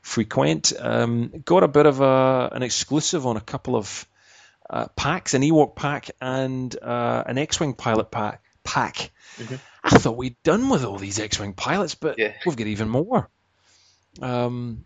frequent. 0.00 0.72
Um, 0.78 1.42
got 1.44 1.62
a 1.62 1.68
bit 1.68 1.84
of 1.84 2.00
a, 2.00 2.48
an 2.52 2.62
exclusive 2.62 3.26
on 3.26 3.36
a 3.36 3.42
couple 3.42 3.76
of 3.76 4.06
uh, 4.70 4.86
packs, 4.96 5.34
an 5.34 5.42
Ewok 5.42 5.76
pack 5.76 6.10
and 6.22 6.74
uh, 6.80 7.24
an 7.26 7.36
X-Wing 7.36 7.74
pilot 7.74 8.10
pack. 8.10 8.42
Pack. 8.64 9.10
Mm-hmm. 9.36 9.56
I 9.82 9.98
thought 9.98 10.16
we'd 10.16 10.42
done 10.42 10.68
with 10.68 10.84
all 10.84 10.98
these 10.98 11.18
X-Wing 11.18 11.54
pilots, 11.54 11.94
but 11.94 12.18
yeah. 12.18 12.34
we've 12.44 12.56
got 12.56 12.66
even 12.66 12.88
more. 12.88 13.28
Um, 14.20 14.84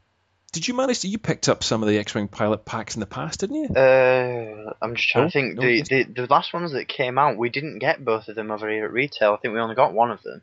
did 0.53 0.69
you 0.69 0.75
manage 0.75 1.01
to? 1.01 1.09
You 1.09 1.19
picked 1.19 1.49
up 1.49 1.65
some 1.65 1.83
of 1.83 1.89
the 1.89 1.99
X-wing 1.99 2.29
pilot 2.29 2.65
packs 2.65 2.95
in 2.95 3.01
the 3.01 3.07
past, 3.07 3.41
didn't 3.41 3.57
you? 3.57 3.69
Uh, 3.75 4.73
I'm 4.81 4.95
just 4.95 5.09
trying 5.09 5.27
to 5.27 5.33
think. 5.33 5.57
No, 5.57 5.63
the, 5.63 5.83
the, 5.83 6.03
the 6.05 6.27
last 6.27 6.53
ones 6.53 6.73
that 6.73 6.87
came 6.87 7.19
out, 7.19 7.37
we 7.37 7.51
didn't 7.51 7.81
get 7.81 8.05
both 8.05 8.29
of 8.29 8.37
them 8.37 8.53
over 8.53 8.71
here 8.71 8.85
at 8.85 8.93
retail. 8.93 9.33
I 9.33 9.37
think 9.39 9.53
we 9.53 9.61
only 9.61 9.75
got 9.75 9.93
one 9.93 10.13
of 10.13 10.23
them, 10.23 10.43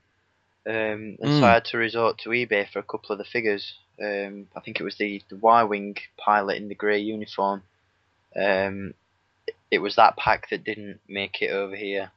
um, 0.68 0.74
and 0.74 1.18
mm. 1.20 1.28
so 1.28 1.38
hmm. 1.38 1.44
I 1.46 1.54
had 1.54 1.66
to 1.66 1.78
resort 1.78 2.18
to 2.20 2.30
eBay 2.30 2.70
for 2.70 2.80
a 2.80 2.84
couple 2.84 3.14
of 3.14 3.20
the 3.20 3.24
figures. 3.24 3.74
Um, 4.02 4.48
I 4.56 4.60
think 4.60 4.82
it 4.82 4.84
was 4.84 4.98
the 4.98 5.22
the 5.30 5.38
Y-wing 5.38 5.96
pilot 6.18 6.58
in 6.58 6.68
the 6.68 6.76
grey 6.76 7.00
uniform. 7.00 7.64
Um, 8.36 8.94
it 9.70 9.80
was 9.80 9.96
that 9.96 10.18
pack 10.18 10.50
that 10.50 10.66
didn't 10.66 11.00
make 11.08 11.42
it 11.42 11.52
over 11.52 11.76
here 11.76 12.12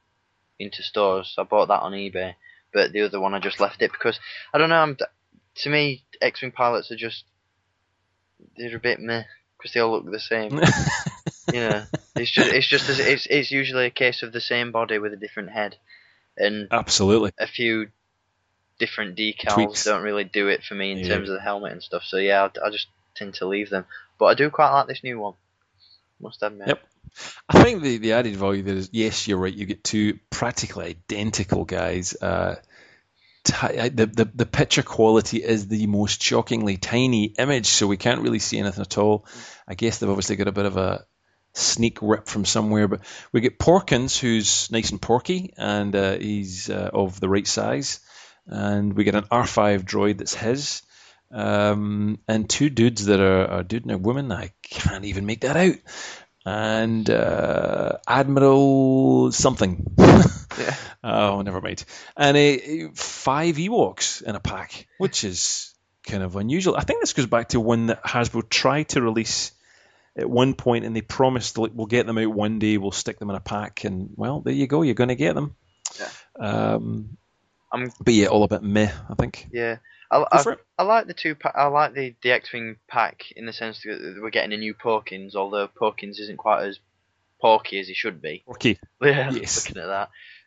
into 0.58 0.82
stores. 0.82 1.34
I 1.38 1.42
bought 1.42 1.68
that 1.68 1.80
on 1.80 1.92
eBay, 1.92 2.34
but 2.72 2.92
the 2.92 3.02
other 3.02 3.20
one 3.20 3.34
I 3.34 3.38
just 3.38 3.60
left 3.60 3.82
it 3.82 3.92
because 3.92 4.18
I 4.52 4.58
don't 4.58 4.70
know. 4.70 4.76
I'm 4.80 4.96
to 5.56 5.70
me, 5.70 6.04
X-wing 6.20 6.52
pilots 6.52 6.90
are 6.90 6.96
just 6.96 7.24
they're 8.56 8.76
a 8.76 8.80
bit 8.80 9.00
meh 9.00 9.24
because 9.56 9.72
they 9.72 9.80
all 9.80 9.92
look 9.92 10.10
the 10.10 10.20
same. 10.20 10.60
Yeah, 11.52 11.84
it's 12.16 12.30
just 12.30 12.52
it's 12.52 12.66
just 12.66 12.88
it's 12.88 13.26
it's 13.28 13.50
usually 13.50 13.86
a 13.86 13.90
case 13.90 14.22
of 14.22 14.32
the 14.32 14.40
same 14.40 14.72
body 14.72 14.98
with 14.98 15.12
a 15.12 15.16
different 15.16 15.50
head, 15.50 15.76
and 16.38 16.68
absolutely 16.70 17.32
a 17.38 17.46
few 17.46 17.88
different 18.78 19.16
decals 19.16 19.54
Tweaks. 19.54 19.84
don't 19.84 20.02
really 20.02 20.24
do 20.24 20.48
it 20.48 20.62
for 20.64 20.74
me 20.74 20.92
in 20.92 20.98
yeah. 20.98 21.08
terms 21.08 21.28
of 21.28 21.34
the 21.34 21.40
helmet 21.40 21.72
and 21.72 21.82
stuff. 21.82 22.02
So 22.04 22.16
yeah, 22.16 22.48
I, 22.62 22.66
I 22.66 22.70
just 22.70 22.86
tend 23.14 23.34
to 23.34 23.46
leave 23.46 23.70
them. 23.70 23.84
But 24.18 24.26
I 24.26 24.34
do 24.34 24.48
quite 24.50 24.72
like 24.72 24.86
this 24.86 25.04
new 25.04 25.18
one. 25.18 25.34
Must 26.20 26.42
admit. 26.42 26.68
Yep. 26.68 26.82
I 27.48 27.62
think 27.62 27.82
the, 27.82 27.98
the 27.98 28.12
added 28.12 28.36
value 28.36 28.62
there 28.62 28.76
is 28.76 28.90
yes, 28.92 29.28
you're 29.28 29.38
right. 29.38 29.52
You 29.52 29.66
get 29.66 29.84
two 29.84 30.18
practically 30.30 30.86
identical 30.86 31.64
guys. 31.64 32.14
Uh, 32.20 32.56
the, 33.44 34.10
the, 34.12 34.30
the 34.34 34.46
picture 34.46 34.82
quality 34.82 35.42
is 35.42 35.68
the 35.68 35.86
most 35.86 36.22
shockingly 36.22 36.78
tiny 36.78 37.26
image, 37.38 37.66
so 37.66 37.86
we 37.86 37.98
can't 37.98 38.22
really 38.22 38.38
see 38.38 38.58
anything 38.58 38.80
at 38.80 38.98
all. 38.98 39.26
I 39.68 39.74
guess 39.74 39.98
they've 39.98 40.08
obviously 40.08 40.36
got 40.36 40.48
a 40.48 40.52
bit 40.52 40.64
of 40.64 40.76
a 40.76 41.04
sneak 41.52 41.98
rip 42.00 42.26
from 42.26 42.44
somewhere, 42.44 42.88
but 42.88 43.00
we 43.32 43.40
get 43.40 43.58
Porkins, 43.58 44.18
who's 44.18 44.70
nice 44.70 44.90
and 44.90 45.00
porky, 45.00 45.52
and 45.56 45.94
uh, 45.94 46.16
he's 46.16 46.70
uh, 46.70 46.90
of 46.92 47.20
the 47.20 47.28
right 47.28 47.46
size, 47.46 48.00
and 48.46 48.94
we 48.94 49.04
get 49.04 49.14
an 49.14 49.24
R5 49.24 49.84
droid 49.84 50.18
that's 50.18 50.34
his, 50.34 50.82
um, 51.30 52.18
and 52.26 52.48
two 52.48 52.70
dudes 52.70 53.06
that 53.06 53.20
are 53.20 53.60
a 53.60 53.62
dude 53.62 53.82
and 53.82 53.92
a 53.92 53.98
woman. 53.98 54.32
I 54.32 54.52
can't 54.62 55.04
even 55.04 55.26
make 55.26 55.42
that 55.42 55.56
out 55.56 55.76
and 56.44 57.08
uh, 57.08 57.98
Admiral 58.06 59.32
something. 59.32 59.94
yeah. 59.98 60.76
Oh, 61.02 61.42
never 61.42 61.60
mind. 61.60 61.84
And 62.16 62.36
a, 62.36 62.88
five 62.94 63.56
Ewoks 63.56 64.22
in 64.22 64.34
a 64.34 64.40
pack, 64.40 64.86
which 64.98 65.24
is 65.24 65.74
kind 66.06 66.22
of 66.22 66.36
unusual. 66.36 66.76
I 66.76 66.82
think 66.82 67.00
this 67.00 67.12
goes 67.12 67.26
back 67.26 67.50
to 67.50 67.60
when 67.60 67.88
Hasbro 67.88 68.48
tried 68.48 68.88
to 68.90 69.02
release 69.02 69.52
at 70.16 70.28
one 70.28 70.54
point, 70.54 70.84
and 70.84 70.94
they 70.94 71.00
promised 71.00 71.58
like, 71.58 71.72
we'll 71.74 71.86
get 71.86 72.06
them 72.06 72.18
out 72.18 72.32
one 72.32 72.58
day, 72.58 72.78
we'll 72.78 72.92
stick 72.92 73.18
them 73.18 73.30
in 73.30 73.36
a 73.36 73.40
pack, 73.40 73.84
and 73.84 74.10
well, 74.14 74.40
there 74.40 74.54
you 74.54 74.66
go, 74.66 74.82
you're 74.82 74.94
going 74.94 75.08
to 75.08 75.16
get 75.16 75.34
them. 75.34 75.56
Yeah. 75.98 76.08
Um, 76.74 77.16
I'm- 77.72 77.90
but 78.00 78.14
yeah, 78.14 78.26
all 78.26 78.44
a 78.44 78.48
bit 78.48 78.62
meh, 78.62 78.92
I 79.10 79.14
think. 79.14 79.48
Yeah, 79.52 79.78
I, 80.14 80.24
I. 80.32 80.56
I 80.78 80.82
like 80.84 81.06
the 81.06 81.14
two. 81.14 81.34
Pa- 81.34 81.52
I 81.54 81.66
like 81.66 81.94
the 81.94 82.14
the 82.22 82.30
X 82.32 82.52
Wing 82.52 82.76
pack 82.88 83.24
in 83.36 83.46
the 83.46 83.52
sense 83.52 83.82
that 83.84 84.18
we're 84.22 84.30
getting 84.30 84.52
a 84.52 84.56
new 84.56 84.74
Porkins, 84.74 85.34
although 85.34 85.68
Porkins 85.68 86.20
isn't 86.20 86.36
quite 86.38 86.64
as 86.66 86.78
porky 87.40 87.78
as 87.80 87.88
he 87.88 87.94
should 87.94 88.22
be. 88.22 88.42
Okay. 88.48 88.78
Yeah, 89.02 89.30
Yes. 89.32 89.68
looking 89.68 89.82
at 89.82 89.86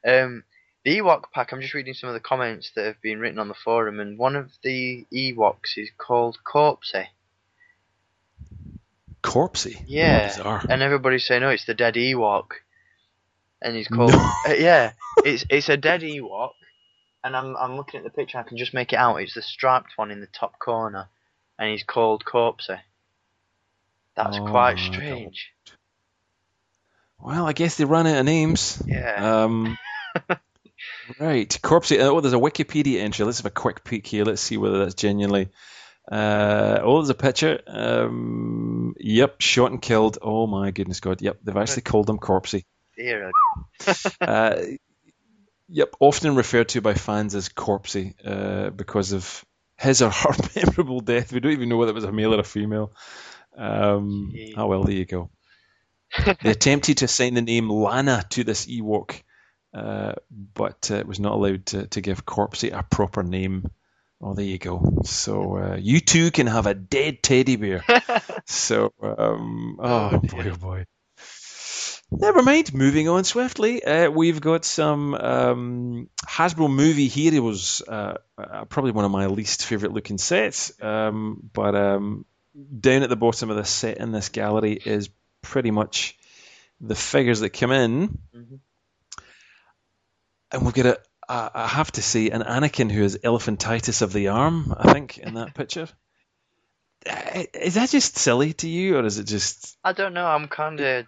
that. 0.03 0.23
Um, 0.23 0.43
the 0.85 0.97
Ewok 0.99 1.23
pack. 1.33 1.51
I'm 1.51 1.61
just 1.61 1.73
reading 1.73 1.93
some 1.93 2.07
of 2.09 2.13
the 2.13 2.19
comments 2.19 2.71
that 2.75 2.85
have 2.85 3.01
been 3.01 3.19
written 3.19 3.39
on 3.39 3.47
the 3.49 3.53
forum, 3.53 3.99
and 3.99 4.17
one 4.17 4.35
of 4.35 4.49
the 4.63 5.05
Ewoks 5.13 5.77
is 5.77 5.89
called 5.97 6.37
Corpsey. 6.45 7.07
Corpsey. 9.23 9.81
Yeah, 9.87 10.27
Bizarre. 10.27 10.63
and 10.69 10.81
everybody's 10.81 11.25
saying, 11.25 11.43
"Oh, 11.43 11.49
it's 11.49 11.65
the 11.65 11.73
dead 11.73 11.95
Ewok," 11.95 12.51
and 13.61 13.75
he's 13.75 13.87
called. 13.87 14.11
No. 14.11 14.31
Uh, 14.47 14.53
yeah, 14.53 14.93
it's 15.25 15.45
it's 15.49 15.67
a 15.69 15.75
dead 15.77 16.01
Ewok, 16.01 16.51
and 17.23 17.35
I'm 17.35 17.55
I'm 17.57 17.75
looking 17.75 17.99
at 17.99 18.03
the 18.03 18.09
picture. 18.09 18.37
I 18.37 18.43
can 18.43 18.57
just 18.57 18.73
make 18.73 18.93
it 18.93 18.97
out. 18.97 19.17
It's 19.17 19.33
the 19.33 19.41
striped 19.41 19.93
one 19.97 20.11
in 20.11 20.19
the 20.19 20.27
top 20.27 20.59
corner, 20.59 21.09
and 21.59 21.71
he's 21.71 21.83
called 21.83 22.23
Corpsey. 22.25 22.79
That's 24.15 24.37
Oh 24.37 24.47
quite 24.47 24.79
strange. 24.79 25.51
Well, 27.19 27.45
I 27.45 27.53
guess 27.53 27.77
they 27.77 27.85
ran 27.85 28.07
out 28.07 28.19
of 28.19 28.25
names. 28.25 28.81
Yeah. 28.85 29.43
Um, 29.43 29.77
right, 31.19 31.49
Corpsey. 31.63 31.99
Oh, 31.99 32.19
there's 32.21 32.33
a 32.33 32.37
Wikipedia 32.37 32.99
entry. 32.99 33.25
Let's 33.25 33.39
have 33.39 33.45
a 33.47 33.51
quick 33.51 33.83
peek 33.83 34.05
here. 34.05 34.23
Let's 34.23 34.41
see 34.41 34.57
whether 34.57 34.79
that's 34.79 34.95
genuinely. 34.95 35.49
Uh, 36.11 36.79
oh, 36.81 36.99
there's 36.99 37.09
a 37.09 37.15
picture. 37.15 37.59
Um, 37.67 38.95
yep, 38.99 39.41
shot 39.41 39.71
and 39.71 39.81
killed. 39.81 40.19
Oh 40.21 40.47
my 40.47 40.71
goodness 40.71 40.99
God. 40.99 41.21
Yep, 41.21 41.39
they've 41.43 41.57
actually 41.57 41.81
called 41.83 42.09
him 42.09 42.19
Corpsey. 42.19 42.63
Dear, 42.95 43.31
Uh, 44.21 44.61
yep, 45.69 45.93
often 45.99 46.35
referred 46.35 46.69
to 46.69 46.81
by 46.81 46.93
fans 46.93 47.35
as 47.35 47.49
Corpsey 47.49 48.13
uh, 48.25 48.69
because 48.69 49.11
of 49.11 49.45
his 49.77 50.01
or 50.01 50.09
her 50.09 50.33
memorable 50.55 51.01
death. 51.01 51.31
We 51.31 51.39
don't 51.39 51.51
even 51.53 51.69
know 51.69 51.77
whether 51.77 51.91
it 51.91 51.95
was 51.95 52.03
a 52.03 52.11
male 52.11 52.33
or 52.33 52.39
a 52.39 52.43
female. 52.43 52.93
Um, 53.55 54.31
oh 54.55 54.67
well, 54.67 54.83
there 54.83 54.95
you 54.95 55.05
go. 55.05 55.29
they 56.41 56.51
attempted 56.51 56.97
to 56.99 57.05
assign 57.05 57.33
the 57.33 57.41
name 57.41 57.69
Lana 57.69 58.23
to 58.31 58.43
this 58.43 58.65
Ewok, 58.65 59.21
uh, 59.73 60.13
but 60.53 60.89
uh, 60.91 60.95
it 60.95 61.07
was 61.07 61.19
not 61.19 61.33
allowed 61.33 61.65
to, 61.67 61.87
to 61.87 62.01
give 62.01 62.25
Corpsey 62.25 62.71
a 62.71 62.83
proper 62.83 63.23
name. 63.23 63.69
Oh, 64.21 64.33
there 64.33 64.45
you 64.45 64.57
go. 64.57 65.01
So 65.03 65.57
uh, 65.57 65.77
you 65.79 65.99
too 65.99 66.31
can 66.31 66.47
have 66.47 66.65
a 66.65 66.73
dead 66.73 67.21
teddy 67.21 67.55
bear. 67.55 67.83
so, 68.45 68.93
um, 69.01 69.77
oh 69.79 70.09
Oh, 70.11 70.19
boy, 70.19 70.49
oh 70.51 70.55
boy. 70.55 70.85
Never 72.09 72.41
mind. 72.41 72.73
Moving 72.73 73.09
on 73.09 73.23
swiftly, 73.25 73.83
uh, 73.83 74.09
we've 74.09 74.39
got 74.39 74.63
some 74.63 75.13
um, 75.13 76.09
Hasbro 76.25 76.69
movie 76.71 77.07
heroes. 77.09 77.81
Uh, 77.85 78.17
uh, 78.37 78.65
probably 78.65 78.91
one 78.91 79.03
of 79.05 79.11
my 79.11 79.25
least 79.27 79.65
favorite 79.65 79.91
looking 79.91 80.17
sets, 80.17 80.71
um, 80.81 81.49
but 81.53 81.75
um, 81.75 82.25
down 82.79 83.03
at 83.03 83.09
the 83.09 83.17
bottom 83.17 83.49
of 83.49 83.57
the 83.57 83.65
set 83.65 83.97
in 83.97 84.11
this 84.13 84.29
gallery 84.29 84.73
is 84.73 85.09
pretty 85.41 85.69
much 85.71 86.17
the 86.79 86.95
figures 86.95 87.41
that 87.41 87.49
come 87.49 87.71
in, 87.71 88.17
Mhm. 88.33 88.59
and 90.51 90.61
we've 90.63 90.73
got 90.73 90.85
a. 90.85 90.99
I 91.29 91.49
I 91.53 91.67
have 91.67 91.91
to 91.93 92.01
say, 92.01 92.29
an 92.29 92.41
Anakin 92.41 92.89
who 92.89 93.03
is 93.03 93.17
elephantitis 93.17 94.01
of 94.01 94.13
the 94.13 94.29
arm. 94.29 94.73
I 94.77 94.93
think 94.93 95.17
in 95.17 95.33
that 95.33 95.53
picture. 95.53 95.89
Uh, 97.05 97.43
Is 97.53 97.75
that 97.75 97.89
just 97.89 98.17
silly 98.17 98.53
to 98.53 98.69
you, 98.69 98.97
or 98.97 99.05
is 99.05 99.19
it 99.19 99.25
just? 99.25 99.75
I 99.83 99.91
don't 99.91 100.13
know. 100.13 100.25
I'm 100.25 100.47
kind 100.47 100.79
of, 100.79 101.05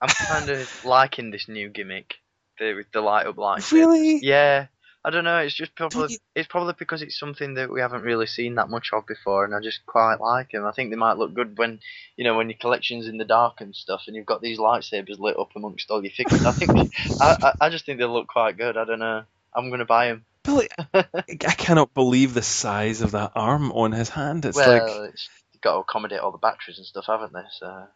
I'm 0.00 0.08
kind 0.08 0.48
of 0.48 0.84
liking 0.84 1.30
this 1.30 1.48
new 1.48 1.68
gimmick, 1.68 2.14
the 2.58 2.74
with 2.74 2.90
the 2.92 3.00
light 3.00 3.26
up 3.26 3.38
lights. 3.38 3.72
Really? 3.72 4.18
Yeah. 4.22 4.66
I 5.04 5.10
don't 5.10 5.24
know. 5.24 5.38
It's 5.38 5.54
just 5.54 5.74
probably 5.74 6.12
you- 6.12 6.18
it's 6.34 6.48
probably 6.48 6.74
because 6.78 7.02
it's 7.02 7.18
something 7.18 7.54
that 7.54 7.70
we 7.70 7.80
haven't 7.80 8.02
really 8.02 8.26
seen 8.26 8.56
that 8.56 8.68
much 8.68 8.90
of 8.92 9.06
before, 9.06 9.44
and 9.44 9.54
I 9.54 9.60
just 9.60 9.86
quite 9.86 10.20
like 10.20 10.50
them. 10.50 10.66
I 10.66 10.72
think 10.72 10.90
they 10.90 10.96
might 10.96 11.16
look 11.16 11.34
good 11.34 11.56
when 11.56 11.80
you 12.16 12.24
know 12.24 12.36
when 12.36 12.50
your 12.50 12.58
collection's 12.58 13.06
in 13.06 13.16
the 13.16 13.24
dark 13.24 13.60
and 13.60 13.74
stuff, 13.74 14.02
and 14.06 14.16
you've 14.16 14.26
got 14.26 14.42
these 14.42 14.58
lightsabers 14.58 15.18
lit 15.18 15.38
up 15.38 15.50
amongst 15.56 15.90
all 15.90 16.02
your 16.02 16.12
figures. 16.12 16.44
I 16.44 16.52
think 16.52 16.70
I, 17.20 17.36
I 17.42 17.66
I 17.66 17.68
just 17.70 17.86
think 17.86 17.98
they 17.98 18.04
look 18.04 18.26
quite 18.26 18.56
good. 18.58 18.76
I 18.76 18.84
don't 18.84 18.98
know. 18.98 19.22
I'm 19.54 19.70
gonna 19.70 19.84
buy 19.84 20.08
them. 20.08 20.24
Billy, 20.42 20.68
I 20.94 21.54
cannot 21.56 21.94
believe 21.94 22.34
the 22.34 22.42
size 22.42 23.00
of 23.00 23.12
that 23.12 23.32
arm 23.34 23.70
on 23.72 23.92
his 23.92 24.08
hand. 24.08 24.44
It's 24.44 24.56
well, 24.56 24.72
like, 25.04 25.12
it's 25.12 25.28
got 25.62 25.74
to 25.74 25.78
accommodate 25.78 26.20
all 26.20 26.32
the 26.32 26.38
batteries 26.38 26.78
and 26.78 26.86
stuff, 26.86 27.04
haven't 27.06 27.32
they? 27.32 27.44
So 27.58 27.86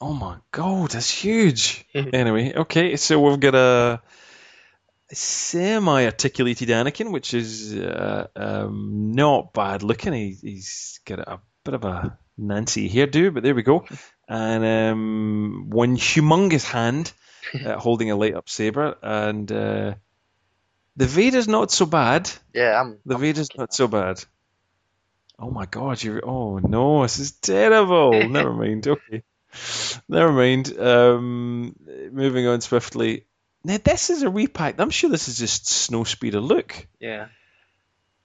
oh 0.00 0.12
my 0.12 0.36
god, 0.52 0.90
that's 0.90 1.10
huge. 1.10 1.86
anyway, 1.94 2.52
okay, 2.54 2.96
so 2.96 3.20
we've 3.20 3.40
got 3.40 3.54
a 3.54 4.00
semi-articulated 5.12 6.68
Anakin, 6.68 7.12
which 7.12 7.34
is 7.34 7.74
uh, 7.74 8.26
um, 8.36 9.12
not 9.14 9.52
bad 9.52 9.82
looking. 9.82 10.12
He, 10.12 10.36
he's 10.40 11.00
got 11.04 11.18
a 11.20 11.40
bit 11.64 11.74
of 11.74 11.84
a 11.84 12.18
Nancy 12.36 12.88
hairdo, 12.88 13.32
but 13.32 13.42
there 13.42 13.54
we 13.54 13.62
go. 13.62 13.84
And 14.28 14.64
um, 14.64 15.66
one 15.70 15.96
humongous 15.96 16.64
hand 16.64 17.12
uh, 17.64 17.78
holding 17.78 18.10
a 18.10 18.16
light 18.16 18.34
up 18.34 18.48
saber, 18.48 18.96
and 19.02 19.50
uh, 19.52 19.94
the 20.96 21.06
Vader's 21.06 21.48
not 21.48 21.70
so 21.70 21.86
bad. 21.86 22.30
yeah, 22.54 22.80
I'm. 22.80 22.98
The 23.04 23.14
I'm 23.14 23.20
Vader's 23.20 23.50
not 23.56 23.70
that. 23.70 23.74
so 23.74 23.88
bad. 23.88 24.24
Oh 25.38 25.50
my 25.50 25.66
god, 25.66 26.02
you're 26.02 26.22
oh 26.24 26.58
no, 26.58 27.02
this 27.02 27.18
is 27.18 27.32
terrible. 27.32 28.12
Never 28.28 28.52
mind. 28.52 28.86
Okay. 28.86 29.22
Never 30.08 30.32
mind. 30.32 30.78
Um 30.78 31.76
moving 32.12 32.46
on 32.46 32.60
swiftly. 32.60 33.26
Now 33.64 33.78
this 33.82 34.10
is 34.10 34.22
a 34.22 34.30
repack. 34.30 34.78
I'm 34.78 34.90
sure 34.90 35.10
this 35.10 35.28
is 35.28 35.38
just 35.38 35.68
Snow 35.68 36.04
Speeder 36.04 36.40
Luke. 36.40 36.86
Yeah. 37.00 37.28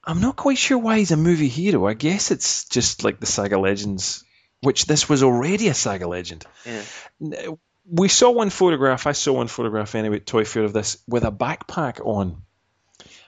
I'm 0.03 0.21
not 0.21 0.35
quite 0.35 0.57
sure 0.57 0.77
why 0.77 0.97
he's 0.97 1.11
a 1.11 1.17
movie 1.17 1.49
hero. 1.49 1.85
I 1.87 1.93
guess 1.93 2.31
it's 2.31 2.65
just 2.65 3.03
like 3.03 3.19
the 3.19 3.25
Saga 3.25 3.59
Legends, 3.59 4.23
which 4.61 4.85
this 4.85 5.07
was 5.07 5.23
already 5.23 5.67
a 5.67 5.73
Saga 5.73 6.07
Legend. 6.07 6.45
Yeah. 6.65 7.51
We 7.91 8.07
saw 8.07 8.31
one 8.31 8.49
photograph, 8.49 9.07
I 9.07 9.11
saw 9.13 9.33
one 9.33 9.47
photograph 9.47 9.95
anyway 9.95 10.17
at 10.17 10.25
Toy 10.25 10.45
Fair 10.45 10.63
of 10.63 10.73
this 10.73 10.97
with 11.07 11.23
a 11.25 11.31
backpack 11.31 12.05
on. 12.05 12.43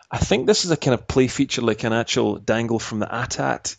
I 0.09 0.17
think 0.17 0.45
this 0.45 0.65
is 0.65 0.71
a 0.71 0.77
kind 0.77 0.93
of 0.93 1.07
play 1.07 1.27
feature, 1.27 1.61
like 1.61 1.83
an 1.83 1.93
actual 1.93 2.35
dangle 2.37 2.79
from 2.79 2.99
the 2.99 3.05
ATAT 3.05 3.75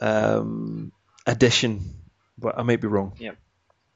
um, 0.00 0.92
edition, 1.26 1.94
but 2.40 2.58
I 2.58 2.62
might 2.62 2.80
be 2.80 2.88
wrong. 2.88 3.12
Yeah, 3.18 3.32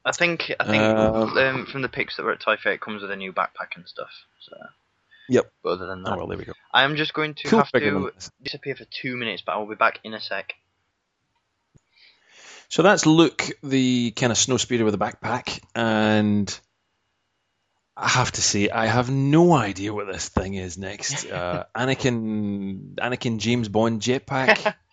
I 0.03 0.11
think 0.11 0.53
I 0.59 0.65
think 0.65 0.83
Um, 0.83 1.37
um, 1.37 1.65
from 1.65 1.81
the 1.81 1.89
pics 1.89 2.17
that 2.17 2.23
were 2.23 2.31
at 2.31 2.43
Fair, 2.43 2.73
it 2.73 2.81
comes 2.81 3.01
with 3.01 3.11
a 3.11 3.15
new 3.15 3.33
backpack 3.33 3.75
and 3.75 3.87
stuff. 3.87 4.11
So. 4.41 4.55
Yep. 5.27 5.51
But 5.63 5.69
other 5.69 5.87
than 5.87 6.03
that, 6.03 6.13
Oh 6.13 6.17
well, 6.17 6.27
there 6.27 6.37
we 6.37 6.45
go. 6.45 6.53
I 6.71 6.83
am 6.83 6.95
just 6.95 7.13
going 7.13 7.33
to 7.35 7.47
Cool 7.47 7.59
have 7.59 7.71
to 7.71 8.11
disappear 8.43 8.75
for 8.75 8.85
two 8.85 9.17
minutes, 9.17 9.41
but 9.45 9.53
I 9.53 9.57
will 9.57 9.67
be 9.67 9.75
back 9.75 9.99
in 10.03 10.13
a 10.13 10.21
sec. 10.21 10.53
So 12.69 12.83
that's 12.83 13.05
Luke, 13.05 13.43
the 13.63 14.11
kind 14.11 14.31
of 14.31 14.37
snow 14.37 14.57
speeder 14.57 14.85
with 14.85 14.95
a 14.95 14.97
backpack, 14.97 15.61
and 15.75 16.59
I 17.97 18.09
have 18.09 18.31
to 18.33 18.41
say, 18.41 18.69
I 18.69 18.87
have 18.87 19.09
no 19.09 19.53
idea 19.53 19.93
what 19.93 20.07
this 20.07 20.29
thing 20.29 20.55
is 20.55 20.77
next. 20.77 21.25
Uh, 21.35 21.65
Anakin, 21.75 22.95
Anakin 22.95 23.39
James 23.39 23.67
Bond 23.69 24.01
jetpack. 24.01 24.75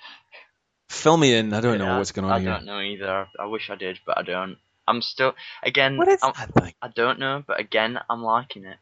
Fill 0.93 1.17
me 1.17 1.35
in. 1.35 1.55
I 1.55 1.61
don't 1.63 1.79
know 1.79 1.97
what's 1.97 2.13
going 2.13 2.27
on 2.27 2.33
I 2.33 2.41
here. 2.41 2.51
I 2.51 2.57
don't 2.59 2.67
know 2.67 2.81
either. 2.81 3.27
I 3.41 3.47
wish 3.47 3.71
I 3.71 3.77
did, 3.77 3.99
but 4.05 4.19
I 4.19 4.23
don't. 4.23 4.59
I'm 4.87 5.01
still 5.01 5.33
again. 5.63 5.97
What 5.97 6.09
is 6.09 6.21
I'm, 6.23 6.33
that 6.37 6.53
thing? 6.55 6.75
I 6.83 6.89
don't 6.89 7.19
know, 7.19 7.43
but 7.47 7.59
again, 7.59 7.99
I'm 8.11 8.23
liking 8.23 8.67
it. 8.67 8.77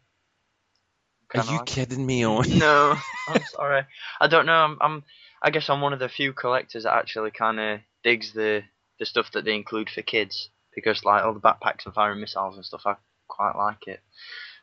Are 1.35 1.45
you 1.45 1.59
like- 1.59 1.67
kidding 1.67 2.05
me 2.05 2.25
on? 2.25 2.59
No, 2.59 2.97
I'm 3.29 3.43
sorry. 3.45 3.83
I 4.21 4.27
don't 4.27 4.45
know. 4.47 4.53
I'm, 4.53 4.79
I'm. 4.81 5.05
I 5.41 5.51
guess 5.51 5.71
I'm 5.71 5.81
one 5.81 5.93
of 5.93 6.01
the 6.01 6.09
few 6.09 6.33
collectors 6.33 6.83
that 6.83 6.97
actually 6.97 7.31
kind 7.31 7.61
of 7.61 7.81
digs 8.03 8.33
the 8.33 8.63
the 8.99 9.07
stuff 9.07 9.31
that 9.33 9.45
they 9.45 9.55
include 9.55 9.89
for 9.89 10.03
kids 10.03 10.51
because 10.75 11.05
like 11.05 11.23
all 11.25 11.33
the 11.33 11.41
backpacks 11.41 11.85
and 11.87 11.95
firing 11.95 12.21
missiles 12.21 12.57
and 12.57 12.65
stuff. 12.65 12.83
I 12.87 12.97
quite 13.29 13.55
like 13.57 13.87
it. 13.87 14.01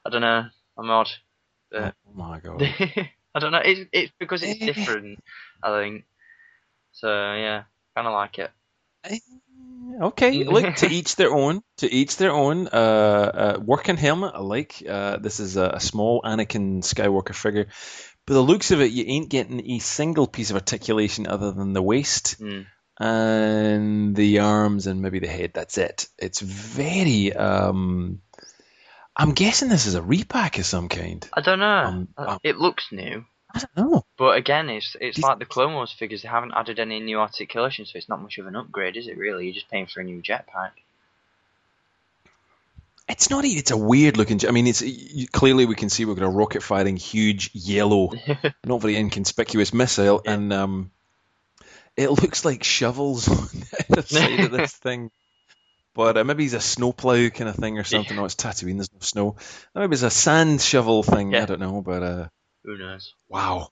I 0.06 0.10
don't 0.10 0.22
know. 0.22 0.48
I'm 0.78 0.90
odd. 0.90 1.10
Oh 1.74 1.92
my 2.14 2.40
god. 2.42 2.62
I 3.36 3.40
don't 3.40 3.54
know. 3.54 3.62
It's 3.64 3.90
it's 3.94 4.12
because 4.20 4.44
it's 4.44 4.62
Eh. 4.62 4.66
different. 4.66 5.24
I 5.64 5.70
think. 5.82 6.04
So 7.00 7.08
yeah, 7.10 7.64
kind 7.96 8.08
of 8.08 8.14
like 8.14 8.40
it. 8.40 8.52
Okay, 10.00 10.44
look 10.44 10.76
to 10.78 10.88
each 10.92 11.16
their 11.16 11.34
own. 11.34 11.62
To 11.78 11.92
each 11.92 12.18
their 12.18 12.32
own. 12.32 12.68
Uh, 12.68 12.72
uh, 12.74 13.60
working 13.64 13.98
helmet, 13.98 14.34
I 14.36 14.40
like. 14.42 14.84
Uh, 14.88 15.18
this 15.18 15.40
is 15.40 15.58
a, 15.58 15.66
a 15.76 15.80
small 15.80 16.22
Anakin 16.24 16.82
Skywalker 16.82 17.34
figure, 17.36 17.68
but 18.26 18.34
the 18.34 18.42
looks 18.42 18.72
of 18.72 18.82
it, 18.82 18.92
you 18.92 19.06
ain't 19.08 19.30
getting 19.30 19.72
a 19.72 19.80
single 19.80 20.28
piece 20.28 20.50
of 20.50 20.56
articulation 20.56 21.28
other 21.28 21.52
than 21.52 21.74
the 21.74 21.82
waist 21.82 22.40
Mm. 22.40 22.66
and 23.00 24.16
the 24.16 24.40
arms 24.40 24.88
and 24.88 25.02
maybe 25.02 25.20
the 25.20 25.28
head. 25.28 25.52
That's 25.54 25.78
it. 25.78 26.08
It's 26.18 26.42
very. 26.42 27.34
Um, 27.34 28.22
I'm 29.16 29.32
guessing 29.34 29.70
this 29.70 29.86
is 29.88 29.96
a 29.96 30.02
repack 30.02 30.60
of 30.60 30.66
some 30.66 30.90
kind. 30.90 31.28
I 31.34 31.42
don't 31.42 31.60
know. 31.60 31.66
Um, 31.86 32.08
Uh, 32.18 32.26
um, 32.32 32.40
it 32.44 32.58
looks 32.58 32.92
new. 32.92 33.24
I 33.54 33.60
don't 33.60 33.78
know. 33.92 34.06
But 34.18 34.38
again, 34.38 34.70
it's 34.70 34.96
it's 35.00 35.16
Did- 35.16 35.24
like 35.24 35.40
the 35.40 35.46
Clone 35.46 35.74
Wars 35.74 35.92
figures. 35.92 36.22
They 36.22 36.28
haven't 36.30 36.54
added 36.56 36.80
any 36.80 37.00
new 37.00 37.20
articulation, 37.20 37.86
so 37.86 37.94
it's 37.98 38.10
not 38.10 38.22
much 38.22 38.38
of 38.38 38.48
an 38.48 38.56
upgrade, 38.56 38.98
is 38.98 39.08
it? 39.08 39.18
Really, 39.18 39.46
you're 39.46 39.54
just 39.54 39.70
paying 39.70 39.86
for 39.88 40.02
a 40.02 40.04
new 40.04 40.22
jetpack. 40.22 40.72
It's 43.10 43.30
not. 43.30 43.46
even- 43.46 43.58
It's 43.60 43.72
a 43.72 43.78
weird 43.78 44.18
looking. 44.18 44.40
I 44.48 44.52
mean, 44.52 44.68
it's 44.68 44.82
you, 44.82 45.28
clearly 45.28 45.66
we 45.66 45.76
can 45.76 45.90
see 45.90 46.04
we've 46.06 46.18
got 46.18 46.26
a 46.26 46.30
rocket 46.30 46.62
firing 46.62 46.98
huge 46.98 47.52
yellow, 47.54 48.12
not 48.66 48.82
very 48.82 48.98
inconspicuous 48.98 49.74
missile, 49.74 50.22
Yeah. 50.26 50.34
and 50.34 50.52
um, 50.54 50.92
it 51.96 52.10
looks 52.12 52.44
like 52.44 52.64
shovels 52.66 53.28
on 53.30 53.48
the 53.90 54.02
side 54.06 54.42
of 54.42 54.52
this 54.52 54.74
thing. 54.74 55.10
But 55.94 56.18
uh, 56.18 56.24
maybe 56.26 56.44
he's 56.44 56.54
a 56.54 56.60
snowplow 56.60 57.30
kind 57.30 57.50
of 57.50 57.56
thing 57.56 57.80
or 57.80 57.84
something. 57.84 58.16
No, 58.16 58.26
it's 58.26 58.36
Tatooine. 58.36 58.76
There's 58.76 58.92
no 58.94 59.00
snow. 59.00 59.36
Maybe 59.74 59.94
it's 59.94 60.04
a 60.04 60.12
sand 60.12 60.62
shovel 60.62 61.02
thing. 61.02 61.34
I 61.34 61.46
don't 61.46 61.60
know. 61.62 61.82
But 61.82 62.04
uh, 62.04 62.28
Who 62.68 62.78
knows? 62.78 63.14
wow. 63.30 63.72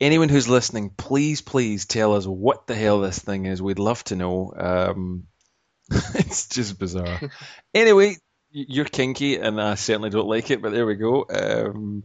Anyone 0.00 0.30
who's 0.30 0.48
listening, 0.48 0.88
please, 0.90 1.42
please 1.42 1.84
tell 1.84 2.14
us 2.14 2.26
what 2.26 2.66
the 2.66 2.74
hell 2.74 3.00
this 3.00 3.18
thing 3.18 3.44
is. 3.44 3.62
We'd 3.62 3.78
love 3.78 4.02
to 4.04 4.16
know. 4.16 4.52
Um, 4.56 5.26
it's 5.90 6.48
just 6.48 6.78
bizarre. 6.78 7.20
anyway, 7.74 8.16
you're 8.50 8.86
kinky, 8.86 9.36
and 9.36 9.60
I 9.60 9.74
certainly 9.74 10.08
don't 10.08 10.26
like 10.26 10.50
it, 10.50 10.62
but 10.62 10.72
there 10.72 10.86
we 10.86 10.94
go. 10.94 11.26
Um, 11.30 12.04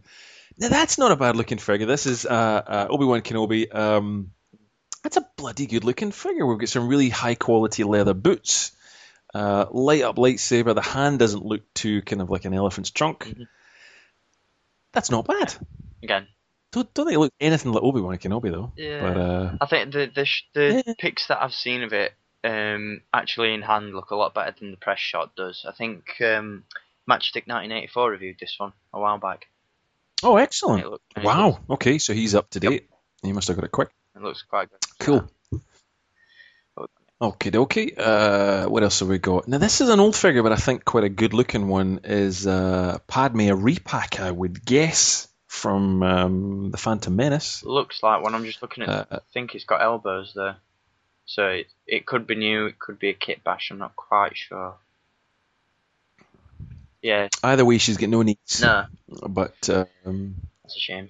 now 0.59 0.67
that's 0.67 0.97
not 0.97 1.13
a 1.13 1.15
bad 1.15 1.37
looking 1.37 1.57
figure. 1.59 1.87
This 1.87 2.05
is 2.05 2.25
uh, 2.25 2.29
uh, 2.67 2.87
Obi 2.89 3.05
Wan 3.05 3.21
Kenobi. 3.21 3.73
Um, 3.73 4.31
that's 5.01 5.17
a 5.17 5.27
bloody 5.37 5.65
good 5.65 5.85
looking 5.85 6.11
figure. 6.11 6.45
We've 6.45 6.59
got 6.59 6.69
some 6.69 6.89
really 6.89 7.09
high 7.09 7.35
quality 7.35 7.85
leather 7.85 8.13
boots. 8.13 8.73
Uh, 9.33 9.65
light 9.71 10.03
up 10.03 10.17
lightsaber. 10.17 10.75
The 10.75 10.81
hand 10.81 11.19
doesn't 11.19 11.45
look 11.45 11.73
too 11.73 12.01
kind 12.01 12.21
of 12.21 12.29
like 12.29 12.43
an 12.43 12.53
elephant's 12.53 12.91
trunk. 12.91 13.23
Mhm. 13.25 13.47
That's 14.91 15.09
not 15.09 15.25
bad. 15.25 15.55
Again, 16.03 16.27
Don't, 16.71 16.93
don't 16.93 17.07
they 17.07 17.17
look 17.17 17.33
anything 17.39 17.71
like 17.71 17.83
Obi 17.83 18.01
Wan 18.01 18.17
Kenobi 18.17 18.51
though? 18.51 18.71
Yeah. 18.77 19.01
But 19.01 19.17
uh, 19.17 19.57
I 19.61 19.65
think 19.65 19.91
the 19.93 20.11
the 20.13 20.25
sh- 20.25 20.43
the 20.53 20.83
Yeah. 20.85 20.93
pics 20.99 21.27
that 21.27 21.41
I've 21.41 21.53
seen 21.53 21.83
of 21.83 21.93
it 21.93 22.13
um, 22.43 23.01
actually 23.13 23.53
in 23.53 23.61
hand 23.63 23.93
look 23.93 24.11
a 24.11 24.15
lot 24.15 24.33
better 24.33 24.53
than 24.59 24.71
the 24.71 24.77
press 24.77 24.99
shot 24.99 25.35
does. 25.35 25.65
I 25.67 25.71
think 25.71 26.03
um, 26.21 26.63
Matchstick 27.09 27.47
1984 27.47 28.11
reviewed 28.11 28.37
this 28.39 28.55
one 28.57 28.73
a 28.93 28.99
while 28.99 29.17
back. 29.17 29.47
oh, 30.23 30.37
excellent! 30.37 30.85
It, 30.85 31.01
it 31.17 31.23
Wow. 31.23 31.47
looks- 31.47 31.59
Okay, 31.71 31.97
so 31.97 32.13
he's 32.13 32.35
up 32.35 32.49
to 32.51 32.59
date. 32.59 32.89
He 33.23 33.33
must 33.33 33.47
have 33.47 33.57
got 33.57 33.65
it 33.65 33.71
quick. 33.71 33.89
It 34.15 34.21
looks 34.21 34.43
quite 34.43 34.69
good. 34.69 34.79
Cool. 34.99 35.29
Okay, 37.19 37.49
dokie. 37.49 37.93
Uh, 37.97 38.67
what 38.69 38.83
else 38.83 38.99
have 38.99 39.09
we 39.09 39.17
got? 39.17 39.47
Now, 39.47 39.57
this 39.57 39.81
is 39.81 39.89
an 39.89 39.99
old 39.99 40.15
figure, 40.15 40.43
but 40.43 40.51
I 40.51 40.55
think 40.55 40.85
quite 40.85 41.03
a 41.03 41.09
good 41.09 41.33
looking 41.33 41.67
one. 41.67 42.01
Is 42.03 42.45
uh, 42.45 42.99
Padme 43.07 43.41
a 43.49 43.55
repack? 43.55 44.19
I 44.19 44.29
would 44.29 44.63
guess 44.63 45.27
from 45.57 46.03
um, 46.03 46.71
the 46.71 46.77
Phantom 46.77 47.15
Menace. 47.15 47.63
Looks 47.63 48.01
like 48.03 48.21
one. 48.23 48.35
I'm 48.35 48.45
just 48.45 48.61
looking 48.61 48.83
at. 48.83 48.89
Uh, 48.89 49.05
I 49.11 49.19
think 49.33 49.55
it's 49.55 49.65
got 49.65 49.81
elbows 49.81 50.33
there, 50.35 50.57
so 51.25 51.47
it 51.47 51.67
it 51.85 52.05
could 52.05 52.27
be 52.27 52.35
new. 52.35 52.67
It 52.67 52.79
could 52.79 52.99
be 52.99 53.09
a 53.09 53.13
kit 53.13 53.43
bash. 53.43 53.71
I'm 53.71 53.77
not 53.79 53.95
quite 53.95 54.37
sure. 54.37 54.75
Yeah, 57.01 57.27
Either 57.43 57.63
way, 57.63 57.77
she's 57.77 57.97
got 57.97 58.09
no 58.09 58.21
knees. 58.23 58.59
no, 58.61 58.85
But 59.07 59.69
um, 60.05 60.35
that's 60.63 60.75
a 60.75 60.79
shame. 60.79 61.09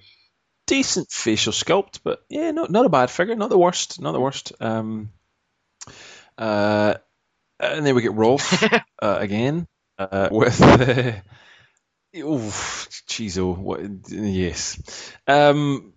decent 0.66 1.10
facial 1.10 1.52
sculpt, 1.52 2.00
but 2.04 2.22
yeah, 2.28 2.50
not 2.50 2.70
not 2.70 2.84
a 2.86 2.90
bad 2.90 3.10
figure, 3.10 3.34
not 3.34 3.48
the 3.50 3.58
worst, 3.58 4.00
not 4.00 4.12
the 4.12 4.20
worst. 4.20 4.52
Um, 4.60 5.10
uh, 6.36 6.94
and 7.58 7.84
then 7.86 7.94
we 7.94 8.02
get 8.02 8.12
Rolf 8.12 8.62
uh, 9.02 9.16
again 9.18 9.66
uh, 9.98 10.28
with 10.30 10.60
uh, 10.62 11.12
oh, 12.16 12.52
oh, 13.38 13.52
what? 13.54 13.80
Yes. 14.10 15.12
Um, 15.26 15.92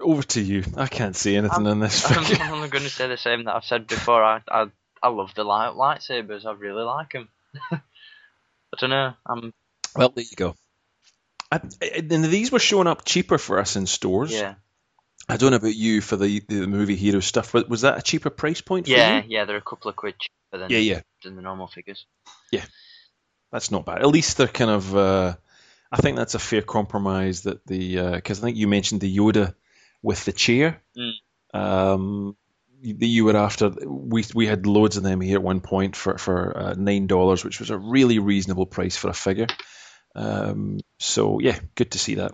over 0.00 0.22
to 0.22 0.40
you. 0.40 0.64
I 0.76 0.86
can't 0.86 1.16
say 1.16 1.36
anything 1.36 1.66
on 1.66 1.80
this 1.80 2.04
I'm, 2.10 2.24
figure. 2.24 2.42
I'm 2.44 2.68
going 2.70 2.84
to 2.84 2.90
say 2.90 3.08
the 3.08 3.16
same 3.16 3.44
that 3.44 3.54
I've 3.54 3.64
said 3.64 3.86
before. 3.86 4.22
I 4.22 4.40
I, 4.48 4.66
I 5.02 5.08
love 5.08 5.34
the 5.34 5.44
light 5.44 5.74
lightsabers. 5.74 6.44
I 6.46 6.52
really 6.52 6.82
like 6.82 7.12
them. 7.12 7.28
I 7.72 7.80
don't 8.78 8.90
know. 8.90 9.14
I'm 9.26 9.52
Well, 9.94 10.10
there 10.10 10.24
you 10.24 10.36
go. 10.36 10.56
I, 11.50 11.60
I- 11.82 12.02
and 12.10 12.24
these 12.24 12.50
were 12.50 12.58
showing 12.58 12.86
up 12.86 13.04
cheaper 13.04 13.38
for 13.38 13.58
us 13.58 13.76
in 13.76 13.86
stores. 13.86 14.32
yeah 14.32 14.54
I 15.28 15.36
don't 15.36 15.50
know 15.52 15.56
about 15.58 15.74
you 15.74 16.00
for 16.00 16.16
the, 16.16 16.40
the 16.48 16.66
movie 16.66 16.96
hero 16.96 17.20
stuff, 17.20 17.52
but 17.52 17.68
was 17.68 17.82
that 17.82 17.96
a 17.98 18.02
cheaper 18.02 18.28
price 18.30 18.60
point 18.60 18.86
for 18.86 18.92
yeah 18.92 19.18
you? 19.18 19.24
yeah. 19.28 19.44
They're 19.44 19.56
a 19.56 19.60
couple 19.62 19.88
of 19.88 19.96
quid 19.96 20.14
cheaper 20.18 20.58
than 20.62 20.70
Yeah, 20.70 20.78
yeah. 20.78 21.00
than 21.22 21.36
the 21.36 21.42
normal 21.42 21.68
figures. 21.68 22.06
That's 23.52 23.70
not 23.70 23.84
bad. 23.84 24.00
At 24.00 24.08
least 24.08 24.38
they're 24.38 24.48
kind 24.48 24.70
of. 24.70 24.96
Uh, 24.96 25.34
I 25.90 25.96
think 25.98 26.16
that's 26.16 26.34
a 26.34 26.38
fair 26.38 26.62
compromise. 26.62 27.42
That 27.42 27.64
the 27.66 28.12
because 28.14 28.40
I 28.40 28.42
think 28.42 28.56
you 28.56 28.66
mentioned 28.66 29.02
the 29.02 29.14
Yoda 29.16 29.54
with 30.02 30.24
the 30.24 30.32
chair. 30.32 30.82
Mm. 30.96 31.12
Um, 31.54 32.36
that 32.82 33.06
you 33.06 33.26
were 33.26 33.36
after. 33.36 33.68
We 33.68 34.24
we 34.34 34.46
had 34.46 34.66
loads 34.66 34.96
of 34.96 35.02
them 35.02 35.20
here 35.20 35.36
at 35.36 35.42
one 35.42 35.60
point 35.60 35.94
for 35.94 36.18
for 36.18 36.56
uh, 36.56 36.74
nine 36.76 37.06
dollars, 37.06 37.44
which 37.44 37.60
was 37.60 37.70
a 37.70 37.78
really 37.78 38.18
reasonable 38.18 38.66
price 38.66 38.96
for 38.96 39.08
a 39.10 39.14
figure. 39.14 39.48
Um, 40.16 40.80
so 40.98 41.38
yeah, 41.38 41.58
good 41.74 41.92
to 41.92 41.98
see 41.98 42.16
that. 42.16 42.32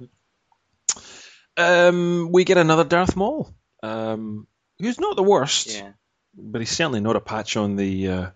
Um, 1.57 2.31
we 2.33 2.45
get 2.45 2.57
another 2.59 2.85
Darth 2.85 3.17
Maul, 3.17 3.53
um, 3.83 4.47
who's 4.79 5.01
not 5.01 5.17
the 5.17 5.23
worst 5.25 5.67
Yeah. 5.75 5.91
but 6.35 6.61
he's 6.61 6.71
certainly 6.71 7.01
not 7.01 7.17
a 7.17 7.21
patch 7.21 7.57
on 7.57 7.75
the, 7.77 8.09
uh, 8.09 8.31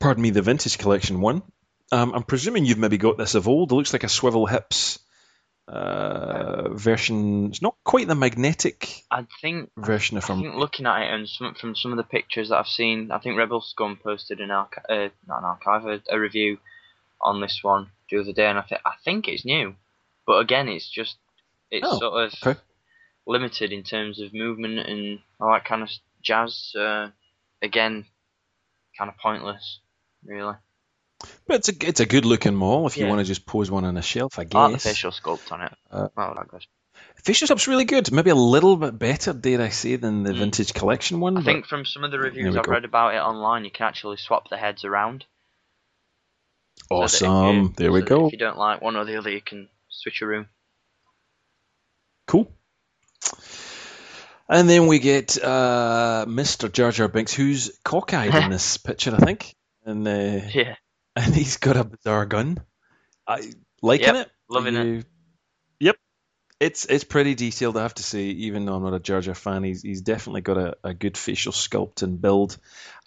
pardon 0.00 0.22
me, 0.22 0.30
the 0.30 0.42
vintage 0.42 0.78
collection 0.78 1.20
one. 1.20 1.42
Um, 1.92 2.12
I'm 2.14 2.22
presuming 2.24 2.64
you've 2.64 2.78
maybe 2.78 2.98
got 2.98 3.18
this 3.18 3.34
of 3.34 3.46
old. 3.48 3.70
It 3.70 3.74
looks 3.74 3.92
like 3.92 4.04
a 4.04 4.08
swivel 4.08 4.46
hips 4.46 4.98
uh, 5.68 6.68
version. 6.70 7.46
It's 7.50 7.62
not 7.62 7.76
quite 7.84 8.08
the 8.08 8.14
magnetic 8.14 9.02
I 9.10 9.26
think 9.40 9.70
version, 9.76 10.16
if 10.18 10.30
I 10.30 10.34
I'm. 10.34 10.40
think 10.42 10.54
looking 10.56 10.86
at 10.86 11.02
it 11.02 11.12
and 11.14 11.28
some, 11.28 11.54
from 11.54 11.74
some 11.76 11.92
of 11.92 11.96
the 11.96 12.04
pictures 12.04 12.48
that 12.48 12.58
I've 12.58 12.66
seen, 12.68 13.10
I 13.10 13.18
think 13.18 13.38
Rebel 13.38 13.60
Scum 13.60 13.98
posted 14.02 14.40
an 14.40 14.50
archi- 14.50 14.80
uh, 14.88 15.08
not 15.26 15.38
an 15.38 15.44
archive, 15.44 15.84
a, 15.86 16.02
a 16.14 16.18
review 16.18 16.58
on 17.20 17.40
this 17.40 17.60
one 17.62 17.90
the 18.10 18.18
other 18.20 18.32
day, 18.32 18.46
and 18.46 18.58
I 18.58 18.62
think 18.62 18.80
I 18.84 18.92
think 19.04 19.28
it's 19.28 19.44
new, 19.44 19.74
but 20.26 20.38
again, 20.40 20.68
it's 20.68 20.88
just 20.90 21.16
it's 21.70 21.86
Oh, 21.88 21.98
sort 21.98 22.24
of 22.24 22.34
okay. 22.44 22.60
limited 23.26 23.72
in 23.72 23.82
terms 23.84 24.20
of 24.20 24.32
movement 24.34 24.78
and 24.80 25.18
all 25.40 25.52
that 25.52 25.64
kind 25.64 25.82
of 25.82 25.90
jazz. 26.22 26.72
Uh, 26.74 27.08
again, 27.62 28.06
kind 28.98 29.10
of 29.10 29.16
pointless, 29.18 29.80
really. 30.24 30.54
But 31.46 31.56
it's 31.56 31.68
a 31.68 31.72
it's 31.86 32.00
a 32.00 32.06
good 32.06 32.24
looking 32.24 32.54
Maul 32.54 32.86
if 32.86 32.96
you 32.96 33.04
Yeah. 33.04 33.10
want 33.10 33.20
to 33.20 33.24
just 33.26 33.44
pose 33.44 33.70
one 33.70 33.84
on 33.84 33.96
a 33.96 34.02
shelf, 34.02 34.38
I 34.38 34.42
I 34.42 34.44
like 34.44 34.50
the 34.50 34.68
guess. 34.74 34.82
facial 34.84 35.10
sculpt 35.10 35.52
on 35.52 35.60
it. 35.62 35.72
Uh, 35.90 36.08
oh, 36.16 36.34
that 36.34 36.48
goes. 36.48 36.66
Facial 37.24 37.46
sculpt's 37.46 37.68
really 37.68 37.84
good. 37.84 38.10
Maybe 38.10 38.30
a 38.30 38.34
little 38.34 38.76
bit 38.76 38.98
better, 38.98 39.32
dare 39.34 39.60
I 39.60 39.68
say, 39.68 39.96
than 39.96 40.22
the 40.22 40.32
Mm. 40.32 40.38
vintage 40.38 40.72
collection 40.72 41.20
one. 41.20 41.36
I 41.36 41.40
but- 41.40 41.44
think 41.44 41.66
from 41.66 41.84
some 41.84 42.04
of 42.04 42.10
the 42.10 42.18
reviews 42.18 42.54
we 42.54 42.58
I've 42.58 42.64
go. 42.64 42.72
read 42.72 42.84
about 42.86 43.14
it 43.14 43.18
online, 43.18 43.64
you 43.64 43.70
can 43.70 43.86
actually 43.86 44.16
swap 44.16 44.48
the 44.48 44.56
heads 44.56 44.84
around. 44.84 45.24
so 46.88 46.96
that 47.00 47.04
if 47.04 47.22
awesome. 47.22 47.56
you- 47.62 47.74
there 47.76 47.92
we 47.92 48.00
so 48.00 48.04
that 48.04 48.08
go. 48.08 48.26
If 48.28 48.32
you 48.32 48.38
don't 48.38 48.56
like 48.58 48.80
one 48.80 48.96
or 48.96 49.04
the 49.04 49.16
other, 49.16 49.30
you 49.30 49.42
can 49.42 49.68
switch 49.90 50.22
a 50.22 50.26
room. 50.26 50.48
Cool. 52.26 52.50
And 54.48 54.68
then 54.68 54.86
we 54.88 54.98
get 54.98 55.36
uh, 55.42 56.24
Mr. 56.26 56.72
Jar 56.72 56.90
Jar 56.90 57.08
Binks, 57.08 57.32
who's 57.32 57.78
cockeyed 57.84 58.34
in 58.34 58.50
this 58.50 58.78
picture, 58.78 59.14
I 59.14 59.18
think, 59.18 59.54
and 59.84 60.06
uh, 60.06 60.40
Yeah, 60.54 60.74
and 61.16 61.34
he's 61.34 61.56
got 61.58 61.76
a 61.76 61.84
bizarre 61.84 62.26
gun. 62.26 62.58
I 63.26 63.52
liking 63.82 64.14
Yep, 64.14 64.16
it, 64.16 64.30
loving 64.48 64.76
it. 64.76 64.88
it. 64.98 65.06
Yep, 65.80 65.96
it's 66.60 66.84
it's 66.86 67.04
pretty 67.04 67.34
detailed, 67.34 67.76
I 67.76 67.82
have 67.82 67.94
to 67.94 68.02
say. 68.02 68.24
Even 68.24 68.64
though 68.64 68.74
I'm 68.74 68.82
not 68.82 68.94
a 68.94 69.00
Jar 69.00 69.20
Jar 69.20 69.34
fan, 69.34 69.64
he's 69.64 69.82
he's 69.82 70.02
definitely 70.02 70.42
got 70.42 70.58
a, 70.58 70.76
a 70.84 70.94
good 70.94 71.16
facial 71.16 71.52
sculpt 71.52 72.02
and 72.02 72.20
build. 72.20 72.58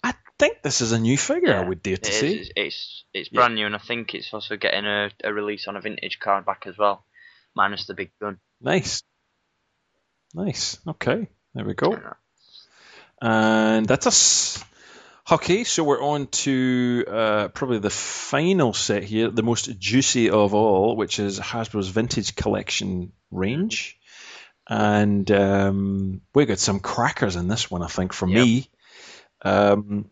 I 0.02 0.14
think 0.38 0.62
this 0.62 0.80
is 0.80 0.92
a 0.92 0.98
new 0.98 1.16
figure. 1.16 1.54
I 1.56 1.60
would 1.60 1.82
dare 1.82 1.96
to 1.96 2.12
say. 2.12 2.28
It's 2.34 2.50
it's, 2.56 3.04
it's 3.14 3.28
Yeah. 3.30 3.40
brand 3.40 3.54
new, 3.54 3.66
and 3.66 3.74
I 3.74 3.78
think 3.78 4.14
it's 4.14 4.32
also 4.34 4.56
getting 4.56 4.84
a, 4.86 5.10
a 5.22 5.32
release 5.32 5.68
on 5.68 5.76
a 5.76 5.80
vintage 5.80 6.18
card 6.18 6.44
back 6.46 6.64
as 6.66 6.76
well, 6.78 7.04
minus 7.54 7.86
the 7.86 7.94
big 7.94 8.10
gun. 8.20 8.38
Nice, 8.60 9.02
nice. 10.34 10.78
Okay, 10.86 11.28
there 11.54 11.64
we 11.64 11.74
go. 11.74 11.96
And 13.20 13.86
that's 13.86 14.06
us. 14.06 14.64
Okay, 15.30 15.64
so 15.64 15.84
we're 15.84 16.02
on 16.02 16.26
to 16.26 17.04
uh, 17.08 17.48
probably 17.48 17.78
the 17.78 17.88
final 17.88 18.74
set 18.74 19.04
here, 19.04 19.30
the 19.30 19.42
most 19.42 19.78
juicy 19.78 20.28
of 20.28 20.52
all, 20.52 20.96
which 20.96 21.18
is 21.18 21.40
Hasbro's 21.40 21.88
Vintage 21.88 22.36
Collection 22.36 23.10
range. 23.30 23.98
And 24.68 25.30
um, 25.30 26.20
we 26.34 26.44
got 26.44 26.58
some 26.58 26.78
crackers 26.78 27.36
in 27.36 27.48
this 27.48 27.70
one, 27.70 27.82
I 27.82 27.86
think, 27.86 28.12
for 28.12 28.26
me. 28.26 28.68
Um, 29.42 30.10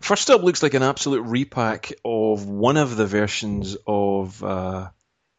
first 0.00 0.30
up, 0.30 0.44
looks 0.44 0.62
like 0.62 0.74
an 0.74 0.84
absolute 0.84 1.22
repack 1.22 1.92
of 2.04 2.46
one 2.46 2.76
of 2.76 2.96
the 2.96 3.06
versions 3.06 3.76
of 3.84 4.44
uh, 4.44 4.90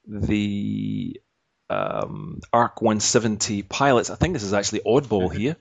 the 0.05 1.21
um, 1.69 2.41
Arc 2.51 2.81
170 2.81 3.63
pilots. 3.63 4.09
I 4.09 4.15
think 4.15 4.33
this 4.33 4.43
is 4.43 4.53
actually 4.53 4.81
Oddball 4.81 5.33
here. 5.33 5.55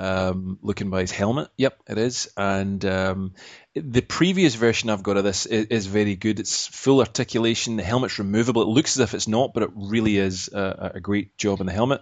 Um, 0.00 0.58
looking 0.62 0.88
by 0.88 1.02
his 1.02 1.10
helmet. 1.10 1.50
Yep, 1.58 1.82
it 1.88 1.98
is. 1.98 2.32
And 2.34 2.82
um, 2.86 3.34
the 3.74 4.00
previous 4.00 4.54
version 4.54 4.88
I've 4.88 5.02
got 5.02 5.18
of 5.18 5.24
this 5.24 5.44
is, 5.44 5.66
is, 5.66 5.86
very 5.86 6.16
good. 6.16 6.40
It's 6.40 6.66
full 6.66 7.00
articulation. 7.00 7.76
The 7.76 7.82
helmet's 7.82 8.18
removable. 8.18 8.62
It 8.62 8.68
looks 8.68 8.96
as 8.96 9.00
if 9.00 9.12
it's 9.12 9.28
not, 9.28 9.52
but 9.52 9.62
it 9.62 9.70
really 9.74 10.16
is 10.16 10.48
a, 10.48 10.92
a 10.94 11.00
great 11.00 11.36
job 11.36 11.60
in 11.60 11.66
the 11.66 11.72
helmet. 11.72 12.00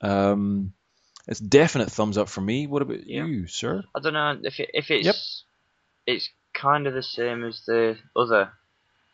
Um, 0.00 0.74
it's 1.26 1.40
definite 1.40 1.90
thumbs 1.90 2.18
up 2.18 2.28
for 2.28 2.40
me. 2.40 2.68
What 2.68 2.82
about 2.82 3.04
yeah. 3.04 3.24
you, 3.24 3.48
sir? 3.48 3.82
I 3.96 4.00
don't 4.00 4.12
know 4.12 4.38
if 4.44 4.60
it, 4.60 4.70
if 4.72 4.92
it's 4.92 5.06
yep. 5.06 5.16
it's 6.06 6.28
kind 6.52 6.86
of 6.86 6.94
the 6.94 7.02
same 7.02 7.42
as 7.42 7.62
the 7.66 7.96
other 8.14 8.52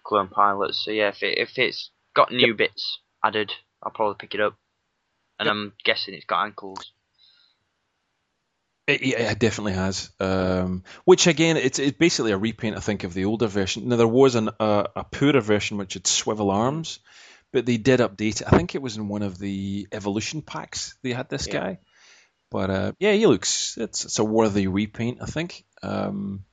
clone 0.05 0.29
pilots. 0.29 0.85
So 0.85 0.91
yeah, 0.91 1.09
if 1.09 1.23
it, 1.23 1.39
if 1.39 1.59
it's 1.59 1.91
got 2.15 2.33
new 2.33 2.49
yep. 2.49 2.57
bits 2.59 2.99
added, 3.25 3.51
I'll 3.83 3.93
probably 3.93 4.17
pick 4.19 4.35
it 4.35 4.43
up. 4.43 4.57
And 5.39 5.47
yep. 5.47 5.53
I'm 5.53 5.73
guessing 5.85 6.13
it's 6.13 6.27
got 6.27 6.45
ankles. 6.45 6.93
It, 8.91 9.21
it 9.21 9.39
definitely 9.39 9.75
has. 9.75 10.11
Um, 10.21 10.85
which 11.05 11.27
again, 11.27 11.57
it's 11.57 11.79
it's 11.79 11.97
basically 11.97 12.33
a 12.33 12.39
repaint, 12.39 12.77
I 12.77 12.81
think, 12.81 13.05
of 13.05 13.15
the 13.15 13.25
older 13.25 13.47
version. 13.47 13.89
Now 13.89 13.97
there 13.97 14.09
was 14.09 14.35
an, 14.35 14.51
uh, 14.59 14.85
a 14.97 15.05
poorer 15.05 15.41
version 15.41 15.77
which 15.77 15.95
had 15.95 16.07
swivel 16.07 16.51
arms, 16.51 17.01
but 17.53 17.67
they 17.67 17.77
did 17.77 18.01
update 18.01 18.41
it. 18.41 18.47
I 18.47 18.57
think 18.57 18.75
it 18.75 18.83
was 18.83 18.97
in 18.97 19.09
one 19.09 19.23
of 19.23 19.39
the 19.39 19.89
evolution 19.93 20.43
packs 20.43 20.97
they 21.03 21.13
had 21.13 21.29
this 21.29 21.47
yeah. 21.47 21.53
guy. 21.53 21.79
But 22.51 22.71
uh, 22.71 22.93
yeah, 22.99 23.13
he 23.13 23.27
looks 23.27 23.77
it's, 23.79 24.05
it's 24.05 24.19
a 24.19 24.25
worthy 24.25 24.67
repaint, 24.67 25.19
I 25.23 25.27
think. 25.27 25.65
Um, 25.83 26.45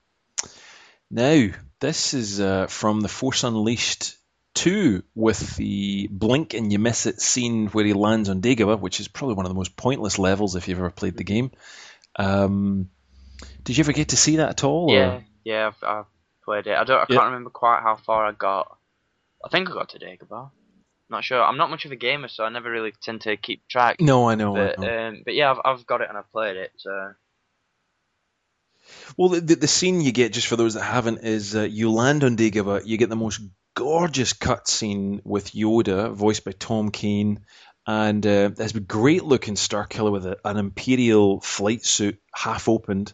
now 1.09 1.47
this 1.79 2.13
is 2.13 2.39
uh, 2.39 2.67
from 2.67 3.01
the 3.01 3.07
Force 3.07 3.43
Unleashed 3.43 4.15
2 4.55 5.03
with 5.13 5.55
the 5.55 6.07
blink 6.11 6.53
and 6.53 6.71
you 6.71 6.79
miss 6.79 7.05
it 7.05 7.21
scene 7.21 7.67
where 7.67 7.85
he 7.85 7.93
lands 7.93 8.29
on 8.29 8.41
Dagobah, 8.41 8.79
which 8.79 8.99
is 8.99 9.07
probably 9.07 9.35
one 9.35 9.45
of 9.45 9.51
the 9.51 9.57
most 9.57 9.75
pointless 9.75 10.17
levels 10.17 10.55
if 10.55 10.67
you've 10.67 10.79
ever 10.79 10.89
played 10.89 11.15
the 11.17 11.23
game. 11.23 11.51
Um, 12.17 12.89
did 13.63 13.77
you 13.77 13.83
ever 13.83 13.93
get 13.93 14.09
to 14.09 14.17
see 14.17 14.37
that 14.37 14.49
at 14.49 14.63
all? 14.63 14.91
Yeah, 14.91 15.15
or? 15.15 15.25
yeah, 15.43 15.67
I've, 15.67 15.83
I've, 15.83 16.05
played 16.43 16.67
it. 16.67 16.77
I 16.77 16.85
don't, 16.85 17.01
I 17.01 17.05
can't 17.05 17.25
remember 17.25 17.49
quite 17.49 17.81
how 17.81 17.97
far 17.97 18.25
I 18.25 18.31
got. 18.31 18.77
I 19.43 19.49
think 19.49 19.69
I 19.69 19.73
got 19.73 19.89
to 19.89 19.99
Dagobah. 19.99 20.49
Not 21.09 21.23
sure. 21.23 21.43
I'm 21.43 21.57
not 21.57 21.69
much 21.69 21.83
of 21.83 21.91
a 21.91 21.97
gamer, 21.97 22.29
so 22.29 22.45
I 22.45 22.49
never 22.49 22.71
really 22.71 22.93
tend 23.01 23.21
to 23.21 23.35
keep 23.35 23.67
track. 23.67 23.97
No, 23.99 24.29
I 24.29 24.35
know. 24.35 24.53
But, 24.53 24.79
I 24.79 24.81
know. 24.81 25.07
Um, 25.07 25.21
but 25.25 25.35
yeah, 25.35 25.51
I've, 25.51 25.59
I've 25.63 25.85
got 25.85 26.01
it 26.01 26.07
and 26.09 26.17
I've 26.17 26.31
played 26.31 26.55
it. 26.55 26.71
So. 26.77 27.13
Well, 29.17 29.29
the, 29.29 29.55
the 29.55 29.67
scene 29.67 30.01
you 30.01 30.11
get, 30.13 30.33
just 30.33 30.47
for 30.47 30.55
those 30.55 30.75
that 30.75 30.83
haven't, 30.83 31.19
is 31.19 31.55
uh, 31.55 31.63
you 31.63 31.91
land 31.91 32.23
on 32.23 32.37
Dagobah, 32.37 32.85
you 32.85 32.97
get 32.97 33.09
the 33.09 33.15
most 33.15 33.41
gorgeous 33.75 34.33
cutscene 34.33 35.21
with 35.23 35.51
Yoda, 35.51 36.13
voiced 36.13 36.45
by 36.45 36.51
Tom 36.51 36.91
Kane, 36.91 37.41
and 37.87 38.27
uh, 38.27 38.51
a 38.57 38.79
great 38.81 39.23
looking 39.23 39.55
Starkiller 39.55 40.11
with 40.11 40.25
a, 40.25 40.37
an 40.43 40.57
Imperial 40.57 41.39
flight 41.39 41.85
suit 41.85 42.19
half 42.35 42.67
opened. 42.67 43.13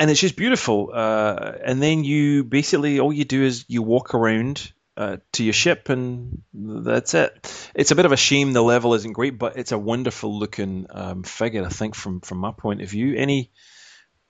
And 0.00 0.10
it's 0.10 0.20
just 0.20 0.34
beautiful. 0.34 0.90
Uh, 0.92 1.52
and 1.64 1.80
then 1.80 2.02
you 2.02 2.42
basically, 2.42 2.98
all 2.98 3.12
you 3.12 3.24
do 3.24 3.44
is 3.44 3.64
you 3.68 3.82
walk 3.82 4.14
around 4.14 4.72
uh, 4.96 5.18
to 5.32 5.44
your 5.44 5.52
ship, 5.52 5.88
and 5.90 6.42
that's 6.52 7.14
it. 7.14 7.70
It's 7.74 7.92
a 7.92 7.94
bit 7.94 8.04
of 8.04 8.10
a 8.10 8.16
shame 8.16 8.52
the 8.52 8.62
level 8.62 8.94
isn't 8.94 9.12
great, 9.12 9.38
but 9.38 9.56
it's 9.56 9.70
a 9.70 9.78
wonderful 9.78 10.36
looking 10.36 10.86
um, 10.90 11.22
figure. 11.22 11.64
I 11.64 11.68
think 11.68 11.94
from 11.94 12.20
from 12.20 12.38
my 12.38 12.50
point 12.50 12.82
of 12.82 12.90
view. 12.90 13.14
Any 13.16 13.52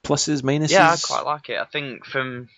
pluses, 0.05 0.43
minuses? 0.43 0.73
Yeah, 0.73 0.91
I 0.91 0.97
quite 1.03 1.25
like 1.25 1.49
it. 1.49 1.59
I 1.59 1.65
think 1.65 2.05
from 2.05 2.49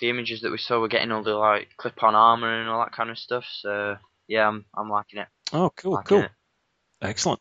the 0.00 0.08
images 0.08 0.40
that 0.40 0.50
we 0.50 0.58
saw, 0.58 0.80
we're 0.80 0.88
getting 0.88 1.12
all 1.12 1.22
the 1.22 1.34
like 1.34 1.68
clip-on 1.76 2.14
armor 2.14 2.60
and 2.60 2.68
all 2.68 2.80
that 2.80 2.92
kind 2.92 3.10
of 3.10 3.18
stuff. 3.18 3.44
So 3.60 3.98
yeah, 4.26 4.48
I'm 4.48 4.64
I'm 4.74 4.90
liking 4.90 5.20
it. 5.20 5.28
Oh, 5.52 5.70
cool, 5.76 6.02
cool, 6.04 6.22
it. 6.22 6.30
excellent. 7.02 7.40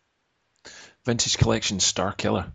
Vintage 1.05 1.37
collection 1.37 1.77
Starkiller. 1.77 2.51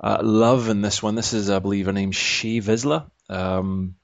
Uh, 0.00 0.18
love 0.22 0.68
in 0.68 0.82
this 0.82 1.02
one. 1.02 1.14
This 1.14 1.32
is, 1.32 1.48
I 1.48 1.58
believe, 1.58 1.86
her 1.86 1.92
name's 1.92 2.16
Shae 2.16 2.62
Vizsla. 2.62 3.10
Um, 3.28 3.94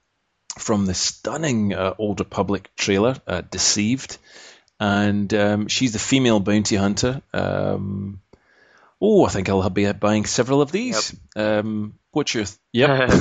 from 0.57 0.85
the 0.85 0.93
stunning 0.93 1.73
uh, 1.73 1.93
Old 1.97 2.19
Republic 2.19 2.69
trailer, 2.75 3.15
uh, 3.27 3.41
Deceived. 3.41 4.17
And 4.79 5.33
um, 5.33 5.67
she's 5.67 5.93
the 5.93 5.99
female 5.99 6.39
bounty 6.39 6.77
hunter. 6.77 7.21
Um, 7.33 8.21
oh, 9.01 9.25
I 9.25 9.29
think 9.29 9.49
I'll 9.49 9.69
be 9.69 9.91
buying 9.91 10.25
several 10.25 10.61
of 10.61 10.71
these. 10.71 11.15
Yep. 11.35 11.65
Um, 11.65 11.93
what's 12.11 12.33
your. 12.33 12.45
Th- 12.45 12.57
yep. 12.71 13.11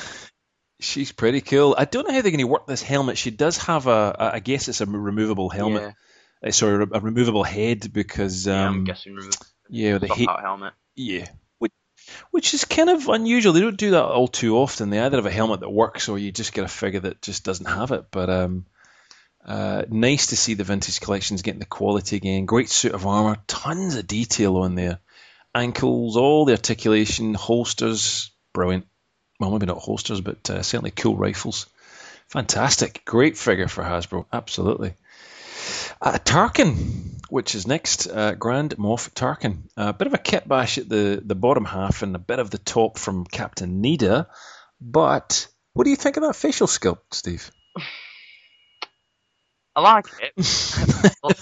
she's 0.80 1.12
pretty 1.12 1.40
cool. 1.40 1.76
I 1.78 1.84
don't 1.84 2.06
know 2.06 2.12
how 2.14 2.20
they're 2.20 2.32
going 2.32 2.38
to 2.38 2.46
work 2.46 2.66
this 2.66 2.82
helmet. 2.82 3.16
She 3.16 3.30
does 3.30 3.58
have 3.58 3.86
a, 3.86 4.16
I 4.18 4.40
guess 4.40 4.68
it's 4.68 4.80
a 4.80 4.86
removable 4.86 5.48
helmet. 5.48 5.82
Yeah. 5.82 5.92
Uh, 6.44 6.50
sorry, 6.50 6.86
a 6.92 7.00
removable 7.00 7.44
head 7.44 7.92
because. 7.92 8.46
yeah, 8.46 8.66
I'm 8.66 8.74
um, 8.74 8.84
guessing 8.84 9.14
removable. 9.14 9.46
Yeah, 9.68 9.98
the 9.98 10.08
he- 10.08 10.26
helmet. 10.26 10.74
Yeah, 10.94 11.26
which 12.30 12.54
is 12.54 12.64
kind 12.64 12.90
of 12.90 13.08
unusual. 13.08 13.52
They 13.52 13.60
don't 13.60 13.76
do 13.76 13.92
that 13.92 14.04
all 14.04 14.28
too 14.28 14.56
often. 14.58 14.90
They 14.90 15.00
either 15.00 15.16
have 15.16 15.26
a 15.26 15.30
helmet 15.30 15.60
that 15.60 15.70
works 15.70 16.08
or 16.08 16.18
you 16.18 16.32
just 16.32 16.52
get 16.52 16.64
a 16.64 16.68
figure 16.68 17.00
that 17.00 17.22
just 17.22 17.44
doesn't 17.44 17.66
have 17.66 17.92
it. 17.92 18.06
But 18.10 18.30
um, 18.30 18.66
uh, 19.44 19.84
nice 19.88 20.28
to 20.28 20.36
see 20.36 20.54
the 20.54 20.64
vintage 20.64 21.00
collections 21.00 21.42
getting 21.42 21.60
the 21.60 21.66
quality 21.66 22.16
again. 22.16 22.46
Great 22.46 22.68
suit 22.68 22.92
of 22.92 23.06
armor, 23.06 23.36
tons 23.46 23.96
of 23.96 24.06
detail 24.06 24.56
on 24.58 24.74
there. 24.74 24.98
Ankles, 25.54 26.16
all 26.16 26.44
the 26.44 26.52
articulation, 26.52 27.34
holsters, 27.34 28.30
brilliant. 28.54 28.86
Well, 29.38 29.50
maybe 29.50 29.66
not 29.66 29.78
holsters, 29.78 30.20
but 30.20 30.48
uh, 30.48 30.62
certainly 30.62 30.92
cool 30.92 31.16
rifles. 31.16 31.66
Fantastic. 32.28 33.02
Great 33.04 33.36
figure 33.36 33.68
for 33.68 33.84
Hasbro. 33.84 34.24
Absolutely. 34.32 34.94
Uh, 36.00 36.18
Tarkin, 36.18 37.20
which 37.28 37.54
is 37.54 37.66
next, 37.66 38.06
uh, 38.06 38.34
Grand 38.34 38.76
Moff 38.76 39.10
Tarkin. 39.12 39.64
A 39.76 39.92
bit 39.92 40.06
of 40.06 40.14
a 40.14 40.18
kit 40.18 40.46
bash 40.46 40.78
at 40.78 40.88
the, 40.88 41.22
the 41.24 41.34
bottom 41.34 41.64
half 41.64 42.02
and 42.02 42.14
a 42.16 42.18
bit 42.18 42.38
of 42.38 42.50
the 42.50 42.58
top 42.58 42.98
from 42.98 43.24
Captain 43.24 43.82
Needa. 43.82 44.26
But 44.80 45.48
what 45.74 45.84
do 45.84 45.90
you 45.90 45.96
think 45.96 46.16
of 46.16 46.24
that 46.24 46.36
facial 46.36 46.66
sculpt, 46.66 47.12
Steve? 47.12 47.50
I 49.74 49.80
like 49.80 50.06
it. 50.20 50.32
well, 51.22 51.32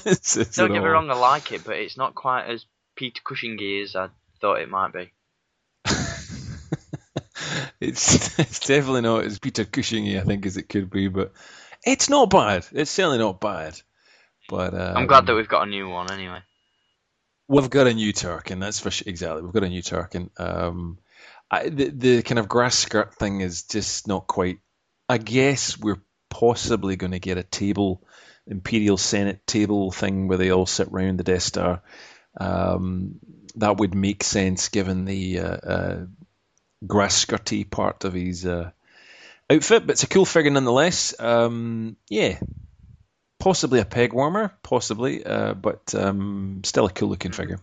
don't 0.52 0.72
get 0.72 0.82
me 0.82 0.88
wrong, 0.88 1.10
I 1.10 1.14
like 1.14 1.50
it, 1.52 1.64
but 1.64 1.76
it's 1.76 1.96
not 1.96 2.14
quite 2.14 2.46
as 2.46 2.64
Peter 2.94 3.20
Cushingy 3.26 3.82
as 3.82 3.96
I 3.96 4.08
thought 4.40 4.60
it 4.60 4.68
might 4.68 4.92
be. 4.92 5.10
it's 7.80 8.38
it's 8.38 8.60
definitely 8.60 9.00
not 9.00 9.24
as 9.24 9.40
Peter 9.40 9.64
Cushingy, 9.64 10.20
I 10.20 10.24
think, 10.24 10.46
as 10.46 10.56
it 10.56 10.68
could 10.68 10.90
be, 10.90 11.08
but 11.08 11.32
it's 11.84 12.08
not 12.08 12.30
bad. 12.30 12.66
It's 12.72 12.90
certainly 12.90 13.18
not 13.18 13.40
bad. 13.40 13.80
But 14.50 14.74
um, 14.74 14.96
I'm 14.96 15.06
glad 15.06 15.26
that 15.26 15.34
we've 15.36 15.48
got 15.48 15.68
a 15.68 15.70
new 15.70 15.88
one 15.88 16.10
anyway. 16.10 16.40
We've 17.46 17.70
got 17.70 17.86
a 17.86 17.94
new 17.94 18.12
Tarkin, 18.12 18.58
that's 18.58 18.80
for 18.80 18.90
sure. 18.90 19.08
Exactly, 19.08 19.42
we've 19.42 19.52
got 19.52 19.62
a 19.62 19.68
new 19.68 19.82
Tarkin. 19.82 20.28
Um, 20.38 20.98
I, 21.48 21.68
the, 21.68 21.90
the 21.90 22.22
kind 22.22 22.40
of 22.40 22.48
grass 22.48 22.76
skirt 22.76 23.14
thing 23.14 23.42
is 23.42 23.62
just 23.62 24.08
not 24.08 24.26
quite. 24.26 24.58
I 25.08 25.18
guess 25.18 25.78
we're 25.78 26.02
possibly 26.30 26.96
going 26.96 27.12
to 27.12 27.20
get 27.20 27.38
a 27.38 27.44
table, 27.44 28.02
Imperial 28.46 28.96
Senate 28.96 29.46
table 29.46 29.92
thing 29.92 30.26
where 30.26 30.38
they 30.38 30.50
all 30.50 30.66
sit 30.66 30.90
round 30.90 31.18
the 31.18 31.24
Death 31.24 31.42
Star. 31.42 31.82
Um, 32.40 33.20
that 33.56 33.76
would 33.76 33.94
make 33.94 34.24
sense 34.24 34.68
given 34.68 35.04
the 35.04 35.38
uh, 35.38 35.44
uh, 35.44 36.06
grass 36.84 37.24
skirty 37.24 37.68
part 37.68 38.04
of 38.04 38.14
his 38.14 38.46
uh, 38.46 38.70
outfit, 39.48 39.86
but 39.86 39.92
it's 39.92 40.02
a 40.02 40.08
cool 40.08 40.24
figure 40.24 40.50
nonetheless. 40.50 41.14
Um, 41.20 41.96
yeah, 42.08 42.38
possibly 43.40 43.80
a 43.80 43.84
peg 43.84 44.12
warmer, 44.12 44.52
possibly, 44.62 45.24
uh, 45.24 45.54
but 45.54 45.94
um, 45.94 46.60
still 46.64 46.86
a 46.86 46.90
cool 46.90 47.08
looking 47.08 47.32
figure. 47.32 47.58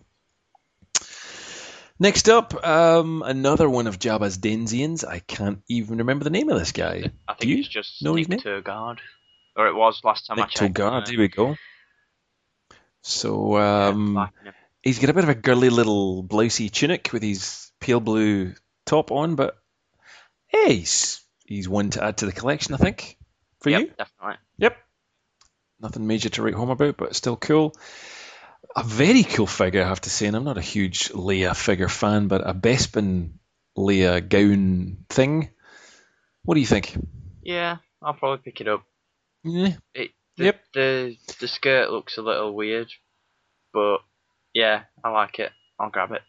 Next 1.98 2.28
up, 2.28 2.64
um, 2.66 3.22
another 3.24 3.68
one 3.68 3.86
of 3.86 3.98
Jabba's 3.98 4.38
Denzians. 4.38 5.04
I 5.08 5.20
can't 5.20 5.62
even 5.68 5.98
remember 5.98 6.24
the 6.24 6.30
name 6.30 6.48
of 6.50 6.58
this 6.58 6.72
guy. 6.72 7.10
I 7.26 7.34
think 7.34 7.58
it's 7.58 7.68
just 7.68 8.02
know 8.02 8.14
Nikto 8.14 8.62
Guard, 8.62 9.00
or 9.56 9.66
it 9.66 9.74
was 9.74 10.02
last 10.04 10.26
time 10.26 10.36
Nick 10.36 10.46
I 10.46 10.48
checked. 10.48 10.74
Turgard, 10.74 11.08
here 11.08 11.18
we 11.18 11.28
go. 11.28 11.56
So 13.02 13.56
um, 13.56 14.14
yeah, 14.44 14.52
he's 14.82 14.98
got 14.98 15.10
a 15.10 15.14
bit 15.14 15.24
of 15.24 15.30
a 15.30 15.34
girly 15.34 15.70
little 15.70 16.22
blousey 16.22 16.70
tunic 16.70 17.10
with 17.12 17.22
his 17.22 17.72
pale 17.80 18.00
blue 18.00 18.54
top 18.84 19.10
on, 19.10 19.34
but 19.34 19.56
hey, 20.46 20.76
he's, 20.76 21.20
he's 21.46 21.68
one 21.68 21.90
to 21.90 22.04
add 22.04 22.18
to 22.18 22.26
the 22.26 22.32
collection, 22.32 22.74
I 22.74 22.78
think, 22.78 23.16
for 23.60 23.70
yep, 23.70 23.80
you. 23.80 23.86
Definitely. 23.98 24.36
Yep 24.58 24.76
nothing 25.80 26.06
major 26.06 26.28
to 26.30 26.42
write 26.42 26.54
home 26.54 26.70
about, 26.70 26.96
but 26.96 27.16
still 27.16 27.36
cool. 27.36 27.74
A 28.76 28.82
very 28.82 29.22
cool 29.22 29.46
figure, 29.46 29.82
I 29.82 29.88
have 29.88 30.00
to 30.02 30.10
say, 30.10 30.26
and 30.26 30.36
I'm 30.36 30.44
not 30.44 30.58
a 30.58 30.62
huge 30.62 31.10
Leia 31.10 31.56
figure 31.56 31.88
fan, 31.88 32.28
but 32.28 32.46
a 32.46 32.54
Bespin 32.54 33.32
Leia 33.76 34.26
gown 34.26 34.98
thing. 35.08 35.50
What 36.44 36.54
do 36.54 36.60
you 36.60 36.66
think? 36.66 36.96
Yeah, 37.42 37.76
I'll 38.02 38.14
probably 38.14 38.42
pick 38.42 38.60
it 38.60 38.68
up. 38.68 38.84
Yeah. 39.44 39.74
It, 39.94 40.10
the, 40.36 40.44
yep. 40.44 40.60
The 40.74 41.16
the 41.40 41.48
skirt 41.48 41.90
looks 41.90 42.16
a 42.16 42.22
little 42.22 42.54
weird, 42.54 42.88
but 43.72 43.98
yeah, 44.52 44.82
I 45.02 45.10
like 45.10 45.38
it. 45.38 45.50
I'll 45.78 45.90
grab 45.90 46.12
it. 46.12 46.22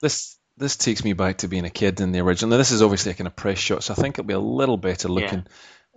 This 0.00 0.38
this 0.56 0.76
takes 0.76 1.04
me 1.04 1.12
back 1.14 1.38
to 1.38 1.48
being 1.48 1.64
a 1.64 1.70
kid 1.70 2.00
in 2.00 2.12
the 2.12 2.20
original. 2.20 2.50
Now, 2.50 2.56
this 2.58 2.70
is 2.70 2.82
obviously 2.82 3.12
a 3.12 3.14
kind 3.14 3.26
of 3.26 3.36
press 3.36 3.58
shot, 3.58 3.82
so 3.82 3.92
I 3.92 3.96
think 3.96 4.18
it'll 4.18 4.26
be 4.26 4.34
a 4.34 4.40
little 4.40 4.76
better 4.76 5.08
looking. 5.08 5.46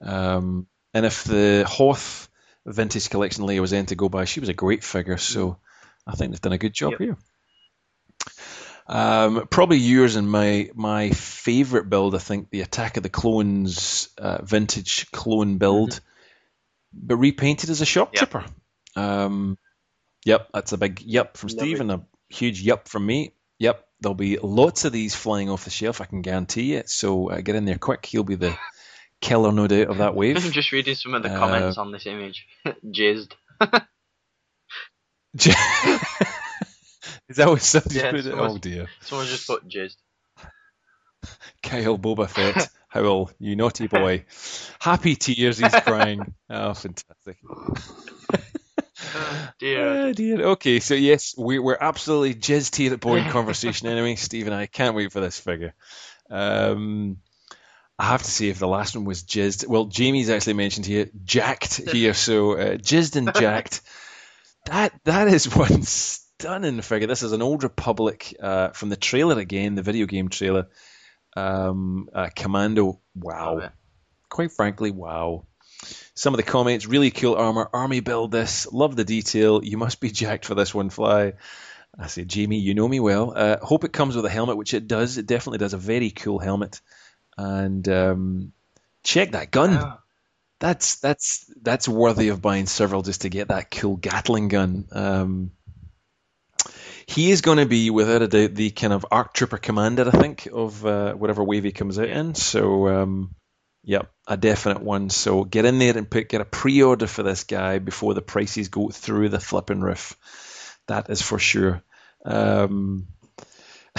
Yeah. 0.01 0.35
Um, 0.35 0.67
and 0.93 1.05
if 1.05 1.23
the 1.23 1.65
Hoth 1.67 2.29
vintage 2.65 3.09
collection 3.09 3.45
Leia 3.45 3.61
was 3.61 3.73
in 3.73 3.85
to 3.87 3.95
go 3.95 4.09
by. 4.09 4.25
She 4.25 4.39
was 4.39 4.49
a 4.49 4.53
great 4.53 4.83
figure, 4.83 5.17
so 5.17 5.57
I 6.07 6.15
think 6.15 6.31
they've 6.31 6.41
done 6.41 6.53
a 6.53 6.57
good 6.57 6.73
job 6.73 6.91
yep. 6.91 6.99
here. 6.99 7.17
Um, 8.85 9.47
probably 9.49 9.77
yours 9.77 10.17
and 10.17 10.29
my 10.29 10.69
my 10.73 11.11
favorite 11.11 11.89
build. 11.89 12.15
I 12.15 12.19
think 12.19 12.49
the 12.49 12.61
Attack 12.61 12.97
of 12.97 13.03
the 13.03 13.09
Clones 13.09 14.09
uh, 14.17 14.41
vintage 14.43 15.09
clone 15.11 15.57
build, 15.57 16.01
but 16.91 17.15
repainted 17.15 17.69
as 17.69 17.81
a 17.81 17.85
shock 17.85 18.13
Mm-hmm. 18.13 18.23
Yep. 18.23 18.29
trooper. 18.29 18.45
Um, 18.95 19.57
yep, 20.25 20.49
that's 20.53 20.73
a 20.73 20.77
big 20.77 21.01
yep 21.01 21.37
from 21.37 21.49
Steve 21.49 21.79
and 21.79 21.91
a 21.91 22.05
huge 22.29 22.61
yep 22.61 22.87
from 22.87 23.05
me. 23.05 23.33
Yep, 23.59 23.85
there'll 24.01 24.15
be 24.15 24.37
lots 24.37 24.83
of 24.83 24.91
these 24.91 25.15
flying 25.15 25.49
off 25.49 25.63
the 25.63 25.69
shelf. 25.69 26.01
I 26.01 26.05
can 26.05 26.21
guarantee 26.21 26.73
it. 26.73 26.89
So 26.89 27.29
uh, 27.29 27.39
get 27.39 27.55
in 27.55 27.65
there 27.65 27.77
quick. 27.77 28.05
He'll 28.05 28.23
be 28.23 28.35
the 28.35 28.57
killer, 29.23 29.51
no 29.51 29.65
doubt, 29.67 29.87
of 29.87 29.97
that 29.97 30.09
I'm 30.09 30.15
wave. 30.15 30.51
just 30.51 30.71
reading 30.71 30.95
some 30.95 31.13
of 31.15 31.23
the 31.23 31.29
Uh, 31.33 31.39
comments 31.39 31.77
on 31.77 31.91
this 31.91 32.05
image. 32.05 32.45
Jizzed. 32.85 33.33
Is 37.29 37.37
that 37.37 37.47
what 37.47 37.61
somebody 37.61 37.95
Yeah, 37.95 38.11
put 38.11 38.25
it? 38.25 38.33
Oh 38.35 38.57
dear. 38.57 38.87
Someone 39.01 39.25
just 39.27 39.47
put 39.47 39.67
jizzed. 39.67 39.95
Kyle 41.63 41.97
Boba 41.97 42.29
Fett. 42.29 42.69
Howl, 42.89 43.31
you 43.39 43.55
naughty 43.55 43.87
boy. 43.87 44.25
Happy 44.79 45.15
tears, 45.15 45.57
he's 45.57 45.73
crying. 45.73 46.35
Oh, 46.49 46.73
fantastic. 46.75 47.37
Oh, 49.15 49.49
dear. 49.59 49.87
Oh, 49.87 50.13
dear. 50.13 50.41
Okay, 50.49 50.79
so 50.79 50.93
yes, 50.93 51.33
we, 51.37 51.57
we're 51.57 51.77
absolutely 51.79 52.35
jizzed 52.35 52.75
here 52.75 52.93
at 52.93 52.99
Boring 52.99 53.29
Conversation 53.29 53.87
anyway. 53.87 54.15
Steve 54.15 54.45
and 54.45 54.55
I 54.55 54.67
can't 54.67 54.95
wait 54.95 55.11
for 55.11 55.21
this 55.21 55.39
figure. 55.39 55.73
Um, 56.29 57.17
I 57.99 58.05
have 58.05 58.23
to 58.23 58.31
say, 58.31 58.49
if 58.49 58.59
the 58.59 58.67
last 58.67 58.95
one 58.95 59.05
was 59.05 59.23
jizzed, 59.23 59.67
well, 59.67 59.85
Jamie's 59.85 60.29
actually 60.29 60.53
mentioned 60.53 60.85
here, 60.85 61.09
jacked 61.23 61.75
here, 61.91 62.13
so 62.13 62.53
uh, 62.53 62.77
jizzed 62.77 63.15
and 63.15 63.33
jacked. 63.33 63.81
That 64.65 64.93
That 65.03 65.27
is 65.27 65.45
one 65.55 65.83
stunning 65.83 66.81
figure. 66.81 67.07
This 67.07 67.23
is 67.23 67.31
an 67.31 67.41
Old 67.41 67.63
Republic 67.63 68.35
uh, 68.41 68.69
from 68.69 68.89
the 68.89 68.95
trailer 68.95 69.39
again, 69.39 69.75
the 69.75 69.83
video 69.83 70.05
game 70.05 70.29
trailer. 70.29 70.67
Um, 71.35 72.09
uh, 72.13 72.29
Commando. 72.35 72.99
Wow 73.15 73.69
quite 74.33 74.51
frankly, 74.51 74.91
wow. 74.91 75.45
Some 76.15 76.33
of 76.33 76.37
the 76.37 76.43
comments, 76.43 76.87
really 76.87 77.11
cool 77.11 77.35
armor. 77.35 77.69
Army 77.71 78.01
build 78.01 78.31
this. 78.31 78.67
Love 78.71 78.95
the 78.95 79.05
detail. 79.05 79.63
You 79.63 79.77
must 79.77 80.01
be 80.01 80.11
jacked 80.21 80.45
for 80.45 80.55
this 80.55 80.73
one, 80.73 80.89
Fly. 80.89 81.33
I 81.97 82.07
say, 82.07 82.25
Jamie, 82.25 82.57
you 82.57 82.73
know 82.73 82.87
me 82.87 82.99
well. 82.99 83.33
Uh, 83.35 83.57
hope 83.61 83.83
it 83.83 83.93
comes 83.93 84.15
with 84.15 84.25
a 84.25 84.29
helmet, 84.29 84.57
which 84.57 84.73
it 84.73 84.87
does. 84.87 85.17
It 85.17 85.27
definitely 85.27 85.59
does. 85.59 85.73
A 85.73 85.77
very 85.77 86.09
cool 86.09 86.39
helmet. 86.39 86.81
And 87.37 87.87
um, 87.89 88.53
check 89.03 89.31
that 89.31 89.51
gun. 89.51 89.97
That's 90.59 90.99
that's 90.99 91.51
that's 91.61 91.87
worthy 91.87 92.29
of 92.29 92.41
buying 92.41 92.67
several 92.67 93.01
just 93.01 93.21
to 93.21 93.29
get 93.29 93.49
that 93.49 93.69
cool 93.69 93.97
Gatling 93.97 94.47
gun. 94.47 94.87
Um, 94.91 95.51
he 97.05 97.31
is 97.31 97.41
going 97.41 97.57
to 97.57 97.65
be, 97.65 97.89
without 97.89 98.21
a 98.21 98.27
doubt, 98.27 98.55
the 98.55 98.69
kind 98.69 98.93
of 98.93 99.05
ARC 99.11 99.33
Trooper 99.33 99.57
commander, 99.57 100.07
I 100.07 100.11
think, 100.11 100.47
of 100.51 100.85
uh, 100.85 101.13
whatever 101.13 101.43
wave 101.43 101.63
he 101.63 101.71
comes 101.71 101.99
out 101.99 102.07
in. 102.07 102.35
So, 102.35 102.87
um, 102.87 103.35
yep, 103.83 104.11
a 104.27 104.37
definite 104.37 104.81
one. 104.81 105.09
So 105.09 105.43
get 105.43 105.65
in 105.65 105.79
there 105.79 105.97
and 105.97 106.09
put, 106.09 106.29
get 106.29 106.41
a 106.41 106.45
pre-order 106.45 107.07
for 107.07 107.23
this 107.23 107.43
guy 107.43 107.79
before 107.79 108.13
the 108.13 108.21
prices 108.21 108.69
go 108.69 108.89
through 108.89 109.29
the 109.29 109.39
flipping 109.39 109.81
roof. 109.81 110.15
That 110.87 111.09
is 111.09 111.21
for 111.21 111.39
sure. 111.39 111.83
Um, 112.25 113.07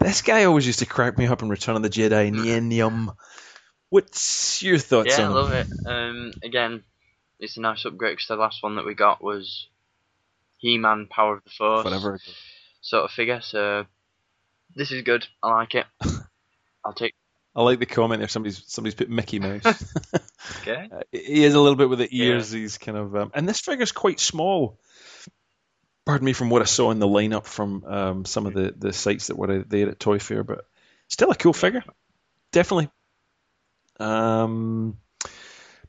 this 0.00 0.22
guy 0.22 0.44
always 0.44 0.66
used 0.66 0.80
to 0.80 0.86
crack 0.86 1.16
me 1.16 1.26
up 1.26 1.42
in 1.42 1.48
Return 1.48 1.76
of 1.76 1.82
the 1.82 1.90
Jedi. 1.90 2.32
Nien 2.32 2.70
Nunb. 2.70 3.14
What's 3.90 4.62
your 4.62 4.78
thoughts 4.78 5.18
Yeah, 5.18 5.26
I 5.26 5.28
love 5.32 5.52
it. 5.52 5.66
Um, 5.84 6.32
again, 6.42 6.82
it's 7.38 7.56
a 7.56 7.60
nice 7.60 7.84
upgrade 7.84 8.12
because 8.16 8.28
the 8.28 8.36
last 8.36 8.62
one 8.62 8.76
that 8.76 8.86
we 8.86 8.94
got 8.94 9.22
was 9.22 9.66
He-Man, 10.58 11.06
Power 11.10 11.36
of 11.36 11.44
the 11.44 11.50
Force, 11.50 11.84
Whatever. 11.84 12.18
sort 12.80 13.04
of 13.04 13.10
figure. 13.10 13.40
So 13.40 13.86
this 14.76 14.92
is 14.92 15.02
good. 15.02 15.26
I 15.42 15.50
like 15.54 15.74
it. 15.74 15.86
I'll 16.84 16.92
take. 16.94 17.14
I 17.54 17.62
like 17.62 17.80
the 17.80 17.86
comment 17.86 18.20
there. 18.20 18.28
Somebody's 18.28 18.62
somebody's 18.68 18.94
put 18.94 19.10
Mickey 19.10 19.38
Mouse. 19.38 19.62
Okay. 20.62 20.88
Uh, 20.92 21.02
he 21.12 21.44
is 21.44 21.54
a 21.54 21.60
little 21.60 21.76
bit 21.76 21.88
with 21.88 21.98
the 22.00 22.08
Yeah. 22.10 22.24
ears. 22.24 22.50
He's 22.50 22.76
kind 22.78 22.96
of, 22.98 23.14
um, 23.14 23.30
and 23.34 23.48
this 23.48 23.60
figure's 23.60 23.92
quite 23.92 24.18
small. 24.18 24.78
Pardon 26.10 26.24
me 26.24 26.32
from 26.32 26.50
what 26.50 26.60
I 26.60 26.64
saw 26.64 26.90
in 26.90 26.98
the 26.98 27.06
lineup 27.06 27.44
from 27.44 27.84
um, 27.84 28.24
some 28.24 28.44
of 28.46 28.52
the, 28.52 28.74
the 28.76 28.92
sites 28.92 29.28
that 29.28 29.36
were 29.36 29.62
there 29.62 29.90
at 29.90 30.00
Toy 30.00 30.18
Fair, 30.18 30.42
but 30.42 30.64
still 31.06 31.30
a 31.30 31.36
cool 31.36 31.52
figure, 31.52 31.84
definitely. 32.50 32.90
Um, 34.00 34.98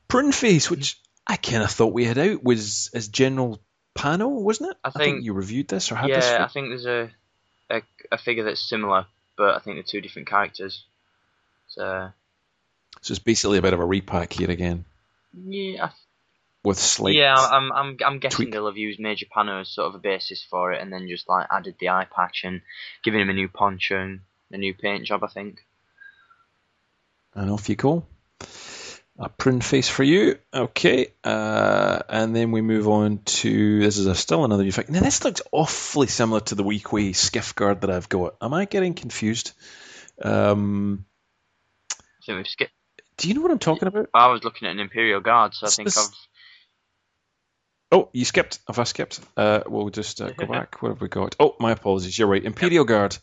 Prune 0.06 0.30
Face, 0.30 0.70
which 0.70 1.00
I 1.26 1.34
kind 1.36 1.64
of 1.64 1.72
thought 1.72 1.92
we 1.92 2.04
had 2.04 2.18
out, 2.18 2.44
was 2.44 2.88
as 2.94 3.08
General 3.08 3.60
panel, 3.96 4.44
wasn't 4.44 4.70
it? 4.70 4.76
I 4.84 4.90
think- 4.90 5.24
you 5.24 5.32
reviewed 5.32 5.66
this 5.66 5.90
or 5.90 5.96
had 5.96 6.08
this. 6.10 6.24
Yeah, 6.24 6.44
I 6.44 6.48
think 6.48 6.68
there's 6.68 6.86
a, 6.86 7.10
a 7.68 7.82
a 8.12 8.16
figure 8.16 8.44
that's 8.44 8.62
similar, 8.62 9.06
but 9.36 9.56
I 9.56 9.58
think 9.58 9.74
they're 9.74 9.82
two 9.82 10.00
different 10.00 10.28
characters. 10.28 10.84
So 11.66 12.12
So 13.00 13.10
it's 13.10 13.18
basically 13.18 13.58
a 13.58 13.62
bit 13.62 13.72
of 13.72 13.80
a 13.80 13.84
repack 13.84 14.34
here 14.34 14.52
again 14.52 14.84
yeah, 15.34 15.86
I 15.86 15.90
with 16.64 16.78
slight. 16.78 17.14
yeah, 17.14 17.34
I'm 17.34 17.72
I'm 17.72 17.96
I'm 18.04 18.18
guessing 18.18 18.36
tweak. 18.36 18.52
they'll 18.52 18.66
have 18.66 18.76
used 18.76 19.00
Major 19.00 19.26
Pano 19.26 19.60
as 19.62 19.68
sort 19.68 19.88
of 19.88 19.94
a 19.94 19.98
basis 19.98 20.42
for 20.42 20.72
it, 20.72 20.80
and 20.80 20.92
then 20.92 21.08
just 21.08 21.28
like 21.28 21.46
added 21.50 21.76
the 21.78 21.88
eye 21.90 22.06
patch 22.14 22.42
and 22.44 22.62
given 23.02 23.20
him 23.20 23.30
a 23.30 23.34
new 23.34 23.48
poncho 23.48 24.00
and 24.00 24.20
a 24.52 24.58
new 24.58 24.74
paint 24.74 25.04
job. 25.04 25.24
I 25.24 25.28
think. 25.28 25.64
And 27.34 27.50
off 27.50 27.68
you 27.68 27.76
go. 27.76 28.04
A 29.18 29.28
prune 29.28 29.60
face 29.60 29.88
for 29.88 30.02
you. 30.02 30.38
Okay. 30.52 31.08
Uh, 31.22 32.00
and 32.08 32.34
then 32.34 32.50
we 32.50 32.60
move 32.62 32.88
on 32.88 33.18
to 33.24 33.80
this 33.80 33.98
is 33.98 34.06
a, 34.06 34.14
still 34.14 34.44
another 34.44 34.64
new 34.64 34.72
figure. 34.72 34.92
Now, 34.94 35.00
this 35.00 35.22
looks 35.22 35.42
awfully 35.52 36.06
similar 36.06 36.40
to 36.40 36.54
the 36.54 36.64
Weequay 36.64 37.14
skiff 37.14 37.54
guard 37.54 37.82
that 37.82 37.90
I've 37.90 38.08
got. 38.08 38.36
Am 38.40 38.54
I 38.54 38.64
getting 38.64 38.94
confused? 38.94 39.52
Um, 40.20 41.04
think 42.24 42.36
we've 42.36 42.46
skipped. 42.46 42.72
do 43.18 43.28
you 43.28 43.34
know 43.34 43.42
what 43.42 43.50
I'm 43.50 43.58
talking 43.58 43.88
about? 43.88 44.08
I 44.14 44.28
was 44.28 44.44
looking 44.44 44.66
at 44.66 44.72
an 44.72 44.80
Imperial 44.80 45.20
Guard, 45.20 45.54
so 45.54 45.66
I 45.66 45.70
think 45.70 45.88
This- 45.88 45.98
I've. 45.98 46.14
Oh, 47.92 48.08
you 48.14 48.24
skipped. 48.24 48.58
Have 48.66 48.78
I 48.78 48.84
skipped? 48.84 49.20
Uh, 49.36 49.60
we'll 49.66 49.90
just 49.90 50.22
uh, 50.22 50.30
go 50.30 50.46
back. 50.52 50.80
What 50.80 50.88
have 50.88 51.02
we 51.02 51.08
got? 51.08 51.36
Oh, 51.38 51.54
my 51.60 51.72
apologies. 51.72 52.18
You're 52.18 52.26
right. 52.26 52.42
Imperial 52.42 52.84
Guard. 52.84 53.18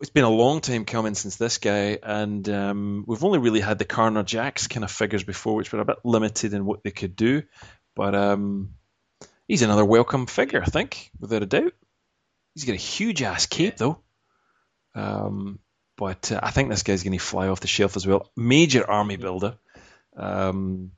It's 0.00 0.10
been 0.10 0.24
a 0.24 0.30
long 0.30 0.60
time 0.60 0.84
coming 0.84 1.14
since 1.14 1.36
this 1.36 1.58
guy, 1.58 1.98
and 2.02 2.48
um, 2.48 3.04
we've 3.08 3.24
only 3.24 3.38
really 3.38 3.60
had 3.60 3.78
the 3.78 3.84
Carnor 3.84 4.24
Jax 4.24 4.68
kind 4.68 4.84
of 4.84 4.90
figures 4.90 5.24
before, 5.24 5.56
which 5.56 5.72
were 5.72 5.80
a 5.80 5.84
bit 5.84 5.96
limited 6.04 6.52
in 6.54 6.64
what 6.64 6.84
they 6.84 6.90
could 6.92 7.16
do. 7.16 7.42
But 7.96 8.14
um, 8.14 8.74
he's 9.48 9.62
another 9.62 9.84
welcome 9.84 10.26
figure, 10.26 10.62
I 10.62 10.66
think, 10.66 11.10
without 11.18 11.42
a 11.42 11.46
doubt. 11.46 11.72
He's 12.54 12.64
got 12.64 12.74
a 12.74 12.76
huge 12.76 13.22
ass 13.22 13.46
cape, 13.46 13.78
though. 13.78 13.98
Um, 14.94 15.58
but 15.96 16.30
uh, 16.30 16.40
I 16.42 16.50
think 16.50 16.68
this 16.68 16.82
guy's 16.82 17.02
going 17.02 17.18
to 17.18 17.24
fly 17.24 17.48
off 17.48 17.60
the 17.60 17.66
shelf 17.66 17.96
as 17.96 18.06
well. 18.06 18.30
Major 18.36 18.88
army 18.88 19.16
builder. 19.16 19.56
Um, 20.16 20.92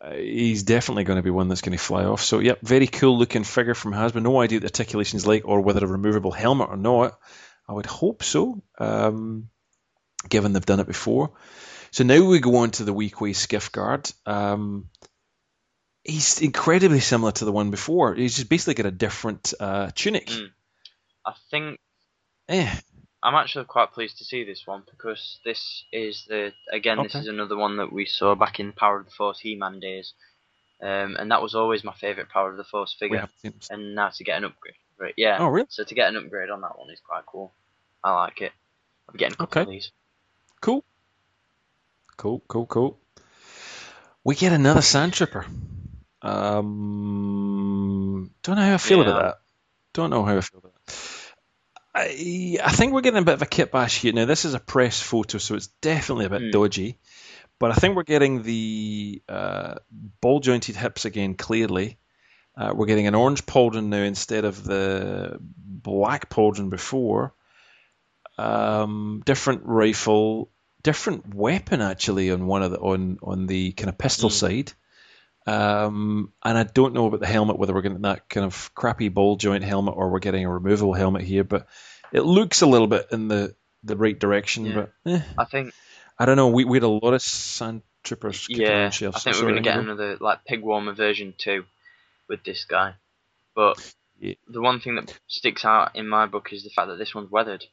uh, 0.00 0.12
he's 0.12 0.62
definitely 0.62 1.04
going 1.04 1.18
to 1.18 1.22
be 1.22 1.30
one 1.30 1.48
that's 1.48 1.60
going 1.60 1.76
to 1.76 1.82
fly 1.82 2.04
off. 2.04 2.22
So, 2.22 2.38
yep, 2.38 2.60
very 2.62 2.86
cool 2.86 3.18
looking 3.18 3.44
figure 3.44 3.74
from 3.74 3.92
Hasbro. 3.92 4.22
No 4.22 4.40
idea 4.40 4.56
what 4.56 4.62
the 4.62 4.68
articulation's 4.68 5.26
like 5.26 5.42
or 5.46 5.60
whether 5.60 5.84
a 5.84 5.88
removable 5.88 6.32
helmet 6.32 6.68
or 6.70 6.76
not. 6.76 7.18
I 7.68 7.72
would 7.72 7.86
hope 7.86 8.22
so, 8.22 8.62
um, 8.78 9.50
given 10.28 10.52
they've 10.52 10.64
done 10.64 10.80
it 10.80 10.86
before. 10.86 11.32
So 11.92 12.04
now 12.04 12.24
we 12.24 12.40
go 12.40 12.56
on 12.56 12.70
to 12.72 12.84
the 12.84 12.94
Weequay 12.94 13.34
Skiff 13.34 13.72
Guard. 13.72 14.10
Um, 14.26 14.88
he's 16.02 16.40
incredibly 16.40 17.00
similar 17.00 17.32
to 17.32 17.44
the 17.44 17.52
one 17.52 17.70
before. 17.70 18.14
He's 18.14 18.36
just 18.36 18.48
basically 18.48 18.74
got 18.74 18.86
a 18.86 18.90
different 18.90 19.54
uh, 19.60 19.90
tunic. 19.94 20.26
Mm. 20.26 20.48
I 21.26 21.32
think 21.50 21.78
Eh, 22.50 22.74
I'm 23.22 23.34
actually 23.34 23.66
quite 23.66 23.92
pleased 23.92 24.16
to 24.18 24.24
see 24.24 24.44
this 24.44 24.66
one 24.66 24.82
because 24.90 25.38
this 25.44 25.84
is 25.92 26.24
the 26.26 26.52
again 26.72 26.98
this 27.02 27.14
is 27.14 27.28
another 27.28 27.56
one 27.56 27.76
that 27.76 27.92
we 27.92 28.06
saw 28.06 28.34
back 28.34 28.58
in 28.60 28.72
Power 28.72 29.00
of 29.00 29.04
the 29.04 29.10
Force 29.10 29.38
He-Man 29.40 29.78
days, 29.80 30.14
um, 30.82 31.16
and 31.18 31.30
that 31.30 31.42
was 31.42 31.54
always 31.54 31.84
my 31.84 31.92
favourite 32.00 32.30
Power 32.30 32.50
of 32.50 32.56
the 32.56 32.64
Force 32.64 32.96
figure. 32.98 33.18
haven't 33.18 33.38
seen 33.40 33.52
him. 33.52 33.60
And 33.70 33.94
now 33.94 34.08
to 34.08 34.24
get 34.24 34.38
an 34.38 34.44
upgrade, 34.44 34.74
right? 34.98 35.14
Yeah. 35.16 35.36
Oh, 35.38 35.48
really? 35.48 35.66
So 35.68 35.84
to 35.84 35.94
get 35.94 36.08
an 36.08 36.16
upgrade 36.16 36.48
on 36.50 36.62
that 36.62 36.78
one 36.78 36.90
is 36.90 37.00
quite 37.00 37.26
cool. 37.26 37.52
I 38.02 38.14
like 38.14 38.40
it. 38.40 38.52
I'm 39.08 39.16
getting 39.16 39.34
a 39.34 39.36
couple 39.36 39.60
Okay. 39.62 39.68
of 39.68 39.74
these. 39.74 39.92
Cool. 40.62 40.82
Cool, 42.16 42.42
cool, 42.48 42.66
cool. 42.66 42.98
We 44.24 44.34
get 44.34 44.52
another 44.52 44.82
Sand 44.82 45.12
Trooper. 45.14 45.46
Um, 46.22 48.30
don't 48.42 48.56
know 48.56 48.62
how 48.62 48.74
I 48.74 48.78
feel 48.78 49.00
about 49.00 49.22
that. 49.22 49.38
Don't 49.94 50.10
know 50.10 50.24
how 50.24 50.36
I 50.36 50.40
feel 50.40 50.58
about 50.58 50.69
that. 50.69 50.69
I, 51.94 52.58
I 52.62 52.72
think 52.72 52.92
we're 52.92 53.00
getting 53.00 53.22
a 53.22 53.24
bit 53.24 53.34
of 53.34 53.42
a 53.42 53.46
kit 53.46 53.72
bash 53.72 54.00
here. 54.00 54.12
Now, 54.12 54.24
this 54.24 54.44
is 54.44 54.54
a 54.54 54.60
press 54.60 55.00
photo, 55.00 55.38
so 55.38 55.54
it's 55.54 55.66
definitely 55.80 56.26
a 56.26 56.30
bit 56.30 56.42
Hmm. 56.42 56.50
dodgy. 56.50 56.98
But 57.58 57.72
I 57.72 57.74
think 57.74 57.94
we're 57.96 58.04
getting 58.04 58.42
the 58.42 59.22
uh, 59.28 59.74
ball 60.20 60.40
jointed 60.40 60.76
hips 60.76 61.04
again, 61.04 61.34
clearly. 61.34 61.98
Uh, 62.56 62.72
we're 62.74 62.86
getting 62.86 63.06
an 63.06 63.14
orange 63.14 63.44
pauldron 63.44 63.86
now 63.86 64.02
instead 64.02 64.44
of 64.44 64.64
the 64.64 65.38
black 65.40 66.30
pauldron 66.30 66.70
before. 66.70 67.34
Um, 68.38 69.22
different 69.26 69.62
rifle, 69.64 70.50
different 70.82 71.34
weapon 71.34 71.82
actually 71.82 72.30
on 72.30 72.46
one 72.46 72.62
of 72.62 72.70
the 72.70 72.78
on 72.78 73.18
on 73.22 73.46
the 73.46 73.72
kind 73.72 73.90
of 73.90 73.98
pistol 73.98 74.30
Mm. 74.30 74.32
side. 74.32 74.72
Um, 75.50 76.32
and 76.44 76.56
I 76.56 76.62
don't 76.62 76.94
know 76.94 77.06
about 77.06 77.20
the 77.20 77.26
helmet, 77.26 77.58
whether 77.58 77.74
we're 77.74 77.82
getting 77.82 78.02
that 78.02 78.28
kind 78.28 78.46
of 78.46 78.72
crappy 78.74 79.08
ball 79.08 79.34
joint 79.36 79.64
helmet 79.64 79.94
or 79.96 80.08
we're 80.10 80.20
getting 80.20 80.44
a 80.44 80.50
removable 80.50 80.94
helmet 80.94 81.22
here, 81.22 81.42
but 81.42 81.66
it 82.12 82.20
looks 82.20 82.62
a 82.62 82.66
little 82.66 82.86
bit 82.86 83.08
in 83.10 83.26
the, 83.26 83.56
the 83.82 83.96
right 83.96 84.16
direction. 84.16 84.66
Yeah. 84.66 84.74
But 84.74 84.92
eh, 85.10 85.20
I 85.36 85.44
think 85.44 85.74
I 86.18 86.26
don't 86.26 86.36
know. 86.36 86.48
We, 86.48 86.64
we 86.64 86.76
had 86.76 86.84
a 86.84 86.88
lot 86.88 87.14
of 87.14 87.22
sand 87.22 87.82
troopers 88.04 88.46
yeah. 88.48 88.86
I 88.86 88.90
think 88.90 89.36
we're 89.36 89.42
going 89.42 89.56
to 89.56 89.60
get 89.62 89.78
another 89.78 90.16
like 90.20 90.44
peg 90.44 90.62
warmer 90.62 90.92
version 90.92 91.34
two 91.36 91.64
with 92.28 92.44
this 92.44 92.64
guy. 92.64 92.94
But 93.54 93.94
Yeah. 94.20 94.34
the 94.48 94.60
one 94.60 94.78
thing 94.78 94.94
that 94.94 95.18
sticks 95.26 95.64
out 95.64 95.96
in 95.96 96.08
my 96.08 96.26
book 96.26 96.52
is 96.52 96.62
the 96.62 96.70
fact 96.70 96.88
that 96.88 96.98
this 96.98 97.14
one's 97.14 97.30
weathered. 97.30 97.64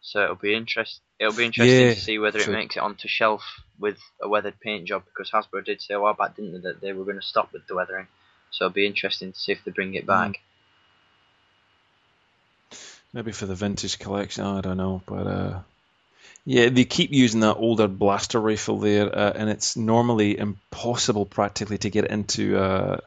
So 0.00 0.22
it'll 0.22 0.36
be 0.36 0.54
interest. 0.54 1.00
It'll 1.18 1.32
be 1.32 1.44
interesting 1.44 1.88
Yeah, 1.88 1.94
to 1.94 2.00
see 2.00 2.18
whether 2.18 2.38
true. 2.38 2.52
it 2.52 2.56
makes 2.56 2.76
it 2.76 2.80
onto 2.80 3.08
shelf 3.08 3.42
with 3.78 3.98
a 4.22 4.28
weathered 4.28 4.60
paint 4.60 4.86
job 4.86 5.02
because 5.04 5.30
Hasbro 5.30 5.64
did 5.64 5.82
say 5.82 5.94
a 5.94 6.00
while 6.00 6.14
back, 6.14 6.36
didn't 6.36 6.52
they, 6.52 6.68
that 6.68 6.80
they 6.80 6.92
were 6.92 7.04
going 7.04 7.20
to 7.20 7.26
stop 7.26 7.52
with 7.52 7.66
the 7.66 7.74
weathering. 7.74 8.06
So 8.50 8.66
it'll 8.66 8.74
be 8.74 8.86
interesting 8.86 9.32
to 9.32 9.38
see 9.38 9.52
if 9.52 9.64
they 9.64 9.72
bring 9.72 9.94
it 9.94 10.06
back. 10.06 10.40
Maybe 13.12 13.32
for 13.32 13.46
the 13.46 13.54
vintage 13.54 13.98
collection, 13.98 14.44
I 14.44 14.60
don't 14.60 14.76
know, 14.76 15.02
but 15.06 15.26
uh, 15.26 15.60
yeah, 16.44 16.68
they 16.68 16.84
keep 16.84 17.10
using 17.10 17.40
that 17.40 17.56
older 17.56 17.88
blaster 17.88 18.40
rifle 18.40 18.78
there, 18.78 19.14
uh, 19.14 19.32
and 19.34 19.50
it's 19.50 19.76
normally 19.76 20.38
impossible 20.38 21.26
practically 21.26 21.78
to 21.78 21.90
get 21.90 22.04
into 22.04 22.58
uh, 22.58 22.98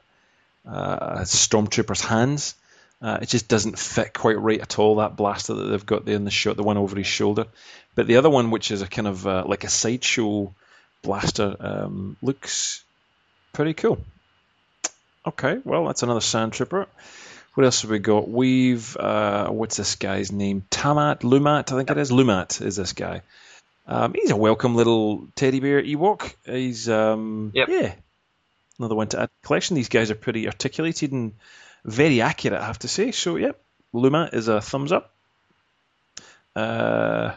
uh, 0.67 0.97
a 1.19 1.21
stormtrooper's 1.21 2.01
hands. 2.01 2.55
Uh, 3.01 3.17
it 3.21 3.29
just 3.29 3.47
doesn't 3.47 3.79
fit 3.79 4.13
quite 4.13 4.37
right 4.39 4.61
at 4.61 4.77
all. 4.77 4.97
That 4.97 5.15
blaster 5.15 5.55
that 5.55 5.63
they've 5.63 5.85
got 5.85 6.05
there 6.05 6.15
in 6.15 6.23
the 6.25 6.31
shot, 6.31 6.55
the 6.55 6.63
one 6.63 6.77
over 6.77 6.95
his 6.95 7.07
shoulder, 7.07 7.47
but 7.95 8.05
the 8.07 8.17
other 8.17 8.29
one, 8.29 8.51
which 8.51 8.69
is 8.71 8.81
a 8.83 8.87
kind 8.87 9.07
of 9.07 9.25
uh, 9.25 9.43
like 9.47 9.63
a 9.63 9.69
sideshow 9.69 10.53
blaster, 11.01 11.55
um, 11.59 12.15
looks 12.21 12.83
pretty 13.53 13.73
cool. 13.73 13.99
Okay, 15.25 15.59
well 15.63 15.85
that's 15.85 16.03
another 16.03 16.21
sand 16.21 16.53
trooper. 16.53 16.87
What 17.53 17.63
else 17.65 17.81
have 17.81 17.91
we 17.91 17.99
got? 17.99 18.29
We've 18.29 18.95
uh, 18.97 19.49
what's 19.49 19.77
this 19.77 19.95
guy's 19.95 20.31
name? 20.31 20.63
Tamat 20.71 21.19
Lumat, 21.21 21.71
I 21.71 21.77
think 21.77 21.89
it 21.91 21.97
is. 21.97 22.11
Lumat 22.11 22.61
is 22.61 22.75
this 22.75 22.93
guy. 22.93 23.21
Um, 23.87 24.13
he's 24.13 24.29
a 24.31 24.35
welcome 24.35 24.75
little 24.75 25.27
teddy 25.35 25.59
bear 25.59 25.81
Ewok. 25.81 26.33
He's 26.45 26.87
um, 26.87 27.51
Yep. 27.53 27.67
yeah, 27.69 27.93
another 28.79 28.95
one 28.95 29.07
to 29.07 29.19
add 29.21 29.25
to 29.25 29.31
the 29.41 29.47
collection. 29.47 29.75
These 29.75 29.89
guys 29.89 30.11
are 30.11 30.15
pretty 30.15 30.47
articulated 30.47 31.11
and 31.11 31.33
very 31.85 32.21
accurate, 32.21 32.61
I 32.61 32.65
have 32.65 32.79
to 32.79 32.87
say. 32.87 33.11
So 33.11 33.35
yep, 33.37 33.61
Luma 33.93 34.29
is 34.33 34.47
a 34.47 34.61
thumbs 34.61 34.91
up. 34.91 35.13
Uh, 36.55 37.33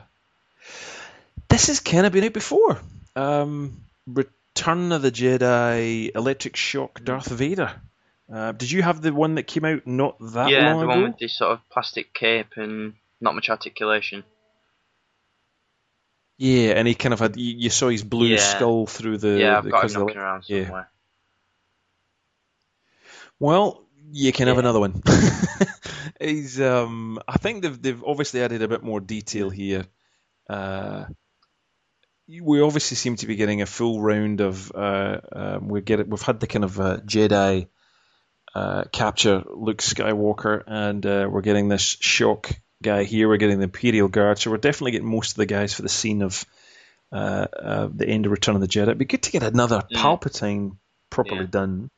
this 1.48 1.68
has 1.68 1.80
kind 1.80 2.06
of 2.06 2.12
been 2.12 2.24
out 2.24 2.32
before. 2.32 2.80
Um, 3.16 3.80
Return 4.06 4.92
of 4.92 5.02
the 5.02 5.12
Jedi, 5.12 6.14
Electric 6.14 6.56
Shock, 6.56 7.04
Darth 7.04 7.28
Vader. 7.28 7.72
Uh, 8.32 8.52
did 8.52 8.70
you 8.70 8.82
have 8.82 9.02
the 9.02 9.12
one 9.12 9.34
that 9.34 9.44
came 9.44 9.64
out 9.64 9.86
not 9.86 10.16
that 10.18 10.48
yeah, 10.50 10.72
long 10.72 10.80
the 10.80 10.86
one 10.86 11.02
with 11.02 11.18
this 11.18 11.36
sort 11.36 11.52
of 11.52 11.60
plastic 11.70 12.12
cape 12.14 12.54
and 12.56 12.94
not 13.20 13.34
much 13.34 13.48
articulation. 13.50 14.24
Yeah, 16.36 16.70
and 16.72 16.88
he 16.88 16.94
kind 16.94 17.12
of 17.14 17.20
had 17.20 17.36
you, 17.36 17.54
you 17.56 17.70
saw 17.70 17.88
his 17.88 18.02
blue 18.02 18.26
Yeah. 18.26 18.38
skull 18.38 18.86
through 18.86 19.18
the. 19.18 19.38
yeah, 19.38 19.58
I've 19.58 19.64
the, 19.64 19.70
got 19.70 19.84
him 19.84 19.86
of 19.86 19.92
the- 19.92 19.98
knocking 20.00 20.16
around 20.16 20.44
yeah. 20.48 20.62
somewhere. 20.64 20.90
Well, 23.38 23.83
you 24.12 24.32
can 24.32 24.46
have 24.48 24.56
Yeah. 24.56 24.60
another 24.60 24.80
one. 24.80 25.02
He's 26.20 26.60
um 26.60 27.18
I 27.26 27.38
think 27.38 27.62
they've 27.62 27.80
they've 27.82 28.04
obviously 28.04 28.42
added 28.42 28.62
a 28.62 28.68
bit 28.68 28.82
more 28.82 29.00
detail 29.00 29.50
here. 29.50 29.84
Uh 30.48 31.04
we 32.40 32.60
obviously 32.62 32.96
seem 32.96 33.16
to 33.16 33.26
be 33.26 33.36
getting 33.36 33.60
a 33.60 33.66
full 33.66 34.00
round 34.00 34.40
of 34.40 34.72
uh, 34.74 35.20
um, 35.32 35.68
we 35.68 35.82
get 35.82 36.00
it. 36.00 36.08
We've 36.08 36.22
had 36.22 36.40
the 36.40 36.46
kind 36.46 36.64
of 36.64 36.80
uh, 36.80 36.96
Jedi 37.04 37.66
uh, 38.54 38.84
capture 38.92 39.44
Luke 39.54 39.82
Skywalker, 39.82 40.62
and 40.66 41.04
uh, 41.04 41.28
we're 41.30 41.42
getting 41.42 41.68
this 41.68 41.82
shock 42.00 42.50
guy 42.82 43.04
here. 43.04 43.28
We're 43.28 43.36
getting 43.36 43.58
the 43.58 43.64
Imperial 43.64 44.08
Guard, 44.08 44.38
so 44.38 44.50
we're 44.50 44.56
definitely 44.56 44.92
getting 44.92 45.10
most 45.10 45.32
of 45.32 45.36
the 45.36 45.44
guys 45.46 45.74
for 45.74 45.82
the 45.82 45.90
scene 45.90 46.22
of 46.22 46.46
uh, 47.12 47.46
uh, 47.54 47.88
the 47.94 48.08
end 48.08 48.24
of 48.24 48.32
Return 48.32 48.54
of 48.54 48.62
the 48.62 48.68
Jedi. 48.68 48.84
It'd 48.84 48.96
be 48.98 49.04
good 49.04 49.22
to 49.24 49.30
get 49.30 49.42
another 49.42 49.82
Mm. 49.92 49.96
Palpatine 50.00 50.76
properly 51.10 51.42
Yeah. 51.42 51.46
done, 51.50 51.90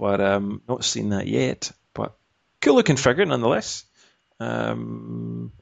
but 0.00 0.20
um, 0.20 0.62
not 0.66 0.82
seen 0.84 1.10
that 1.10 1.26
yet. 1.28 1.70
But 1.94 2.16
cool 2.62 2.74
looking 2.74 2.96
figure 2.96 3.26
nonetheless. 3.26 3.84
Um, 4.40 5.52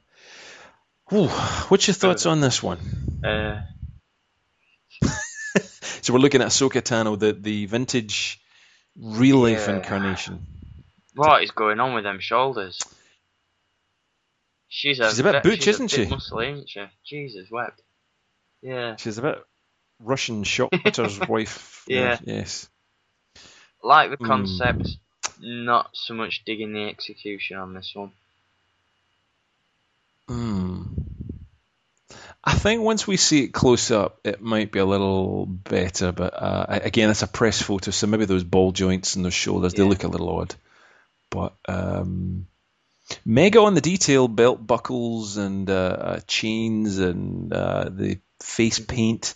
whew, 1.09 1.27
what's 1.27 1.87
your 1.87 1.93
thoughts 1.95 2.25
on 2.25 2.39
this 2.41 2.63
one? 2.63 2.79
Uh, 3.23 3.61
So 6.01 6.13
we're 6.13 6.19
looking 6.19 6.41
at 6.41 6.47
Ahsoka 6.47 6.81
Tano, 6.81 7.19
the 7.19 7.33
the 7.33 7.65
vintage 7.65 8.39
real 8.97 9.37
life 9.37 9.67
Yeah. 9.67 9.75
incarnation. 9.75 10.45
what 11.13 11.43
is 11.43 11.51
going 11.51 11.79
on 11.81 11.93
with 11.93 12.05
them 12.05 12.19
shoulders? 12.21 12.79
She's 14.69 14.99
a, 14.99 15.09
She's 15.09 15.19
a 15.19 15.23
bit 15.23 15.43
ve- 15.43 15.49
butch, 15.49 15.59
she's 15.63 15.67
isn't 15.79 15.91
bit 15.91 16.07
she? 16.07 16.15
Muscly, 16.15 16.45
ain't 16.45 16.69
she? 16.69 16.85
Jesus 17.05 17.49
wept. 17.51 17.81
Yeah, 18.61 18.95
She's 18.95 19.17
a 19.17 19.21
bit 19.21 19.39
Russian 19.99 20.43
shoplifter's 20.43 21.19
wife. 21.27 21.83
Yeah. 21.87 22.17
Yes. 22.23 22.69
Like 23.83 24.09
the 24.09 24.17
Hmm. 24.17 24.25
concept, 24.25 24.97
not 25.39 25.89
so 25.93 26.13
much 26.13 26.43
digging 26.45 26.73
the 26.73 26.87
execution 26.89 27.57
on 27.57 27.73
this 27.73 27.91
one. 27.93 28.11
Hmm. 30.27 30.83
I 32.43 32.53
think 32.53 32.81
once 32.81 33.05
we 33.05 33.17
see 33.17 33.43
it 33.43 33.53
close 33.53 33.91
up, 33.91 34.21
it 34.23 34.41
might 34.41 34.71
be 34.71 34.79
a 34.79 34.85
little 34.85 35.45
better. 35.45 36.11
But 36.11 36.33
uh, 36.33 36.65
again, 36.69 37.09
it's 37.09 37.21
a 37.21 37.27
press 37.27 37.61
photo, 37.61 37.91
so 37.91 38.07
maybe 38.07 38.25
those 38.25 38.43
ball 38.43 38.71
joints 38.71 39.15
and 39.15 39.25
those 39.25 39.33
shoulders 39.33 39.73
they 39.73 39.83
look 39.83 40.03
a 40.03 40.07
little 40.07 40.29
odd. 40.29 40.55
But 41.29 41.53
um, 41.67 42.47
mega 43.25 43.59
on 43.59 43.75
the 43.75 43.81
detail, 43.81 44.27
belt 44.27 44.65
buckles 44.65 45.37
and 45.37 45.69
uh, 45.69 45.73
uh, 45.73 46.19
chains 46.27 46.97
and 46.99 47.51
uh, 47.53 47.89
the 47.89 48.19
face 48.41 48.79
paint. 48.79 49.35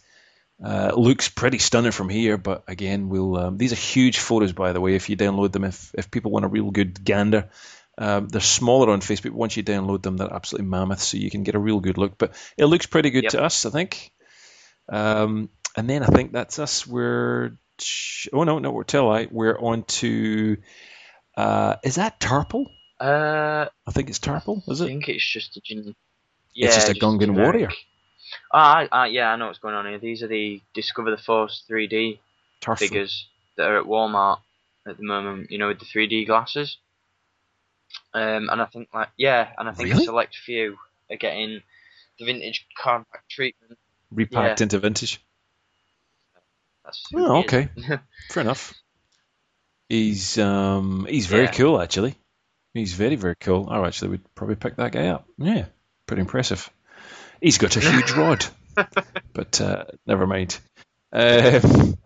Uh, 0.64 0.92
looks 0.96 1.28
pretty 1.28 1.58
stunning 1.60 1.92
from 1.92 2.08
here, 2.10 2.38
but 2.38 2.64
again, 2.68 3.10
we'll. 3.10 3.36
Um, 3.38 3.58
these 3.58 3.74
are 3.74 3.78
huge 3.78 4.20
photos, 4.20 4.54
by 4.54 4.72
the 4.72 4.80
way. 4.80 4.96
If 4.96 5.10
you 5.10 5.18
download 5.18 5.52
them, 5.52 5.66
if 5.66 5.92
if 5.94 6.10
people 6.10 6.32
want 6.32 6.46
a 6.46 6.48
real 6.48 6.72
good 6.72 7.04
gander, 7.04 7.50
um, 7.98 8.30
they're 8.30 8.40
smaller 8.40 8.92
on 8.94 9.02
Facebook. 9.02 9.32
Once 9.32 9.58
you 9.58 9.64
download 9.64 10.04
them, 10.04 10.16
they're 10.16 10.34
absolutely 10.34 10.70
mammoth, 10.70 11.02
so 11.02 11.18
you 11.18 11.30
can 11.30 11.44
get 11.44 11.56
a 11.56 11.60
real 11.60 11.82
good 11.82 11.98
look. 11.98 12.18
But 12.18 12.34
it 12.58 12.66
looks 12.66 12.86
pretty 12.86 13.10
good 13.10 13.24
Yep. 13.24 13.32
to 13.34 13.44
us, 13.44 13.66
I 13.66 13.72
think. 13.72 14.12
Um, 14.88 15.50
and 15.76 15.90
then 15.90 16.02
I 16.04 16.08
think 16.08 16.32
that's 16.32 16.60
us. 16.60 16.88
We're 16.88 17.58
oh 18.32 18.44
no, 18.46 18.60
no, 18.60 18.72
we're 18.72 18.84
till 18.86 19.12
I. 19.12 19.28
We're 19.30 19.60
on 19.60 19.84
to. 19.84 20.58
Uh, 21.36 21.76
is 21.84 21.96
that 21.96 22.20
Tarple? 22.22 22.68
Uh, 23.02 23.66
I 23.86 23.92
think 23.92 24.10
it's 24.10 24.20
Tarple. 24.20 24.62
Is 24.70 24.80
it? 24.80 24.86
I 24.86 24.88
think 24.88 25.10
it's 25.10 25.26
just 25.26 25.58
a 25.58 25.62
gen- 25.62 25.94
It's 26.56 26.76
just 26.76 26.90
a 26.90 26.94
Gungan 26.94 27.20
generic- 27.20 27.38
warrior. 27.54 27.70
Ah, 28.52 29.06
yeah, 29.06 29.32
I 29.32 29.36
know 29.36 29.48
what's 29.48 29.60
going 29.60 29.76
on 29.76 29.86
here. 29.86 30.00
These 30.00 30.24
are 30.24 30.28
the 30.28 30.62
Discover 30.74 31.12
the 31.12 31.18
Force 31.18 31.64
3D 31.70 32.20
Tarfful. 32.62 32.80
figures 32.80 33.28
that 33.58 33.68
are 33.68 33.78
at 33.80 33.86
Walmart 33.86 34.40
at 34.88 34.98
the 34.98 35.04
moment. 35.04 35.52
You 35.52 35.58
know, 35.58 35.68
with 35.68 35.80
the 35.80 35.86
3D 35.86 36.26
glasses. 36.26 36.78
Um, 38.14 38.50
and 38.50 38.62
I 38.62 38.66
think 38.66 38.90
like 38.94 39.10
yeah, 39.18 39.50
and 39.58 39.68
I 39.68 39.72
think 39.72 39.90
Really? 39.90 40.04
a 40.04 40.06
select 40.06 40.36
few 40.36 40.78
are 41.10 41.18
getting 41.18 41.62
the 42.20 42.26
vintage 42.26 42.68
compact 42.78 43.30
treatment. 43.30 43.78
repacked 44.12 44.60
yeah. 44.60 44.64
into 44.64 44.80
vintage. 44.80 45.20
That's 46.86 47.04
Oh, 47.16 47.38
okay. 47.40 47.70
Fair 48.30 48.42
enough. 48.42 48.74
He's 49.90 50.38
um 50.38 51.06
he's 51.10 51.28
very 51.28 51.46
Yeah. 51.46 51.52
cool 51.52 51.82
actually. 51.82 52.16
He's 52.74 52.94
very 52.94 53.16
very 53.16 53.36
cool. 53.40 53.68
Oh, 53.70 53.86
actually, 53.86 54.10
we'd 54.10 54.36
probably 54.36 54.56
pick 54.56 54.76
that 54.78 54.92
guy 54.92 55.08
up. 55.08 55.28
Yeah, 55.38 55.66
pretty 56.08 56.22
impressive. 56.22 56.70
He's 57.44 57.58
got 57.58 57.76
a 57.76 57.82
huge 57.82 58.12
rod, 58.16 58.46
but 59.34 59.60
uh, 59.60 59.84
never 60.08 60.26
mind. 60.26 60.58
Um, 61.12 61.98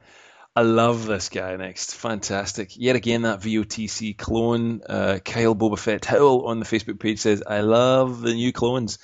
I 0.55 0.61
love 0.61 1.05
this 1.05 1.29
guy 1.29 1.55
next. 1.57 1.93
Fantastic. 1.93 2.75
Yet 2.75 2.95
again, 2.95 3.21
that 3.21 3.41
VOTC 3.41 4.17
clone, 4.17 4.81
uh, 4.89 5.19
Kyle 5.23 5.53
Boba 5.53 5.77
Fett 5.77 6.05
Howell 6.05 6.47
on 6.47 6.59
the 6.59 6.65
Facebook 6.65 6.99
page 6.99 7.19
says, 7.19 7.43
I 7.45 7.59
love 7.59 8.21
the 8.21 8.33
new 8.33 8.51
clones. 8.51 8.97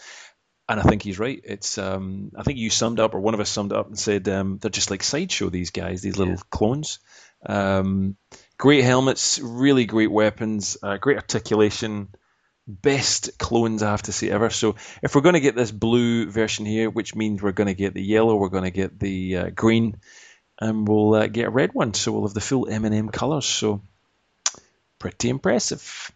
And 0.67 0.79
I 0.79 0.83
think 0.83 1.03
he's 1.03 1.19
right. 1.19 1.39
It's 1.43 1.77
um, 1.77 2.31
I 2.35 2.41
think 2.41 2.57
you 2.57 2.71
summed 2.71 2.99
up, 2.99 3.13
or 3.13 3.19
one 3.19 3.35
of 3.35 3.39
us 3.39 3.49
summed 3.49 3.71
up 3.71 3.85
and 3.85 3.99
said 3.99 4.27
um, 4.27 4.57
they're 4.57 4.71
just 4.71 4.89
like 4.89 5.03
sideshow. 5.03 5.49
These 5.49 5.69
guys, 5.69 6.01
these 6.01 6.17
little 6.17 6.37
clones. 6.49 6.97
Um, 7.45 8.17
great 8.57 8.83
helmets, 8.83 9.39
really 9.39 9.85
great 9.85 10.09
weapons, 10.11 10.77
uh, 10.81 10.97
great 10.97 11.17
articulation, 11.17 12.07
best 12.67 13.37
clones 13.37 13.83
I 13.83 13.91
have 13.91 14.03
to 14.03 14.11
say 14.11 14.29
ever. 14.29 14.49
So 14.49 14.75
if 15.01 15.15
we're 15.15 15.21
going 15.21 15.33
to 15.33 15.39
get 15.41 15.55
this 15.55 15.71
blue 15.71 16.29
version 16.29 16.65
here, 16.65 16.89
which 16.89 17.15
means 17.15 17.41
we're 17.41 17.51
going 17.51 17.67
to 17.67 17.73
get 17.73 17.93
the 17.93 18.01
yellow, 18.03 18.35
we're 18.35 18.49
going 18.49 18.63
to 18.63 18.71
get 18.71 18.99
the 18.99 19.37
uh, 19.37 19.49
green, 19.49 19.97
and 20.59 20.87
we'll 20.87 21.13
uh, 21.15 21.27
get 21.27 21.47
a 21.47 21.49
red 21.49 21.73
one. 21.73 21.93
So 21.93 22.11
we'll 22.11 22.27
have 22.27 22.33
the 22.33 22.41
full 22.41 22.67
M&M 22.69 23.09
colors. 23.09 23.45
So 23.45 23.81
pretty 24.99 25.29
impressive. 25.29 26.11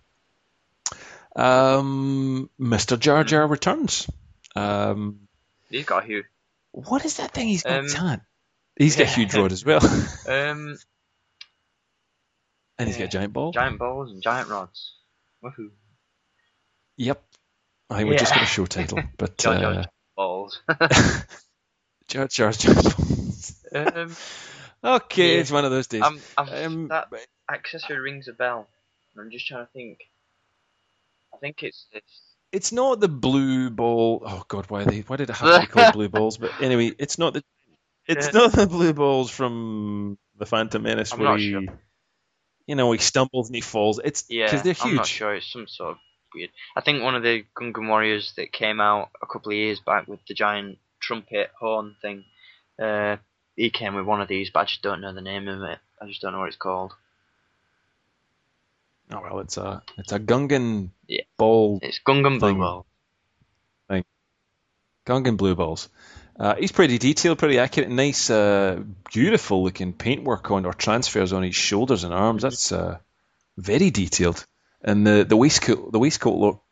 Um, 1.36 2.50
Mr. 2.60 3.00
Jar 3.00 3.24
Jar 3.24 3.46
returns. 3.46 4.10
Um, 4.56 5.28
He's 5.70 5.86
got 5.86 6.04
a 6.04 6.08
huge. 6.08 6.26
what 6.72 7.06
is 7.06 7.18
that 7.18 7.32
thing 7.32 7.48
he's 7.50 7.64
got? 7.64 7.80
Um, 7.80 7.88
Tan? 7.90 8.22
He's 8.78 8.96
got 8.96 9.08
a 9.08 9.10
huge 9.10 9.36
rod 9.36 9.52
as 9.52 9.66
well. 9.66 9.82
Um, 10.28 10.78
And 12.80 12.88
he's 12.88 12.98
got 12.98 13.06
a 13.06 13.08
giant 13.10 13.34
balls. 13.34 13.54
Giant 13.56 13.80
balls 13.80 14.12
and 14.12 14.22
giant 14.22 14.50
rods. 14.50 14.94
Woohoo. 15.44 15.72
Yep. 16.98 17.24
I 17.90 17.98
think 17.98 18.10
we 18.10 18.16
just 18.16 18.32
Yeah. 18.32 18.40
got 18.40 18.44
a 18.44 18.48
show 18.48 18.66
title, 18.66 19.00
but 19.18 19.38
Jar 19.38 19.56
Jar 19.60 19.72
uh, 19.72 19.84
balls. 20.16 20.62
Jar 22.08 22.28
giant 22.28 22.66
balls. 22.66 23.64
um, 23.74 24.16
Okay, 24.84 25.36
Yeah. 25.36 25.42
it's 25.42 25.52
one 25.52 25.66
of 25.66 25.72
those 25.72 25.88
days. 25.88 26.04
I'm, 26.04 26.20
I'm, 26.38 26.66
Um, 26.66 26.88
that 26.90 27.08
accessory 27.52 28.00
rings 28.00 28.28
a 28.28 28.34
bell. 28.34 28.68
I'm 29.18 29.32
just 29.32 29.48
trying 29.48 29.66
to 29.66 29.72
think. 29.72 30.00
I 31.34 31.38
think 31.38 31.64
it's 31.64 31.88
this. 31.92 32.04
It's 32.52 32.72
not 32.72 33.00
the 33.00 33.08
blue 33.08 33.70
ball. 33.70 34.24
Oh 34.26 34.44
God, 34.48 34.70
why 34.70 34.86
they? 34.86 35.00
Why 35.02 35.18
did 35.18 35.30
it 35.30 35.36
have 35.36 35.54
to 35.54 35.60
be 35.62 35.68
called 35.68 35.94
blue 35.94 36.10
balls? 36.10 36.38
But 36.38 36.52
anyway, 36.62 36.94
it's 36.98 37.18
not 37.18 37.34
the. 37.34 37.44
It's 38.08 38.32
not 38.34 38.54
the 38.54 38.68
blue 38.68 38.94
balls 38.94 39.30
from 39.30 40.18
the 40.38 40.46
Phantom 40.46 40.82
Menace 40.82 41.12
I'm 41.12 41.20
where 41.20 41.38
he, 41.38 41.52
sure. 41.52 41.62
you 42.68 42.76
know, 42.76 42.92
he 42.92 43.00
stumbles 43.00 43.50
and 43.50 43.56
he 43.56 43.62
falls. 43.62 44.00
It's 44.04 44.24
Yeah, 44.30 44.46
because 44.46 44.64
they're 44.64 44.74
huge. 44.74 44.86
I'm 44.92 44.96
not 44.96 45.08
sure. 45.08 45.36
It's 45.36 45.52
some 45.52 45.68
sort 45.68 45.92
of 45.92 45.98
weird. 46.34 46.50
I 46.76 46.82
think 46.82 47.04
one 47.04 47.16
of 47.16 47.24
the 47.24 47.44
Gungan 47.56 47.88
Warriors 47.88 48.34
that 48.38 48.52
came 48.52 48.80
out 48.82 49.10
a 49.22 49.26
couple 49.26 49.52
of 49.52 49.58
years 49.58 49.80
back 49.80 50.08
with 50.08 50.20
the 50.28 50.34
giant 50.34 50.78
trumpet 51.00 51.52
horn 51.60 51.96
thing. 52.02 52.24
Uh, 52.80 53.18
he 53.56 53.70
came 53.70 53.96
with 53.96 54.06
one 54.06 54.22
of 54.22 54.28
these, 54.28 54.50
but 54.52 54.60
I 54.62 54.66
just 54.66 54.82
don't 54.82 55.02
know 55.02 55.14
the 55.14 55.22
name 55.22 55.48
of 55.48 55.62
it. 55.64 55.80
I 56.02 56.06
just 56.08 56.22
don't 56.22 56.32
know 56.34 56.40
what 56.40 56.48
it's 56.50 56.58
called. 56.58 56.94
Oh 59.12 59.22
well, 59.24 59.40
it's 59.40 59.58
a 59.58 59.82
it's 59.98 60.12
a 60.12 60.20
Gungan 60.20 60.90
Yeah. 61.08 61.22
ball, 61.38 61.80
It's 61.82 62.00
Gungan 62.06 62.40
Blue 62.40 62.84
Thing. 63.88 64.04
Gungan 65.06 65.38
blue 65.38 65.56
balls. 65.56 65.88
Uh, 66.38 66.56
he's 66.56 66.74
pretty 66.74 66.98
detailed, 66.98 67.40
pretty 67.40 67.58
accurate, 67.58 67.90
nice, 67.90 68.30
uh, 68.30 68.84
beautiful 69.12 69.64
looking 69.64 69.94
paintwork 69.94 70.52
on 70.52 70.66
or 70.66 70.74
transfers 70.74 71.32
on 71.32 71.42
his 71.44 71.56
shoulders 71.56 72.04
and 72.04 72.14
arms. 72.14 72.42
That's 72.44 72.72
uh, 72.74 72.98
very 73.58 73.90
detailed. 73.90 74.46
And 74.84 75.06
the 75.06 75.26
the 75.28 75.38
waistcoat, 75.38 75.92
the 75.92 76.00
waistcoat 76.00 76.38
look. 76.38 76.64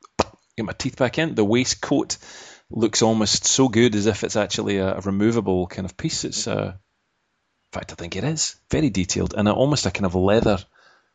Get 0.58 0.66
my 0.66 0.72
teeth 0.72 0.98
back 0.98 1.18
in. 1.18 1.36
The 1.36 1.44
waistcoat 1.44 2.18
looks 2.70 3.02
almost 3.02 3.46
so 3.46 3.68
good 3.68 3.94
as 3.96 4.06
if 4.06 4.24
it's 4.24 4.38
actually 4.38 4.78
a, 4.78 4.96
a 4.96 5.02
removable 5.02 5.68
kind 5.68 5.86
of 5.86 5.98
piece. 5.98 6.24
It's, 6.24 6.48
uh, 6.48 6.74
in 6.74 7.72
fact, 7.74 7.92
I 7.92 7.96
think 7.96 8.16
it 8.16 8.24
is 8.24 8.56
very 8.72 8.90
detailed 8.90 9.34
and 9.34 9.48
a, 9.48 9.54
almost 9.54 9.86
a 9.86 9.92
kind 9.92 10.06
of 10.06 10.16
leather 10.16 10.60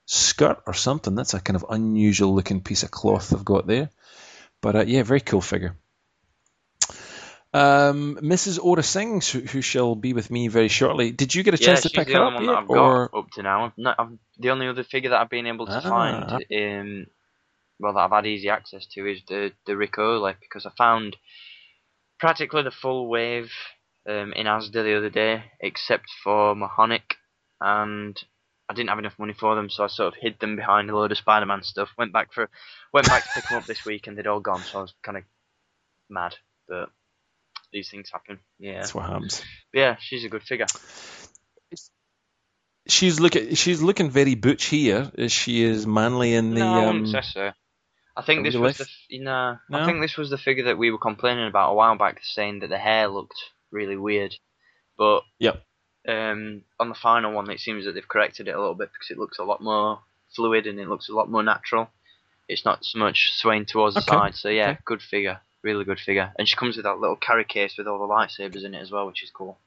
skirt 0.05 0.63
or 0.67 0.75
something. 0.75 1.15
That's 1.15 1.33
a 1.33 1.41
kind 1.41 1.57
of 1.57 1.65
unusual 1.71 2.35
looking 2.35 2.61
piece 2.61 2.83
of 2.83 2.91
cloth 2.91 3.31
they've 3.31 3.45
got 3.45 3.67
there. 3.67 3.91
But 4.61 4.77
uh, 4.77 4.85
yeah, 4.87 5.03
very 5.05 5.21
cool 5.21 5.41
figure. 5.41 5.77
Um, 7.53 8.17
Mrs. 8.17 8.59
Aurra 8.61 8.85
Sing, 8.85 9.21
who, 9.21 9.41
who 9.47 9.63
shall 9.63 9.95
be 9.95 10.13
with 10.13 10.31
me 10.31 10.49
very 10.49 10.69
shortly. 10.69 11.11
Did 11.13 11.35
you 11.35 11.43
get 11.43 11.55
a 11.55 11.59
Yeah, 11.59 11.67
chance 11.67 11.83
to 11.83 11.91
she's 11.91 12.01
pick 12.01 12.09
the 12.09 12.15
her 12.15 12.21
only 12.21 12.35
up 12.35 12.35
one 12.35 12.47
yet, 12.47 12.47
that 12.47 12.55
I've 12.57 12.71
or 12.71 13.11
got 13.11 13.19
up 13.19 13.31
to 13.33 13.43
now. 13.43 13.67
I've 13.67 13.79
not, 13.79 13.97
I've, 13.99 14.19
the 14.39 14.51
only 14.51 14.69
other 14.69 14.85
figure 14.85 15.11
that 15.11 15.21
I've 15.21 15.31
been 15.31 15.47
able 15.47 15.67
to 15.67 15.73
Ah. 15.73 15.83
find, 15.89 16.45
um, 16.53 17.07
well, 17.81 17.95
that 17.95 18.01
I've 18.01 18.11
had 18.13 18.27
easy 18.27 18.49
access 18.51 18.87
to 18.95 19.07
is 19.11 19.21
the 19.29 19.53
the 19.67 19.73
Ricola 19.75 20.35
because 20.41 20.67
I 20.67 20.71
found 20.79 21.17
practically 22.19 22.63
the 22.63 22.71
full 22.71 23.09
wave 23.09 23.53
um, 24.09 24.33
in 24.35 24.47
Asda 24.47 24.73
the 24.85 24.97
other 24.97 25.11
day, 25.11 25.45
except 25.61 26.07
for 26.25 26.55
Mawhonic, 26.55 27.15
and 27.61 28.17
I 28.69 28.75
didn't 28.75 28.91
have 28.91 28.99
enough 29.01 29.19
money 29.19 29.35
for 29.35 29.55
them, 29.57 29.71
so 29.71 29.85
I 29.85 29.89
sort 29.89 30.15
of 30.15 30.21
hid 30.21 30.41
them 30.41 30.57
behind 30.57 30.91
a 30.91 30.97
load 30.97 31.13
of 31.13 31.19
Spider-Man 31.19 31.63
stuff. 31.63 31.91
Went 31.99 32.13
back 32.13 32.33
for 32.33 32.49
went 32.93 33.09
back 33.09 33.25
to 33.25 33.31
pick 33.35 33.49
them 33.49 33.59
up 33.59 33.67
this 33.67 33.85
week, 33.85 34.07
and 34.07 34.17
they'd 34.19 34.27
all 34.29 34.41
gone, 34.41 34.63
so 34.63 34.79
I 34.79 34.83
was 34.83 34.95
kind 35.03 35.19
of 35.19 35.25
mad, 36.11 36.37
but. 36.69 36.91
These 37.73 37.91
things 37.91 38.11
happen, 38.11 38.41
yeah. 38.59 38.81
that's 38.81 38.95
what 38.95 39.07
happens? 39.07 39.43
Yeah, 39.73 39.97
she's 40.01 40.25
a 40.25 40.29
good 40.29 40.43
figure. 40.43 40.67
She's 42.89 43.21
looking. 43.21 43.55
She's 43.55 43.83
looking 43.83 44.11
very 44.11 44.35
butch 44.35 44.65
here, 44.65 45.13
as 45.17 45.31
she 45.31 45.63
is 45.63 45.87
manly 45.87 46.35
in 46.35 46.55
the. 46.55 46.61
no, 46.61 46.85
I 46.85 46.89
um, 46.89 47.07
say 47.07 47.21
so. 47.23 47.53
I 48.17 48.23
think 48.23 48.45
this 48.45 48.57
was 48.57 48.77
the 48.79 48.87
you 49.09 49.23
know, 49.23 49.59
No? 49.69 49.79
I 49.79 49.87
think 49.87 50.01
this 50.01 50.17
was 50.17 50.31
the 50.31 50.39
figure 50.39 50.65
that 50.65 50.79
we 50.79 50.91
were 50.91 50.99
complaining 50.99 51.47
about 51.47 51.71
a 51.71 51.75
while 51.75 51.97
back, 51.97 52.21
saying 52.23 52.61
that 52.61 52.69
the 52.69 52.79
hair 52.79 53.09
looked 53.09 53.39
really 53.71 53.97
weird. 53.97 54.35
But 54.99 55.23
Yep. 55.39 55.63
um, 56.09 56.63
on 56.79 56.89
the 56.89 56.95
final 56.95 57.33
one, 57.33 57.49
it 57.51 57.61
seems 57.61 57.85
that 57.85 57.93
they've 57.93 58.07
corrected 58.07 58.49
it 58.49 58.55
a 58.55 58.59
little 58.59 58.75
bit 58.75 58.91
because 58.93 59.11
it 59.11 59.19
looks 59.19 59.39
a 59.39 59.45
lot 59.45 59.63
more 59.63 60.01
fluid 60.35 60.67
and 60.67 60.79
it 60.81 60.89
looks 60.89 61.09
a 61.09 61.15
lot 61.15 61.31
more 61.31 61.43
natural. 61.43 61.91
It's 62.49 62.65
not 62.65 62.85
so 62.85 62.99
much 62.99 63.33
swaying 63.35 63.67
towards 63.67 63.95
the 63.95 64.03
side. 64.03 64.35
So 64.35 64.49
yeah, 64.49 64.71
Okay. 64.71 64.81
good 64.85 65.03
figure, 65.03 65.41
really 65.63 65.85
good 65.85 66.01
figure. 66.01 66.33
And 66.39 66.49
she 66.49 66.57
comes 66.57 66.77
with 66.77 66.85
that 66.85 66.99
little 66.99 67.17
carry 67.17 67.45
case 67.45 67.77
with 67.77 67.87
all 67.87 67.99
the 67.99 68.13
lightsabers 68.13 68.65
in 68.65 68.75
it 68.75 68.81
as 68.81 68.91
well, 68.91 69.07
which 69.07 69.23
is 69.23 69.31
cool. 69.31 69.59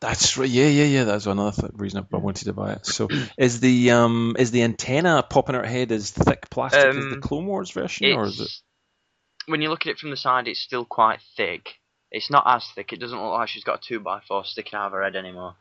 That's 0.00 0.36
right. 0.36 0.48
Yeah, 0.48 0.68
yeah, 0.68 0.84
yeah. 0.84 1.04
That's 1.04 1.26
another 1.26 1.60
th- 1.60 1.72
reason 1.76 2.06
I 2.12 2.16
wanted 2.16 2.44
to 2.44 2.52
buy 2.52 2.74
it. 2.74 2.86
So, 2.86 3.08
is 3.38 3.60
the 3.60 3.90
um 3.90 4.36
is 4.38 4.50
the 4.50 4.62
antenna 4.62 5.24
popping 5.28 5.56
out 5.56 5.64
her 5.64 5.70
head 5.70 5.90
as 5.92 6.10
thick 6.10 6.48
plastic 6.50 6.84
as 6.84 6.94
the 6.94 7.14
Um, 7.14 7.20
Clone 7.20 7.46
Wars 7.46 7.70
version, 7.70 8.12
or 8.12 8.24
is 8.24 8.40
it? 8.40 8.50
When 9.46 9.62
you 9.62 9.68
look 9.68 9.82
at 9.82 9.88
it 9.90 9.98
from 9.98 10.10
the 10.10 10.16
side, 10.16 10.48
it's 10.48 10.60
still 10.60 10.84
quite 10.84 11.20
thick. 11.36 11.74
It's 12.10 12.30
not 12.30 12.44
as 12.46 12.64
thick. 12.74 12.92
It 12.92 13.00
doesn't 13.00 13.20
look 13.20 13.32
like 13.32 13.48
she's 13.48 13.64
got 13.64 13.84
a 13.84 13.88
two 13.88 14.00
by 14.00 14.20
four 14.26 14.44
sticking 14.44 14.78
out 14.78 14.86
of 14.86 14.92
her 14.92 15.02
head 15.02 15.16
anymore. 15.16 15.56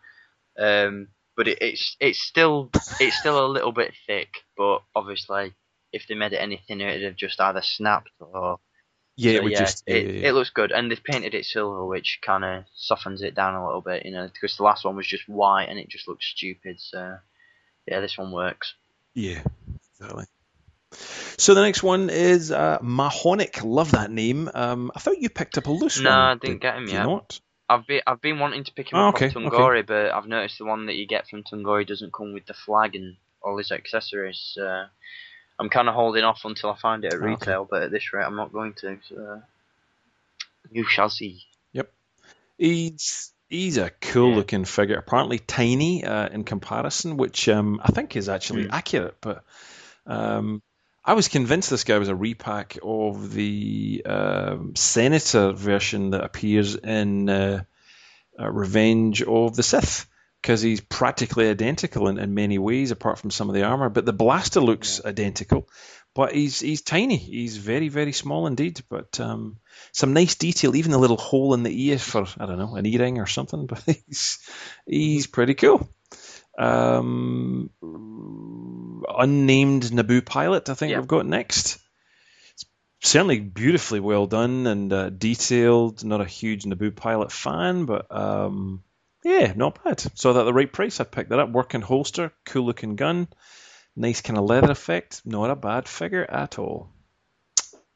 Um, 0.57 1.07
but 1.35 1.47
it, 1.47 1.57
it's 1.61 1.97
it's 1.99 2.19
still 2.19 2.69
it's 2.99 3.17
still 3.17 3.43
a 3.43 3.47
little 3.47 3.71
bit 3.71 3.93
thick. 4.05 4.29
But 4.55 4.83
obviously, 4.95 5.53
if 5.91 6.07
they 6.07 6.15
made 6.15 6.33
it 6.33 6.37
any 6.37 6.61
thinner, 6.67 6.89
it'd 6.89 7.03
have 7.03 7.15
just 7.15 7.41
either 7.41 7.61
snapped 7.63 8.11
or 8.19 8.59
Yeah, 9.15 9.39
so, 9.39 9.45
it 9.45 9.51
yeah, 9.51 9.59
just. 9.59 9.83
it, 9.85 10.05
yeah, 10.05 10.11
yeah, 10.11 10.29
it 10.29 10.33
looks 10.33 10.49
good, 10.49 10.71
and 10.71 10.89
they've 10.89 11.03
painted 11.03 11.35
it 11.35 11.45
silver, 11.45 11.85
which 11.85 12.19
kind 12.21 12.43
of 12.43 12.63
softens 12.75 13.21
it 13.21 13.35
down 13.35 13.55
a 13.55 13.65
little 13.65 13.81
bit. 13.81 14.05
You 14.05 14.11
know, 14.11 14.27
because 14.27 14.57
the 14.57 14.63
last 14.63 14.85
one 14.85 14.95
was 14.95 15.07
just 15.07 15.29
white 15.29 15.69
and 15.69 15.77
it 15.77 15.89
just 15.89 16.07
looked 16.07 16.23
stupid. 16.23 16.79
So 16.79 17.17
yeah, 17.87 17.99
this 17.99 18.17
one 18.17 18.31
works. 18.31 18.73
Yeah, 19.13 19.41
exactly. 19.99 20.25
So 21.37 21.53
the 21.53 21.61
next 21.61 21.83
one 21.83 22.09
is 22.09 22.51
uh, 22.51 22.79
Mawhonic. 22.79 23.63
Love 23.63 23.91
that 23.91 24.11
name. 24.11 24.49
Um, 24.53 24.91
I 24.95 24.99
thought 24.99 25.19
you 25.19 25.29
picked 25.29 25.57
up 25.57 25.67
a 25.67 25.71
loose 25.71 25.99
No, 25.99 26.09
one. 26.09 26.19
I 26.19 26.33
didn't 26.35 26.53
Did 26.53 26.61
get 26.61 26.75
him 26.75 26.87
yet. 26.87 27.03
Not? 27.03 27.39
I've 27.69 27.87
been 27.87 28.01
I've 28.05 28.21
been 28.21 28.39
wanting 28.39 28.63
to 28.65 28.73
pick 28.73 28.91
him 28.91 28.99
Oh, 28.99 29.09
up 29.09 29.15
okay, 29.15 29.29
from 29.29 29.47
okay. 29.47 29.55
Tungori, 29.57 29.85
but 29.85 30.11
I've 30.11 30.27
noticed 30.27 30.57
the 30.59 30.65
one 30.65 30.85
that 30.87 30.95
you 30.95 31.07
get 31.07 31.27
from 31.27 31.43
Tungori 31.43 31.87
doesn't 31.87 32.13
come 32.13 32.33
with 32.33 32.45
the 32.45 32.53
flag 32.53 32.95
and 32.95 33.15
all 33.41 33.57
his 33.57 33.71
accessories. 33.71 34.57
Uh, 34.61 34.85
I'm 35.59 35.69
kind 35.69 35.87
of 35.87 35.95
holding 35.95 36.23
off 36.23 36.41
until 36.45 36.71
I 36.71 36.77
find 36.77 37.03
it 37.05 37.13
at 37.13 37.19
Okay. 37.21 37.25
retail, 37.25 37.67
but 37.69 37.83
at 37.83 37.91
this 37.91 38.11
rate, 38.13 38.25
I'm 38.25 38.35
not 38.35 38.51
going 38.51 38.73
to. 38.75 38.97
So, 39.07 39.15
uh, 39.15 39.39
you 40.71 40.85
shall 40.85 41.09
see. 41.09 41.41
Yep, 41.73 41.91
he's 42.57 43.31
he's 43.49 43.77
a 43.77 43.89
cool 43.89 44.33
looking 44.33 44.65
figure. 44.65 44.97
Apparently 44.97 45.39
tiny 45.39 46.03
uh, 46.03 46.27
in 46.29 46.43
comparison, 46.43 47.17
which 47.17 47.47
um, 47.49 47.79
I 47.83 47.91
think 47.91 48.15
is 48.15 48.29
actually 48.29 48.63
Hmm. 48.63 48.71
accurate. 48.71 49.17
But 49.21 49.43
um, 50.07 50.61
I 51.05 51.13
was 51.13 51.27
convinced 51.27 51.69
this 51.69 51.83
guy 51.83 51.97
was 51.97 52.09
a 52.09 52.15
repack 52.15 52.77
of 52.81 53.33
the 53.33 54.03
um, 54.05 54.75
Senator 54.75 55.51
version 55.51 56.11
that 56.11 56.23
appears 56.23 56.75
in 56.75 57.29
uh, 57.29 57.63
uh, 58.39 58.49
Revenge 58.49 59.21
of 59.21 59.55
the 59.55 59.63
Sith. 59.63 60.07
Because 60.43 60.61
he's 60.61 60.81
practically 60.81 61.47
identical 61.49 62.09
in, 62.09 62.19
in 62.19 62.33
many 62.33 62.57
ways, 62.59 62.91
apart 62.91 63.17
from 63.17 63.31
some 63.31 63.47
of 63.49 63.55
the 63.55 63.63
armor. 63.63 63.87
But 63.87 64.05
the 64.05 64.11
blaster 64.11 64.59
looks 64.59 64.99
identical, 65.05 65.69
but 66.13 66.33
he's 66.33 66.59
he's 66.59 66.81
tiny. 66.81 67.15
He's 67.15 67.55
very 67.55 67.87
very 67.87 68.11
small 68.11 68.45
indeed. 68.45 68.81
But 68.89 69.21
um, 69.21 69.55
some 69.93 70.11
nice 70.11 70.35
detail, 70.35 70.75
even 70.75 70.91
the 70.91 70.97
little 70.99 71.15
hole 71.17 71.53
in 71.53 71.63
the 71.63 71.85
ear 71.87 71.97
for 71.97 72.25
I 72.37 72.45
don't 72.45 72.59
know 72.59 72.75
an 72.75 72.85
earring 72.85 73.19
or 73.19 73.25
something. 73.25 73.67
But 73.67 73.83
he's 73.85 74.39
he's 74.85 75.27
pretty 75.27 75.53
cool. 75.53 75.89
Um, 76.59 77.69
unnamed 79.17 79.83
Naboo 79.83 80.25
pilot, 80.25 80.69
I 80.69 80.73
think 80.73 80.91
Yeah. 80.91 80.99
we've 80.99 81.07
got 81.07 81.25
next. 81.25 81.79
It's 82.51 82.65
certainly 83.01 83.39
beautifully 83.39 84.01
well 84.01 84.27
done 84.27 84.67
and 84.67 84.91
uh, 84.93 85.09
detailed. 85.09 86.03
Not 86.03 86.21
a 86.21 86.25
huge 86.25 86.65
Naboo 86.65 86.95
pilot 86.95 87.31
fan, 87.31 87.85
but 87.85 88.05
um, 88.15 88.83
yeah, 89.23 89.53
not 89.55 89.83
bad. 89.83 90.03
So 90.15 90.37
at 90.37 90.43
the 90.43 90.53
right 90.53 90.71
price, 90.71 90.99
I 90.99 91.03
picked 91.03 91.29
that 91.29 91.39
up. 91.39 91.49
Working 91.51 91.81
holster, 91.81 92.31
cool 92.45 92.65
looking 92.65 92.95
gun, 92.95 93.27
nice 93.95 94.21
kind 94.21 94.37
of 94.37 94.45
leather 94.45 94.71
effect. 94.71 95.21
Not 95.25 95.49
a 95.49 95.55
bad 95.55 95.87
figure 95.87 96.29
at 96.29 96.59
all. 96.59 96.89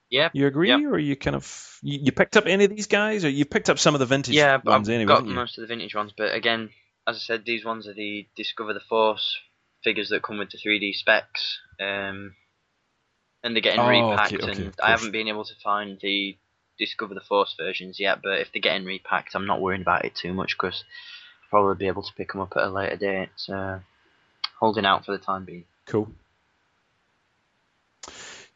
Yeah. 0.09 0.29
You 0.33 0.47
agree, 0.47 0.69
Yeah. 0.69 0.89
or 0.89 0.97
you 0.97 1.15
kind 1.15 1.35
of 1.35 1.79
you, 1.81 1.99
you 2.03 2.11
picked 2.11 2.37
up 2.37 2.45
any 2.47 2.63
of 2.63 2.69
these 2.69 2.87
guys, 2.87 3.25
or 3.25 3.29
you 3.29 3.45
picked 3.45 3.69
up 3.69 3.79
some 3.79 3.93
of 3.95 3.99
the 3.99 4.05
vintage 4.05 4.35
Yeah, 4.35 4.57
ones 4.63 4.87
I've 4.89 4.95
anyway? 4.95 5.13
got 5.13 5.25
most 5.25 5.57
of 5.57 5.61
the 5.61 5.67
vintage 5.67 5.95
ones, 5.95 6.13
but 6.17 6.33
again, 6.33 6.69
as 7.07 7.17
I 7.17 7.19
said, 7.19 7.43
these 7.45 7.65
ones 7.65 7.87
are 7.87 7.93
the 7.93 8.27
Discover 8.35 8.73
the 8.73 8.79
Force 8.79 9.37
figures 9.83 10.09
that 10.09 10.23
come 10.23 10.37
with 10.37 10.49
the 10.49 10.57
3D 10.57 10.93
specs, 10.93 11.59
um, 11.79 12.35
and 13.43 13.55
they're 13.55 13.61
getting 13.61 13.81
Oh, 13.81 14.11
repacked. 14.11 14.33
okay, 14.33 14.43
okay, 14.43 14.51
and 14.63 14.73
I 14.81 14.91
haven't 14.91 15.11
been 15.11 15.27
able 15.27 15.45
to 15.45 15.53
find 15.63 15.97
the 16.01 16.37
Discover 16.79 17.13
the 17.15 17.21
Force 17.21 17.55
versions 17.57 17.99
yet, 17.99 18.19
but 18.23 18.39
if 18.39 18.51
they're 18.51 18.61
getting 18.61 18.85
repacked, 18.85 19.35
I'm 19.35 19.47
not 19.47 19.61
worrying 19.61 19.81
about 19.81 20.05
it 20.05 20.15
too 20.15 20.33
much 20.33 20.57
because 20.57 20.83
probably 21.49 21.75
be 21.75 21.87
able 21.87 22.03
to 22.03 22.13
pick 22.13 22.31
them 22.31 22.41
up 22.41 22.53
at 22.55 22.63
a 22.63 22.69
later 22.69 22.95
date. 22.97 23.29
So, 23.35 23.79
holding 24.59 24.85
out 24.85 25.05
for 25.05 25.11
the 25.11 25.17
time 25.23 25.45
being. 25.45 25.65
Cool. 25.85 26.09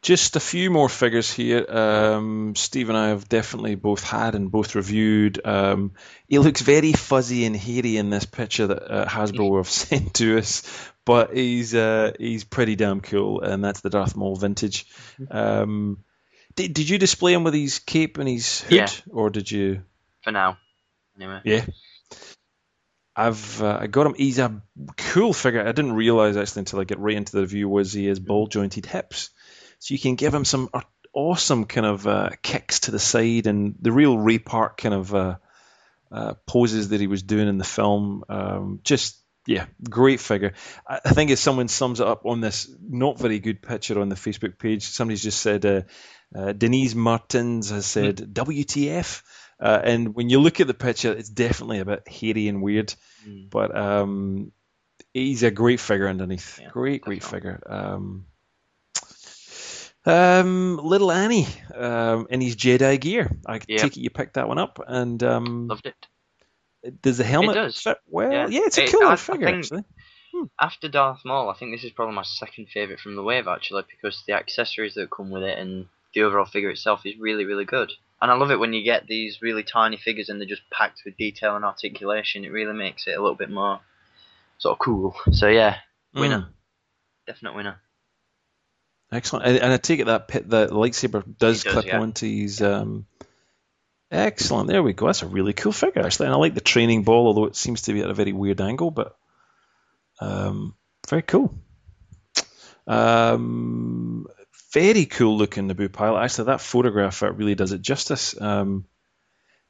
Just 0.02 0.36
a 0.36 0.40
few 0.40 0.72
more 0.72 0.90
figures 0.90 1.32
here. 1.32 1.64
Um, 1.70 2.56
Steve 2.56 2.90
and 2.90 2.98
I 2.98 3.10
have 3.10 3.30
definitely 3.30 3.76
both 3.76 4.04
had 4.04 4.34
and 4.34 4.50
both 4.52 4.74
reviewed. 4.74 5.40
Um, 5.46 5.92
he 6.28 6.40
looks 6.40 6.62
very 6.62 6.92
fuzzy 6.94 7.46
and 7.46 7.56
hairy 7.56 7.98
in 7.98 8.10
this 8.10 8.26
picture 8.26 8.66
that 8.66 8.92
uh, 8.92 9.06
Hasbro 9.08 9.58
have 9.60 9.70
sent 9.70 10.16
to 10.16 10.40
us, 10.40 10.64
but 11.06 11.36
he's 11.36 11.76
uh, 11.76 12.14
he's 12.18 12.44
pretty 12.44 12.76
damn 12.76 13.02
cool, 13.02 13.42
and 13.42 13.64
that's 13.64 13.82
the 13.82 13.92
Darth 13.92 14.16
Maul 14.16 14.36
vintage. 14.36 14.88
Um, 15.30 16.04
did, 16.56 16.74
did 16.74 16.90
you 16.90 16.98
display 16.98 17.34
him 17.34 17.44
with 17.44 17.54
his 17.54 17.78
cape 17.78 18.18
and 18.18 18.28
his 18.28 18.62
hood, 18.62 18.72
Yeah. 18.74 18.88
or 19.12 19.30
did 19.30 19.52
you? 19.52 19.84
For 20.24 20.32
now, 20.32 20.58
anyway. 21.16 21.42
Yeah. 21.46 21.66
I've 23.28 23.62
uh, 23.62 23.78
I 23.82 23.88
got 23.88 24.08
him. 24.08 24.16
He's 24.16 24.40
a 24.40 24.62
cool 24.98 25.34
figure. 25.34 25.62
I 25.62 25.72
didn't 25.72 25.94
realize 25.94 26.38
actually 26.38 26.62
until 26.62 26.80
I 26.80 26.86
get 26.86 27.00
right 27.00 27.16
into 27.16 27.34
the 27.34 27.42
review 27.42 27.70
was 27.70 27.94
he 27.94 28.08
has 28.08 28.20
ball 28.20 28.48
jointed 28.48 28.86
hips, 28.86 29.30
so 29.80 29.94
you 29.94 30.00
can 30.00 30.16
give 30.16 30.34
him 30.34 30.46
some 30.46 30.70
awesome 31.14 31.66
kind 31.66 31.86
of 31.86 32.08
uh, 32.08 32.30
kicks 32.42 32.82
to 32.82 32.92
the 32.92 33.00
side 33.00 33.48
and 33.48 33.76
the 33.82 33.92
real 33.92 34.18
Ray 34.18 34.40
Park 34.40 34.78
kind 34.78 34.96
of 34.96 35.14
uh, 35.14 35.36
uh, 36.12 36.34
poses 36.48 36.90
that 36.90 37.02
he 37.02 37.08
was 37.08 37.22
doing 37.22 37.48
in 37.48 37.58
the 37.58 37.64
film. 37.64 38.24
Um, 38.28 38.80
just 38.84 39.18
yeah, 39.46 39.66
great 39.88 40.20
figure. 40.20 40.54
I, 40.88 41.00
I 41.06 41.10
think 41.12 41.32
as 41.32 41.40
someone 41.40 41.68
sums 41.68 42.00
it 42.00 42.08
up 42.08 42.26
on 42.26 42.42
this 42.42 42.74
not 42.82 43.20
very 43.20 43.40
good 43.40 43.62
picture 43.62 44.00
on 44.00 44.10
the 44.10 44.16
Facebook 44.16 44.58
page, 44.58 44.84
somebody's 44.84 45.24
just 45.24 45.42
said 45.42 45.66
uh, 45.66 45.82
uh, 46.36 46.54
Denise 46.54 46.96
Martins 46.96 47.70
has 47.70 47.86
said 47.86 48.18
WTF. 48.18 49.22
Uh, 49.62 49.80
and 49.84 50.16
when 50.16 50.30
you 50.30 50.40
look 50.42 50.60
at 50.60 50.68
the 50.68 50.74
picture, 50.74 51.12
it's 51.14 51.30
definitely 51.30 51.80
a 51.80 51.86
bit 51.86 52.08
hairy 52.08 52.48
and 52.48 52.62
weird. 52.64 52.94
Mm. 53.28 53.50
But 53.52 53.76
um, 53.78 54.52
he's 55.14 55.44
a 55.44 55.52
great 55.52 55.80
figure 55.80 56.08
underneath. 56.08 56.60
Yeah, 56.60 56.70
great, 56.70 57.02
great 57.04 57.22
definitely. 57.22 57.52
figure. 57.52 57.64
Um, 57.72 58.26
um, 60.06 60.78
little 60.82 61.12
Annie 61.12 61.48
um, 61.76 62.28
in 62.30 62.42
his 62.42 62.56
Jedi 62.56 63.00
gear. 63.00 63.30
I 63.46 63.60
Yeah. 63.68 63.78
take 63.78 63.98
it 63.98 64.02
you 64.02 64.10
picked 64.10 64.34
that 64.34 64.48
one 64.48 64.58
up. 64.58 64.80
And 64.86 65.22
um, 65.24 65.68
Loved 65.68 65.86
it. 65.86 66.08
does 67.02 67.20
the 67.20 67.24
helmet 67.24 67.56
it 67.56 67.60
does. 67.60 67.80
fit 67.82 67.98
well? 68.08 68.32
Yeah. 68.32 68.48
Yeah, 68.48 68.62
it's 68.64 68.78
a 68.80 68.84
It- 68.84 68.90
killer 68.90 69.06
I- 69.06 69.14
I 69.14 69.16
figure, 69.16 69.46
think- 69.48 69.58
actually. 69.60 69.84
After 70.60 70.88
Darth 70.88 71.20
Maul, 71.26 71.50
I 71.50 71.54
think 71.54 71.76
this 71.76 71.84
is 71.84 71.92
probably 71.92 72.16
my 72.16 72.24
second 72.24 72.70
favourite 72.70 73.00
from 73.02 73.16
the 73.16 73.22
wave 73.22 73.48
actually 73.50 73.84
because 73.92 74.24
the 74.26 74.34
accessories 74.34 74.94
that 74.96 75.12
come 75.12 75.30
with 75.30 75.44
it 75.44 75.60
and 75.60 75.88
the 76.16 76.24
overall 76.24 76.46
figure 76.46 76.70
itself 76.70 77.06
is 77.06 77.18
really, 77.20 77.44
really 77.46 77.66
good. 77.66 77.92
And 78.22 78.30
I 78.30 78.36
love 78.36 78.52
it 78.52 78.60
when 78.60 78.72
you 78.74 78.84
get 78.84 79.08
these 79.08 79.42
really 79.42 79.64
tiny 79.64 79.98
figures 79.98 80.30
and 80.30 80.40
they're 80.40 80.48
just 80.48 80.70
packed 80.70 81.02
with 81.06 81.18
detail 81.18 81.56
and 81.56 81.66
articulation. 81.66 82.46
It 82.46 82.52
really 82.52 82.74
makes 82.74 83.08
it 83.08 83.18
a 83.18 83.22
little 83.22 83.36
bit 83.36 83.50
more 83.50 83.80
sort 84.60 84.74
of 84.74 84.80
cool. 84.80 85.16
So 85.32 85.48
yeah, 85.48 85.78
winner, 86.14 86.42
Mm, 86.42 86.48
definite 87.26 87.56
winner. 87.56 87.82
excellent. 89.12 89.46
And, 89.48 89.58
and 89.58 89.74
I 89.74 89.78
take 89.78 90.00
it 90.00 90.06
that 90.06 90.28
pit, 90.28 90.48
the 90.48 90.68
lightsaber 90.68 91.24
does, 91.40 91.64
does, 91.64 91.74
clip 91.74 91.86
yeah. 91.88 92.00
onto 92.00 92.28
his. 92.28 92.62
Um, 92.62 93.08
excellent. 94.12 94.68
There 94.68 94.84
we 94.84 94.94
go. 94.94 95.08
That's 95.08 95.24
a 95.24 95.28
really 95.28 95.54
cool 95.54 95.72
figure, 95.72 96.04
actually. 96.06 96.28
And 96.28 96.36
I 96.36 96.38
like 96.38 96.54
the 96.54 96.62
training 96.62 97.04
ball, 97.04 97.26
although 97.26 97.46
it 97.46 97.56
seems 97.56 97.84
to 97.84 97.94
be 97.94 98.02
at 98.02 98.10
a 98.10 98.14
very 98.14 98.34
weird 98.34 98.62
angle, 98.62 98.92
but 98.92 99.18
um, 100.20 100.76
very 101.10 101.24
cool. 101.24 101.56
Um, 102.86 104.28
very 104.74 105.06
cool 105.06 105.38
looking 105.38 105.68
Naboo 105.70 105.92
pilot. 105.92 106.24
Actually, 106.24 106.46
that 106.46 106.62
photograph 106.62 107.22
really 107.22 107.56
does 107.56 107.72
it 107.72 107.82
justice. 107.82 108.40
Um, 108.40 108.86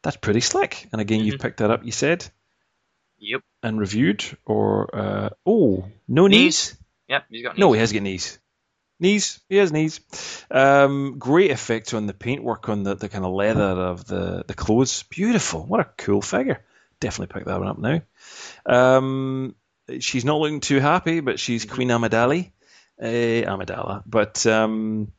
that's 0.03 0.17
pretty 0.17 0.41
slick. 0.41 0.87
And 0.91 1.01
again, 1.01 1.21
you've 1.21 1.35
Mhm. 1.35 1.41
picked 1.41 1.57
that 1.57 1.71
up, 1.71 1.85
you 1.85 1.91
said, 1.91 2.25
Yep. 3.19 3.41
and 3.63 3.79
reviewed. 3.79 4.23
Or 4.45 4.95
uh, 4.95 5.29
oh, 5.45 5.87
no 6.07 6.27
Knees. 6.27 6.39
knees. 6.71 6.77
Yep. 7.09 7.23
He's 7.29 7.43
got 7.43 7.53
knees. 7.55 7.59
No, 7.59 7.71
he 7.73 7.79
has 7.79 7.91
got 7.93 8.01
knees. 8.01 8.39
Knees. 8.99 9.39
He 9.49 9.57
has 9.57 9.71
knees. 9.71 9.99
Um, 10.51 11.17
great 11.17 11.49
effect 11.51 11.93
on 11.95 12.05
the 12.05 12.13
paintwork 12.13 12.69
on 12.69 12.83
the, 12.83 12.95
the 12.95 13.09
kind 13.09 13.25
of 13.25 13.31
leather 13.33 13.63
of 13.63 14.05
the, 14.05 14.43
the 14.47 14.53
clothes. 14.53 15.03
Beautiful. 15.03 15.65
What 15.65 15.79
a 15.79 15.85
cool 15.97 16.21
figure. 16.21 16.63
Definitely 16.99 17.33
pick 17.33 17.45
that 17.45 17.59
one 17.59 17.67
up 17.67 17.79
now. 17.79 18.01
Um, 18.67 19.55
she's 19.99 20.23
not 20.25 20.39
looking 20.39 20.59
too 20.59 20.79
happy, 20.79 21.19
but 21.19 21.39
she's 21.39 21.65
Queen 21.65 21.89
Amidala. 21.89 22.51
Uh, 23.01 23.49
Amidala. 23.49 24.03
But 24.05 24.45
um, 24.45 25.11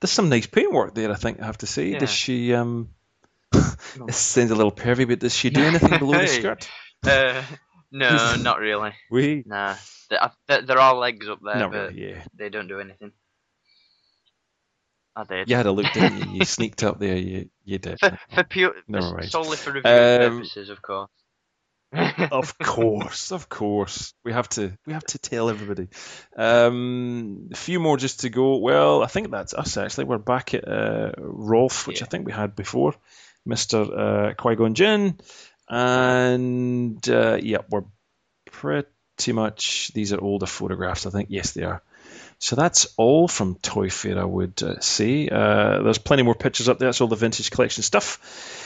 there's 0.00 0.10
some 0.10 0.28
nice 0.30 0.46
paintwork 0.46 0.94
there, 0.94 1.10
I 1.10 1.16
think, 1.16 1.40
I 1.40 1.46
have 1.46 1.58
to 1.58 1.66
say. 1.66 1.88
Yeah. 1.90 1.98
Does 1.98 2.10
she. 2.10 2.54
Um, 2.54 2.88
it 3.54 4.14
sounds 4.14 4.50
a 4.50 4.54
little 4.54 4.72
pervy, 4.72 5.06
but 5.06 5.18
does 5.18 5.34
she 5.34 5.50
do 5.50 5.62
anything 5.64 5.98
below 5.98 6.18
the 6.18 6.26
skirt? 6.26 6.68
Uh, 7.04 7.42
no, 7.92 8.36
not 8.36 8.58
really. 8.58 8.92
We. 9.10 9.42
Nah. 9.46 9.74
There, 10.48 10.62
there 10.62 10.78
are 10.78 10.94
legs 10.94 11.28
up 11.28 11.40
there, 11.44 11.56
Not 11.56 11.72
but 11.72 11.90
really, 11.90 12.10
yeah. 12.10 12.22
they 12.34 12.48
don't 12.48 12.68
do 12.68 12.78
anything. 12.78 13.10
I 15.16 15.24
did. 15.24 15.50
You 15.50 15.56
had 15.56 15.66
a 15.66 15.72
look, 15.72 15.90
didn't 15.92 16.18
you? 16.30 16.38
You 16.38 16.44
sneaked 16.44 16.82
up 16.84 17.00
there. 17.00 17.16
You, 17.16 17.48
you 17.64 17.78
did. 17.78 17.98
For, 17.98 18.18
for 18.34 18.44
pure, 18.44 18.72
Never 18.86 19.08
for- 19.08 19.16
mind. 19.16 19.30
solely 19.30 19.56
for 19.56 19.72
review 19.72 19.90
Um, 19.90 20.36
purposes, 20.38 20.68
of 20.70 20.80
course. 20.82 21.10
Of 21.92 22.58
course, 22.58 23.32
of 23.32 23.48
course. 23.48 24.12
We 24.24 24.32
have 24.32 24.48
to 24.50 24.76
we 24.86 24.92
have 24.92 25.04
to 25.04 25.18
tell 25.18 25.48
everybody. 25.48 25.88
Um, 26.36 27.48
a 27.52 27.56
few 27.56 27.80
more 27.80 27.96
just 27.96 28.20
to 28.20 28.28
go. 28.28 28.58
Well, 28.58 29.02
I 29.02 29.06
think 29.06 29.30
that's 29.30 29.54
us 29.54 29.76
actually. 29.76 30.04
We're 30.04 30.18
back 30.18 30.54
at 30.54 30.66
uh, 30.66 31.12
Rolf, 31.18 31.86
which 31.86 32.02
I 32.02 32.06
think 32.06 32.26
we 32.26 32.32
had 32.32 32.56
before, 32.56 32.94
Mister 33.44 33.78
uh, 33.78 34.34
Qui 34.34 34.56
Gon 34.56 34.74
Jinn, 34.74 35.18
and 35.68 37.08
uh, 37.08 37.38
yeah, 37.40 37.58
we're 37.70 37.84
pretty 38.50 39.32
much. 39.32 39.92
These 39.94 40.12
are 40.12 40.20
older 40.20 40.46
photographs. 40.46 41.06
I 41.06 41.10
think 41.10 41.28
yes, 41.30 41.52
they 41.52 41.62
are. 41.62 41.82
So 42.38 42.54
that's 42.54 42.88
all 42.98 43.28
from 43.28 43.54
Toy 43.54 43.88
Fair, 43.88 44.18
I 44.18 44.24
would 44.24 44.62
uh, 44.62 44.80
say. 44.80 45.28
Uh, 45.28 45.82
there's 45.82 45.98
plenty 45.98 46.22
more 46.22 46.34
pictures 46.34 46.68
up 46.68 46.78
there. 46.78 46.88
That's 46.88 47.00
all 47.00 47.08
the 47.08 47.16
vintage 47.16 47.50
collection 47.50 47.82
stuff. 47.82 48.65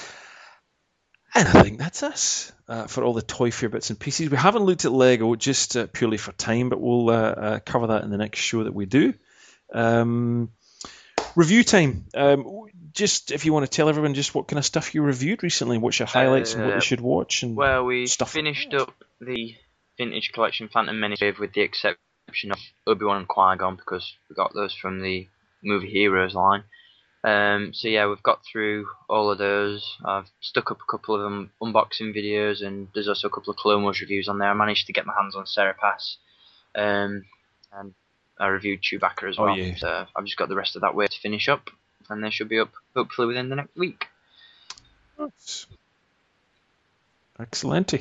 And 1.34 1.46
I 1.46 1.62
think 1.62 1.78
that's 1.78 2.02
us 2.02 2.52
uh, 2.68 2.86
for 2.86 3.04
all 3.04 3.12
the 3.14 3.22
Toy 3.22 3.50
Fair 3.50 3.68
bits 3.68 3.90
and 3.90 3.98
pieces. 3.98 4.30
We 4.30 4.36
haven't 4.36 4.64
looked 4.64 4.84
at 4.84 4.92
Lego 4.92 5.34
just 5.36 5.76
uh, 5.76 5.86
purely 5.86 6.16
for 6.16 6.32
time, 6.32 6.68
but 6.68 6.80
we'll 6.80 7.08
uh, 7.10 7.12
uh, 7.12 7.58
cover 7.60 7.88
that 7.88 8.02
in 8.02 8.10
the 8.10 8.16
next 8.16 8.40
show 8.40 8.64
that 8.64 8.74
we 8.74 8.86
do. 8.86 9.14
Um, 9.72 10.50
review 11.36 11.62
time. 11.62 12.06
Um, 12.14 12.64
just 12.92 13.30
if 13.30 13.44
you 13.44 13.52
want 13.52 13.64
to 13.64 13.70
tell 13.70 13.88
everyone 13.88 14.14
just 14.14 14.34
what 14.34 14.48
kind 14.48 14.58
of 14.58 14.64
stuff 14.64 14.94
you 14.94 15.02
reviewed 15.02 15.42
recently, 15.44 15.78
what's 15.78 15.98
your 15.98 16.08
highlights 16.08 16.54
and 16.54 16.64
what 16.64 16.72
Uh, 16.72 16.76
they 16.76 16.84
should 16.84 17.00
watch. 17.00 17.44
And 17.44 17.56
Well, 17.56 17.84
we 17.84 18.06
Stuff. 18.08 18.32
finished 18.32 18.74
up 18.74 18.92
the 19.20 19.54
vintage 19.96 20.32
collection 20.32 20.68
Phantom 20.68 20.98
Menace 20.98 21.38
with 21.38 21.52
the 21.52 21.60
exception 21.60 22.50
of 22.50 22.58
Obi 22.86 23.04
Wan 23.04 23.18
and 23.18 23.28
Qui 23.28 23.56
Gon 23.56 23.76
because 23.76 24.12
we 24.28 24.34
got 24.34 24.52
those 24.54 24.74
from 24.74 25.00
the 25.00 25.28
movie 25.62 25.90
Heroes 25.90 26.34
line. 26.34 26.64
Um, 27.22 27.72
so 27.74 27.88
yeah, 27.88 28.08
we've 28.08 28.22
got 28.22 28.40
through 28.44 28.86
all 29.08 29.30
of 29.30 29.38
those. 29.38 29.98
I've 30.04 30.30
stuck 30.40 30.70
up 30.70 30.78
a 30.80 30.90
couple 30.90 31.14
of 31.14 31.20
them 31.20 31.50
unboxing 31.60 32.16
videos, 32.16 32.64
and 32.64 32.88
there's 32.94 33.08
also 33.08 33.28
a 33.28 33.30
couple 33.30 33.50
of 33.50 33.56
Clone 33.56 33.82
Wars 33.82 34.00
reviews 34.00 34.28
on 34.28 34.38
there. 34.38 34.48
I 34.48 34.54
managed 34.54 34.86
to 34.86 34.92
get 34.92 35.06
my 35.06 35.14
hands 35.14 35.36
on 35.36 35.44
Seripas, 35.44 36.16
um, 36.74 37.24
and 37.72 37.94
I 38.38 38.46
reviewed 38.46 38.80
Chewbacca 38.82 39.28
as 39.28 39.38
well. 39.38 39.48
Oh, 39.48 39.52
well. 39.52 39.58
yeah. 39.58 39.76
So 39.76 40.06
I've 40.16 40.24
just 40.24 40.38
got 40.38 40.48
the 40.48 40.56
rest 40.56 40.76
of 40.76 40.82
that 40.82 40.94
way 40.94 41.06
to 41.06 41.20
finish 41.20 41.48
up, 41.48 41.68
and 42.08 42.24
they 42.24 42.30
should 42.30 42.48
be 42.48 42.58
up 42.58 42.72
hopefully 42.94 43.28
within 43.28 43.50
the 43.50 43.56
next 43.56 43.76
week. 43.76 44.06
Excellent. 47.40 47.94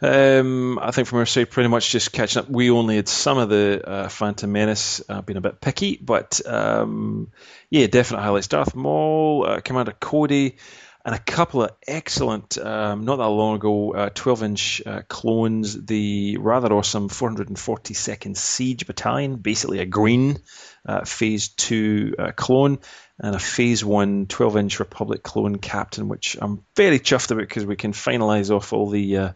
Um, 0.00 0.78
I 0.78 0.90
think 0.90 1.08
from 1.08 1.18
our 1.18 1.26
side, 1.26 1.50
pretty 1.50 1.68
much 1.68 1.90
just 1.90 2.12
catching 2.12 2.42
up. 2.42 2.48
We 2.48 2.70
only 2.70 2.96
had 2.96 3.08
some 3.08 3.38
of 3.38 3.48
the 3.48 3.82
uh, 3.86 4.08
Phantom 4.08 4.50
Menace, 4.50 5.02
uh, 5.08 5.20
being 5.22 5.36
a 5.36 5.42
bit 5.42 5.60
picky, 5.60 5.98
but 6.00 6.40
um, 6.46 7.30
yeah, 7.70 7.86
definite 7.86 8.22
highlights. 8.22 8.48
Darth 8.48 8.74
Maul, 8.74 9.46
uh, 9.46 9.60
Commander 9.60 9.92
Cody, 9.92 10.56
and 11.04 11.14
a 11.14 11.18
couple 11.18 11.62
of 11.62 11.70
excellent, 11.86 12.58
um, 12.58 13.04
not 13.04 13.16
that 13.16 13.28
long 13.28 13.56
ago, 13.56 13.94
uh, 13.94 14.10
12 14.12 14.42
inch 14.42 14.82
uh, 14.84 15.02
clones. 15.08 15.86
The 15.86 16.36
rather 16.38 16.72
awesome 16.72 17.08
442nd 17.08 18.36
Siege 18.36 18.86
Battalion, 18.86 19.36
basically 19.36 19.78
a 19.78 19.86
green 19.86 20.38
uh, 20.84 21.04
Phase 21.04 21.48
2 21.50 22.14
uh, 22.18 22.32
clone, 22.32 22.78
and 23.18 23.34
a 23.34 23.38
Phase 23.38 23.84
1 23.84 24.26
12 24.26 24.56
inch 24.56 24.78
Republic 24.80 25.22
clone 25.22 25.56
captain, 25.58 26.08
which 26.08 26.36
I'm 26.40 26.64
very 26.76 26.98
chuffed 27.00 27.30
about 27.30 27.40
because 27.40 27.64
we 27.66 27.76
can 27.76 27.92
finalise 27.92 28.50
off 28.50 28.72
all 28.72 28.88
the. 28.90 29.16
Uh, 29.16 29.32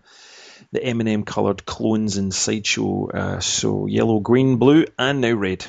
the 0.73 0.85
M&M 0.85 1.24
coloured 1.24 1.65
clones 1.66 2.16
in 2.16 2.31
Sideshow, 2.31 3.09
uh, 3.09 3.40
so 3.40 3.86
yellow, 3.86 4.20
green, 4.20 4.57
blue, 4.59 4.85
and 4.98 5.20
now 5.20 5.32
red. 5.32 5.66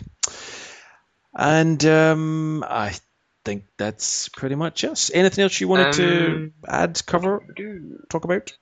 And 1.34 1.84
um, 1.86 2.64
I 2.68 2.94
think 3.44 3.64
that's 3.78 4.30
pretty 4.30 4.56
much 4.56 4.84
us. 4.84 5.10
Anything 5.12 5.44
else 5.44 5.60
you 5.60 5.68
wanted 5.70 5.94
to 5.94 6.26
Um, 6.28 6.54
add, 6.68 7.02
cover, 7.06 7.42
talk 8.10 8.26
about? 8.26 8.54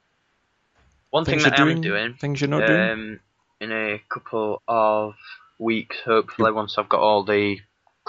One 1.09 1.25
Things 1.25 1.43
thing 1.43 1.51
that 1.51 1.57
you're 1.59 1.67
I 1.67 1.71
am 1.71 1.81
doing, 1.81 2.13
things 2.13 2.39
you're 2.39 2.49
not 2.49 2.65
doing. 2.67 2.89
um, 2.91 3.19
in 3.59 3.71
a 3.71 4.01
couple 4.07 4.61
of 4.67 5.15
weeks, 5.57 5.97
hopefully, 6.05 6.51
once 6.51 6.77
I've 6.77 6.89
got 6.89 7.01
all 7.01 7.23
the 7.25 7.59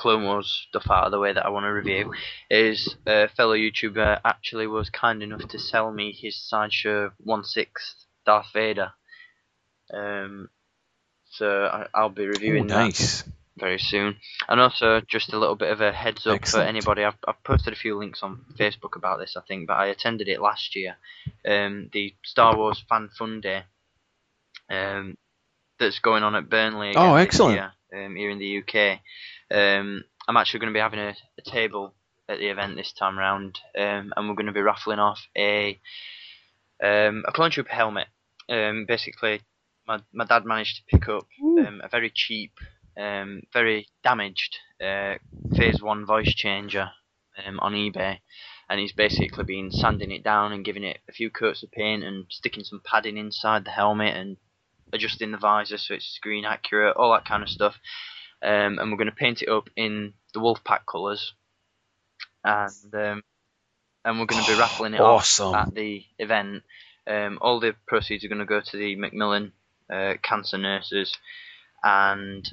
Clone 0.01 0.25
Wars 0.25 0.67
stuff 0.71 0.91
out 0.91 1.05
of 1.05 1.11
the 1.13 1.19
way 1.19 1.35
that 1.35 1.45
I 1.45 1.51
want 1.51 1.65
to 1.65 1.69
review, 1.69 2.15
is 2.51 2.97
a 3.07 3.29
fellow 3.29 3.55
YouTuber 3.55 4.21
actually 4.25 4.67
was 4.67 4.89
kind 4.89 5.23
enough 5.23 5.47
to 5.49 5.59
sell 5.59 5.93
me 5.93 6.11
his 6.11 6.37
Sideshow 6.37 7.13
1 7.19 7.45
6 7.45 8.07
Darth 8.25 8.47
Vader. 8.55 8.93
Um, 9.93 10.49
so 11.29 11.67
I, 11.67 11.87
I'll 11.95 12.09
be 12.09 12.27
reviewing 12.27 12.67
that 12.69 12.77
nice. 12.77 13.25
very 13.59 13.79
soon. 13.79 14.17
And 14.49 14.59
also, 14.59 15.03
just 15.03 15.35
a 15.35 15.39
little 15.39 15.57
bit 15.57 15.71
of 15.71 15.83
a 15.83 15.93
heads 15.93 16.27
up 16.27 16.37
Excellent. 16.37 16.65
for 16.65 16.69
anybody. 16.69 17.05
I've, 17.05 17.19
I've 17.29 17.45
posted 17.45 17.75
a 17.75 17.77
few 17.77 17.99
links 17.99 18.23
on 18.23 18.47
Facebook 18.59 18.97
about 18.97 19.19
this, 19.19 19.37
I 19.37 19.43
think, 19.47 19.67
but 19.67 19.75
I 19.75 19.89
attended 19.89 20.29
it 20.29 20.41
last 20.41 20.75
year. 20.75 20.97
Um, 21.47 21.91
the 21.93 22.15
Star 22.25 22.57
Wars 22.57 22.83
Fan 22.89 23.11
Fun 23.19 23.43
Day 23.43 23.65
um, 24.71 25.19
that's 25.79 25.99
going 25.99 26.23
on 26.23 26.35
at 26.37 26.49
Burnley. 26.49 26.95
Oh, 26.97 27.17
excellent. 27.17 27.71
Um, 27.95 28.17
here 28.17 28.31
in 28.31 28.39
the 28.39 28.59
UK. 28.59 29.01
Um, 29.51 30.05
I'm 30.29 30.37
actually 30.37 30.61
going 30.61 30.73
to 30.73 30.77
be 30.77 30.81
having 30.81 31.01
a, 31.01 31.15
a 31.39 31.43
table 31.43 31.95
at 32.29 32.39
the 32.39 32.49
event 32.49 32.77
this 32.77 32.93
time 32.93 33.19
round, 33.19 33.59
um, 33.77 34.12
and 34.17 34.29
we're 34.29 34.35
going 34.35 34.47
to 34.47 34.53
be 34.53 34.61
raffling 34.61 34.99
off 34.99 35.21
a 35.37 35.81
um, 36.83 37.25
a 37.27 37.33
clone 37.33 37.51
troop 37.51 37.69
helmet. 37.69 38.07
Um, 38.49 38.85
basically, 38.87 39.41
my 39.87 40.01
my 40.12 40.25
dad 40.25 40.45
managed 40.45 40.77
to 40.77 40.97
pick 40.97 41.09
up 41.09 41.27
um, 41.43 41.81
a 41.83 41.89
very 41.89 42.11
cheap, 42.15 42.53
um, 42.97 43.43
very 43.53 43.89
damaged 44.05 44.59
uh, 44.81 45.15
Phase 45.57 45.83
One 45.83 46.07
voice 46.07 46.35
changer 46.35 46.91
um, 47.45 47.59
on 47.61 47.73
eBay, 47.73 48.19
and 48.69 48.81
he's 48.81 48.93
basically 48.93 49.45
been 49.45 49.71
sanding 49.71 50.12
it 50.12 50.23
down 50.23 50.53
and 50.53 50.65
giving 50.65 50.85
it 50.85 51.01
a 51.09 51.12
few 51.12 51.31
coats 51.31 51.62
of 51.62 51.73
paint 51.73 52.05
and 52.05 52.27
sticking 52.29 52.65
some 52.65 52.81
padding 52.85 53.17
inside 53.17 53.65
the 53.65 53.71
helmet 53.71 54.17
and 54.17 54.37
adjusting 54.93 55.31
the 55.33 55.39
visor 55.39 55.79
so 55.79 55.95
it's 55.95 56.07
screen 56.07 56.45
accurate, 56.45 56.97
all 56.97 57.12
that 57.12 57.25
kind 57.25 57.43
of 57.43 57.49
stuff. 57.49 57.77
Um, 58.43 58.79
and 58.79 58.91
we're 58.91 58.97
going 58.97 59.11
to 59.11 59.15
paint 59.15 59.43
it 59.43 59.49
up 59.51 59.69
in 59.77 60.15
the 60.33 60.41
Wolfpack 60.41 60.87
colours, 60.91 61.35
and 62.43 62.95
um, 62.95 63.23
and 64.05 64.19
we're 64.19 64.27
going 64.27 64.43
to 64.43 64.51
be 64.51 64.59
raffling 64.59 64.95
it 64.95 65.01
Awesome. 65.01 65.55
off 65.55 65.69
at 65.69 65.75
the 65.75 66.05
event. 66.19 66.62
Um, 67.07 67.39
all 67.43 67.61
the 67.61 67.75
proceeds 67.87 68.25
are 68.25 68.29
going 68.29 68.39
to 68.39 68.47
go 68.47 68.61
to 68.61 68.77
the 68.77 68.97
Macmillan 68.97 69.53
uh, 69.93 70.15
cancer 70.23 70.57
nurses, 70.57 71.12
and 71.83 72.49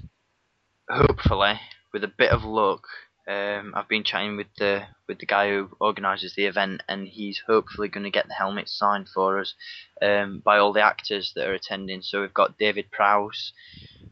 hopefully, 0.90 1.60
with 1.94 2.04
a 2.04 2.12
bit 2.18 2.32
of 2.32 2.44
luck, 2.44 2.88
um, 3.28 3.74
I've 3.76 3.88
been 3.90 4.04
chatting 4.04 4.38
with 4.38 4.48
the 4.58 4.84
with 5.08 5.20
the 5.20 5.26
guy 5.26 5.50
who 5.50 5.70
organises 5.80 6.34
the 6.36 6.46
event, 6.46 6.82
and 6.88 7.08
he's 7.08 7.42
hopefully 7.46 7.88
going 7.90 8.04
to 8.06 8.10
get 8.10 8.28
the 8.28 8.34
helmet 8.34 8.70
signed 8.70 9.10
for 9.10 9.40
us 9.40 9.54
um, 10.02 10.42
by 10.44 10.58
all 10.58 10.74
the 10.74 10.82
actors 10.82 11.34
that 11.36 11.48
are 11.48 11.54
attending. 11.54 12.02
So 12.02 12.22
we've 12.22 12.34
got 12.34 12.58
David 12.58 12.92
Prowse. 12.92 13.54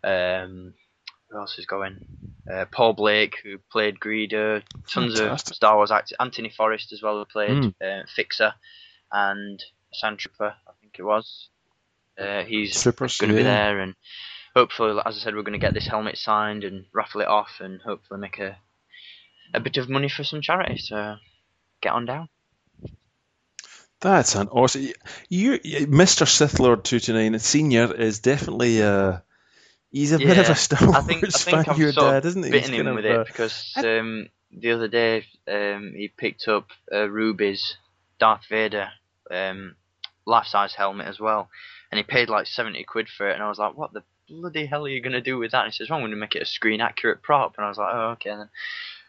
Um, 0.03 0.73
who 1.29 1.37
else 1.39 1.57
is 1.57 1.65
going? 1.65 1.97
Uh, 2.51 2.65
Paul 2.71 2.93
Blake, 2.93 3.37
who 3.43 3.57
played 3.71 3.99
Greedo. 3.99 4.61
Tons 4.87 5.17
Fantastic. 5.19 5.51
of 5.51 5.55
Star 5.55 5.75
Wars 5.75 5.91
actors. 5.91 6.13
Anthony 6.19 6.49
Forrest 6.55 6.93
as 6.93 7.01
well, 7.01 7.17
who 7.17 7.25
played 7.25 7.57
Mm. 7.57 7.73
uh, 7.81 8.03
Fixer, 8.15 8.53
and 9.11 9.63
Sandtrooper, 10.03 10.53
I 10.67 10.71
think 10.81 10.95
it 10.99 11.03
was. 11.03 11.49
Uh, 12.17 12.43
he's 12.43 12.73
going 12.83 13.31
to 13.31 13.37
be 13.37 13.43
there, 13.43 13.79
and 13.79 13.95
hopefully, 14.55 15.01
as 15.05 15.15
I 15.17 15.19
said, 15.19 15.35
we're 15.35 15.41
going 15.41 15.59
to 15.59 15.65
get 15.65 15.73
this 15.73 15.87
helmet 15.87 16.17
signed 16.17 16.63
and 16.63 16.85
raffle 16.93 17.21
it 17.21 17.27
off, 17.27 17.59
and 17.59 17.81
hopefully 17.81 18.19
make 18.19 18.39
a 18.39 18.57
a 19.53 19.59
bit 19.59 19.77
of 19.77 19.89
money 19.89 20.09
for 20.09 20.23
some 20.23 20.41
charity. 20.41 20.77
So 20.77 21.15
get 21.81 21.93
on 21.93 22.05
down. 22.05 22.29
That's 24.01 24.35
an 24.35 24.49
awesome. 24.49 24.87
You, 25.29 25.59
you- 25.63 25.87
Mr. 25.87 26.27
Sith 26.27 26.59
Lord 26.59 26.83
two 26.83 26.99
two 26.99 27.13
nine 27.13 27.37
Senior 27.39 27.93
is 27.93 28.19
definitely 28.19 28.81
uh 28.83 29.19
he's 29.91 30.11
a 30.11 30.17
bit 30.19 30.37
of 30.37 30.49
a 30.49 30.55
Star 30.55 30.79
Wars 30.81 30.95
I 30.95 31.01
think 31.01 31.23
I 31.23 31.29
think 31.29 31.65
fan. 31.65 31.73
I'm 31.73 31.79
Your 31.79 31.91
sort 31.93 32.11
dad, 32.11 32.25
isn't 32.25 32.43
he? 32.43 32.51
bitten 32.51 32.73
He's 32.73 32.81
him 32.81 32.95
with 32.95 33.05
of, 33.05 33.21
it 33.21 33.27
because 33.27 33.73
um, 33.77 34.27
the 34.51 34.71
other 34.71 34.87
day 34.87 35.25
um, 35.47 35.93
he 35.95 36.09
picked 36.15 36.47
up 36.47 36.67
uh, 36.93 37.09
Rubie's 37.09 37.77
Darth 38.19 38.45
Vader 38.49 38.89
um, 39.31 39.75
life-size 40.25 40.73
helmet 40.75 41.07
as 41.07 41.19
well, 41.19 41.49
and 41.91 41.97
he 41.97 42.03
paid 42.03 42.29
like 42.29 42.47
seventy 42.47 42.83
quid 42.83 43.07
for 43.09 43.29
it, 43.29 43.33
and 43.33 43.43
I 43.43 43.49
was 43.49 43.57
like, 43.59 43.77
"What 43.77 43.93
the 43.93 44.03
bloody 44.27 44.65
hell 44.65 44.85
are 44.85 44.89
you 44.89 45.01
gonna 45.01 45.21
do 45.21 45.37
with 45.37 45.51
that?" 45.51 45.63
And 45.63 45.73
he 45.73 45.77
says, 45.77 45.89
"Well, 45.89 45.99
"I'm 45.99 46.05
gonna 46.05 46.15
make 46.17 46.35
it 46.35 46.41
a 46.41 46.45
screen-accurate 46.45 47.21
prop," 47.23 47.55
and 47.57 47.65
I 47.65 47.69
was 47.69 47.77
like, 47.77 47.93
"Oh, 47.93 48.09
okay." 48.11 48.29
Then 48.31 48.49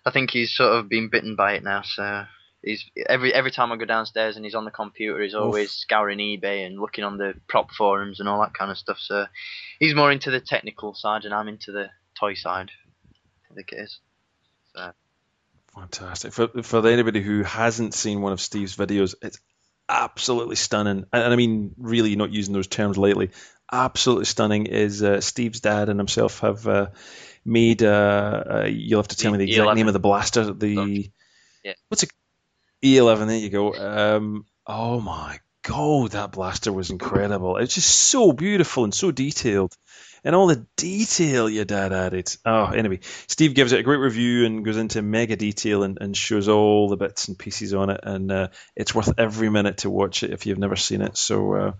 I 0.06 0.10
think 0.10 0.30
he's 0.30 0.56
sort 0.56 0.72
of 0.72 0.88
been 0.88 1.08
bitten 1.10 1.36
by 1.36 1.54
it 1.54 1.64
now, 1.64 1.82
so. 1.82 2.24
He's 2.62 2.84
every 3.08 3.32
every 3.32 3.52
time 3.52 3.70
I 3.70 3.76
go 3.76 3.84
downstairs 3.84 4.34
and 4.34 4.44
he's 4.44 4.56
on 4.56 4.64
the 4.64 4.72
computer, 4.72 5.22
he's 5.22 5.34
always 5.34 5.70
scouring 5.70 6.18
eBay 6.18 6.66
and 6.66 6.80
looking 6.80 7.04
on 7.04 7.16
the 7.16 7.34
prop 7.46 7.70
forums 7.70 8.18
and 8.18 8.28
all 8.28 8.40
that 8.40 8.54
kind 8.54 8.72
of 8.72 8.78
stuff. 8.78 8.98
So 8.98 9.26
he's 9.78 9.94
more 9.94 10.10
into 10.10 10.32
the 10.32 10.40
technical 10.40 10.92
side, 10.92 11.26
and 11.26 11.34
I'm 11.34 11.46
into 11.46 11.70
the 11.70 11.90
toy 12.18 12.34
side. 12.34 12.72
I 13.52 13.54
think 13.54 13.70
it 13.70 13.78
is. 13.78 14.00
So 14.74 14.92
Fantastic. 15.76 16.32
For 16.32 16.48
for 16.62 16.86
anybody 16.88 17.20
who 17.20 17.42
hasn't 17.42 17.92
seen 17.92 18.22
one 18.22 18.32
of 18.32 18.40
Steve's 18.40 18.74
videos, 18.76 19.14
it's 19.20 19.38
absolutely 19.88 20.56
stunning. 20.56 21.04
And, 21.12 21.22
and 21.22 21.32
I 21.32 21.36
mean, 21.36 21.74
really, 21.76 22.16
not 22.16 22.30
using 22.32 22.54
those 22.54 22.66
terms 22.66 22.96
lightly. 22.96 23.30
Absolutely 23.72 24.26
stunning. 24.26 24.66
Is 24.66 25.02
uh, 25.02 25.20
Steve's 25.20 25.60
dad 25.60 25.88
and 25.88 25.98
himself 25.98 26.40
have 26.40 26.66
uh, 26.66 26.86
made? 27.44 27.82
Uh, 27.82 28.44
uh, 28.48 28.68
you'll 28.70 29.00
have 29.00 29.08
to 29.08 29.16
tell 29.16 29.32
me 29.32 29.38
the 29.38 29.44
exact 29.44 29.68
E11. 29.70 29.74
name 29.74 29.86
of 29.88 29.92
the 29.92 30.00
blaster. 30.00 30.52
The 30.52 31.10
Yeah. 31.64 31.74
what's 31.88 32.02
it? 32.02 32.10
E11. 32.84 33.26
There 33.26 33.36
you 33.36 33.50
go. 33.50 33.74
Um, 33.74 34.46
oh 34.66 35.00
my 35.00 35.40
god, 35.62 36.12
that 36.12 36.32
blaster 36.32 36.72
was 36.72 36.90
incredible. 36.90 37.56
It's 37.56 37.74
just 37.74 37.90
so 37.90 38.32
beautiful 38.32 38.84
and 38.84 38.94
so 38.94 39.10
detailed. 39.10 39.76
And 40.24 40.34
all 40.34 40.48
the 40.48 40.66
detail 40.76 41.48
your 41.48 41.64
dad 41.64 41.92
added. 41.92 42.34
Oh, 42.44 42.66
anyway, 42.66 43.00
Steve 43.28 43.54
gives 43.54 43.72
it 43.72 43.80
a 43.80 43.84
great 43.84 43.98
review 43.98 44.44
and 44.44 44.64
goes 44.64 44.76
into 44.76 45.00
mega 45.00 45.36
detail 45.36 45.84
and, 45.84 45.98
and 46.00 46.16
shows 46.16 46.48
all 46.48 46.88
the 46.88 46.96
bits 46.96 47.28
and 47.28 47.38
pieces 47.38 47.74
on 47.74 47.90
it. 47.90 48.00
And 48.02 48.32
uh, 48.32 48.48
it's 48.74 48.94
worth 48.94 49.12
every 49.18 49.50
minute 49.50 49.78
to 49.78 49.90
watch 49.90 50.24
it 50.24 50.32
if 50.32 50.46
you've 50.46 50.58
never 50.58 50.74
seen 50.74 51.00
it. 51.00 51.16
So 51.16 51.54
uh, 51.54 51.72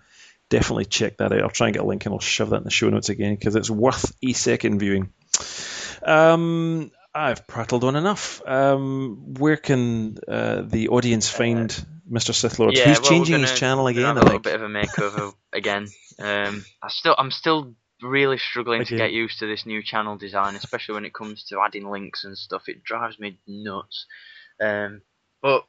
definitely 0.49 0.85
check 0.85 1.19
that 1.19 1.33
out. 1.33 1.43
I'll 1.43 1.51
try 1.51 1.69
and 1.69 1.75
get 1.75 1.83
a 1.83 1.87
link 1.87 2.07
and 2.07 2.13
I'll 2.13 2.21
shove 2.21 2.51
that 2.51 2.59
in 2.59 2.65
the 2.65 2.71
show 2.71 2.89
notes 2.89 3.09
again 3.09 3.35
because 3.35 3.57
it's 3.57 3.71
worth 3.71 4.15
a 4.23 4.33
second 4.33 4.79
viewing. 4.79 5.13
Um, 6.03 6.91
I've 7.15 7.47
prattled 7.47 7.85
on 7.85 7.97
enough. 7.97 8.43
Um, 8.47 9.35
where 9.39 9.57
can 9.57 10.19
uh, 10.29 10.63
the 10.63 10.89
audience 10.89 11.29
find 11.29 11.71
Mr. 12.11 12.35
Sith 12.35 12.59
Lord? 12.59 12.77
yeah, 12.77 12.89
Who's 12.89 13.01
well, 13.01 13.11
changing 13.11 13.41
his 13.41 13.53
channel 13.53 13.87
again? 13.87 14.05
Have 14.05 14.19
a 14.19 14.21
little 14.21 14.39
bit 14.39 14.55
of 14.55 14.63
a 14.63 14.69
makeover 14.69 15.33
again. 15.53 15.89
Um, 16.19 16.65
I 16.83 16.89
still, 16.89 17.15
I'm 17.17 17.31
still 17.31 17.75
really 18.03 18.37
struggling 18.39 18.83
Okay. 18.83 18.91
to 18.91 18.97
get 18.97 19.13
used 19.13 19.39
to 19.39 19.47
this 19.47 19.65
new 19.65 19.83
channel 19.83 20.17
design, 20.17 20.57
especially 20.57 20.95
when 20.95 21.05
it 21.07 21.15
comes 21.15 21.45
to 21.45 21.61
adding 21.61 21.89
links 21.89 22.25
and 22.25 22.37
stuff. 22.37 22.69
It 22.69 22.85
drives 22.85 23.19
me 23.19 23.39
nuts. 23.47 24.07
Um, 24.61 25.01
but 25.43 25.65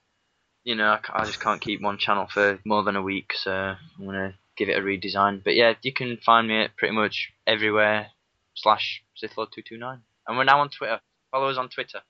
you 0.64 0.76
know, 0.76 0.90
I, 0.90 1.00
I 1.22 1.26
just 1.26 1.40
can't 1.40 1.62
keep 1.62 1.82
one 1.82 1.98
channel 1.98 2.28
for 2.32 2.60
more 2.66 2.84
than 2.84 2.98
a 2.98 3.02
week, 3.02 3.32
so 3.34 3.52
I'm 3.52 4.06
gonna 4.06 4.36
give 4.58 4.70
it 4.70 4.78
a 4.78 4.82
redesign. 4.82 5.44
But 5.44 5.56
yeah, 5.56 5.74
you 5.82 5.94
can 5.94 6.18
find 6.18 6.48
me 6.48 6.62
at 6.64 6.76
pretty 6.76 6.96
much 6.96 7.32
everywhere 7.46 8.08
slash 8.56 9.04
SithLord229, 9.24 10.00
and 10.28 10.38
we're 10.38 10.44
now 10.44 10.62
on 10.62 10.70
Twitter. 10.70 11.00
Follow 11.32 11.50
us 11.50 11.58
on 11.58 11.70
Twitter. 11.70 12.02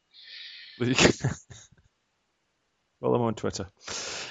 well, 3.01 3.15
I'm 3.15 3.21
on 3.21 3.35
Twitter. 3.35 3.67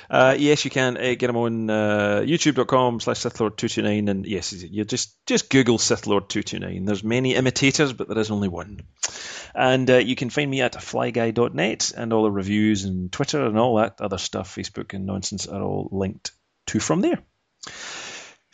Uh, 0.08 0.36
yes, 0.38 0.64
you 0.64 0.70
can 0.70 0.96
uh, 0.96 1.14
get 1.18 1.26
them 1.26 1.36
on 1.36 1.68
uh, 1.68 2.22
youtube.com 2.24 3.00
slash 3.00 3.18
SithLord229. 3.18 4.08
And 4.08 4.24
yes, 4.26 4.52
you 4.52 4.84
just, 4.84 5.16
just 5.26 5.50
Google 5.50 5.78
SithLord229. 5.78 6.86
There's 6.86 7.02
many 7.02 7.34
imitators, 7.34 7.92
but 7.92 8.08
there 8.08 8.18
is 8.18 8.30
only 8.30 8.48
one. 8.48 8.82
And 9.54 9.90
uh, 9.90 9.96
you 9.96 10.14
can 10.14 10.30
find 10.30 10.50
me 10.50 10.62
at 10.62 10.74
flyguy.net, 10.74 11.92
and 11.96 12.12
all 12.12 12.24
the 12.24 12.30
reviews 12.30 12.84
and 12.84 13.10
Twitter 13.10 13.44
and 13.44 13.58
all 13.58 13.76
that 13.76 14.00
other 14.00 14.18
stuff, 14.18 14.54
Facebook 14.54 14.94
and 14.94 15.06
nonsense, 15.06 15.46
are 15.46 15.62
all 15.62 15.88
linked 15.90 16.30
to 16.66 16.78
from 16.78 17.00
there. 17.00 17.18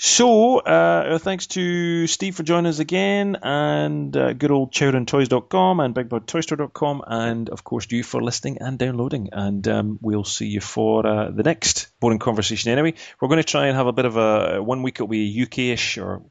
So, 0.05 0.59
uh, 0.59 1.16
thanks 1.19 1.47
to 1.47 2.09
Steve 2.09 2.35
for 2.35 2.43
joining 2.43 2.69
us 2.69 2.81
again, 2.81 3.39
and 3.41 4.16
uh, 4.16 4.33
good 4.33 4.51
old 4.51 4.73
chowdandtoys.com 4.73 5.79
and 5.79 5.95
bigbadtoystore.com, 5.95 7.05
and 7.07 7.49
of 7.49 7.62
course 7.62 7.87
you 7.89 8.03
for 8.03 8.20
listening 8.20 8.59
and 8.61 8.77
downloading. 8.77 9.29
And 9.31 9.66
um, 9.69 10.01
we'll 10.03 10.24
see 10.24 10.49
you 10.49 10.61
for 10.61 11.07
uh, 11.07 11.31
the 11.31 11.45
next 11.45 11.87
boring 12.01 12.19
conversation. 12.19 12.73
Anyway, 12.73 12.95
we're 13.20 13.29
going 13.29 13.39
to 13.39 13.45
try 13.45 13.69
and 13.69 13.77
have 13.77 13.87
a 13.87 13.93
bit 13.93 14.05
of 14.05 14.16
a 14.16 14.61
one 14.61 14.83
week. 14.83 14.97
It'll 14.97 15.07
be 15.07 15.41
UK-ish, 15.41 15.99
or 15.99 16.23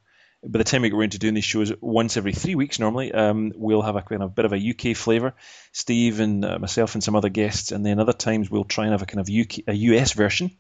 by 0.44 0.58
the 0.58 0.64
time 0.64 0.82
we 0.82 0.90
get 0.90 0.98
around 0.98 1.12
to 1.12 1.20
doing 1.20 1.36
these 1.36 1.44
shows 1.46 1.72
once 1.82 2.18
every 2.18 2.34
three 2.34 2.56
weeks 2.56 2.80
normally, 2.80 3.12
um, 3.12 3.52
we'll 3.56 3.84
have 3.84 3.96
a 3.96 4.02
kind 4.02 4.24
of 4.24 4.34
bit 4.34 4.46
of 4.46 4.54
a 4.54 4.58
UK 4.58 4.96
flavour. 4.98 5.34
Steve 5.72 6.20
and 6.20 6.44
uh, 6.44 6.58
myself 6.58 6.96
and 6.96 7.04
some 7.04 7.16
other 7.16 7.30
guests, 7.30 7.72
and 7.72 7.86
then 7.86 8.00
other 8.00 8.14
times 8.14 8.50
we'll 8.50 8.64
try 8.64 8.86
and 8.86 8.92
have 8.94 9.02
a 9.04 9.06
kind 9.06 9.20
of 9.20 9.30
UK, 9.30 9.68
a 9.68 9.74
US 9.74 10.14
version 10.14 10.52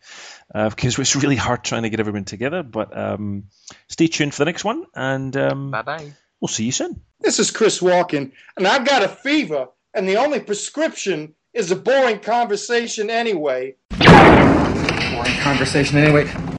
uh, 0.53 0.70
because 0.70 0.99
it's 0.99 1.16
really 1.16 1.36
hard 1.36 1.64
trying 1.64 1.84
to 1.84 1.90
get 1.90 1.99
everyone 1.99 2.26
together. 2.26 2.62
But 2.64 2.95
um, 2.95 3.45
stay 3.88 4.08
tuned 4.08 4.34
for 4.34 4.40
the 4.40 4.45
next 4.45 4.64
one, 4.64 4.86
and 4.94 5.36
um, 5.36 5.72
Bye 5.72 5.82
bye. 5.82 6.14
we'll 6.40 6.48
see 6.48 6.66
you 6.66 6.72
soon. 6.72 7.02
This 7.20 7.40
is 7.40 7.49
Chris 7.52 7.80
Walken, 7.82 8.32
and 8.58 8.68
I've 8.68 8.86
got 8.86 9.03
a 9.03 9.08
fever, 9.08 9.70
and 9.94 10.08
the 10.08 10.18
only 10.18 10.40
prescription 10.40 11.34
is 11.53 11.72
a 11.72 11.76
boring 11.76 12.20
conversation 12.20 13.10
anyway. 13.10 13.76
Boring 13.90 15.38
conversation 15.41 15.98
anyway. 15.98 16.32